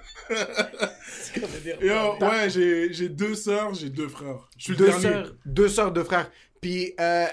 Yo, 1.81 2.17
ouais, 2.21 2.49
j'ai 2.49 2.91
j'ai 2.91 3.09
deux 3.09 3.35
sœurs, 3.35 3.73
j'ai 3.73 3.89
deux 3.89 4.07
frères. 4.07 4.47
Je 4.57 4.63
suis 4.63 4.71
le 4.73 4.77
deux 4.77 4.85
dernier. 4.87 5.01
sœurs, 5.01 5.31
deux 5.45 5.69
sœurs, 5.69 5.91
deux 5.91 6.03
frères. 6.03 6.29
Puis, 6.61 6.93
euh, 6.99 7.25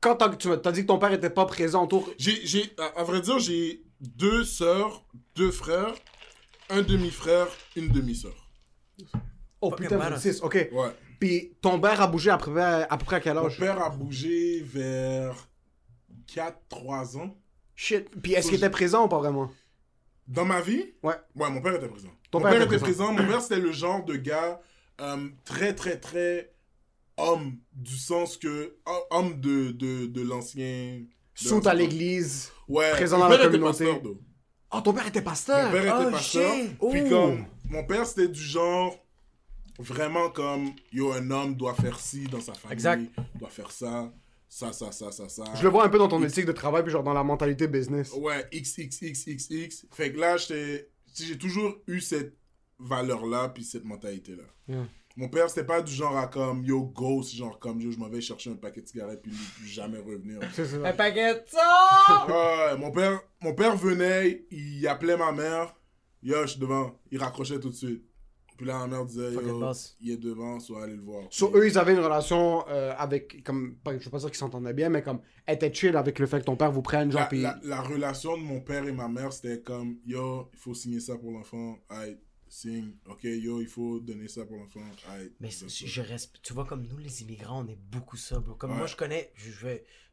quand 0.00 0.16
tu 0.36 0.48
as 0.50 0.72
dit 0.72 0.82
que 0.82 0.86
ton 0.86 0.98
père 0.98 1.12
était 1.12 1.30
pas 1.30 1.46
présent 1.46 1.84
autour, 1.84 2.08
J'ai, 2.18 2.44
j'ai, 2.46 2.72
à, 2.78 3.00
à 3.00 3.04
vrai 3.04 3.20
dire, 3.20 3.38
j'ai 3.38 3.82
deux 4.00 4.44
sœurs, 4.44 5.04
deux 5.34 5.50
frères, 5.50 5.94
un 6.70 6.82
demi-frère, 6.82 7.46
une 7.76 7.88
demi-sœur. 7.88 8.50
oh 9.60 9.70
putain, 9.70 9.98
badass. 9.98 10.22
c'est 10.22 10.32
six, 10.34 10.42
ok. 10.42 10.68
Ouais. 10.72 10.88
Puis, 11.18 11.56
ton 11.60 11.80
père 11.80 12.00
a 12.00 12.06
bougé 12.06 12.30
à 12.30 12.38
peu 12.38 12.52
près 12.52 12.86
à, 12.88 12.96
peu 12.96 13.04
près 13.04 13.16
à 13.16 13.20
quel 13.20 13.34
Mon 13.34 13.46
âge? 13.46 13.58
père 13.58 13.82
a 13.82 13.90
bougé 13.90 14.60
vers 14.62 15.48
4-3 16.32 17.16
ans. 17.18 17.36
Shit. 17.74 18.08
Puis, 18.22 18.34
est-ce 18.34 18.48
qu'il 18.48 18.56
était 18.58 18.70
présent 18.70 19.04
ou 19.06 19.08
pas 19.08 19.18
vraiment? 19.18 19.50
Dans 20.26 20.44
ma 20.44 20.60
vie, 20.60 20.84
Ouais. 21.02 21.14
ouais, 21.34 21.50
mon 21.50 21.60
père 21.62 21.74
était 21.74 21.88
présent. 21.88 22.10
Ton 22.30 22.38
mon 22.38 22.44
père 22.44 22.52
père, 22.52 22.62
était 22.62 22.76
était 22.76 22.84
présent. 22.84 23.12
Mon 23.12 23.26
père, 23.26 23.40
c'était 23.40 23.60
le 23.60 23.72
genre 23.72 24.04
de 24.04 24.16
gars 24.16 24.60
euh, 25.00 25.28
très, 25.44 25.74
très, 25.74 25.96
très 25.98 26.52
homme, 27.18 27.58
du 27.72 27.96
sens 27.96 28.36
que 28.36 28.76
ho- 28.86 29.04
homme 29.10 29.40
de, 29.40 29.72
de, 29.72 30.06
de 30.06 30.22
l'ancien. 30.22 31.02
l'ancien- 31.42 31.66
à 31.66 31.74
l'église. 31.74 32.50
Ouais. 32.68 32.90
présent 32.92 33.18
dans 33.18 33.28
la 33.28 33.36
communauté. 33.38 33.84
pasteur. 33.86 34.12
Oh, 34.70 34.80
ton 34.82 34.92
père 34.92 35.06
était 35.06 35.22
pasteur? 35.22 35.66
Mon 35.66 35.72
père 35.72 35.82
était 35.96 36.06
Oh, 36.08 36.10
pasteur. 36.10 36.54
shit. 36.54 36.78
Puis 36.90 37.00
Oh. 37.06 37.08
comme, 37.08 37.44
mon 37.70 37.84
père, 37.84 38.06
c'était 38.06 38.28
du 38.28 38.40
genre, 38.40 38.94
vraiment 39.78 40.28
comme, 40.30 40.72
yo, 40.92 41.12
un 41.12 41.30
homme 41.30 41.54
doit 41.54 41.74
faire 41.74 41.98
ci 42.00 42.24
dans 42.24 42.40
sa 42.40 42.52
famille. 42.54 42.74
Exact. 42.74 43.02
Doit 43.38 43.48
faire 43.48 43.70
ça, 43.70 44.12
ça, 44.48 44.72
ça, 44.72 44.92
ça, 44.92 45.10
ça, 45.12 45.28
ça. 45.28 45.44
Je 45.54 45.62
le 45.62 45.68
vois 45.70 45.84
un 45.84 45.88
peu 45.88 45.98
dans 45.98 46.08
ton 46.08 46.22
éthique 46.22 46.44
de 46.46 46.52
travail, 46.52 46.82
puis 46.82 46.92
genre 46.92 47.02
dans 47.02 47.14
la 47.14 47.24
mentalité 47.24 47.66
business. 47.68 48.12
Ouais, 48.14 48.44
XXXXX. 48.52 49.86
Fait 49.92 50.12
que 50.12 50.18
là, 50.18 50.36
j'ai 50.36 51.38
toujours 51.38 51.74
eu 51.86 52.00
cette 52.00 52.34
valeur-là, 52.78 53.48
puis 53.48 53.64
cette 53.64 53.84
mentalité-là. 53.84 54.44
Yeah. 54.68 54.86
Mon 55.18 55.28
père, 55.28 55.50
c'était 55.50 55.66
pas 55.66 55.82
du 55.82 55.92
genre 55.92 56.16
à 56.16 56.28
comme, 56.28 56.62
yo, 56.64 56.84
ghost, 56.84 57.34
genre 57.34 57.58
comme, 57.58 57.80
yo, 57.80 57.90
je 57.90 57.98
m'en 57.98 58.08
vais 58.08 58.20
chercher 58.20 58.50
un 58.50 58.54
paquet 58.54 58.82
de 58.82 58.86
cigarettes, 58.86 59.20
puis 59.20 59.32
plus 59.32 59.66
jamais 59.66 59.98
revenir. 59.98 60.38
Un 60.84 60.92
paquet 60.92 61.34
de 61.34 61.40
ça. 61.46 62.26
Ouais, 62.28 62.78
mon 62.78 62.92
père, 62.92 63.20
mon 63.42 63.52
père 63.52 63.76
venait, 63.76 64.46
il 64.52 64.86
appelait 64.86 65.16
ma 65.16 65.32
mère. 65.32 65.74
Yo, 66.22 66.36
je 66.42 66.46
suis 66.52 66.60
devant. 66.60 66.98
Il 67.10 67.18
raccrochait 67.18 67.58
tout 67.58 67.70
de 67.70 67.74
suite. 67.74 68.04
Puis 68.56 68.66
là, 68.66 68.78
ma 68.78 68.86
mère 68.86 69.04
disait, 69.06 69.32
yo, 69.32 69.40
il 70.00 70.10
est 70.12 70.16
devant, 70.16 70.58
soit 70.60 70.84
aller 70.84 70.94
le 70.96 71.02
voir. 71.02 71.24
Sur 71.30 71.56
eux, 71.56 71.66
ils 71.66 71.76
avaient 71.78 71.92
une 71.94 72.00
relation 72.00 72.64
euh, 72.68 72.92
avec, 72.96 73.42
comme, 73.44 73.74
pas- 73.76 73.96
je 73.98 74.04
veux 74.04 74.10
pas 74.10 74.18
dire 74.18 74.28
qu'ils 74.30 74.38
s'entendaient 74.38 74.72
bien, 74.72 74.88
mais 74.88 75.02
comme, 75.02 75.20
elle 75.46 75.56
était 75.56 75.72
chill 75.74 75.96
avec 75.96 76.18
le 76.20 76.26
fait 76.26 76.40
que 76.40 76.44
ton 76.44 76.56
père 76.56 76.70
vous 76.72 76.82
prenne, 76.82 77.10
genre, 77.12 77.20
la, 77.22 77.26
puis... 77.26 77.40
la, 77.42 77.58
la 77.64 77.80
relation 77.80 78.36
de 78.36 78.42
mon 78.42 78.60
père 78.60 78.84
et 78.86 78.92
ma 78.92 79.06
mère, 79.08 79.32
c'était 79.32 79.60
comme, 79.60 79.98
yo, 80.06 80.48
il 80.52 80.58
faut 80.58 80.74
signer 80.74 80.98
ça 81.00 81.16
pour 81.16 81.30
l'enfant. 81.32 81.76
Aïe, 81.88 82.18
signe. 82.50 82.92
Ok, 83.06 83.24
yo, 83.24 83.60
il 83.60 83.66
faut 83.68 84.00
donner 84.00 84.28
ça 84.28 84.44
pour 84.46 84.56
l'enfant. 84.56 84.80
Mais 85.40 85.50
je, 85.50 86.00
respecte. 86.02 86.44
Tu 86.44 86.52
vois, 86.52 86.64
comme 86.64 86.86
nous, 86.86 86.98
les 86.98 87.22
immigrants, 87.22 87.64
on 87.64 87.68
est 87.68 87.78
beaucoup 87.90 88.16
ça, 88.16 88.38
bro. 88.40 88.54
Comme 88.54 88.70
Ouais. 88.72 88.76
moi, 88.78 88.86
je 88.86 88.96
connais. 88.96 89.32
Je, 89.34 89.50
je 89.50 89.66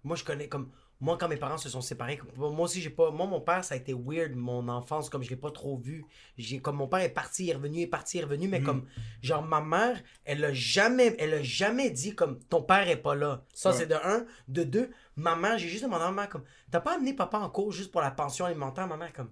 moi, 0.04 0.16
je 0.16 0.24
connais 0.24 0.48
comme. 0.48 0.72
Moi, 1.02 1.18
quand 1.18 1.28
mes 1.28 1.36
parents 1.36 1.58
se 1.58 1.68
sont 1.68 1.82
séparés, 1.82 2.22
moi 2.38 2.52
aussi, 2.62 2.80
j'ai 2.82 2.90
pas. 2.90 3.12
Moi, 3.12 3.28
mon 3.28 3.42
père, 3.42 3.66
ça 3.66 3.74
a 3.74 3.78
été 3.78 3.94
weird, 3.94 4.34
mon 4.34 4.70
enfance, 4.70 5.10
comme 5.10 5.24
je 5.24 5.30
l'ai 5.30 5.36
pas 5.36 5.52
trop 5.52 5.78
vu. 5.78 6.06
J'ai, 6.38 6.60
comme 6.62 6.78
mon 6.78 6.88
père 6.88 7.02
est 7.02 7.10
parti, 7.10 7.44
il 7.44 7.50
est 7.50 7.54
revenu, 7.56 7.80
il 7.80 7.82
est 7.82 7.88
parti, 7.88 8.18
il 8.18 8.22
est 8.22 8.24
revenu, 8.24 8.48
mais 8.48 8.62
comme. 8.64 8.88
Genre, 9.22 9.42
ma 9.44 9.60
mère, 9.60 10.02
elle 10.24 10.46
a 10.46 10.54
jamais, 10.54 11.14
elle 11.20 11.34
a 11.34 11.44
jamais 11.44 11.90
dit, 11.90 12.16
comme, 12.16 12.40
ton 12.46 12.62
père 12.64 12.88
est 12.88 12.96
pas 13.02 13.14
là. 13.14 13.44
Ça, 13.54 13.72
Ouais. 13.72 13.78
c'est 13.78 13.88
de 13.88 13.96
un. 13.96 14.26
De 14.48 14.64
deux, 14.64 14.90
ma 15.18 15.36
mère, 15.36 15.58
j'ai 15.58 15.68
juste 15.68 15.84
demandé 15.84 16.04
à 16.06 16.12
ma 16.12 16.22
mère, 16.22 16.30
comme, 16.30 16.46
t'as 16.72 16.80
pas 16.80 16.96
amené 16.96 17.14
papa 17.14 17.40
en 17.40 17.50
cours 17.50 17.74
juste 17.74 17.92
pour 17.92 18.00
la 18.02 18.12
pension 18.12 18.46
alimentaire, 18.46 18.88
ma 18.88 18.96
mère, 18.96 19.12
comme. 19.12 19.32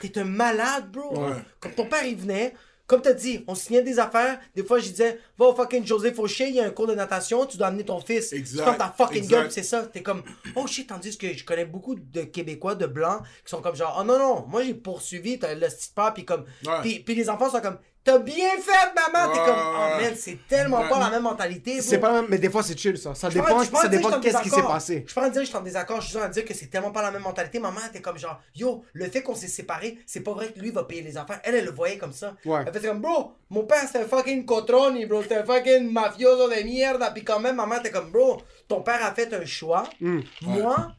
T'es 0.00 0.18
un 0.18 0.24
malade, 0.24 0.90
bro. 0.90 1.16
Ouais. 1.26 1.36
Comme 1.60 1.72
ton 1.72 1.86
père, 1.86 2.04
il 2.04 2.16
venait, 2.16 2.54
comme 2.86 3.00
t'as 3.00 3.12
dit, 3.12 3.44
on 3.46 3.54
signait 3.54 3.82
des 3.82 3.98
affaires. 3.98 4.38
Des 4.54 4.64
fois, 4.64 4.78
je 4.80 4.88
disais, 4.88 5.18
va 5.38 5.46
au 5.46 5.54
fucking 5.54 5.86
José 5.86 6.12
Fauché, 6.12 6.48
il 6.48 6.54
y 6.56 6.60
a 6.60 6.64
un 6.66 6.70
cours 6.70 6.86
de 6.88 6.94
natation, 6.94 7.46
tu 7.46 7.56
dois 7.56 7.68
amener 7.68 7.84
ton 7.84 8.00
fils. 8.00 8.32
Exact, 8.32 8.64
comme 8.64 8.76
ta 8.76 8.88
fucking 8.96 9.26
gueule, 9.28 9.50
c'est 9.50 9.62
ça. 9.62 9.86
T'es 9.86 10.02
comme, 10.02 10.22
oh 10.56 10.66
shit, 10.66 10.88
tandis 10.88 11.16
que 11.16 11.32
je 11.32 11.44
connais 11.44 11.64
beaucoup 11.64 11.94
de 11.94 12.22
Québécois, 12.22 12.74
de 12.74 12.86
Blancs, 12.86 13.22
qui 13.44 13.50
sont 13.50 13.62
comme 13.62 13.76
genre, 13.76 13.96
oh 14.00 14.04
non, 14.04 14.18
non, 14.18 14.46
moi 14.48 14.62
j'ai 14.64 14.74
poursuivi, 14.74 15.38
t'as 15.38 15.54
le 15.54 15.60
petit 15.68 15.90
pas, 15.94 16.10
puis 16.10 16.24
comme, 16.24 16.44
Ouais. 16.66 16.80
puis, 16.82 16.98
puis 17.00 17.14
les 17.14 17.30
enfants 17.30 17.48
sont 17.50 17.60
comme, 17.60 17.78
t'as 18.04 18.18
bien 18.18 18.50
fait, 18.58 18.94
maman. 18.94 19.32
T'es 19.32 19.38
comme, 19.38 19.56
oh 19.56 20.00
man, 20.00 20.14
c'est 20.16 20.38
tellement 20.48 20.88
pas 20.88 20.98
la 20.98 21.10
même 21.10 21.22
mentalité. 21.22 21.80
C'est 21.80 21.98
pas 21.98 22.12
la 22.12 22.22
même, 22.22 22.30
mais 22.30 22.38
des 22.38 22.50
fois 22.50 22.62
c'est 22.62 22.78
chill 22.78 22.96
ça. 22.98 23.14
Ça 23.14 23.28
dépend, 23.28 23.62
ça 23.64 23.88
dépend 23.88 24.20
qu'est-ce 24.20 24.42
qui 24.42 24.50
s'est 24.50 24.62
passé. 24.62 25.02
Je 25.06 25.12
suis 25.12 25.20
pas 25.20 25.26
en 25.26 25.30
dire 25.30 25.40
que 25.40 25.44
je 25.44 25.48
suis 25.48 25.56
en 25.56 25.62
désaccord, 25.62 26.00
je 26.00 26.08
suis 26.08 26.16
en 26.16 26.20
train 26.20 26.28
de 26.28 26.34
dire 26.34 26.44
que 26.44 26.54
c'est 26.54 26.66
tellement 26.66 26.90
pas 26.90 27.02
la 27.02 27.10
même 27.10 27.22
mentalité. 27.22 27.58
Maman, 27.58 27.80
était 27.88 28.00
comme 28.00 28.18
genre, 28.18 28.40
yo, 28.54 28.84
le 28.92 29.08
fait 29.08 29.22
qu'on 29.22 29.34
s'est 29.34 29.48
séparés, 29.48 29.98
c'est 30.06 30.20
pas 30.20 30.32
vrai 30.32 30.52
que 30.52 30.58
lui 30.58 30.70
va 30.70 30.84
payer 30.84 31.02
les 31.02 31.16
affaires. 31.16 31.40
Elle, 31.44 31.54
elle 31.56 31.64
le 31.64 31.72
voyait 31.72 31.98
comme 31.98 32.12
ça. 32.12 32.34
Ouais. 32.44 32.62
Elle 32.66 32.72
faisait 32.72 32.88
comme, 32.88 33.00
bro, 33.00 33.32
mon 33.50 33.64
père 33.64 33.84
c'est 33.90 33.98
un 33.98 34.06
fucking 34.06 34.44
cotroni, 34.44 35.06
bro, 35.06 35.22
c'est 35.22 35.36
un 35.36 35.44
fucking 35.44 35.90
mafioso 35.90 36.48
de 36.48 36.62
mierda. 36.62 37.10
Puis 37.10 37.24
quand 37.24 37.40
même, 37.40 37.56
maman 37.56 37.76
était 37.76 37.90
comme, 37.90 38.10
bro, 38.10 38.40
ton 38.68 38.82
père 38.82 39.04
a 39.04 39.14
fait 39.14 39.32
un 39.32 39.44
choix. 39.44 39.84
Hmm. 40.00 40.20
Moi, 40.42 40.92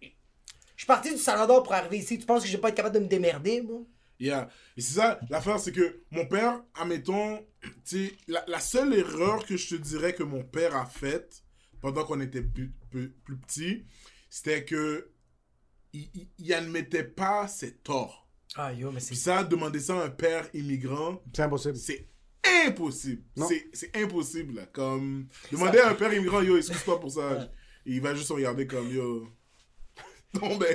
je 0.00 0.82
suis 0.82 0.86
parti 0.86 1.10
du 1.10 1.18
Salvador 1.18 1.62
pour 1.62 1.72
arriver 1.72 1.98
ici. 1.98 2.18
Tu 2.18 2.26
penses 2.26 2.42
que 2.42 2.48
je 2.48 2.52
vais 2.52 2.60
pas 2.60 2.68
être 2.68 2.74
capable 2.74 2.94
de 2.96 3.00
me 3.00 3.08
démerder, 3.08 3.60
bro? 3.62 3.86
Yeah. 4.18 4.48
Et 4.76 4.80
c'est 4.80 4.94
ça, 4.94 5.20
l'affaire, 5.30 5.58
c'est 5.60 5.72
que 5.72 6.02
mon 6.10 6.26
père, 6.26 6.62
admettons, 6.74 7.38
tu 7.62 7.70
sais, 7.84 8.12
la, 8.28 8.44
la 8.48 8.60
seule 8.60 8.94
erreur 8.94 9.44
que 9.44 9.56
je 9.56 9.76
te 9.76 9.80
dirais 9.82 10.14
que 10.14 10.22
mon 10.22 10.42
père 10.42 10.74
a 10.74 10.86
faite 10.86 11.42
pendant 11.80 12.04
qu'on 12.04 12.20
était 12.20 12.42
plus, 12.42 12.72
plus, 12.90 13.10
plus 13.10 13.36
petit, 13.36 13.84
c'était 14.30 14.64
que 14.64 15.10
il, 15.92 16.08
il, 16.14 16.28
il 16.38 16.54
admettait 16.54 17.04
pas 17.04 17.46
ses 17.48 17.76
torts. 17.76 18.26
Ah, 18.54 18.72
yo, 18.72 18.90
mais 18.90 19.00
c'est. 19.00 19.08
Puis 19.08 19.16
ça, 19.18 19.44
demander 19.44 19.80
ça 19.80 20.00
à 20.00 20.04
un 20.06 20.10
père 20.10 20.48
immigrant, 20.54 21.22
C'est 21.34 21.42
impossible. 21.42 21.76
c'est 21.76 22.08
impossible. 22.66 23.22
Non. 23.36 23.46
C'est- 23.48 23.68
C'est 23.72 23.96
impossible, 23.96 24.54
là. 24.54 24.66
Comme, 24.66 25.28
demander 25.52 25.78
à 25.78 25.90
un 25.90 25.94
père 25.94 26.12
immigrant, 26.14 26.40
yo, 26.40 26.56
excuse-toi 26.56 26.98
pour 27.00 27.10
ça. 27.10 27.50
Il 27.84 28.00
va 28.00 28.14
juste 28.14 28.30
regarder 28.30 28.66
comme, 28.66 28.90
yo, 28.90 29.28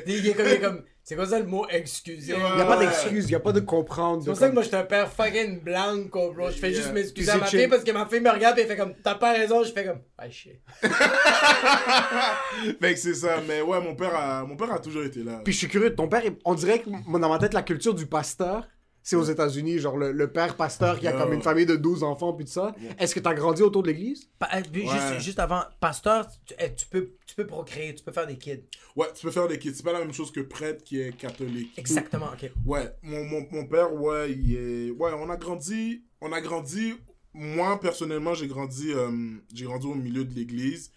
Il 0.07 0.27
est 0.27 0.33
comme, 0.33 0.45
il 0.47 0.51
est 0.53 0.59
comme, 0.59 0.83
c'est 1.03 1.15
quoi 1.15 1.25
ça 1.25 1.39
le 1.39 1.45
mot 1.45 1.65
excusez? 1.69 2.33
Ouais. 2.33 2.39
Il 2.51 2.55
n'y 2.55 2.61
a 2.61 2.65
pas 2.65 2.77
d'excuse, 2.77 3.25
il 3.25 3.29
n'y 3.29 3.35
a 3.35 3.39
pas 3.39 3.51
de 3.51 3.59
comprendre. 3.59 4.21
C'est 4.23 4.29
pour 4.29 4.37
ça 4.39 4.49
que 4.49 4.53
moi, 4.53 4.63
j'étais 4.63 4.77
un 4.77 4.83
père 4.83 5.11
fucking 5.11 5.61
blanco, 5.61 6.31
bro. 6.33 6.49
Je 6.51 6.57
fais 6.57 6.69
Yeah. 6.71 6.81
juste 6.81 6.93
m'excuser 6.93 7.31
à 7.31 7.37
ma 7.37 7.45
fille 7.45 7.67
parce 7.67 7.83
que 7.83 7.91
ma 7.91 8.05
fille 8.05 8.19
me 8.21 8.29
regarde 8.29 8.57
et 8.59 8.61
elle 8.61 8.67
fait 8.67 8.77
comme, 8.77 8.93
t'as 9.03 9.15
pas 9.15 9.33
raison. 9.33 9.63
Je 9.63 9.71
fais 9.71 9.85
comme, 9.85 10.01
ah, 10.17 10.29
shit. 10.29 10.59
Fait 12.81 12.93
que 12.93 12.99
c'est 12.99 13.13
ça, 13.15 13.39
mais 13.47 13.61
ouais, 13.61 13.81
mon 13.81 13.95
père 13.95 14.15
a, 14.15 14.43
mon 14.45 14.55
père 14.55 14.71
a 14.71 14.79
toujours 14.79 15.03
été 15.03 15.23
là. 15.23 15.41
Puis 15.43 15.53
je 15.53 15.57
suis 15.59 15.67
curieux, 15.67 15.93
ton 15.95 16.07
père, 16.07 16.23
on 16.45 16.53
dirait 16.53 16.79
que 16.79 16.89
dans 16.89 17.29
ma 17.29 17.39
tête, 17.39 17.53
la 17.53 17.63
culture 17.63 17.93
du 17.93 18.05
pasteur, 18.05 18.67
c'est 19.03 19.15
aux 19.15 19.23
États-Unis, 19.23 19.79
genre 19.79 19.97
le, 19.97 20.11
le 20.11 20.31
père 20.31 20.55
pasteur 20.55 20.99
qui 20.99 21.07
a 21.07 21.13
comme 21.13 21.33
une 21.33 21.41
famille 21.41 21.65
de 21.65 21.75
12 21.75 22.03
enfants, 22.03 22.33
puis 22.33 22.45
tout 22.45 22.51
ça. 22.51 22.75
Est-ce 22.99 23.15
que 23.15 23.19
t'as 23.19 23.33
grandi 23.33 23.61
autour 23.63 23.81
de 23.83 23.87
l'église? 23.87 24.29
Ouais. 24.41 24.63
juste, 24.73 25.19
juste 25.19 25.39
avant, 25.39 25.63
pasteur, 25.79 26.27
tu, 26.45 26.53
eh, 26.59 26.73
tu 26.75 26.85
peux, 26.87 27.11
tu 27.25 27.35
peux 27.35 27.47
procréer, 27.47 27.95
tu 27.95 28.03
peux 28.03 28.11
faire 28.11 28.27
des 28.27 28.37
kids. 28.37 28.63
Ouais, 28.95 29.07
tu 29.15 29.23
peux 29.25 29.31
faire 29.31 29.47
des 29.47 29.57
kids. 29.57 29.73
C'est 29.73 29.83
pas 29.83 29.93
la 29.93 29.99
même 29.99 30.13
chose 30.13 30.31
que 30.31 30.41
prêtre 30.41 30.83
qui 30.83 31.01
est 31.01 31.15
catholique. 31.17 31.77
Exactement, 31.77 32.27
ok. 32.33 32.51
Ouais, 32.65 32.91
mon, 33.01 33.23
mon, 33.23 33.47
mon 33.51 33.65
père, 33.65 33.93
ouais, 33.93 34.31
il 34.31 34.55
est... 34.55 34.91
Ouais, 34.91 35.11
on 35.13 35.29
a 35.29 35.37
grandi... 35.37 36.03
On 36.21 36.31
a 36.31 36.41
grandi... 36.41 36.93
Moi, 37.33 37.79
personnellement, 37.79 38.33
j'ai 38.33 38.47
grandi, 38.47 38.91
euh, 38.91 39.37
j'ai 39.53 39.65
grandi 39.65 39.87
au 39.87 39.95
milieu 39.95 40.25
de 40.25 40.33
l'église. 40.33 40.91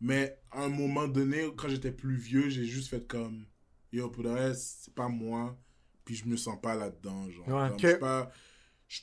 Mais 0.00 0.38
à 0.50 0.62
un 0.62 0.68
moment 0.68 1.08
donné, 1.08 1.50
quand 1.56 1.68
j'étais 1.68 1.90
plus 1.92 2.16
vieux, 2.16 2.48
j'ai 2.48 2.64
juste 2.64 2.88
fait 2.88 3.06
comme... 3.06 3.44
Yo, 3.92 4.08
pour 4.08 4.22
le 4.22 4.30
reste, 4.30 4.84
c'est 4.84 4.94
pas 4.94 5.08
moi. 5.08 5.58
Puis 6.10 6.18
je 6.18 6.26
me 6.26 6.36
sens 6.36 6.58
pas 6.60 6.74
là-dedans, 6.74 7.30
genre. 7.30 7.46
Ouais. 7.46 7.68
Je 7.78 7.86
suis 7.86 7.98
pas... 7.98 8.32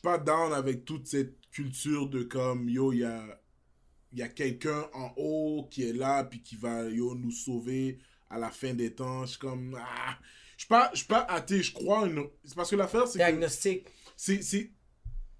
Pas 0.04 0.18
down 0.18 0.52
avec 0.52 0.84
toute 0.84 1.08
cette 1.08 1.40
culture 1.52 2.10
de 2.10 2.24
comme... 2.24 2.68
Yo, 2.68 2.92
il 2.92 3.00
y 3.00 3.04
a... 3.06 3.42
Il 4.12 4.20
y 4.20 4.22
a 4.22 4.28
quelqu'un 4.28 4.90
en 4.94 5.14
haut 5.16 5.70
qui 5.72 5.84
est 5.84 5.94
là, 5.94 6.26
puis 6.26 6.42
qui 6.44 6.58
va, 6.58 6.84
yo, 6.90 7.16
nous 7.16 7.32
sauver 7.32 8.00
à 8.30 8.38
la 8.38 8.50
fin 8.50 8.74
des 8.74 8.94
temps. 8.94 9.22
Je 9.22 9.30
suis 9.30 9.40
comme... 9.40 9.80
Ah, 9.80 10.20
je 10.58 10.64
suis 10.64 10.68
pas, 10.68 10.90
je 10.92 10.98
suis 10.98 11.08
pas 11.08 11.22
athée, 11.30 11.64
je 11.64 11.74
crois 11.74 12.06
une... 12.08 12.26
C'est 12.44 12.56
parce 12.56 12.70
que 12.70 12.76
l'affaire, 12.76 13.08
c'est. 13.08 13.20
Diagnostic. 13.20 13.88
C'est... 14.18 14.42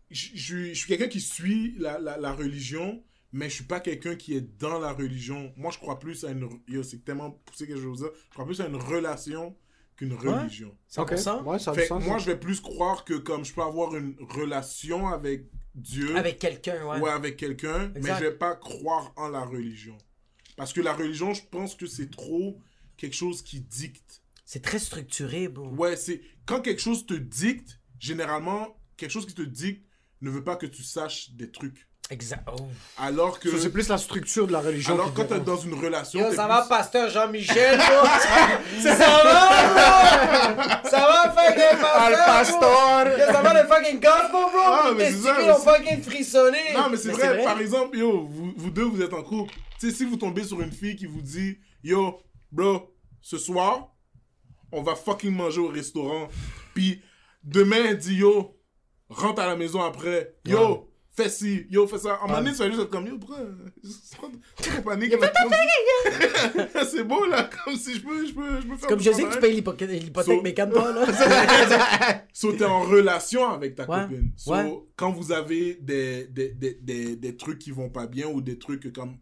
Je 0.10 0.74
suis 0.74 0.88
quelqu'un 0.88 1.10
qui 1.10 1.20
suit 1.20 1.76
la, 1.80 2.00
la, 2.00 2.16
la 2.16 2.32
religion, 2.32 3.04
mais 3.34 3.50
je 3.50 3.56
suis 3.56 3.66
pas 3.66 3.82
quelqu'un 3.82 4.16
qui 4.16 4.36
est 4.36 4.58
dans 4.58 4.80
la 4.80 4.94
religion. 4.94 5.52
Moi, 5.58 5.72
je 5.72 5.80
crois 5.80 6.00
plus 6.00 6.24
à 6.24 6.32
une... 6.32 6.48
C'est 6.84 7.04
tellement 7.04 7.32
poussé 7.32 7.68
que 7.68 7.76
je 7.76 7.86
veux 7.86 7.96
dire. 7.98 8.12
Je 8.30 8.34
crois 8.36 8.46
plus 8.46 8.62
à 8.62 8.68
une 8.68 8.78
relation 8.78 9.54
qu'une 9.98 10.14
religion. 10.14 10.74
Ok. 10.98 11.12
100%? 11.14 11.44
Ouais, 11.44 11.60
ça 11.60 11.72
a 11.72 11.74
du 11.74 11.80
Fait 11.82 11.88
que 11.88 11.88
sens. 11.90 12.06
moi, 12.06 12.18
je 12.20 12.26
vais 12.28 12.40
plus 12.40 12.62
croire 12.62 13.04
que 13.04 13.16
comme 13.16 13.44
je 13.44 13.54
peux 13.54 13.62
avoir 13.64 13.96
une 13.96 14.16
relation 14.20 15.08
avec 15.10 15.48
Dieu 15.76 16.16
Avec 16.16 16.40
quelqu'un, 16.40 16.86
ouais. 16.88 17.00
ou 17.00 17.08
avec 17.08 17.36
quelqu'un, 17.36 17.92
mais 17.96 18.16
je 18.16 18.24
vais 18.24 18.32
pas 18.32 18.56
croire 18.56 19.12
en 19.18 19.28
la 19.28 19.44
religion. 19.44 19.98
Parce 20.56 20.72
que 20.74 20.82
la 20.82 20.94
religion, 20.94 21.34
je 21.34 21.44
pense 21.52 21.76
que 21.76 21.86
c'est 21.86 22.10
trop 22.10 22.60
quelque 22.96 23.16
chose 23.16 23.42
qui 23.42 23.60
dicte. 23.60 24.24
C'est 24.46 24.62
très 24.64 24.80
structuré, 24.80 25.50
bro. 25.50 25.68
Ouais, 25.70 25.96
c'est 25.98 26.22
quand 26.46 26.62
quelque 26.62 26.82
chose 26.82 27.06
te 27.06 27.14
dicte, 27.14 27.80
généralement, 28.00 28.80
quelque 28.96 29.12
chose 29.12 29.26
qui 29.28 29.34
te 29.36 29.42
dicte 29.42 29.86
ne 30.22 30.30
veut 30.32 30.44
pas 30.44 30.56
que 30.56 30.66
tu 30.66 30.82
saches 30.84 31.32
des 31.32 31.52
trucs. 31.52 31.88
Exact. 32.10 32.44
Oh. 32.50 32.68
Alors 32.98 33.38
que 33.40 33.52
Ça, 33.52 33.58
C'est 33.60 33.70
plus 33.70 33.90
la 33.90 33.98
structure 33.98 34.48
de 34.48 34.54
la 34.54 34.62
religion. 34.62 34.94
alors 34.94 35.14
quand 35.14 35.26
t'es 35.26 35.40
dans 35.42 35.58
une 35.58 35.74
relation, 35.74 36.20
Yo, 36.22 36.34
ça 36.34 36.44
plus- 36.44 36.54
va, 36.54 36.62
pasteur 36.70 37.10
Jean-Michel, 37.10 37.78
bro? 37.78 38.08
ça 38.82 38.96
va, 38.96 40.54
bro? 40.54 40.90
Ça 40.90 41.00
va, 41.00 41.34
fucking 41.36 41.80
pasteur? 41.82 42.26
pasteur! 42.26 43.06
bro? 43.06 43.12
Yo, 43.20 43.26
ça 43.34 43.42
va, 43.42 43.62
le 43.62 43.68
fucking 43.68 44.00
gospel, 44.00 44.30
bro? 44.32 44.62
Ah, 44.64 44.92
mais 44.96 45.12
c'est 45.12 45.18
ça, 45.18 45.58
ont 45.58 45.60
fucking 45.62 46.02
frissonné. 46.02 46.58
Non, 46.76 46.90
mais 46.90 46.98
c'est 46.98 47.12
vrai, 47.12 47.44
par 47.44 47.60
exemple, 47.60 47.98
yo, 47.98 48.26
vous, 48.26 48.54
vous 48.56 48.70
deux, 48.70 48.84
vous 48.86 49.02
êtes 49.02 49.14
en 49.14 49.24
couple. 49.24 49.54
Tu 49.80 49.90
sais, 49.90 49.96
si 49.96 50.06
vous 50.06 50.16
tombez 50.16 50.44
sur 50.46 50.62
une 50.62 50.72
fille 50.72 50.96
qui 50.96 51.06
vous 51.08 51.22
dit, 51.22 51.58
yo, 51.84 52.22
bro, 52.52 52.96
ce 53.22 53.38
soir, 53.38 53.90
on 54.72 54.82
va 54.82 54.96
fucking 54.96 55.32
manger 55.36 55.60
au 55.60 55.68
restaurant. 55.68 56.30
Puis 56.74 57.02
demain, 57.44 57.84
elle 57.90 57.98
dit, 57.98 58.16
yo, 58.16 58.58
rentre 59.10 59.42
à 59.42 59.46
la 59.48 59.56
maison 59.58 59.82
après. 59.84 60.36
Yo, 60.46 60.90
fais 61.18 61.30
ci, 61.30 61.66
yo, 61.70 61.88
fais 61.88 61.98
ça. 61.98 62.20
En 62.22 62.28
moment 62.28 62.40
donné, 62.40 62.52
tu 62.52 62.58
vas 62.60 62.70
juste 62.70 62.82
être 62.82 62.90
comme, 62.90 63.08
yo, 63.08 63.18
pourquoi 63.18 63.40
pourquoi 64.16 64.82
panique 64.84 65.14
C'est 66.90 67.04
beau, 67.04 67.26
là, 67.26 67.50
comme 67.66 67.76
si 67.76 67.96
je 67.96 68.02
peux, 68.02 68.26
je 68.26 68.34
peux, 68.34 68.62
je 68.62 68.68
peux 68.68 68.78
faire 68.78 68.90
Comme 68.90 69.00
je 69.00 69.12
sais 69.12 69.24
que 69.24 69.34
tu 69.34 69.40
payes 69.40 69.56
l'hypothèque, 69.56 70.44
mais 70.44 70.54
calme 70.54 70.74
pas, 70.74 70.94
là. 70.94 72.24
So, 72.34 72.54
t'es 72.54 72.66
en 72.66 72.82
relation 72.82 73.50
avec 73.50 73.76
ta 73.76 73.90
Ouais, 73.90 74.04
copine. 74.04 74.32
So, 74.38 74.52
ouais. 74.54 74.80
quand 74.96 75.12
vous 75.12 75.32
avez 75.32 75.76
des, 75.82 76.28
des, 76.28 76.50
des, 76.50 76.76
des, 76.76 77.16
des 77.16 77.36
trucs 77.36 77.60
qui 77.60 77.72
vont 77.72 77.90
pas 77.90 78.06
bien 78.06 78.28
ou 78.28 78.42
des 78.42 78.60
trucs 78.60 78.94
comme. 78.94 79.18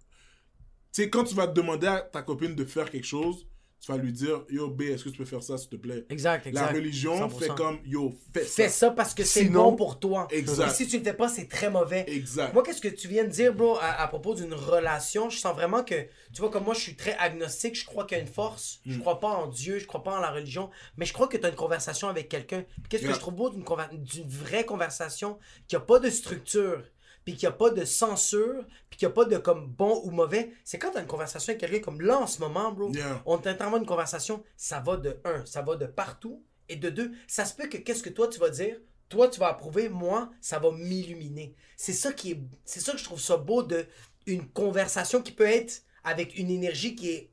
Tu 0.94 1.04
sais, 1.04 1.10
quand 1.10 1.24
tu 1.24 1.36
vas 1.36 1.48
te 1.48 1.54
demander 1.54 1.88
à 1.88 2.02
ta 2.02 2.22
copine 2.22 2.56
de 2.56 2.66
faire 2.66 2.90
quelque 2.90 3.08
chose, 3.08 3.48
tu 3.86 3.92
vas 3.92 3.98
lui 4.00 4.12
dire 4.12 4.42
Yo, 4.50 4.68
B, 4.70 4.82
est-ce 4.84 5.04
que 5.04 5.10
tu 5.10 5.18
peux 5.20 5.26
faire 5.26 5.44
ça, 5.44 5.60
s'il 5.60 5.70
te 5.70 5.76
plaît? 5.76 6.06
Exact, 6.10 6.48
exact. 6.48 6.60
La 6.66 6.68
religion 6.76 7.28
100%. 7.30 7.40
fait 7.40 7.48
comme 7.56 7.78
Yo, 7.86 8.14
fais 8.34 8.40
Fais 8.44 8.64
ça. 8.70 8.88
ça 8.88 8.92
parce 8.92 9.14
que 9.14 9.24
c'est 9.24 9.44
Sinon- 9.44 9.72
bon 9.72 9.76
pour 9.76 10.00
toi. 10.00 10.28
Exact. 10.32 10.68
Et 10.72 10.74
si 10.74 10.88
tu 10.88 10.98
le 10.98 11.04
fais 11.04 11.14
pas, 11.14 11.28
c'est 11.30 11.48
très 11.48 11.70
mauvais. 11.70 12.04
Exact. 12.08 12.52
Moi, 12.54 12.64
qu'est-ce 12.64 12.82
que 12.82 12.88
tu 12.88 13.08
viens 13.08 13.24
de 13.26 13.30
dire, 13.30 13.54
bro, 13.54 13.78
à, 13.80 14.02
à 14.02 14.08
propos 14.08 14.34
d'une 14.34 14.56
relation, 14.56 15.30
je 15.30 15.38
sens 15.38 15.54
vraiment 15.56 15.84
que, 15.84 15.94
tu 16.34 16.42
vois, 16.42 16.50
comme 16.50 16.64
moi, 16.64 16.74
je 16.74 16.80
suis 16.80 16.96
très 16.96 17.16
agnostique, 17.18 17.76
je 17.80 17.86
crois 17.86 18.06
qu'il 18.06 18.18
y 18.18 18.22
a 18.22 18.24
une 18.24 18.30
force, 18.30 18.80
Mm. 18.86 18.92
je 18.94 19.00
crois 19.00 19.20
pas 19.20 19.30
en 19.30 19.48
Dieu, 19.48 19.78
je 19.78 19.86
crois 19.86 20.02
pas 20.04 20.18
en 20.18 20.20
la 20.20 20.32
religion, 20.32 20.72
mais 20.98 21.06
je 21.06 21.14
crois 21.14 21.28
que 21.28 21.38
tu 21.38 21.46
as 21.46 21.50
une 21.50 21.56
conversation 21.56 22.08
avec 22.10 22.28
quelqu'un. 22.28 22.66
Qu'est-ce 22.90 23.04
Yeah. 23.04 23.12
que 23.12 23.16
je 23.16 23.22
trouve 23.22 23.36
beau 23.36 23.50
d'une 23.52 23.64
conver- 23.64 23.90
d'une 23.96 24.28
vraie 24.28 24.66
conversation 24.66 25.38
qui 25.68 25.76
a 25.76 25.80
pas 25.80 26.00
de 26.00 26.10
structure, 26.10 26.82
puis 27.26 27.36
qui 27.36 27.46
a 27.48 27.52
pas 27.52 27.72
de 27.72 27.84
censure, 27.84 28.64
puis 28.90 29.00
qui 29.00 29.06
a 29.06 29.10
pas 29.10 29.26
de 29.26 29.38
comme 29.38 29.68
bon 29.68 30.02
ou 30.06 30.12
mauvais, 30.12 30.54
c'est 30.64 30.78
quand 30.78 30.92
tu 30.92 30.98
as 30.98 31.02
une 31.02 31.08
conversation 31.08 31.52
avec 31.52 31.60
quelqu'un 31.60 31.80
comme 31.84 32.02
là 32.02 32.20
en 32.20 32.28
ce 32.28 32.40
moment, 32.40 32.72
bro, 32.72 32.92
Yeah. 32.94 33.24
on 33.26 33.38
d'avoir 33.38 33.78
une 33.78 33.86
conversation, 33.86 34.44
ça 34.56 34.80
va 34.80 34.96
de 34.98 35.20
un, 35.26 35.44
ça 35.46 35.64
va 35.64 35.76
de 35.76 35.88
partout, 35.88 36.44
et 36.70 36.76
de 36.76 36.90
deux, 36.90 37.12
ça 37.28 37.46
se 37.46 37.56
peut 37.56 37.68
que 37.68 37.78
qu'est-ce 37.78 38.04
que 38.04 38.10
toi 38.10 38.28
tu 38.28 38.40
vas 38.40 38.50
dire, 38.50 38.80
toi 39.10 39.28
tu 39.28 39.40
vas 39.40 39.48
approuver, 39.48 39.90
moi 39.90 40.30
ça 40.40 40.60
va 40.60 40.72
m'illuminer. 40.72 41.56
C'est 41.78 41.94
ça 41.94 42.14
qui 42.14 42.32
est, 42.32 42.42
c'est 42.64 42.80
ça 42.80 42.92
que 42.92 43.00
je 43.00 43.04
trouve 43.04 43.20
ça 43.20 43.38
beau 43.38 43.64
de 43.64 43.86
une 44.28 44.48
conversation 44.48 45.22
qui 45.22 45.32
peut 45.32 45.48
être 45.48 45.84
avec 46.04 46.38
une 46.38 46.50
énergie 46.50 46.96
qui 46.96 47.10
est 47.10 47.32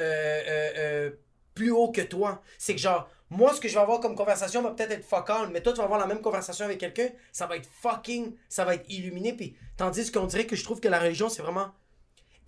euh, 0.00 0.42
euh, 0.46 0.70
euh, 0.76 1.10
plus 1.54 1.72
haut 1.72 1.90
que 1.90 2.00
toi. 2.00 2.42
C'est 2.56 2.74
que 2.74 2.80
genre, 2.80 3.10
moi 3.30 3.54
ce 3.54 3.60
que 3.60 3.68
je 3.68 3.74
vais 3.74 3.80
avoir 3.80 4.00
comme 4.00 4.14
conversation 4.16 4.62
va 4.62 4.70
peut-être 4.70 4.92
être 4.92 5.04
fuck 5.04 5.28
all, 5.30 5.50
mais 5.50 5.62
toi 5.62 5.72
tu 5.72 5.78
vas 5.78 5.84
avoir 5.84 5.98
la 6.00 6.06
même 6.06 6.20
conversation 6.20 6.64
avec 6.64 6.78
quelqu'un, 6.78 7.08
ça 7.32 7.46
va 7.46 7.56
être 7.56 7.68
fucking, 7.82 8.34
ça 8.48 8.64
va 8.64 8.74
être 8.74 8.84
illuminé, 8.88 9.32
puis 9.34 9.54
tandis 9.76 10.10
qu'on 10.10 10.26
dirait 10.26 10.46
que 10.46 10.56
je 10.56 10.64
trouve 10.64 10.80
que 10.80 10.88
la 10.88 10.98
religion 11.00 11.28
c'est 11.28 11.42
vraiment 11.42 11.72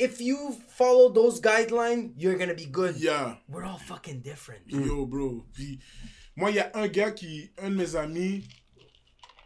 If 0.02 0.18
you 0.18 0.58
follow 0.68 1.10
those 1.10 1.42
guidelines, 1.42 2.14
you're 2.16 2.34
gonna 2.38 2.54
be 2.54 2.66
good. 2.70 2.96
Yeah. 2.96 3.38
We're 3.50 3.66
all 3.66 3.78
fucking 3.78 4.22
different. 4.22 4.62
Puis, 4.66 4.76
Yo, 4.76 5.04
bro. 5.04 5.44
Puis, 5.52 5.78
moi, 6.36 6.48
il 6.50 6.56
y 6.56 6.58
a 6.58 6.70
un 6.74 6.88
gars 6.88 7.10
qui, 7.10 7.50
un 7.58 7.68
de 7.68 7.74
mes 7.74 7.96
amis, 7.96 8.48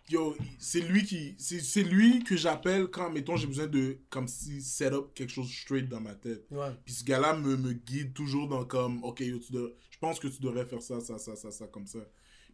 yo, 0.08 0.36
c'est 0.60 0.78
lui 0.80 1.04
qui, 1.04 1.34
c'est 1.38 1.82
lui 1.82 2.22
que 2.22 2.36
j'appelle 2.36 2.86
quand, 2.86 3.10
mettons, 3.10 3.36
j'ai 3.36 3.48
besoin 3.48 3.66
de, 3.66 3.98
comme 4.10 4.28
si, 4.28 4.62
set 4.62 4.92
up 4.92 5.12
quelque 5.12 5.32
chose 5.32 5.50
straight 5.50 5.88
dans 5.88 6.00
ma 6.00 6.14
tête. 6.14 6.44
Ouais. 6.52 6.68
Puis 6.84 6.94
ce 6.94 7.04
gars-là 7.04 7.34
me, 7.34 7.56
me 7.56 7.72
guide 7.72 8.12
toujours 8.14 8.46
dans 8.46 8.64
comme, 8.64 9.02
ok, 9.02 9.20
yo, 9.20 9.40
tu 9.40 9.52
dois- 9.52 9.70
pense 10.04 10.18
que 10.20 10.28
tu 10.28 10.40
devrais 10.40 10.66
faire 10.66 10.82
ça, 10.82 11.00
ça, 11.00 11.18
ça, 11.18 11.34
ça, 11.36 11.50
ça, 11.50 11.66
comme 11.66 11.86
ça. 11.86 12.00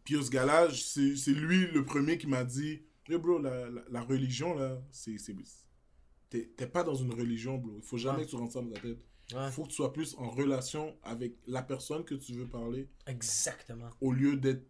Puis 0.05 0.15
ce 0.23 0.31
gars-là, 0.31 0.69
c'est 0.73 1.17
c'est 1.17 1.33
lui 1.35 1.67
le 1.67 1.85
premier 1.85 2.17
qui 2.19 2.27
m'a 2.27 2.45
dit 2.45 2.83
Yo, 3.09 3.19
bro, 3.19 3.39
la, 3.39 3.69
la, 3.71 3.83
la 3.91 4.01
religion, 4.03 4.55
là, 4.55 4.81
c'est. 4.91 5.19
c'est- 5.19 5.35
T'es 6.31 6.49
t'es 6.57 6.69
pas 6.69 6.85
dans 6.85 6.95
une 6.95 7.13
religion, 7.13 7.59
bro. 7.59 7.79
Il 7.83 7.83
faut 7.83 7.99
jamais 7.99 8.19
Ouais. 8.21 8.25
que 8.25 8.31
tu 8.31 8.37
rentres 8.37 8.53
ça 8.53 8.61
dans 8.63 8.71
ta 8.71 8.81
tête. 8.81 8.99
Ouais. 9.35 9.47
Il 9.47 9.53
faut 9.53 9.65
que 9.65 9.69
tu 9.71 9.75
sois 9.75 9.93
plus 9.93 10.15
en 10.17 10.31
relation 10.31 10.97
avec 11.03 11.35
la 11.47 11.63
personne 11.63 12.05
que 12.05 12.15
tu 12.15 12.33
veux 12.35 12.47
parler 12.49 12.89
Exactement. 13.07 13.91
au 14.01 14.13
lieu 14.13 14.37
d'être 14.37 14.65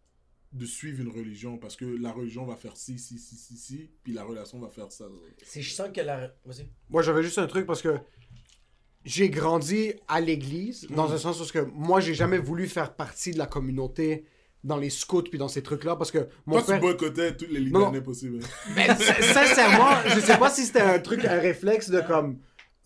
de 0.52 0.66
suivre 0.66 1.00
une 1.02 1.10
religion 1.10 1.58
parce 1.58 1.76
que 1.76 1.84
la 1.84 2.12
religion 2.12 2.44
va 2.46 2.56
faire 2.56 2.76
ci, 2.76 2.98
ci, 2.98 3.18
ci, 3.18 3.36
ci, 3.36 3.56
ci, 3.56 3.90
puis 4.02 4.12
la 4.14 4.24
relation 4.24 4.58
va 4.58 4.68
faire 4.70 4.90
ça. 4.90 5.06
Si 5.42 5.62
je 5.62 5.72
sens 5.74 5.90
que 5.94 6.00
la. 6.00 6.34
Vas-y. 6.46 6.68
Moi, 6.88 7.02
j'avais 7.02 7.22
juste 7.22 7.38
un 7.38 7.46
truc 7.46 7.66
parce 7.66 7.82
que 7.82 7.94
j'ai 9.04 9.30
grandi 9.30 9.92
à 10.08 10.20
l'église, 10.20 10.86
dans 10.90 11.08
Mm. 11.08 11.12
un 11.12 11.18
sens 11.18 11.40
où 11.40 11.52
que 11.52 11.66
moi, 11.74 12.00
j'ai 12.00 12.14
jamais 12.14 12.38
voulu 12.38 12.66
faire 12.68 12.94
partie 12.94 13.30
de 13.32 13.38
la 13.38 13.46
communauté 13.46 14.24
dans 14.62 14.76
les 14.76 14.90
scouts 14.90 15.22
puis 15.22 15.38
dans 15.38 15.48
ces 15.48 15.62
trucs-là 15.62 15.96
parce 15.96 16.10
que 16.10 16.28
mon 16.44 16.56
Toi, 16.56 16.66
père... 16.66 16.74
tu 16.76 16.80
boycottais 16.82 17.34
toutes 17.36 17.50
les. 17.50 17.60
Libanais 17.60 18.02
possibles. 18.02 18.40
hein. 18.44 18.72
Ben, 18.76 18.94
sin- 19.00 19.22
sincèrement, 19.22 19.88
je 20.06 20.20
sais 20.20 20.36
pas 20.36 20.50
si 20.50 20.66
c'était 20.66 20.82
un 20.82 20.98
truc, 20.98 21.24
un 21.24 21.38
réflexe 21.40 21.88
de 21.90 22.00
comme 22.02 22.38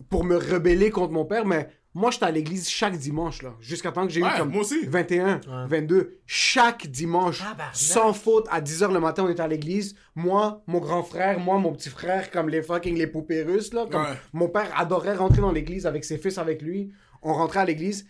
pour 0.09 0.23
me 0.23 0.37
rebeller 0.37 0.89
contre 0.89 1.11
mon 1.11 1.25
père, 1.25 1.45
mais 1.45 1.67
moi 1.95 2.11
j'étais 2.11 2.25
à 2.25 2.31
l'église 2.31 2.69
chaque 2.69 2.95
dimanche 2.97 3.41
là, 3.41 3.55
jusqu'à 3.59 3.91
temps 3.91 4.05
que 4.05 4.13
j'ai 4.13 4.19
eu 4.19 4.23
Ouais, 4.23 4.37
comme 4.37 4.51
moi 4.51 4.61
aussi. 4.61 4.85
21, 4.85 5.35
Ouais. 5.37 5.41
22, 5.67 6.19
chaque 6.27 6.85
dimanche, 6.87 7.39
Tabarnak. 7.39 7.75
sans 7.75 8.13
faute, 8.13 8.45
à 8.51 8.61
10h 8.61 8.93
le 8.93 8.99
matin 8.99 9.23
on 9.25 9.29
était 9.29 9.41
à 9.41 9.47
l'église, 9.47 9.95
moi, 10.13 10.61
mon 10.67 10.79
grand 10.79 11.01
frère, 11.01 11.39
moi, 11.39 11.57
mon 11.57 11.71
petit 11.73 11.89
frère, 11.89 12.29
comme 12.29 12.49
les 12.49 12.61
fucking 12.61 12.95
les 12.97 13.07
poupées 13.07 13.41
russes 13.41 13.73
là, 13.73 13.87
comme 13.89 14.03
Ouais. 14.03 14.17
mon 14.33 14.49
père 14.49 14.71
adorait 14.77 15.15
rentrer 15.15 15.41
dans 15.41 15.51
l'église 15.51 15.87
avec 15.87 16.03
ses 16.05 16.19
fils 16.19 16.37
avec 16.37 16.61
lui, 16.61 16.91
on 17.23 17.33
rentrait 17.33 17.61
à 17.61 17.65
l'église, 17.65 18.05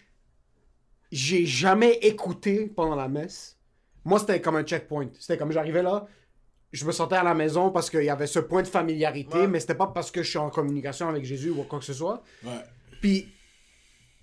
j'ai 1.12 1.46
jamais 1.46 1.94
écouté 2.02 2.68
pendant 2.76 2.96
la 2.96 3.08
messe. 3.08 3.58
Moi, 4.04 4.20
c'était 4.20 4.42
comme 4.42 4.56
un 4.56 4.64
checkpoint. 4.64 5.08
C'était 5.20 5.38
comme 5.38 5.52
j'arrivais 5.52 5.82
là, 5.84 6.06
je 6.72 6.86
me 6.86 6.92
sentais 6.92 7.16
à 7.16 7.24
la 7.24 7.34
maison 7.34 7.72
parce 7.72 7.90
qu'il 7.90 8.04
y 8.04 8.10
avait 8.10 8.28
ce 8.28 8.40
point 8.40 8.62
de 8.62 8.68
familiarité, 8.68 9.38
Ouais. 9.40 9.48
mais 9.48 9.60
c'était 9.60 9.76
pas 9.76 9.88
parce 9.88 10.12
que 10.12 10.22
je 10.24 10.30
suis 10.30 10.38
en 10.40 10.50
communication 10.50 11.08
avec 11.08 11.24
Jésus 11.24 11.50
ou 11.52 11.64
quoi 11.64 11.80
que 11.80 11.86
ce 11.86 11.94
soit. 11.94 12.22
Ouais. 12.44 12.52
Puis 13.02 13.32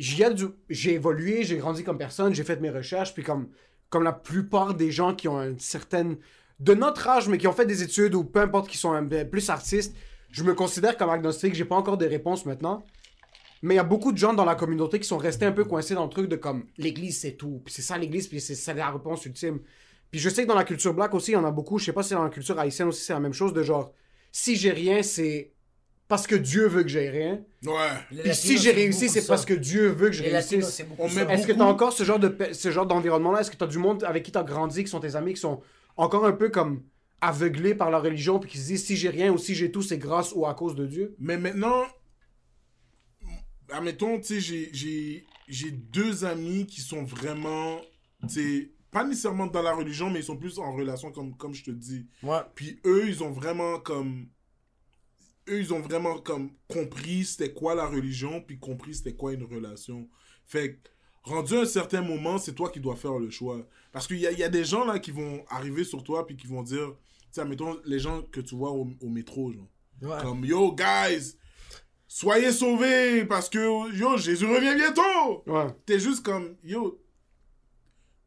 j'ai 0.03 0.93
évolué, 0.93 1.45
j'ai 1.45 1.57
grandi 1.57 1.85
comme 1.85 1.99
personne, 1.99 2.35
j'ai 2.35 2.45
fait 2.45 2.61
mes 2.61 2.71
recherches, 2.71 3.15
puis 3.15 3.23
comme, 3.23 3.49
comme 3.89 4.03
la 4.03 4.13
plupart 4.13 4.75
des 4.75 4.91
gens 4.91 5.15
qui 5.15 5.29
ont 5.29 5.41
une 5.41 5.59
certaine... 5.59 6.17
de 6.61 6.75
notre 6.75 7.09
âge, 7.09 7.29
mais 7.29 7.39
qui 7.39 7.49
ont 7.49 7.53
fait 7.53 7.67
des 7.67 7.83
études 7.83 8.15
ou 8.15 8.25
peu 8.25 8.41
importe, 8.41 8.69
qui 8.69 8.79
sont 8.79 9.09
plus 9.31 9.51
artistes, 9.51 9.97
je 10.31 10.45
me 10.45 10.55
considère 10.55 10.97
comme 10.97 11.11
agnostique, 11.11 11.55
j'ai 11.55 11.65
pas 11.65 11.77
encore 11.77 11.99
de 11.99 12.07
réponse 12.07 12.47
maintenant. 12.47 12.85
Mais 13.63 13.75
il 13.75 13.77
y 13.77 13.81
a 13.81 13.85
beaucoup 13.85 14.13
de 14.13 14.19
gens 14.19 14.33
dans 14.33 14.45
la 14.45 14.55
communauté 14.55 14.99
qui 14.99 15.07
sont 15.07 15.19
restés 15.19 15.45
un 15.45 15.53
peu 15.53 15.65
coincés 15.65 15.95
dans 15.95 16.05
le 16.05 16.11
truc 16.11 16.29
de 16.29 16.37
comme 16.37 16.67
l'église 16.79 17.21
c'est 17.21 17.33
tout, 17.33 17.63
puis 17.65 17.75
c'est 17.75 17.83
ça 17.83 17.99
l'église, 17.99 18.29
puis 18.29 18.41
c'est 18.41 18.75
la 18.75 18.91
réponse 18.91 19.25
ultime. 19.27 19.61
Puis 20.11 20.21
je 20.21 20.29
sais 20.29 20.43
que 20.43 20.49
dans 20.49 20.57
la 20.57 20.65
culture 20.65 20.95
black 20.95 21.15
aussi, 21.15 21.31
il 21.33 21.35
y 21.35 21.37
en 21.37 21.45
a 21.45 21.51
beaucoup, 21.51 21.79
je 21.79 21.85
sais 21.85 21.93
pas 21.93 22.03
si 22.03 22.15
dans 22.15 22.25
la 22.25 22.31
culture 22.31 22.59
haïtienne 22.59 22.89
aussi 22.89 23.05
c'est 23.05 23.13
la 23.13 23.21
même 23.21 23.33
chose, 23.33 23.53
de 23.53 23.63
genre, 23.63 23.93
si 24.31 24.57
j'ai 24.57 24.73
rien, 24.73 25.03
c'est 25.03 25.53
parce 26.13 26.27
que 26.27 26.35
Dieu 26.35 26.67
veut 26.69 26.83
que 26.83 26.91
j'ai 26.91 27.09
rien. 27.09 27.43
Ouais. 27.65 27.73
Les 28.11 28.23
Puis 28.25 28.35
si 28.35 28.59
j'ai 28.59 28.73
réussi, 28.73 29.09
c'est 29.09 29.27
parce 29.27 29.47
que 29.47 29.55
Dieu 29.55 29.89
veut 29.89 30.09
que 30.11 30.13
je 30.15 30.23
réussisse. 30.23 30.69
c'est 30.69 30.85
beaucoup 30.85 31.05
Est-ce 31.07 31.47
que 31.47 31.53
tu 31.53 31.59
beaucoup- 31.59 31.63
as 31.63 31.73
encore 31.73 31.93
ce 31.95 32.05
genre 32.05 32.19
de 32.19 32.31
ce 32.53 32.71
genre 32.71 32.85
d'environnement-là? 32.87 33.41
Est-ce 33.41 33.51
que 33.51 33.57
tu 33.57 33.65
as 33.65 33.67
du 33.67 33.79
monde 33.79 34.05
avec 34.05 34.23
qui 34.25 34.31
tu 34.31 34.37
as 34.37 34.43
grandi, 34.45 34.85
qui 34.85 34.91
sont 34.91 35.01
tes 35.01 35.17
amis, 35.17 35.33
qui 35.33 35.41
sont 35.41 35.63
encore 35.97 36.27
un 36.27 36.33
peu 36.33 36.51
comme 36.51 36.83
aveuglés 37.23 37.75
par 37.75 37.91
la 37.91 37.99
religion, 37.99 38.39
puis 38.39 38.51
qui 38.51 38.59
se 38.59 38.67
disent 38.67 38.85
si 38.85 38.95
j'ai 38.95 39.09
rien 39.09 39.33
ou 39.33 39.39
si 39.39 39.55
j'ai 39.55 39.71
tout, 39.73 39.81
c'est 39.81 39.97
grâce 39.97 40.33
ou 40.35 40.45
à 40.45 40.53
cause 40.55 40.75
de 40.75 40.85
Dieu? 40.87 41.15
Mais 41.19 41.39
maintenant, 41.39 41.83
admettons, 43.71 44.19
tu 44.21 44.35
sais, 44.35 44.41
j'ai- 44.41 44.71
j'ai 44.73 45.25
j'ai 45.49 45.71
deux 45.71 46.25
amis 46.25 46.67
qui 46.67 46.81
sont 46.83 47.05
vraiment, 47.05 47.79
tu 48.23 48.29
sais, 48.29 48.71
pas 48.91 49.05
nécessairement 49.05 49.47
dans 49.47 49.61
la 49.63 49.73
religion, 49.75 50.09
mais 50.11 50.21
ils 50.21 50.25
sont 50.25 50.37
plus 50.37 50.59
en 50.59 50.73
relation, 50.75 51.11
comme, 51.11 51.37
comme 51.37 51.53
je 51.55 51.65
te 51.65 51.71
dis. 51.71 52.07
Ouais. 52.23 52.39
Puis 52.55 52.81
eux, 52.87 53.05
ils 53.09 53.23
ont 53.23 53.31
vraiment 53.31 53.79
comme. 53.81 54.27
Eux, 55.49 55.61
ils 55.61 55.75
ont 55.75 55.81
vraiment 55.81 56.19
comme 56.19 56.51
compris 56.69 57.25
c'était 57.25 57.53
quoi 57.53 57.75
la 57.75 57.87
religion, 57.87 58.41
puis 58.41 58.59
compris 58.59 58.95
c'était 58.95 59.15
quoi 59.15 59.33
une 59.33 59.45
relation. 59.45 60.09
Fait 60.47 60.75
que, 60.75 60.89
rendu 61.25 61.57
à 61.57 61.61
un 61.61 61.67
certain 61.67 62.03
moment, 62.03 62.39
c'est 62.39 62.55
toi 62.55 62.71
qui 62.71 62.81
dois 62.81 62.97
faire 62.97 63.19
le 63.19 63.31
choix. 63.31 63.67
Parce 63.93 64.07
qu'il 64.07 64.19
y 64.19 64.27
a, 64.27 64.33
y 64.33 64.43
a 64.43 64.49
des 64.49 64.65
gens 64.65 64.85
là 64.85 64.99
qui 64.99 65.11
vont 65.11 65.45
arriver 65.49 65.85
sur 65.85 66.03
toi, 66.03 66.27
puis 66.27 66.37
qui 66.37 66.47
vont 66.47 66.63
dire, 66.63 66.95
tu 66.97 67.29
sais, 67.33 67.41
admettons, 67.41 67.79
les 67.85 67.99
gens 67.99 68.23
que 68.23 68.41
tu 68.41 68.55
vois 68.55 68.71
au, 68.71 68.89
au 69.01 69.09
métro, 69.09 69.53
genre. 69.53 69.69
Ouais. 70.01 70.21
Comme, 70.21 70.45
yo, 70.45 70.75
guys, 70.75 71.37
soyez 72.09 72.53
sauvés, 72.53 73.25
parce 73.25 73.49
que, 73.49 73.95
yo, 73.97 74.17
Jésus 74.17 74.47
revient 74.47 74.75
bientôt. 74.75 75.43
Ouais. 75.47 75.69
T'es 75.87 76.01
juste 76.01 76.25
comme, 76.25 76.57
yo, 76.65 77.01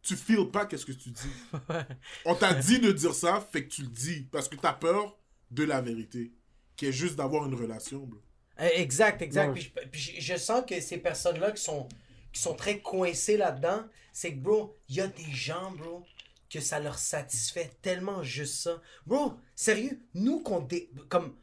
tu 0.01 0.15
feels 0.15 0.49
pas 0.51 0.65
qu'est-ce 0.65 0.85
que 0.85 0.91
tu 0.91 1.09
dis. 1.09 1.29
On 2.25 2.35
t'a 2.35 2.53
dit 2.53 2.79
de 2.79 2.91
dire 2.91 3.13
ça, 3.13 3.41
fait 3.41 3.65
que 3.65 3.73
tu 3.73 3.81
le 3.81 3.87
dis, 3.89 4.27
parce 4.31 4.47
que 4.47 4.55
t'as 4.55 4.73
peur 4.73 5.17
de 5.51 5.63
la 5.63 5.81
vérité, 5.81 6.31
qui 6.75 6.87
est 6.87 6.91
juste 6.91 7.15
d'avoir 7.15 7.45
une 7.45 7.55
relation, 7.55 7.99
bro. 7.99 8.19
Eh, 8.59 8.81
Exact, 8.81 9.21
exact. 9.21 9.47
Ouais. 9.47 9.53
Puis, 9.53 9.63
je, 9.75 9.87
puis 9.89 10.01
je- 10.01 10.21
je 10.33 10.37
sens 10.37 10.63
que 10.67 10.79
ces 10.79 10.97
personnes-là 10.97 11.51
qui 11.51 11.61
sont, 11.63 11.87
qui 12.31 12.41
sont 12.41 12.53
très 12.55 12.79
coincées 12.79 13.37
là-dedans, 13.37 13.83
c'est 14.13 14.31
que, 14.33 14.39
bro, 14.39 14.75
il 14.89 14.95
y 14.95 15.01
a 15.01 15.07
des 15.07 15.31
gens, 15.31 15.71
bro, 15.71 16.03
que 16.49 16.59
ça 16.61 16.79
leur 16.79 16.97
satisfait 16.97 17.71
tellement 17.81 18.23
juste 18.23 18.61
ça. 18.63 18.81
Bro, 19.05 19.33
sérieux, 19.55 19.99
nous, 20.13 20.41
qu'on 20.41 20.59
dé- 20.61 20.89
comme, 21.09 21.35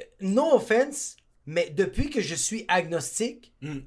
euh, 0.00 0.04
no 0.20 0.54
offense, 0.54 1.16
mais 1.44 1.70
depuis 1.70 2.10
que 2.10 2.20
je 2.20 2.34
suis 2.34 2.64
agnostique, 2.66 3.54
Mm. 3.62 3.80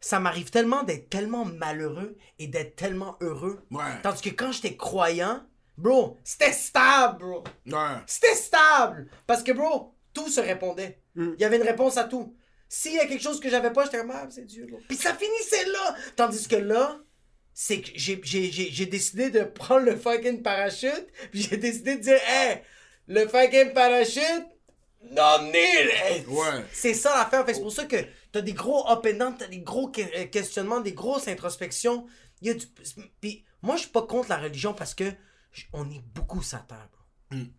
ça 0.00 0.18
m'arrive 0.18 0.50
tellement 0.50 0.82
d'être 0.82 1.08
tellement 1.08 1.44
malheureux 1.44 2.16
et 2.40 2.48
d'être 2.48 2.74
tellement 2.76 3.16
heureux. 3.20 3.64
Ouais. 3.70 4.00
Tandis 4.02 4.22
que 4.22 4.30
quand 4.30 4.50
j'étais 4.52 4.76
croyant, 4.76 5.44
bro, 5.78 6.16
c'était 6.24 6.52
stable, 6.52 7.18
bro. 7.18 7.44
Ouais. 7.66 7.96
C'était 8.06 8.34
stable. 8.34 9.08
Parce 9.26 9.42
que, 9.44 9.52
bro, 9.52 9.94
tout 10.16 10.30
se 10.30 10.40
répondait. 10.40 10.98
Mm. 11.14 11.32
Il 11.36 11.40
y 11.42 11.44
avait 11.44 11.58
une 11.58 11.62
réponse 11.62 11.98
à 11.98 12.04
tout. 12.04 12.34
S'il 12.68 12.94
y 12.94 12.98
a 12.98 13.06
quelque 13.06 13.22
chose 13.22 13.38
que 13.38 13.50
j'avais 13.50 13.70
pas, 13.70 13.84
j'étais 13.84 13.98
comme, 13.98 14.12
ah, 14.12 14.26
c'est 14.30 14.46
Dieu, 14.46 14.66
bro. 14.66 14.80
Puis 14.88 14.96
ça 14.96 15.14
finissait 15.14 15.66
là. 15.66 15.94
Tandis 16.16 16.48
que 16.48 16.56
là, 16.56 16.98
c'est 17.52 17.82
que 17.82 17.90
j'ai, 17.94 18.16
décidé 18.86 19.30
de 19.30 19.44
prendre 19.44 19.84
le 19.84 19.94
fucking 19.94 20.42
parachute. 20.42 21.06
Puis 21.30 21.42
j'ai 21.42 21.58
décidé 21.58 21.96
de 21.96 22.00
dire, 22.00 22.18
hey, 22.26 22.62
le 23.08 23.28
fucking 23.28 23.74
parachute, 23.74 24.46
non 25.02 25.42
need 25.42 25.90
it. 26.16 26.26
Ouais. 26.26 26.64
C'est 26.72 26.94
ça 26.94 27.14
l'affaire. 27.14 27.44
Fait 27.44 27.54
C'est 27.54 27.60
pour 27.60 27.72
ça 27.72 27.84
que 27.84 27.96
t'as 28.32 28.40
des 28.40 28.54
gros 28.54 28.90
up 28.90 29.06
and 29.06 29.18
down, 29.18 29.36
t'as 29.38 29.46
des 29.46 29.60
gros 29.60 29.88
que- 29.88 30.00
euh, 30.00 30.26
questionnements, 30.26 30.80
des 30.80 30.94
grosses 30.94 31.28
introspections. 31.28 32.06
Il 32.40 32.48
y 32.48 32.50
a 32.50 32.54
du... 32.54 32.66
Puis 33.20 33.44
moi, 33.62 33.76
je 33.76 33.82
suis 33.82 33.90
pas 33.90 34.02
contre 34.02 34.30
la 34.30 34.38
religion 34.38 34.72
parce 34.72 34.94
que 34.94 35.04
on 35.72 35.88
est 35.90 36.02
beaucoup 36.14 36.42
bro. 36.42 37.06
Mm. 37.30 37.42
Puis 37.42 37.52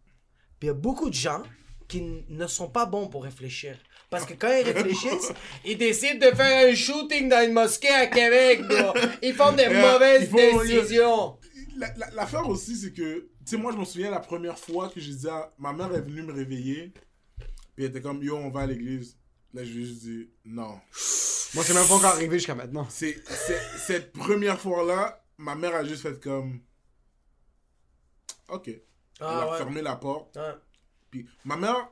il 0.64 0.68
y 0.68 0.70
a 0.70 0.74
beaucoup 0.74 1.10
de 1.10 1.16
gens 1.16 1.44
qui 1.88 2.02
ne 2.28 2.48
sont 2.48 2.70
pas 2.70 2.86
bons 2.86 3.08
pour 3.08 3.24
réfléchir. 3.24 3.78
Parce 4.10 4.26
que 4.26 4.34
quand 4.34 4.50
ils 4.50 4.64
réfléchissent, 4.72 5.32
ils 5.66 5.78
décident 5.78 6.30
de 6.30 6.36
faire 6.36 6.70
un 6.70 6.76
shooting 6.76 7.30
dans 7.30 7.46
une 7.46 7.54
mosquée 7.54 7.90
à 7.90 8.08
Québec, 8.08 8.62
bro. 8.68 8.94
Ils 9.22 9.34
font 9.34 9.52
des 9.54 9.64
Yeah, 9.70 9.92
mauvaises 9.94 10.30
font- 10.30 10.38
décisions. 10.64 11.40
La- 11.78 11.94
la- 11.96 12.10
L'affaire 12.12 12.48
aussi, 12.50 12.76
c'est 12.76 12.92
que, 12.94 13.20
tu 13.20 13.28
sais, 13.46 13.58
moi, 13.58 13.72
je 13.72 13.78
me 13.78 13.86
souviens 13.86 14.10
la 14.12 14.20
première 14.20 14.58
fois 14.58 14.90
que 14.90 15.00
j'ai 15.00 15.14
dit 15.14 15.28
à... 15.30 15.54
Ma 15.60 15.74
mère 15.74 15.94
est 15.94 16.02
venue 16.02 16.24
me 16.24 16.34
réveiller, 16.34 16.92
puis 17.76 17.86
elle 17.86 17.86
était 17.86 18.02
comme, 18.02 18.24
yo, 18.24 18.36
on 18.36 18.50
va 18.50 18.62
à 18.62 18.66
l'église. 18.66 19.18
Là, 19.54 19.64
je 19.64 19.72
lui 19.72 19.84
ai 19.84 19.88
juste 19.88 20.02
dit, 20.02 20.30
non. 20.46 20.80
Moi, 21.54 21.64
c'est 21.64 21.74
même 21.74 21.88
pas 21.88 21.94
encore 21.94 22.06
arrivé 22.16 22.38
jusqu'à 22.38 22.56
maintenant. 22.56 22.88
C'est, 22.90 23.18
cette 23.78 24.12
première 24.12 24.60
fois-là, 24.60 25.24
ma 25.38 25.56
mère 25.56 25.76
a 25.76 25.84
juste 25.86 26.02
fait 26.02 26.20
comme. 26.20 26.62
Ok. 28.50 28.68
Elle 28.70 28.82
Ah, 29.20 29.42
a 29.44 29.52
ouais. 29.52 29.58
fermé 29.58 29.82
la 29.82 29.96
porte. 29.96 30.36
Ouais. 30.38 30.54
Puis 31.24 31.28
ma 31.46 31.58
mère, 31.58 31.90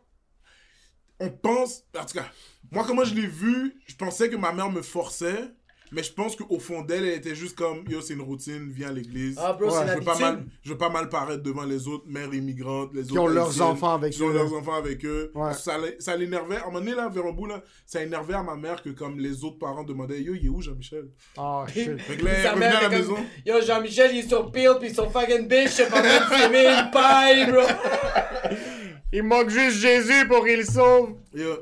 on 1.20 1.30
pense. 1.30 1.84
En 1.98 2.06
tout 2.06 2.18
cas, 2.18 2.26
moi, 2.72 2.84
comment 2.86 3.04
je 3.06 3.16
l'ai 3.16 3.28
vu, 3.28 3.76
je 3.88 3.96
pensais 3.96 4.30
que 4.30 4.36
ma 4.36 4.52
mère 4.52 4.72
me 4.72 4.82
forçait. 4.82 5.52
Mais 5.92 6.02
je 6.02 6.12
pense 6.12 6.36
qu'au 6.36 6.60
fond 6.60 6.82
d'elle, 6.82 7.06
elle 7.06 7.14
était 7.14 7.36
juste 7.36 7.56
comme 7.56 7.86
Yo, 7.88 8.02
c'est 8.02 8.16
une 8.16 8.22
routine, 8.22 8.72
viens 8.72 8.90
à 8.90 8.92
l'église. 8.92 9.38
Ah, 9.40 9.54
bro, 9.54 9.68
Ouais, 9.68 9.86
c'est 9.86 9.94
je, 9.94 10.00
veux 10.00 10.04
pas 10.04 10.18
mal, 10.18 10.46
je 10.64 10.70
veux 10.72 10.78
pas 10.78 10.90
mal 10.90 11.10
paraître 11.10 11.44
devant 11.44 11.64
les 11.64 11.88
autres 11.88 12.06
mères 12.08 12.34
immigrantes, 12.34 12.90
les 12.94 13.04
Qui 13.04 13.12
autres 13.12 13.22
ont 13.22 13.28
leurs 13.28 13.62
enfants 13.62 13.94
avec 13.94 14.12
qui 14.14 14.24
ont 14.24 14.30
eux. 14.30 14.34
leurs 14.34 14.52
enfants 14.54 14.74
avec 14.74 15.06
eux. 15.06 15.32
Ouais. 15.36 15.54
Ça, 15.54 15.78
ça 16.00 16.18
l'énervait. 16.18 16.58
À 16.58 16.64
un 16.64 16.66
moment 16.66 16.80
donné, 16.80 16.96
là, 16.96 17.08
vers 17.08 17.26
un 17.26 17.32
bout, 17.32 17.46
là, 17.46 17.64
ça 17.86 18.02
énervait 18.04 18.34
à 18.34 18.42
ma 18.42 18.56
mère 18.56 18.82
que 18.82 18.90
comme 18.90 19.20
les 19.20 19.44
autres 19.44 19.60
parents 19.60 19.84
demandaient 19.84 20.22
Yo, 20.22 20.34
il 20.34 20.48
est 20.48 20.50
où 20.50 20.60
Jean-Michel? 20.60 21.08
Oh 21.38 21.64
shit. 21.72 21.98
Fait 22.02 22.18
que 22.18 22.26
là, 22.26 22.32
elle 22.32 22.50
revenait 22.50 22.66
à 22.66 22.82
la 22.82 22.90
maison. 22.90 23.18
Yo, 23.46 23.62
Jean-Michel, 23.62 24.10
il 24.16 24.20
est 24.26 24.28
sur 24.28 24.52
pile, 24.52 24.78
puis 24.80 24.94
son 24.94 25.10
fucking 25.12 25.48
bitch, 25.48 25.80
est 25.80 25.86
en 25.86 25.90
train 25.92 26.02
de 26.02 26.36
fumer 26.36 26.66
une 26.66 26.92
paille, 26.92 27.52
bro. 27.52 27.62
Il 29.14 29.24
manque 29.24 29.50
juste 29.50 29.78
Jésus 29.78 30.28
pour 30.28 30.46
qu'il 30.46 30.66
sauve. 30.66 31.16
Yo, 31.34 31.56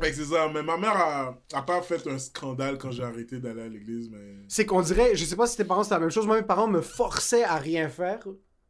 Fait 0.00 0.10
que 0.10 0.16
c'est 0.16 0.24
ça. 0.24 0.48
Mais 0.52 0.62
ma 0.62 0.76
mère 0.76 0.96
a, 0.96 1.38
a 1.54 1.62
pas 1.62 1.82
fait 1.82 2.06
un 2.06 2.18
scandale 2.18 2.78
quand 2.78 2.90
j'ai 2.90 3.02
arrêté 3.02 3.38
d'aller 3.38 3.62
à 3.62 3.68
l'église, 3.68 4.08
mais. 4.10 4.18
C'est 4.48 4.66
qu'on 4.66 4.82
dirait, 4.82 5.16
je 5.16 5.24
sais 5.24 5.36
pas 5.36 5.46
si 5.46 5.56
tes 5.56 5.64
parents 5.64 5.82
c'est 5.84 5.94
la 5.94 6.00
même 6.00 6.10
chose, 6.10 6.26
moi 6.26 6.36
mes 6.36 6.46
parents 6.46 6.68
me 6.68 6.80
forçaient 6.80 7.44
à 7.44 7.56
rien 7.56 7.88
faire. 7.88 8.20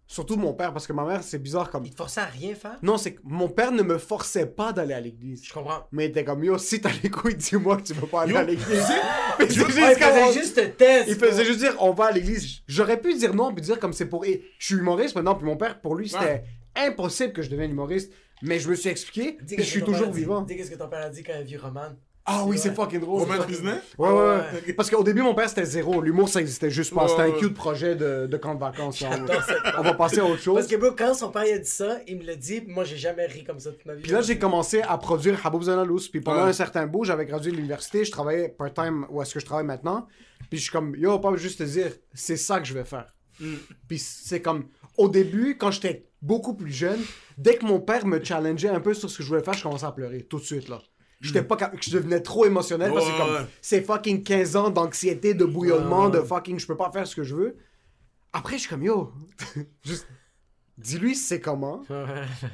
Surtout 0.06 0.36
mon 0.36 0.52
père, 0.52 0.74
parce 0.74 0.86
que 0.86 0.92
ma 0.92 1.04
mère, 1.06 1.22
c'est 1.22 1.38
bizarre 1.38 1.70
comme. 1.70 1.86
Il 1.86 1.90
te 1.90 1.96
forçait 1.96 2.20
à 2.20 2.26
rien 2.26 2.54
faire? 2.54 2.76
Non, 2.82 2.98
c'est 2.98 3.14
que 3.14 3.20
mon 3.24 3.48
père 3.48 3.72
ne 3.72 3.82
me 3.82 3.96
forçait 3.96 4.44
pas 4.46 4.72
d'aller 4.72 4.92
à 4.92 5.00
l'église. 5.00 5.42
Je 5.44 5.52
comprends. 5.52 5.86
Mais 5.90 6.04
il 6.04 6.08
était 6.10 6.24
comme, 6.24 6.44
yo, 6.44 6.58
si 6.58 6.80
t'as 6.82 6.90
les 7.02 7.08
couilles, 7.10 7.34
dis-moi 7.36 7.78
que 7.78 7.82
tu 7.82 7.94
veux 7.94 8.06
pas 8.06 8.22
aller 8.22 8.32
Yo, 8.32 8.38
à 8.38 8.42
l'église. 8.44 8.66
juste 8.68 8.92
il 9.40 9.46
faisait 9.48 10.32
juste 10.34 10.56
te 10.56 10.66
test. 10.66 11.08
Il 11.08 11.14
faisait 11.16 11.44
juste 11.46 11.60
dire, 11.60 11.74
on 11.80 11.92
va 11.92 12.06
à 12.06 12.12
l'église. 12.12 12.60
J'aurais 12.66 13.00
pu 13.00 13.14
dire 13.14 13.34
non, 13.34 13.54
puis 13.54 13.62
dire 13.64 13.78
comme 13.80 13.94
c'est 13.94 14.06
pour. 14.06 14.24
et 14.26 14.42
Je 14.58 14.66
suis 14.66 14.74
humoriste 14.74 15.14
maintenant, 15.16 15.34
puis 15.34 15.46
mon 15.46 15.56
père, 15.56 15.80
pour 15.80 15.94
lui, 15.94 16.08
c'était 16.10 16.44
impossible 16.76 17.32
que 17.32 17.42
je 17.42 17.50
devienne 17.50 17.70
humoriste. 17.70 18.12
Mais 18.42 18.58
je 18.58 18.68
me 18.68 18.74
suis 18.74 18.90
expliqué, 18.90 19.36
qu'est-ce 19.36 19.62
je 19.62 19.66
suis 19.66 19.84
toujours 19.84 20.10
vivant. 20.10 20.42
Dis 20.42 20.56
qu'est-ce 20.56 20.70
que 20.70 20.76
ton 20.76 20.88
père 20.88 21.02
a 21.06 21.10
dit 21.10 21.22
quand 21.22 21.32
il 21.32 21.40
a 21.40 21.42
vu 21.42 21.58
Roman. 21.58 21.90
Ah 22.24 22.44
oui, 22.44 22.56
c'est 22.56 22.72
fucking 22.72 23.00
drôle. 23.00 23.22
Roman 23.22 23.42
Frisnet? 23.42 23.80
Ouais, 23.98 24.08
ouais, 24.08 24.14
ouais. 24.14 24.40
Ouais. 24.66 24.72
Parce 24.74 24.88
qu'au 24.90 25.02
début, 25.02 25.22
mon 25.22 25.34
père, 25.34 25.48
c'était 25.48 25.64
zéro. 25.64 26.00
L'humour, 26.00 26.28
ça 26.28 26.40
existait 26.40 26.70
juste 26.70 26.94
pas. 26.94 27.08
C'était 27.08 27.22
un 27.22 27.32
cute 27.32 27.54
projet 27.54 27.96
de, 27.96 28.28
de 28.28 28.36
camp 28.36 28.54
de 28.54 28.60
vacances. 28.60 29.02
On 29.78 29.82
va 29.82 29.94
passer 29.94 30.20
à 30.20 30.24
autre 30.24 30.40
chose. 30.40 30.54
Parce 30.54 30.68
que, 30.68 30.76
bro, 30.76 30.92
quand 30.92 31.14
son 31.14 31.30
père 31.30 31.42
a 31.42 31.58
dit 31.58 31.68
ça, 31.68 31.98
il 32.06 32.18
me 32.18 32.24
l'a 32.24 32.36
dit, 32.36 32.62
moi, 32.66 32.84
j'ai 32.84 32.96
jamais 32.96 33.26
ri 33.26 33.42
comme 33.42 33.58
ça 33.58 33.72
toute 33.72 33.84
ma 33.86 33.94
vie. 33.94 34.02
Puis 34.02 34.12
là, 34.12 34.22
j'ai 34.22 34.38
commencé 34.38 34.82
à 34.82 34.98
produire 34.98 35.44
Haboub 35.44 35.62
Zanalous. 35.62 36.10
Puis 36.10 36.20
pendant 36.20 36.42
un 36.42 36.52
certain 36.52 36.86
bout, 36.86 37.04
j'avais 37.04 37.26
gradué 37.26 37.50
de 37.50 37.56
l'université. 37.56 38.04
Je 38.04 38.12
travaillais 38.12 38.48
part-time 38.48 39.06
où 39.10 39.20
est-ce 39.20 39.34
que 39.34 39.40
je 39.40 39.46
travaille 39.46 39.66
maintenant. 39.66 40.06
Puis 40.48 40.58
je 40.58 40.62
suis 40.62 40.72
comme, 40.72 40.94
yo, 40.96 41.18
pas 41.18 41.34
juste 41.36 41.58
te 41.58 41.64
dire, 41.64 41.90
c'est 42.14 42.36
ça 42.36 42.60
que 42.60 42.66
je 42.66 42.74
vais 42.74 42.84
faire. 42.84 43.12
Puis 43.88 43.98
c'est 43.98 44.40
comme, 44.40 44.66
au 44.96 45.08
début, 45.08 45.56
quand 45.58 45.72
j'étais 45.72 46.06
beaucoup 46.22 46.54
plus 46.54 46.72
jeune, 46.72 47.00
dès 47.36 47.56
que 47.56 47.66
mon 47.66 47.80
père 47.80 48.06
me 48.06 48.22
challengeait 48.24 48.68
un 48.68 48.80
peu 48.80 48.94
sur 48.94 49.10
ce 49.10 49.18
que 49.18 49.22
je 49.24 49.28
voulais 49.28 49.42
faire, 49.42 49.54
je 49.54 49.62
commençais 49.62 49.84
à 49.86 49.92
pleurer 49.92 50.22
tout 50.22 50.38
de 50.38 50.44
suite, 50.44 50.68
là. 50.68 50.80
J'étais 51.20 51.42
pas 51.44 51.56
cap- 51.56 51.76
je 51.80 51.90
devenais 51.90 52.20
trop 52.20 52.46
émotionnel 52.46 52.92
parce 52.92 53.06
que 53.06 53.16
comme 53.16 53.46
c'est 53.60 53.82
fucking 53.82 54.24
15 54.24 54.56
ans 54.56 54.70
d'anxiété, 54.70 55.34
de 55.34 55.44
bouillonnement, 55.44 56.08
de 56.08 56.20
fucking 56.20 56.58
je 56.58 56.66
peux 56.66 56.76
pas 56.76 56.90
faire 56.90 57.06
ce 57.06 57.14
que 57.14 57.22
je 57.22 57.34
veux. 57.36 57.56
Après, 58.32 58.54
je 58.56 58.62
suis 58.62 58.68
comme 58.70 58.82
yo, 58.82 59.12
juste 59.84 60.06
dis-lui 60.82 61.14
c'est 61.14 61.40
comment, 61.40 61.82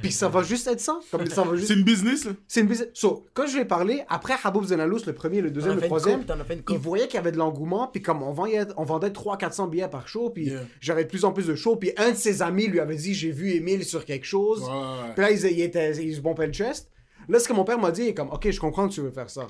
puis 0.03 0.13
ça 0.13 0.29
va 0.29 0.43
juste 0.43 0.67
être 0.69 0.81
ça. 0.81 0.99
Comme 1.11 1.27
ça 1.27 1.43
va 1.43 1.57
juste 1.57 1.69
C'est 1.69 1.75
une 1.75 1.85
business, 1.85 2.25
là. 2.25 2.33
c'est 2.47 2.61
une 2.61 2.67
business. 2.67 2.89
So, 2.95 3.27
quand 3.35 3.47
je 3.47 3.55
lui 3.55 3.61
ai 3.63 3.65
parlé, 3.65 4.03
après 4.09 4.35
Haboub 4.43 4.65
Zenalous, 4.65 5.01
le 5.07 5.13
premier, 5.15 5.41
le 5.41 5.51
deuxième, 5.51 5.77
le 5.77 5.81
troisième, 5.83 6.25
il 6.71 6.79
voyait 6.79 7.07
qu'il 7.07 7.15
y 7.15 7.19
avait 7.19 7.33
de 7.33 7.39
l'engouement, 7.39 7.87
puis 7.89 8.03
comme 8.03 8.23
on 8.23 8.33
vendait, 8.33 8.67
on 8.77 8.85
vendait 8.85 9.09
300-400 9.11 9.71
billets 9.71 9.89
par 9.89 10.09
show, 10.09 10.31
puis 10.31 10.49
Yeah. 10.49 10.63
j'avais 10.81 11.05
de 11.05 11.09
plus 11.09 11.25
en 11.25 11.33
plus 11.33 11.47
de 11.47 11.55
shows, 11.55 11.77
puis 11.77 11.93
un 11.97 12.11
de 12.13 12.17
ses 12.17 12.43
amis 12.43 12.67
lui 12.69 12.81
avait 12.81 12.97
dit 12.97 13.13
J'ai 13.15 13.31
vu 13.31 13.51
Émile 13.53 13.85
sur 13.85 14.05
quelque 14.05 14.25
chose. 14.27 14.63
Ouais. 14.63 15.13
Puis 15.15 15.23
là, 15.23 15.31
il, 15.31 15.59
il 15.59 15.61
était, 15.61 15.93
il 16.05 16.15
se 16.15 16.21
bombait 16.21 16.47
le 16.47 16.53
chest. 16.53 16.91
Là, 17.29 17.39
ce 17.39 17.47
que 17.47 17.53
mon 17.53 17.65
père 17.65 17.79
m'a 17.79 17.91
dit, 17.91 18.03
il 18.05 18.09
est 18.09 18.15
comme 18.15 18.31
Ok, 18.31 18.51
je 18.51 18.59
comprends 18.59 18.89
que 18.89 18.95
tu 18.95 19.03
veux 19.03 19.11
faire 19.11 19.29
ça. 19.29 19.47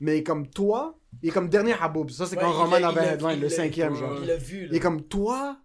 Mais 0.00 0.22
comme 0.22 0.46
toi, 0.48 0.98
il 1.22 1.30
est 1.30 1.32
comme 1.32 1.48
dernier 1.48 1.72
Haboub. 1.80 2.10
Ça, 2.10 2.26
c'est 2.26 2.36
Ouais, 2.36 2.42
quand 2.42 2.52
Roman 2.52 2.76
avait 2.76 3.16
il 3.34 3.40
le 3.40 3.48
cinquième, 3.48 3.94
genre. 3.94 4.18
Il 4.20 4.26
l'a 4.28 4.36
vu, 4.36 4.68
Il 4.70 4.76
est 4.76 4.80
comme 4.80 5.00
toi, 5.02 5.56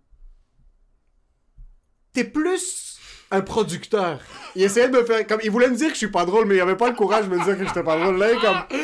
t'es 2.17 2.23
plus 2.23 2.97
un 3.29 3.41
producteur. 3.41 4.19
Il 4.55 4.63
essayait 4.63 4.87
de 4.89 4.97
me 4.97 5.03
faire 5.03 5.27
comme 5.27 5.39
il 5.43 5.51
voulait 5.51 5.69
me 5.69 5.75
dire 5.75 5.87
que 5.89 5.93
je 5.93 5.97
suis 5.99 6.07
pas 6.07 6.25
drôle, 6.25 6.45
mais 6.47 6.55
il 6.55 6.61
avait 6.61 6.77
pas 6.77 6.87
le 6.87 6.95
courage 6.95 7.25
de 7.27 7.35
me 7.35 7.43
dire 7.43 7.57
que 7.57 7.63
j'étais 7.67 7.83
pas 7.83 7.95
drôle. 7.99 8.17
Là, 8.17 8.31
il 8.31 8.37
est 8.37 8.41
comme 8.41 8.57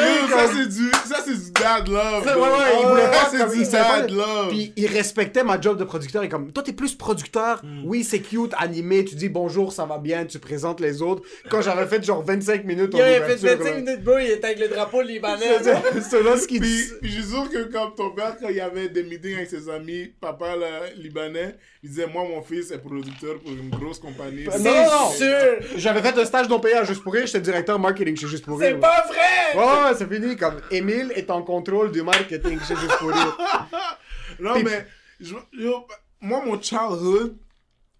Yo, 0.00 0.28
ça, 0.28 0.46
c'est 0.54 0.68
du, 0.68 0.90
ça, 1.08 1.16
c'est 1.24 1.34
du 1.34 1.50
dad 1.52 1.88
love. 1.88 2.24
Ouais, 2.24 2.32
bro. 2.34 2.42
ouais, 2.44 2.80
il 2.80 2.86
voulait 2.86 3.02
Ça, 3.02 3.08
pas 3.10 3.28
c'est 3.30 3.38
comme- 3.38 3.50
du 3.52 3.58
il 3.60 3.66
savait 3.66 3.82
pas- 3.88 4.00
dad 4.02 4.10
love. 4.12 4.48
Puis 4.48 4.72
il 4.76 4.86
respectait 4.86 5.42
ma 5.44 5.60
job 5.60 5.76
de 5.78 5.84
producteur. 5.84 6.22
Il 6.22 6.26
est 6.26 6.30
comme, 6.30 6.52
toi, 6.52 6.62
t'es 6.62 6.72
plus 6.72 6.94
producteur. 6.94 7.60
Hmm. 7.64 7.82
Oui, 7.84 8.04
c'est 8.04 8.20
cute, 8.20 8.52
animé. 8.56 9.04
Tu 9.04 9.16
dis 9.16 9.28
bonjour, 9.28 9.72
ça 9.72 9.84
va 9.84 9.98
bien. 9.98 10.24
Tu 10.24 10.38
présentes 10.38 10.80
les 10.80 11.02
autres. 11.02 11.22
Quand 11.50 11.60
j'avais 11.60 11.86
fait 11.86 12.02
genre 12.04 12.22
25 12.24 12.64
minutes. 12.64 12.92
Il 12.94 13.00
a 13.02 13.04
fait 13.26 13.34
ouverture, 13.34 13.48
25 13.58 13.64
là. 13.64 13.76
minutes, 13.80 14.04
bro, 14.04 14.18
il 14.18 14.30
était 14.30 14.44
avec 14.46 14.60
le 14.60 14.68
drapeau 14.68 15.02
libanais. 15.02 15.58
C'est 15.92 16.00
ça, 16.02 16.22
là 16.22 16.36
ce 16.38 16.46
qu'il 16.46 16.60
Puis, 16.60 16.70
dit. 16.70 16.84
puis 17.02 17.10
je 17.10 17.20
suis 17.20 17.30
sûr 17.30 17.50
que 17.50 17.64
comme 17.72 17.94
ton 17.96 18.10
père, 18.10 18.36
quand 18.40 18.48
il 18.48 18.56
y 18.56 18.60
avait 18.60 18.88
des 18.88 19.02
meetings 19.02 19.34
avec 19.36 19.50
ses 19.50 19.68
amis, 19.68 20.12
papa 20.20 20.54
là, 20.56 20.66
libanais, 20.96 21.56
il 21.82 21.88
disait 21.90 22.06
Moi, 22.06 22.24
mon 22.24 22.42
fils 22.42 22.70
est 22.70 22.78
producteur 22.78 23.38
pour 23.40 23.50
une 23.52 23.70
grosse 23.70 23.98
compagnie. 23.98 24.44
Non, 24.44 24.58
non, 24.58 24.84
non. 24.84 25.10
C'est 25.12 25.62
sûr! 25.62 25.78
J'avais 25.78 26.02
fait 26.02 26.18
un 26.18 26.24
stage 26.24 26.48
non 26.48 26.60
payé 26.60 26.74
à 26.76 26.84
Juste 26.84 27.02
pour 27.02 27.12
rire. 27.12 27.26
J'étais 27.26 27.40
directeur 27.40 27.78
marketing 27.78 28.16
chez 28.16 28.26
Juste 28.28 28.44
pour 28.44 28.58
rire. 28.58 28.72
C'est 28.74 28.80
pas 28.80 29.06
vrai! 29.06 29.56
Ouais, 29.58 29.84
ouais, 29.90 29.94
c'est 29.96 30.08
fini. 30.12 30.36
Comme 30.36 30.60
Émile 30.70 31.12
est 31.16 31.30
en 31.30 31.42
contrôle 31.42 31.90
du 31.92 32.02
marketing 32.02 32.58
chez 32.60 32.76
Juste 32.76 32.98
pour 32.98 33.10
rire. 33.10 33.38
Non, 34.38 34.62
mais 34.62 34.86
je- 35.18 35.34
yo, 35.52 35.86
moi, 36.20 36.42
mon 36.46 36.58
childhood, 36.62 37.36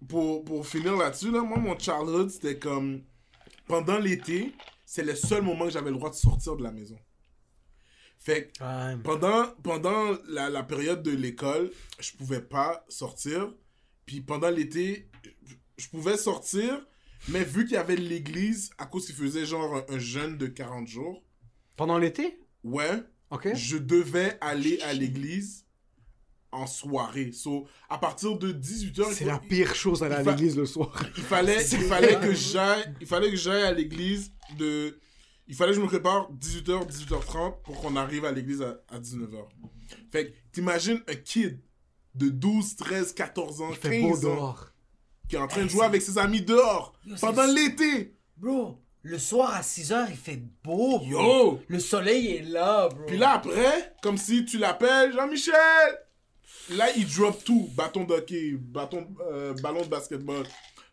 pour, 0.09 0.43
pour 0.43 0.65
finir 0.65 0.95
là-dessus, 0.95 1.29
là, 1.29 1.41
moi, 1.41 1.59
mon 1.59 1.77
childhood, 1.77 2.29
c'était 2.31 2.57
comme 2.57 3.01
pendant 3.67 3.99
l'été, 3.99 4.53
c'est 4.85 5.03
le 5.03 5.13
seul 5.13 5.43
moment 5.43 5.65
que 5.65 5.71
j'avais 5.71 5.91
le 5.91 5.97
droit 5.97 6.09
de 6.09 6.15
sortir 6.15 6.55
de 6.55 6.63
la 6.63 6.71
maison. 6.71 6.97
Fait 8.17 8.51
que 8.57 8.63
Ouais. 8.63 8.97
pendant, 9.03 9.47
pendant 9.63 10.15
la, 10.29 10.49
la 10.49 10.63
période 10.63 11.03
de 11.03 11.11
l'école, 11.11 11.69
je 11.99 12.11
pouvais 12.13 12.41
pas 12.41 12.85
sortir. 12.87 13.49
Puis 14.05 14.21
pendant 14.21 14.49
l'été, 14.49 15.09
je- 15.77 15.87
pouvais 15.87 16.17
sortir, 16.17 16.85
mais 17.29 17.43
vu 17.43 17.63
qu'il 17.65 17.73
y 17.73 17.77
avait 17.77 17.95
l'église, 17.95 18.69
à 18.77 18.85
cause 18.85 19.05
qu'il 19.05 19.15
faisait 19.15 19.45
genre 19.45 19.75
un, 19.75 19.85
un 19.95 19.99
jeûne 19.99 20.37
de 20.37 20.47
40 20.47 20.87
jours, 20.87 21.23
Pendant 21.75 21.97
l'été? 21.97 22.39
ouais, 22.63 23.01
Ok. 23.31 23.49
je 23.55 23.77
devais 23.77 24.37
aller 24.41 24.79
à 24.81 24.93
l'église 24.93 25.65
en 26.51 26.67
soirée. 26.67 27.31
So, 27.31 27.65
à 27.89 27.97
partir 27.97 28.37
de 28.37 28.51
18h, 28.51 29.13
C'est 29.13 29.25
la 29.25 29.39
pire 29.39 29.73
chose 29.73 30.03
à 30.03 30.07
aller 30.07 30.15
à 30.15 30.23
l'église 30.23 30.57
le 30.57 30.65
soir. 30.65 30.93
il 31.17 31.23
fallait, 31.23 31.63
il 31.71 31.79
fallait 31.79 32.19
que 32.19 32.33
j'aille, 32.33 32.93
il 32.99 33.07
fallait 33.07 33.29
que 33.31 33.37
j'aille 33.37 33.63
à 33.63 33.71
l'église 33.73 34.31
de, 34.57 34.99
il 35.47 35.55
fallait 35.55 35.71
que 35.71 35.77
je 35.77 35.81
me 35.81 35.87
prépare 35.87 36.29
18h, 36.33 36.87
18h30 36.89 37.61
pour 37.63 37.79
qu'on 37.81 37.95
arrive 37.95 38.25
à 38.25 38.31
l'église 38.31 38.61
à, 38.61 38.81
à 38.89 38.99
19h. 38.99 39.47
Fait 40.11 40.27
que, 40.31 40.37
t'imagines 40.51 41.01
un 41.07 41.15
kid 41.15 41.59
de 42.15 42.29
12, 42.29 42.75
13, 42.75 43.13
14 43.13 43.61
ans, 43.61 43.69
Il 43.71 43.75
fait 43.77 44.01
beau 44.01 44.09
15 44.09 44.25
ans, 44.25 44.35
dehors. 44.35 44.67
qui 45.29 45.35
est 45.35 45.39
en 45.39 45.47
train 45.47 45.63
de 45.63 45.69
jouer 45.69 45.85
avec 45.85 46.01
ses 46.01 46.17
amis 46.17 46.41
dehors, 46.41 46.93
Yo, 47.05 47.15
pendant 47.21 47.45
l'été. 47.45 48.15
Bro, 48.37 48.77
le 49.03 49.17
soir 49.17 49.55
à 49.55 49.61
6h, 49.61 50.07
il 50.09 50.17
fait 50.17 50.41
beau, 50.63 50.99
bro. 50.99 51.05
Yo! 51.05 51.59
Le 51.67 51.79
soleil 51.79 52.35
est 52.35 52.43
là, 52.43 52.89
bro. 52.89 53.05
Puis 53.07 53.17
là, 53.17 53.31
après, 53.31 53.95
comme 54.01 54.17
si 54.17 54.45
tu 54.45 54.57
l'appelles 54.57 55.13
Jean-Michel. 55.13 55.53
Là, 56.69 56.85
il 56.95 57.07
drop 57.07 57.43
tout. 57.43 57.69
Bâton 57.75 58.03
d'hockey, 58.03 58.51
bâton, 58.57 59.07
euh, 59.31 59.53
ballon 59.61 59.81
de 59.81 59.87
basketball. 59.87 60.43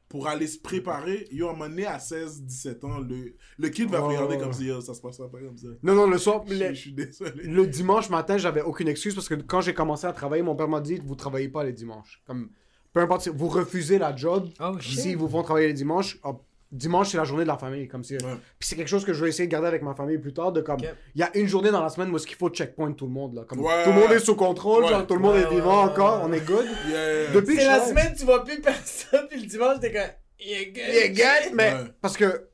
Pour 0.09 0.27
aller 0.27 0.47
se 0.47 0.59
préparer. 0.59 1.27
Yo, 1.31 1.49
à 1.49 1.51
un 1.51 1.53
moment 1.53 1.69
donné, 1.69 1.85
à 1.87 1.99
16, 1.99 2.43
17 2.43 2.85
ans, 2.85 2.99
le, 2.99 3.35
le 3.59 3.69
kid 3.69 3.91
va 3.91 4.01
Oh. 4.03 4.09
regarder 4.09 4.39
comme 4.39 4.53
si 4.55 4.65
yo, 4.65 4.81
ça 4.81 4.95
se 4.95 5.01
passera 5.03 5.31
pas 5.31 5.39
comme 5.41 5.57
ça. 5.59 5.69
Non, 5.83 5.95
non, 5.95 6.07
le 6.09 6.17
soir. 6.17 6.43
Je, 6.49 6.55
le- 6.55 6.69
je 6.71 6.81
suis 6.81 6.93
désolé. 6.93 7.43
Le 7.45 7.67
dimanche 7.67 8.09
matin, 8.09 8.39
j'avais 8.39 8.63
aucune 8.63 8.89
excuse 8.89 9.15
parce 9.15 9.29
que 9.29 9.35
quand 9.35 9.61
j'ai 9.61 9.75
commencé 9.75 10.07
à 10.07 10.13
travailler, 10.13 10.43
mon 10.43 10.57
père 10.57 10.69
m'a 10.69 10.81
dit 10.81 10.99
vous 11.05 11.15
travaillez 11.15 11.49
pas 11.51 11.63
les 11.65 11.73
dimanches. 11.75 12.23
Comme 12.27 12.49
peu 12.95 13.01
importe, 13.01 13.21
si 13.23 13.29
vous 13.29 13.49
refusez 13.49 13.99
la 13.99 14.17
job. 14.17 14.49
Oh, 14.61 14.79
shit. 14.81 14.99
S'ils 14.99 15.17
vous 15.19 15.29
font 15.29 15.43
travailler 15.43 15.67
les 15.69 15.75
dimanches, 15.75 16.19
hop, 16.23 16.43
dimanche 16.73 17.09
c'est 17.11 17.17
la 17.19 17.25
journée 17.25 17.45
de 17.45 17.49
la 17.49 17.59
famille. 17.59 17.89
Comme 17.89 18.05
si. 18.05 18.15
Ouais. 18.15 18.21
Puis 18.59 18.69
c'est 18.69 18.77
quelque 18.77 18.89
chose 18.89 19.05
que 19.05 19.13
je 19.13 19.23
vais 19.23 19.29
essayer 19.31 19.47
de 19.47 19.53
garder 19.53 19.69
avec 19.69 19.83
ma 19.83 19.95
famille 19.95 20.19
plus 20.19 20.33
tard. 20.35 20.53
De 20.53 20.61
comme, 20.61 20.81
il 21.15 21.21
y 21.21 21.23
a 21.23 21.31
une 21.37 21.47
journée 21.47 21.71
dans 21.71 21.83
la 21.83 21.89
semaine 21.89 22.11
où 22.11 22.17
est-ce 22.17 22.27
qu'il 22.27 22.37
faut 22.37 22.49
checkpoint 22.51 22.93
tout 22.93 23.07
le 23.07 23.13
monde 23.13 23.35
là. 23.35 23.45
Comme 23.49 23.61
Ouais. 23.61 23.85
tout 23.85 23.91
le 23.91 23.97
monde 24.01 24.13
est 24.13 24.19
sous 24.19 24.37
contrôle, 24.37 24.85
Ouais. 24.85 24.91
genre 24.91 25.07
tout 25.07 25.15
le 25.15 25.21
monde 25.21 25.35
Ouais, 25.35 25.43
est 25.43 25.47
ouais, 25.47 25.55
vivant 25.57 25.85
ouais, 25.85 25.91
encore, 25.93 26.19
ouais. 26.23 26.29
on 26.29 26.33
est 26.33 26.47
good. 26.47 26.67
Yeah. 26.89 27.31
Depuis 27.33 27.57
C'est 27.57 27.67
la 27.67 27.81
semaine, 27.87 28.15
tu 28.17 28.25
vois 28.25 28.45
plus 28.45 28.61
personne, 28.63 29.27
puis 29.31 29.41
le 29.41 29.47
dimanche, 29.47 29.81
t'es 29.81 29.93
comme. 29.93 30.03
Yeah, 30.41 30.65
good. 30.67 30.95
Yeah, 30.95 31.09
good, 31.09 31.55
mais 31.55 31.73
Ouais. 31.73 31.79
parce 32.01 32.17
que 32.17 32.49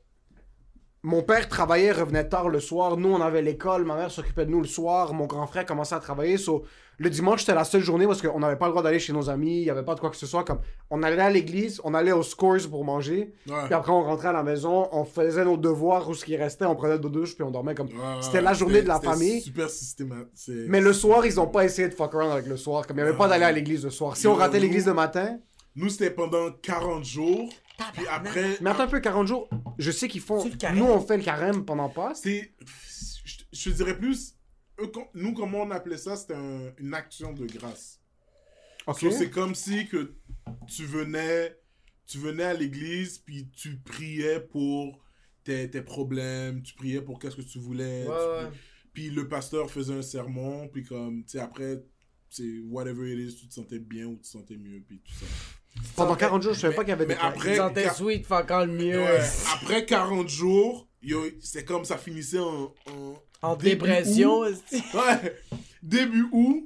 mon 1.05 1.21
père 1.21 1.47
travaillait, 1.47 1.91
revenait 1.91 2.27
tard 2.27 2.49
le 2.49 2.59
soir. 2.59 2.97
Nous, 2.97 3.09
on 3.09 3.21
avait 3.21 3.43
l'école. 3.43 3.85
Ma 3.85 3.95
mère 3.95 4.09
s'occupait 4.09 4.47
de 4.47 4.49
nous 4.49 4.59
le 4.59 4.67
soir. 4.67 5.13
Mon 5.13 5.27
grand 5.27 5.45
frère 5.45 5.63
commençait 5.63 5.93
à 5.93 5.99
travailler. 5.99 6.37
So, 6.37 6.63
le 6.97 7.11
dimanche, 7.11 7.41
c'était 7.41 7.53
la 7.53 7.63
seule 7.63 7.83
journée 7.83 8.07
parce 8.07 8.23
qu'on 8.23 8.39
n'avait 8.39 8.55
pas 8.55 8.65
le 8.65 8.71
droit 8.71 8.81
d'aller 8.81 8.97
chez 8.97 9.13
nos 9.13 9.29
amis. 9.29 9.59
Il 9.59 9.63
n'y 9.65 9.69
avait 9.69 9.83
pas 9.85 9.93
de 9.93 9.99
quoi 9.99 10.09
que 10.09 10.15
ce 10.15 10.25
soit. 10.25 10.43
Comme, 10.43 10.61
on 10.89 11.03
allait 11.03 11.21
à 11.21 11.29
l'église, 11.29 11.79
on 11.83 11.93
allait 11.93 12.11
aux 12.11 12.23
scores 12.23 12.67
pour 12.71 12.83
manger. 12.83 13.33
Ouais. 13.47 13.53
Puis 13.65 13.75
après, 13.75 13.91
on 13.91 14.01
rentrait 14.01 14.29
à 14.29 14.33
la 14.33 14.41
maison, 14.41 14.89
on 14.91 15.05
faisait 15.05 15.45
nos 15.45 15.57
devoirs 15.57 16.09
ou 16.09 16.15
ce 16.15 16.25
qui 16.25 16.35
restait, 16.37 16.65
on 16.65 16.75
prenait 16.75 16.97
nos 16.97 17.09
douches, 17.09 17.35
puis 17.35 17.43
on 17.43 17.51
dormait 17.51 17.75
comme. 17.75 17.87
Ouais, 17.89 18.21
C'était 18.21 18.41
la 18.41 18.53
journée 18.53 18.81
de 18.81 18.87
la 18.87 18.99
famille. 18.99 19.41
super 19.41 19.69
systématique. 19.69 20.55
Mais 20.67 20.81
le 20.81 20.91
soir, 20.91 21.23
ils 21.23 21.35
n'ont 21.35 21.45
pas 21.47 21.65
essayé 21.65 21.87
de 21.87 21.93
fuck 21.93 22.15
around 22.15 22.31
avec 22.31 22.47
le 22.47 22.57
soir. 22.57 22.87
Comme 22.87 22.97
il 22.97 23.03
n'y 23.03 23.09
avait 23.09 23.17
pas 23.17 23.27
d'aller 23.27 23.45
à 23.45 23.51
l'église 23.51 23.83
le 23.83 23.91
soir. 23.91 24.17
Si 24.17 24.25
on 24.25 24.33
ratait 24.33 24.59
l'église 24.59 24.87
le 24.87 24.95
matin. 24.95 25.37
Nous, 25.75 25.89
c'était 25.89 26.09
pendant 26.09 26.49
40 26.63 27.03
jours. 27.03 27.49
Puis 27.93 28.07
après, 28.07 28.57
Mais 28.61 28.69
attends 28.69 28.83
un 28.83 28.87
peu, 28.87 28.99
40 28.99 29.27
jours. 29.27 29.49
Je 29.77 29.91
sais 29.91 30.07
qu'ils 30.07 30.21
font. 30.21 30.39
Nous, 30.73 30.85
on 30.85 30.99
fait 31.01 31.17
le 31.17 31.23
carême 31.23 31.65
pendant 31.65 31.89
Pâques. 31.89 32.15
c'est. 32.17 32.53
Je, 33.25 33.43
je 33.51 33.69
te 33.69 33.75
dirais 33.75 33.97
plus. 33.97 34.35
eux, 34.79 34.91
nous, 35.13 35.33
comment 35.33 35.61
on 35.63 35.71
appelait 35.71 35.97
ça 35.97 36.15
C'était 36.15 36.35
un- 36.35 36.71
une 36.77 36.93
action 36.93 37.33
de 37.33 37.45
grâce. 37.45 37.99
Ok. 38.87 38.99
So, 38.99 39.11
c'est 39.11 39.29
comme 39.29 39.55
si 39.55 39.87
que 39.87 40.13
tu 40.67 40.85
venais, 40.85 41.57
tu 42.05 42.17
venais 42.19 42.43
à 42.43 42.53
l'église, 42.53 43.17
puis 43.17 43.49
tu 43.49 43.77
priais 43.79 44.39
pour 44.39 45.03
tes, 45.43 45.69
tes 45.69 45.81
problèmes, 45.81 46.61
tu 46.61 46.75
priais 46.75 47.01
pour 47.01 47.17
qu'est-ce 47.19 47.35
que 47.35 47.41
tu 47.41 47.57
voulais. 47.59 48.05
Ouais, 48.07 48.13
tu- 48.39 48.45
ouais. 48.45 48.51
Puis 48.93 49.09
le 49.09 49.27
pasteur 49.27 49.69
faisait 49.69 49.93
un 49.95 50.01
sermon, 50.01 50.67
puis 50.69 50.83
comme, 50.83 51.23
tu 51.25 51.31
sais, 51.31 51.39
après, 51.39 51.83
c'est 52.29 52.59
whatever 52.69 53.11
it 53.11 53.19
is, 53.31 53.35
tu 53.35 53.47
te 53.47 53.53
sentais 53.53 53.79
bien 53.79 54.05
ou 54.05 54.15
tu 54.15 54.21
te 54.21 54.27
sentais 54.27 54.57
mieux, 54.57 54.81
puis 54.87 54.99
tout 55.03 55.13
ça. 55.13 55.25
Pendant 55.95 56.15
40 56.15 56.41
jours, 56.41 56.53
je 56.53 56.59
savais 56.59 56.75
pas 56.75 56.83
qu'il 56.83 56.89
y 56.89 56.93
avait 56.93 57.05
mais 57.05 57.15
des 57.15 57.19
après- 57.21 57.55
car- 57.55 57.95
sweet, 57.95 58.25
fait 58.25 58.33
encore 58.33 58.65
le 58.65 58.73
mieux. 58.73 58.99
Ouais. 58.99 59.19
Après 59.53 59.85
40 59.85 60.27
jours, 60.27 60.87
yo, 61.01 61.21
c'est 61.41 61.63
comme 61.65 61.85
ça 61.85 61.97
finissait 61.97 62.39
en... 62.39 62.73
en 62.91 63.21
En 63.41 63.55
dépression, 63.55 64.39
août. 64.39 64.55
Ouais, 64.93 65.35
début 65.83 66.27
août. 66.31 66.63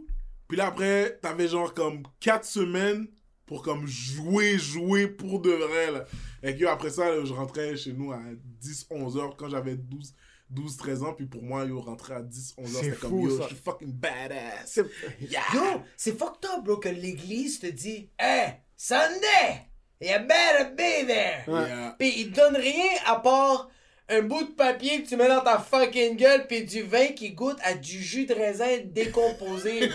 Puis 0.47 0.57
là, 0.57 0.67
après, 0.67 1.19
t'avais 1.21 1.47
genre 1.47 1.73
comme 1.73 2.03
4 2.19 2.43
semaines 2.43 3.07
pour 3.45 3.61
comme 3.61 3.85
jouer, 3.85 4.57
jouer 4.57 5.07
pour 5.07 5.39
de 5.41 5.51
vrai, 5.51 5.91
là. 5.91 6.05
Et 6.41 6.55
que 6.55 6.65
après 6.65 6.89
ça, 6.89 7.09
là, 7.09 7.23
je 7.25 7.33
rentrais 7.33 7.75
chez 7.75 7.93
nous 7.93 8.11
à 8.11 8.19
10, 8.61 8.87
11 8.89 9.17
heures 9.17 9.35
quand 9.37 9.49
j'avais 9.49 9.75
12, 9.75 10.13
12, 10.49 10.77
13 10.77 11.03
ans. 11.03 11.13
Puis 11.13 11.25
pour 11.25 11.43
moi, 11.43 11.65
yo, 11.65 11.79
rentrer 11.79 12.15
à 12.15 12.21
10, 12.21 12.55
11 12.57 12.65
heures, 12.75 12.81
C'est 12.83 12.89
c'était 12.91 12.97
comme 12.97 13.19
yo, 13.21 13.37
ça. 13.37 13.43
je 13.43 13.47
suis 13.55 13.63
fucking 13.63 13.91
badass. 13.91 14.79
Yeah. 15.21 15.41
Yo, 15.53 15.61
c'est 15.97 16.17
fucked 16.17 16.45
up, 16.45 16.63
bro, 16.63 16.77
que 16.77 16.89
l'église 16.89 17.59
te 17.59 17.67
dit 17.67 18.09
Hey, 18.17 18.53
Sunday, 18.75 19.69
you 20.01 20.17
better 20.27 20.71
be 20.75 21.05
there. 21.07 21.43
Yeah. 21.47 21.95
Pis 21.99 22.13
ils 22.21 22.31
te 22.31 22.35
donnent 22.39 22.57
rien 22.61 22.93
à 23.05 23.17
part 23.17 23.69
un 24.09 24.23
bout 24.23 24.43
de 24.43 24.51
papier 24.51 25.03
que 25.03 25.07
tu 25.07 25.15
mets 25.15 25.27
dans 25.27 25.41
ta 25.41 25.59
fucking 25.59 26.17
gueule 26.17 26.47
pis 26.47 26.63
du 26.63 26.81
vin 26.81 27.07
qui 27.07 27.31
goûte 27.31 27.57
à 27.63 27.75
du 27.75 28.01
jus 28.01 28.25
de 28.25 28.33
raisin 28.33 28.65
décomposé, 28.85 29.89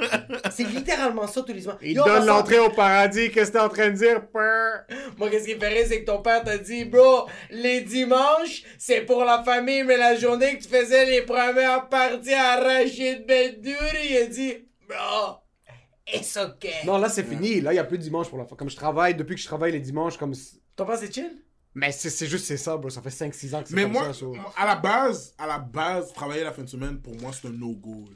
c'est 0.50 0.64
littéralement 0.64 1.26
ça 1.28 1.42
tous 1.42 1.52
les 1.52 1.60
jours. 1.60 1.76
Il 1.80 1.92
Yo, 1.92 2.04
donne 2.04 2.26
l'entrée 2.26 2.58
au 2.58 2.70
paradis. 2.70 3.30
Qu'est-ce 3.30 3.52
que 3.52 3.58
t'es 3.58 3.62
en 3.62 3.68
train 3.68 3.90
de 3.90 3.96
dire? 3.96 4.22
Moi, 5.18 5.30
qu'est-ce 5.30 5.46
qui 5.46 5.54
me 5.54 5.66
rire, 5.66 5.86
c'est 5.86 6.00
que 6.00 6.06
ton 6.06 6.20
père 6.20 6.42
t'a 6.42 6.58
dit, 6.58 6.84
bro, 6.84 7.28
les 7.50 7.82
dimanches, 7.82 8.64
c'est 8.76 9.02
pour 9.02 9.24
la 9.24 9.42
famille, 9.44 9.84
mais 9.84 9.96
la 9.96 10.16
journée 10.16 10.58
que 10.58 10.62
tu 10.64 10.68
faisais 10.68 11.06
les 11.06 11.22
premières 11.22 11.88
parties 11.88 12.34
à 12.34 12.56
Rachid 12.60 13.24
Bendouri, 13.26 14.08
il 14.10 14.16
a 14.16 14.26
dit, 14.26 14.54
bro, 14.88 15.36
it's 16.12 16.36
okay. 16.36 16.84
Non, 16.84 16.98
là, 16.98 17.08
c'est 17.08 17.24
fini. 17.24 17.60
Là, 17.60 17.70
il 17.70 17.74
n'y 17.74 17.80
a 17.80 17.84
plus 17.84 17.98
de 17.98 18.02
dimanche 18.02 18.28
pour 18.28 18.38
la 18.38 18.44
fois. 18.44 18.56
Comme 18.56 18.70
je 18.70 18.76
travaille, 18.76 19.14
depuis 19.14 19.36
que 19.36 19.40
je 19.40 19.46
travaille 19.46 19.72
les 19.72 19.80
dimanches, 19.80 20.16
comme. 20.16 20.34
Ton 20.74 20.86
père, 20.86 20.96
c'est 20.96 21.12
chill? 21.12 21.30
Mais 21.74 21.92
c'est 21.92 22.26
juste, 22.26 22.46
c'est 22.46 22.56
ça, 22.56 22.76
bro. 22.76 22.90
Ça 22.90 23.00
fait 23.00 23.10
5-6 23.10 23.54
ans 23.54 23.62
que 23.62 23.68
c'est 23.68 23.74
Mais 23.76 23.82
comme 23.84 23.92
moi, 23.92 24.04
ça. 24.06 24.12
so- 24.12 24.34
moi, 24.34 24.52
à 24.56 24.66
la 24.66 24.74
base, 24.76 25.34
à 25.38 25.46
la 25.46 25.58
base, 25.58 26.12
travailler 26.12 26.42
la 26.42 26.52
fin 26.52 26.62
de 26.62 26.68
semaine, 26.68 27.00
pour 27.00 27.14
moi, 27.20 27.30
c'est 27.32 27.46
un 27.48 27.52
no-go. 27.52 28.08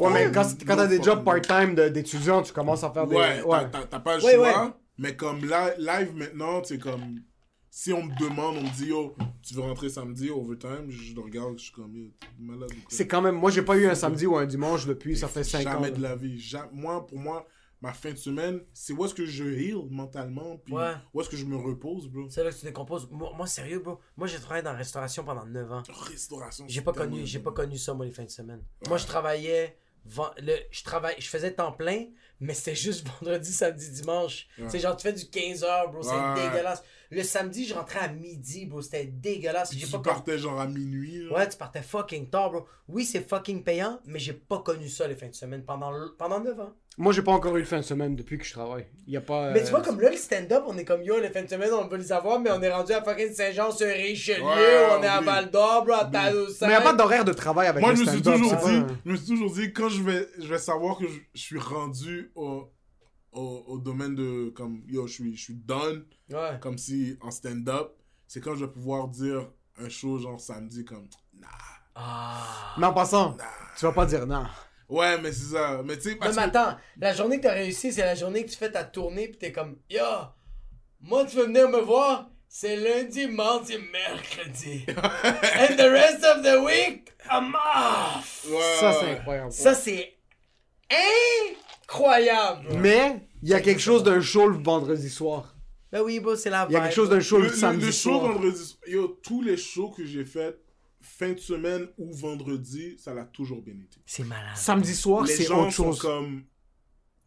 Ouais, 0.00 0.10
mais 0.12 0.32
quand, 0.32 0.42
quand 0.66 0.76
t'as 0.76 0.86
des 0.86 0.98
No 0.98 1.04
jobs 1.04 1.24
part-time 1.24 1.74
d'étudiants, 1.74 2.42
tu 2.42 2.52
commences 2.52 2.82
à 2.82 2.90
faire 2.90 3.06
des. 3.06 3.14
Ouais, 3.14 3.42
t'as- 3.70 3.84
t'as 3.88 4.00
pas 4.00 4.16
le 4.16 4.24
Ouais, 4.24 4.34
choix. 4.34 4.64
ouais. 4.66 4.70
Mais 4.98 5.14
comme 5.14 5.40
live 5.44 6.12
maintenant, 6.14 6.62
c'est 6.64 6.78
comme. 6.78 7.20
Si 7.70 7.92
on 7.92 8.02
me 8.04 8.18
demande, 8.18 8.56
on 8.56 8.62
me 8.62 8.74
dit, 8.74 8.86
yo, 8.86 9.14
tu 9.42 9.52
veux 9.54 9.60
rentrer 9.60 9.90
samedi, 9.90 10.30
overtime, 10.30 10.86
je 10.88 11.14
le 11.14 11.20
regarde, 11.20 11.58
je 11.58 11.64
suis 11.64 11.72
comme, 11.72 12.10
malade? 12.38 12.70
C'est 12.88 13.06
quand 13.06 13.20
même. 13.20 13.34
Moi, 13.34 13.50
j'ai 13.50 13.60
pas 13.60 13.76
eu 13.76 13.86
un 13.86 13.94
samedi 13.94 14.26
ou 14.26 14.34
un 14.38 14.46
dimanche 14.46 14.86
depuis, 14.86 15.14
ça 15.14 15.28
fait 15.28 15.44
5 15.44 15.66
ans. 15.66 15.72
Jamais 15.72 15.90
de 15.90 16.00
la 16.00 16.16
vie. 16.16 16.42
Moi, 16.72 17.06
pour 17.06 17.18
moi, 17.18 17.46
ma 17.82 17.92
fin 17.92 18.10
de 18.10 18.16
semaine, 18.16 18.60
c'est 18.72 18.92
où 18.92 19.04
est-ce 19.04 19.14
que 19.14 19.26
je 19.26 19.44
heal 19.44 19.76
mentalement, 19.90 20.56
puis 20.56 20.74
Ouais. 20.74 20.92
où 21.12 21.20
est-ce 21.20 21.28
que 21.28 21.36
je 21.36 21.44
me 21.44 21.56
repose, 21.56 22.08
bro? 22.08 22.26
C'est 22.30 22.42
là 22.42 22.50
que 22.50 22.56
tu 22.56 22.64
décomposes. 22.64 23.08
Moi, 23.10 23.32
moi, 23.36 23.46
sérieux, 23.46 23.80
bro, 23.80 24.00
moi, 24.16 24.26
j'ai 24.26 24.38
travaillé 24.38 24.62
dans 24.62 24.72
la 24.72 24.78
restauration 24.78 25.24
pendant 25.24 25.44
9 25.46 25.72
ans. 25.72 25.82
Restauration. 25.88 26.64
J'ai 26.68 26.80
pas 26.80 26.92
connu, 26.92 27.26
j'ai 27.26 27.38
pas 27.40 27.52
connu 27.52 27.76
ça, 27.78 27.92
moi, 27.94 28.06
les 28.06 28.12
fins 28.12 28.24
de 28.24 28.30
semaine. 28.30 28.62
Moi, 28.88 28.96
je 28.98 29.06
travaillais, 29.06 29.78
le, 30.38 30.56
je 30.70 30.84
travaille, 30.84 31.16
je 31.18 31.28
faisais 31.28 31.52
temps 31.52 31.72
plein, 31.72 32.06
mais 32.40 32.54
c'était 32.54 32.74
juste 32.86 33.06
vendredi, 33.08 33.52
samedi, 33.52 33.90
dimanche. 33.90 34.46
C'est 34.68 34.78
genre, 34.78 34.96
tu 34.96 35.02
fais 35.02 35.12
du 35.12 35.28
15 35.28 35.62
heures, 35.64 35.90
bro, 35.90 36.02
c'est 36.02 36.10
dégueulasse. 36.34 36.82
Le 37.10 37.22
samedi, 37.22 37.66
je 37.66 37.74
rentrais 37.74 38.00
à 38.00 38.08
midi, 38.08 38.66
bro, 38.66 38.82
c'était 38.82 39.04
dégueulasse. 39.04 39.70
Puis 39.70 39.78
tu 39.80 39.86
pas 39.86 39.98
con- 39.98 40.02
partais 40.02 40.38
genre 40.38 40.60
à 40.60 40.66
minuit. 40.66 41.24
là. 41.28 41.36
Ouais, 41.36 41.48
tu 41.48 41.56
partais 41.56 41.82
fucking 41.82 42.28
tard, 42.28 42.50
bro. 42.50 42.66
Oui, 42.88 43.04
c'est 43.04 43.26
fucking 43.28 43.62
payant, 43.62 44.00
mais 44.06 44.18
j'ai 44.18 44.32
pas 44.32 44.58
connu 44.58 44.88
ça 44.88 45.06
les 45.06 45.14
fins 45.14 45.28
de 45.28 45.34
semaine 45.34 45.62
pendant, 45.64 45.92
pendant 46.18 46.40
9 46.40 46.58
ans. 46.60 46.72
Moi, 46.98 47.12
j'ai 47.12 47.20
pas 47.20 47.32
encore 47.32 47.54
eu 47.56 47.60
le 47.60 47.66
fin 47.66 47.76
de 47.76 47.82
semaine 47.82 48.16
depuis 48.16 48.38
que 48.38 48.44
je 48.44 48.52
travaille. 48.52 48.86
Il 49.06 49.12
y 49.12 49.18
a 49.18 49.20
pas. 49.20 49.50
Mais 49.50 49.60
tu 49.60 49.66
euh, 49.66 49.70
vois, 49.70 49.82
comme 49.82 50.00
là, 50.00 50.08
le 50.10 50.16
stand-up, 50.16 50.64
on 50.66 50.78
est 50.78 50.84
comme 50.84 51.02
yo, 51.02 51.20
les 51.20 51.28
fins 51.28 51.42
de 51.42 51.48
semaine, 51.48 51.68
on 51.74 51.88
peut 51.88 51.96
les 51.98 52.10
avoir, 52.10 52.40
mais 52.40 52.50
on 52.50 52.62
est 52.62 52.72
rendu 52.72 52.92
à 52.92 53.02
fucking 53.02 53.32
Saint-Jean-sur-Richelieu, 53.34 54.42
Ouais, 54.42 54.86
on 54.98 55.02
est 55.02 55.06
à. 55.06 55.20
Val 55.20 55.50
d'Or, 55.50 55.84
bro, 55.84 55.94
à 55.94 56.06
Tadoussac. 56.06 56.62
Mais 56.62 56.66
il 56.68 56.70
n'y 56.70 56.74
a 56.74 56.80
pas 56.80 56.94
d'horaire 56.94 57.24
de 57.24 57.34
travail 57.34 57.66
avec 57.68 57.82
Moi, 57.82 57.90
le 57.92 57.96
je 57.96 58.02
me 58.02 58.06
suis 58.08 58.18
stand-up, 58.20 58.40
toujours 58.40 58.56
dit, 58.66 58.94
je 59.04 59.10
me 59.10 59.16
suis 59.16 59.26
toujours 59.26 59.52
dit, 59.52 59.72
quand 59.74 59.88
je 59.90 60.02
vais, 60.02 60.26
je 60.38 60.46
vais 60.46 60.58
savoir 60.58 60.96
que 60.98 61.06
je, 61.06 61.18
je 61.34 61.40
suis 61.40 61.58
rendu 61.58 62.30
au, 62.34 62.66
au, 63.36 63.64
au 63.68 63.78
domaine 63.78 64.14
de, 64.14 64.50
comme, 64.50 64.82
yo, 64.88 65.06
je 65.06 65.12
suis, 65.14 65.36
je 65.36 65.42
suis 65.42 65.54
done, 65.54 66.04
Ouais. 66.30 66.58
comme 66.60 66.78
si 66.78 67.16
en 67.20 67.30
stand-up, 67.30 67.92
c'est 68.26 68.40
quand 68.40 68.54
je 68.56 68.64
vais 68.64 68.70
pouvoir 68.72 69.08
dire 69.08 69.48
un 69.78 69.88
show 69.88 70.18
genre 70.18 70.40
samedi, 70.40 70.84
comme, 70.84 71.08
nah. 71.38 71.46
Ah. 71.94 72.74
Mais 72.78 72.86
en 72.86 72.92
passant, 72.92 73.36
tu 73.78 73.84
vas 73.86 73.92
pas 73.92 74.04
dire 74.06 74.26
non. 74.26 74.44
Ouais, 74.88 75.18
mais 75.20 75.32
c'est 75.32 75.54
ça. 75.54 75.80
Mais 75.84 75.96
tu 75.96 76.02
sais, 76.10 76.14
Non, 76.14 76.26
mais 76.28 76.32
que. 76.34 76.38
attends, 76.40 76.76
la 76.98 77.12
journée 77.14 77.38
que 77.38 77.42
t'as 77.44 77.54
réussi, 77.54 77.92
c'est 77.92 78.02
la 78.04 78.14
journée 78.14 78.44
que 78.44 78.50
tu 78.50 78.56
fais 78.56 78.70
ta 78.70 78.84
tournée, 78.84 79.28
pis 79.28 79.38
t'es 79.38 79.50
comme, 79.52 79.78
yo, 79.90 80.02
moi, 81.00 81.24
tu 81.24 81.36
veux 81.36 81.46
venir 81.46 81.68
me 81.68 81.80
voir? 81.80 82.28
C'est 82.48 82.76
lundi, 82.76 83.26
mardi, 83.26 83.76
mercredi. 83.92 84.84
And 84.88 85.76
the 85.76 85.90
rest 85.90 86.24
of 86.24 86.42
the 86.42 86.64
week, 86.64 87.10
I'm 87.30 87.54
off. 87.54 88.46
Ouais, 88.48 88.76
Ça, 88.80 88.92
c'est 89.00 89.10
incroyable. 89.12 89.52
Ça, 89.52 89.74
c'est 89.74 90.16
incroyable. 91.88 92.68
Mais 92.78 93.28
il 93.42 93.48
y 93.48 93.54
a 93.54 93.60
quelque 93.60 93.80
chose 93.80 94.02
d'un 94.02 94.20
show 94.20 94.48
le 94.48 94.58
vendredi 94.62 95.08
soir. 95.10 95.54
Ben 95.92 96.02
oui, 96.02 96.18
bro, 96.20 96.34
c'est 96.36 96.50
la 96.50 96.66
Il 96.68 96.72
y 96.72 96.76
a 96.76 96.80
quelque 96.80 96.94
chose 96.94 97.08
d'un 97.10 97.20
show 97.20 97.38
Le, 97.38 97.44
le, 97.44 97.50
le- 97.50 97.56
samedi 97.56 97.86
le 97.86 97.92
show 97.92 98.10
soir. 98.18 98.32
vendredi. 98.32 98.78
Yo, 98.88 99.08
tous 99.22 99.42
les 99.42 99.56
shows 99.56 99.90
que 99.90 100.04
j'ai 100.04 100.24
fait, 100.24 100.58
fin 101.00 101.32
de 101.32 101.38
semaine 101.38 101.86
ou 101.96 102.12
vendredi, 102.12 102.96
ça 102.98 103.14
l'a 103.14 103.24
toujours 103.24 103.62
bien 103.62 103.74
été. 103.74 103.98
C'est 104.04 104.24
malade. 104.24 104.56
Samedi 104.56 104.94
soir, 104.94 105.24
les 105.24 105.34
c'est 105.34 105.44
gens 105.44 105.62
autre 105.62 105.72
sont 105.72 105.92
chose. 105.92 106.00
comme 106.00 106.42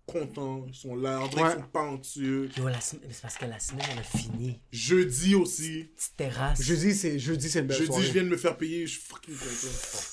contents, 0.05 0.65
ils 0.67 0.73
sont 0.73 0.95
là, 0.95 1.21
Ouais. 1.21 1.29
qu'ils 1.29 1.39
sont 1.39 1.69
pas 1.71 1.83
anxieux. 1.83 2.49
Yo, 2.57 2.67
la 2.67 2.81
semaine, 2.81 3.09
c'est 3.11 3.21
parce 3.21 3.37
que 3.37 3.45
la 3.45 3.59
semaine, 3.59 3.85
elle 3.91 3.99
a 3.99 4.03
fini. 4.03 4.59
Jeudi 4.71 5.35
aussi. 5.35 5.85
Petite 5.95 6.17
terrasse. 6.17 6.61
Jeudi, 6.61 6.93
c'est 6.95 7.17
jeudi, 7.17 7.49
c'est 7.49 7.59
une 7.59 7.67
belle 7.67 7.77
Jeudi, 7.77 7.87
soirée. 7.91 8.05
je 8.07 8.11
viens 8.11 8.23
de 8.23 8.27
me 8.29 8.37
faire 8.37 8.57
payer, 8.57 8.85
je 8.87 8.93
suis 8.93 9.01
fucking 9.07 9.35
content. 9.35 10.03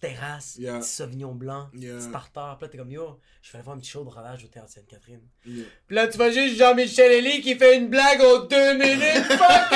Petite 0.00 0.16
terrasse. 0.16 0.56
Yeah. 0.58 0.78
Petit 0.78 0.88
sauvignon 0.88 1.34
blanc. 1.34 1.68
Yeah. 1.74 1.96
Petit 1.96 2.10
tartare. 2.10 2.58
Puis 2.58 2.66
là, 2.66 2.70
t'es 2.70 2.78
comme, 2.78 2.90
yo, 2.90 3.18
je 3.42 3.52
vais 3.52 3.58
aller 3.58 3.64
voir 3.64 3.76
un 3.76 3.80
petit 3.80 3.90
show 3.90 4.04
de 4.04 4.10
rodage 4.10 4.44
au 4.44 4.48
théâtre 4.48 4.70
Sainte-Catherine. 4.70 5.20
Yeah. 5.44 5.64
Puis 5.86 5.96
là, 5.96 6.08
tu 6.08 6.16
vois 6.16 6.30
juste 6.30 6.56
Jean-Michel 6.56 7.12
Elie 7.12 7.40
qui 7.40 7.54
fait 7.56 7.76
une 7.76 7.88
blague 7.88 8.20
aux 8.20 8.46
deux 8.46 8.74
minutes. 8.74 9.24
Fuck 9.28 9.72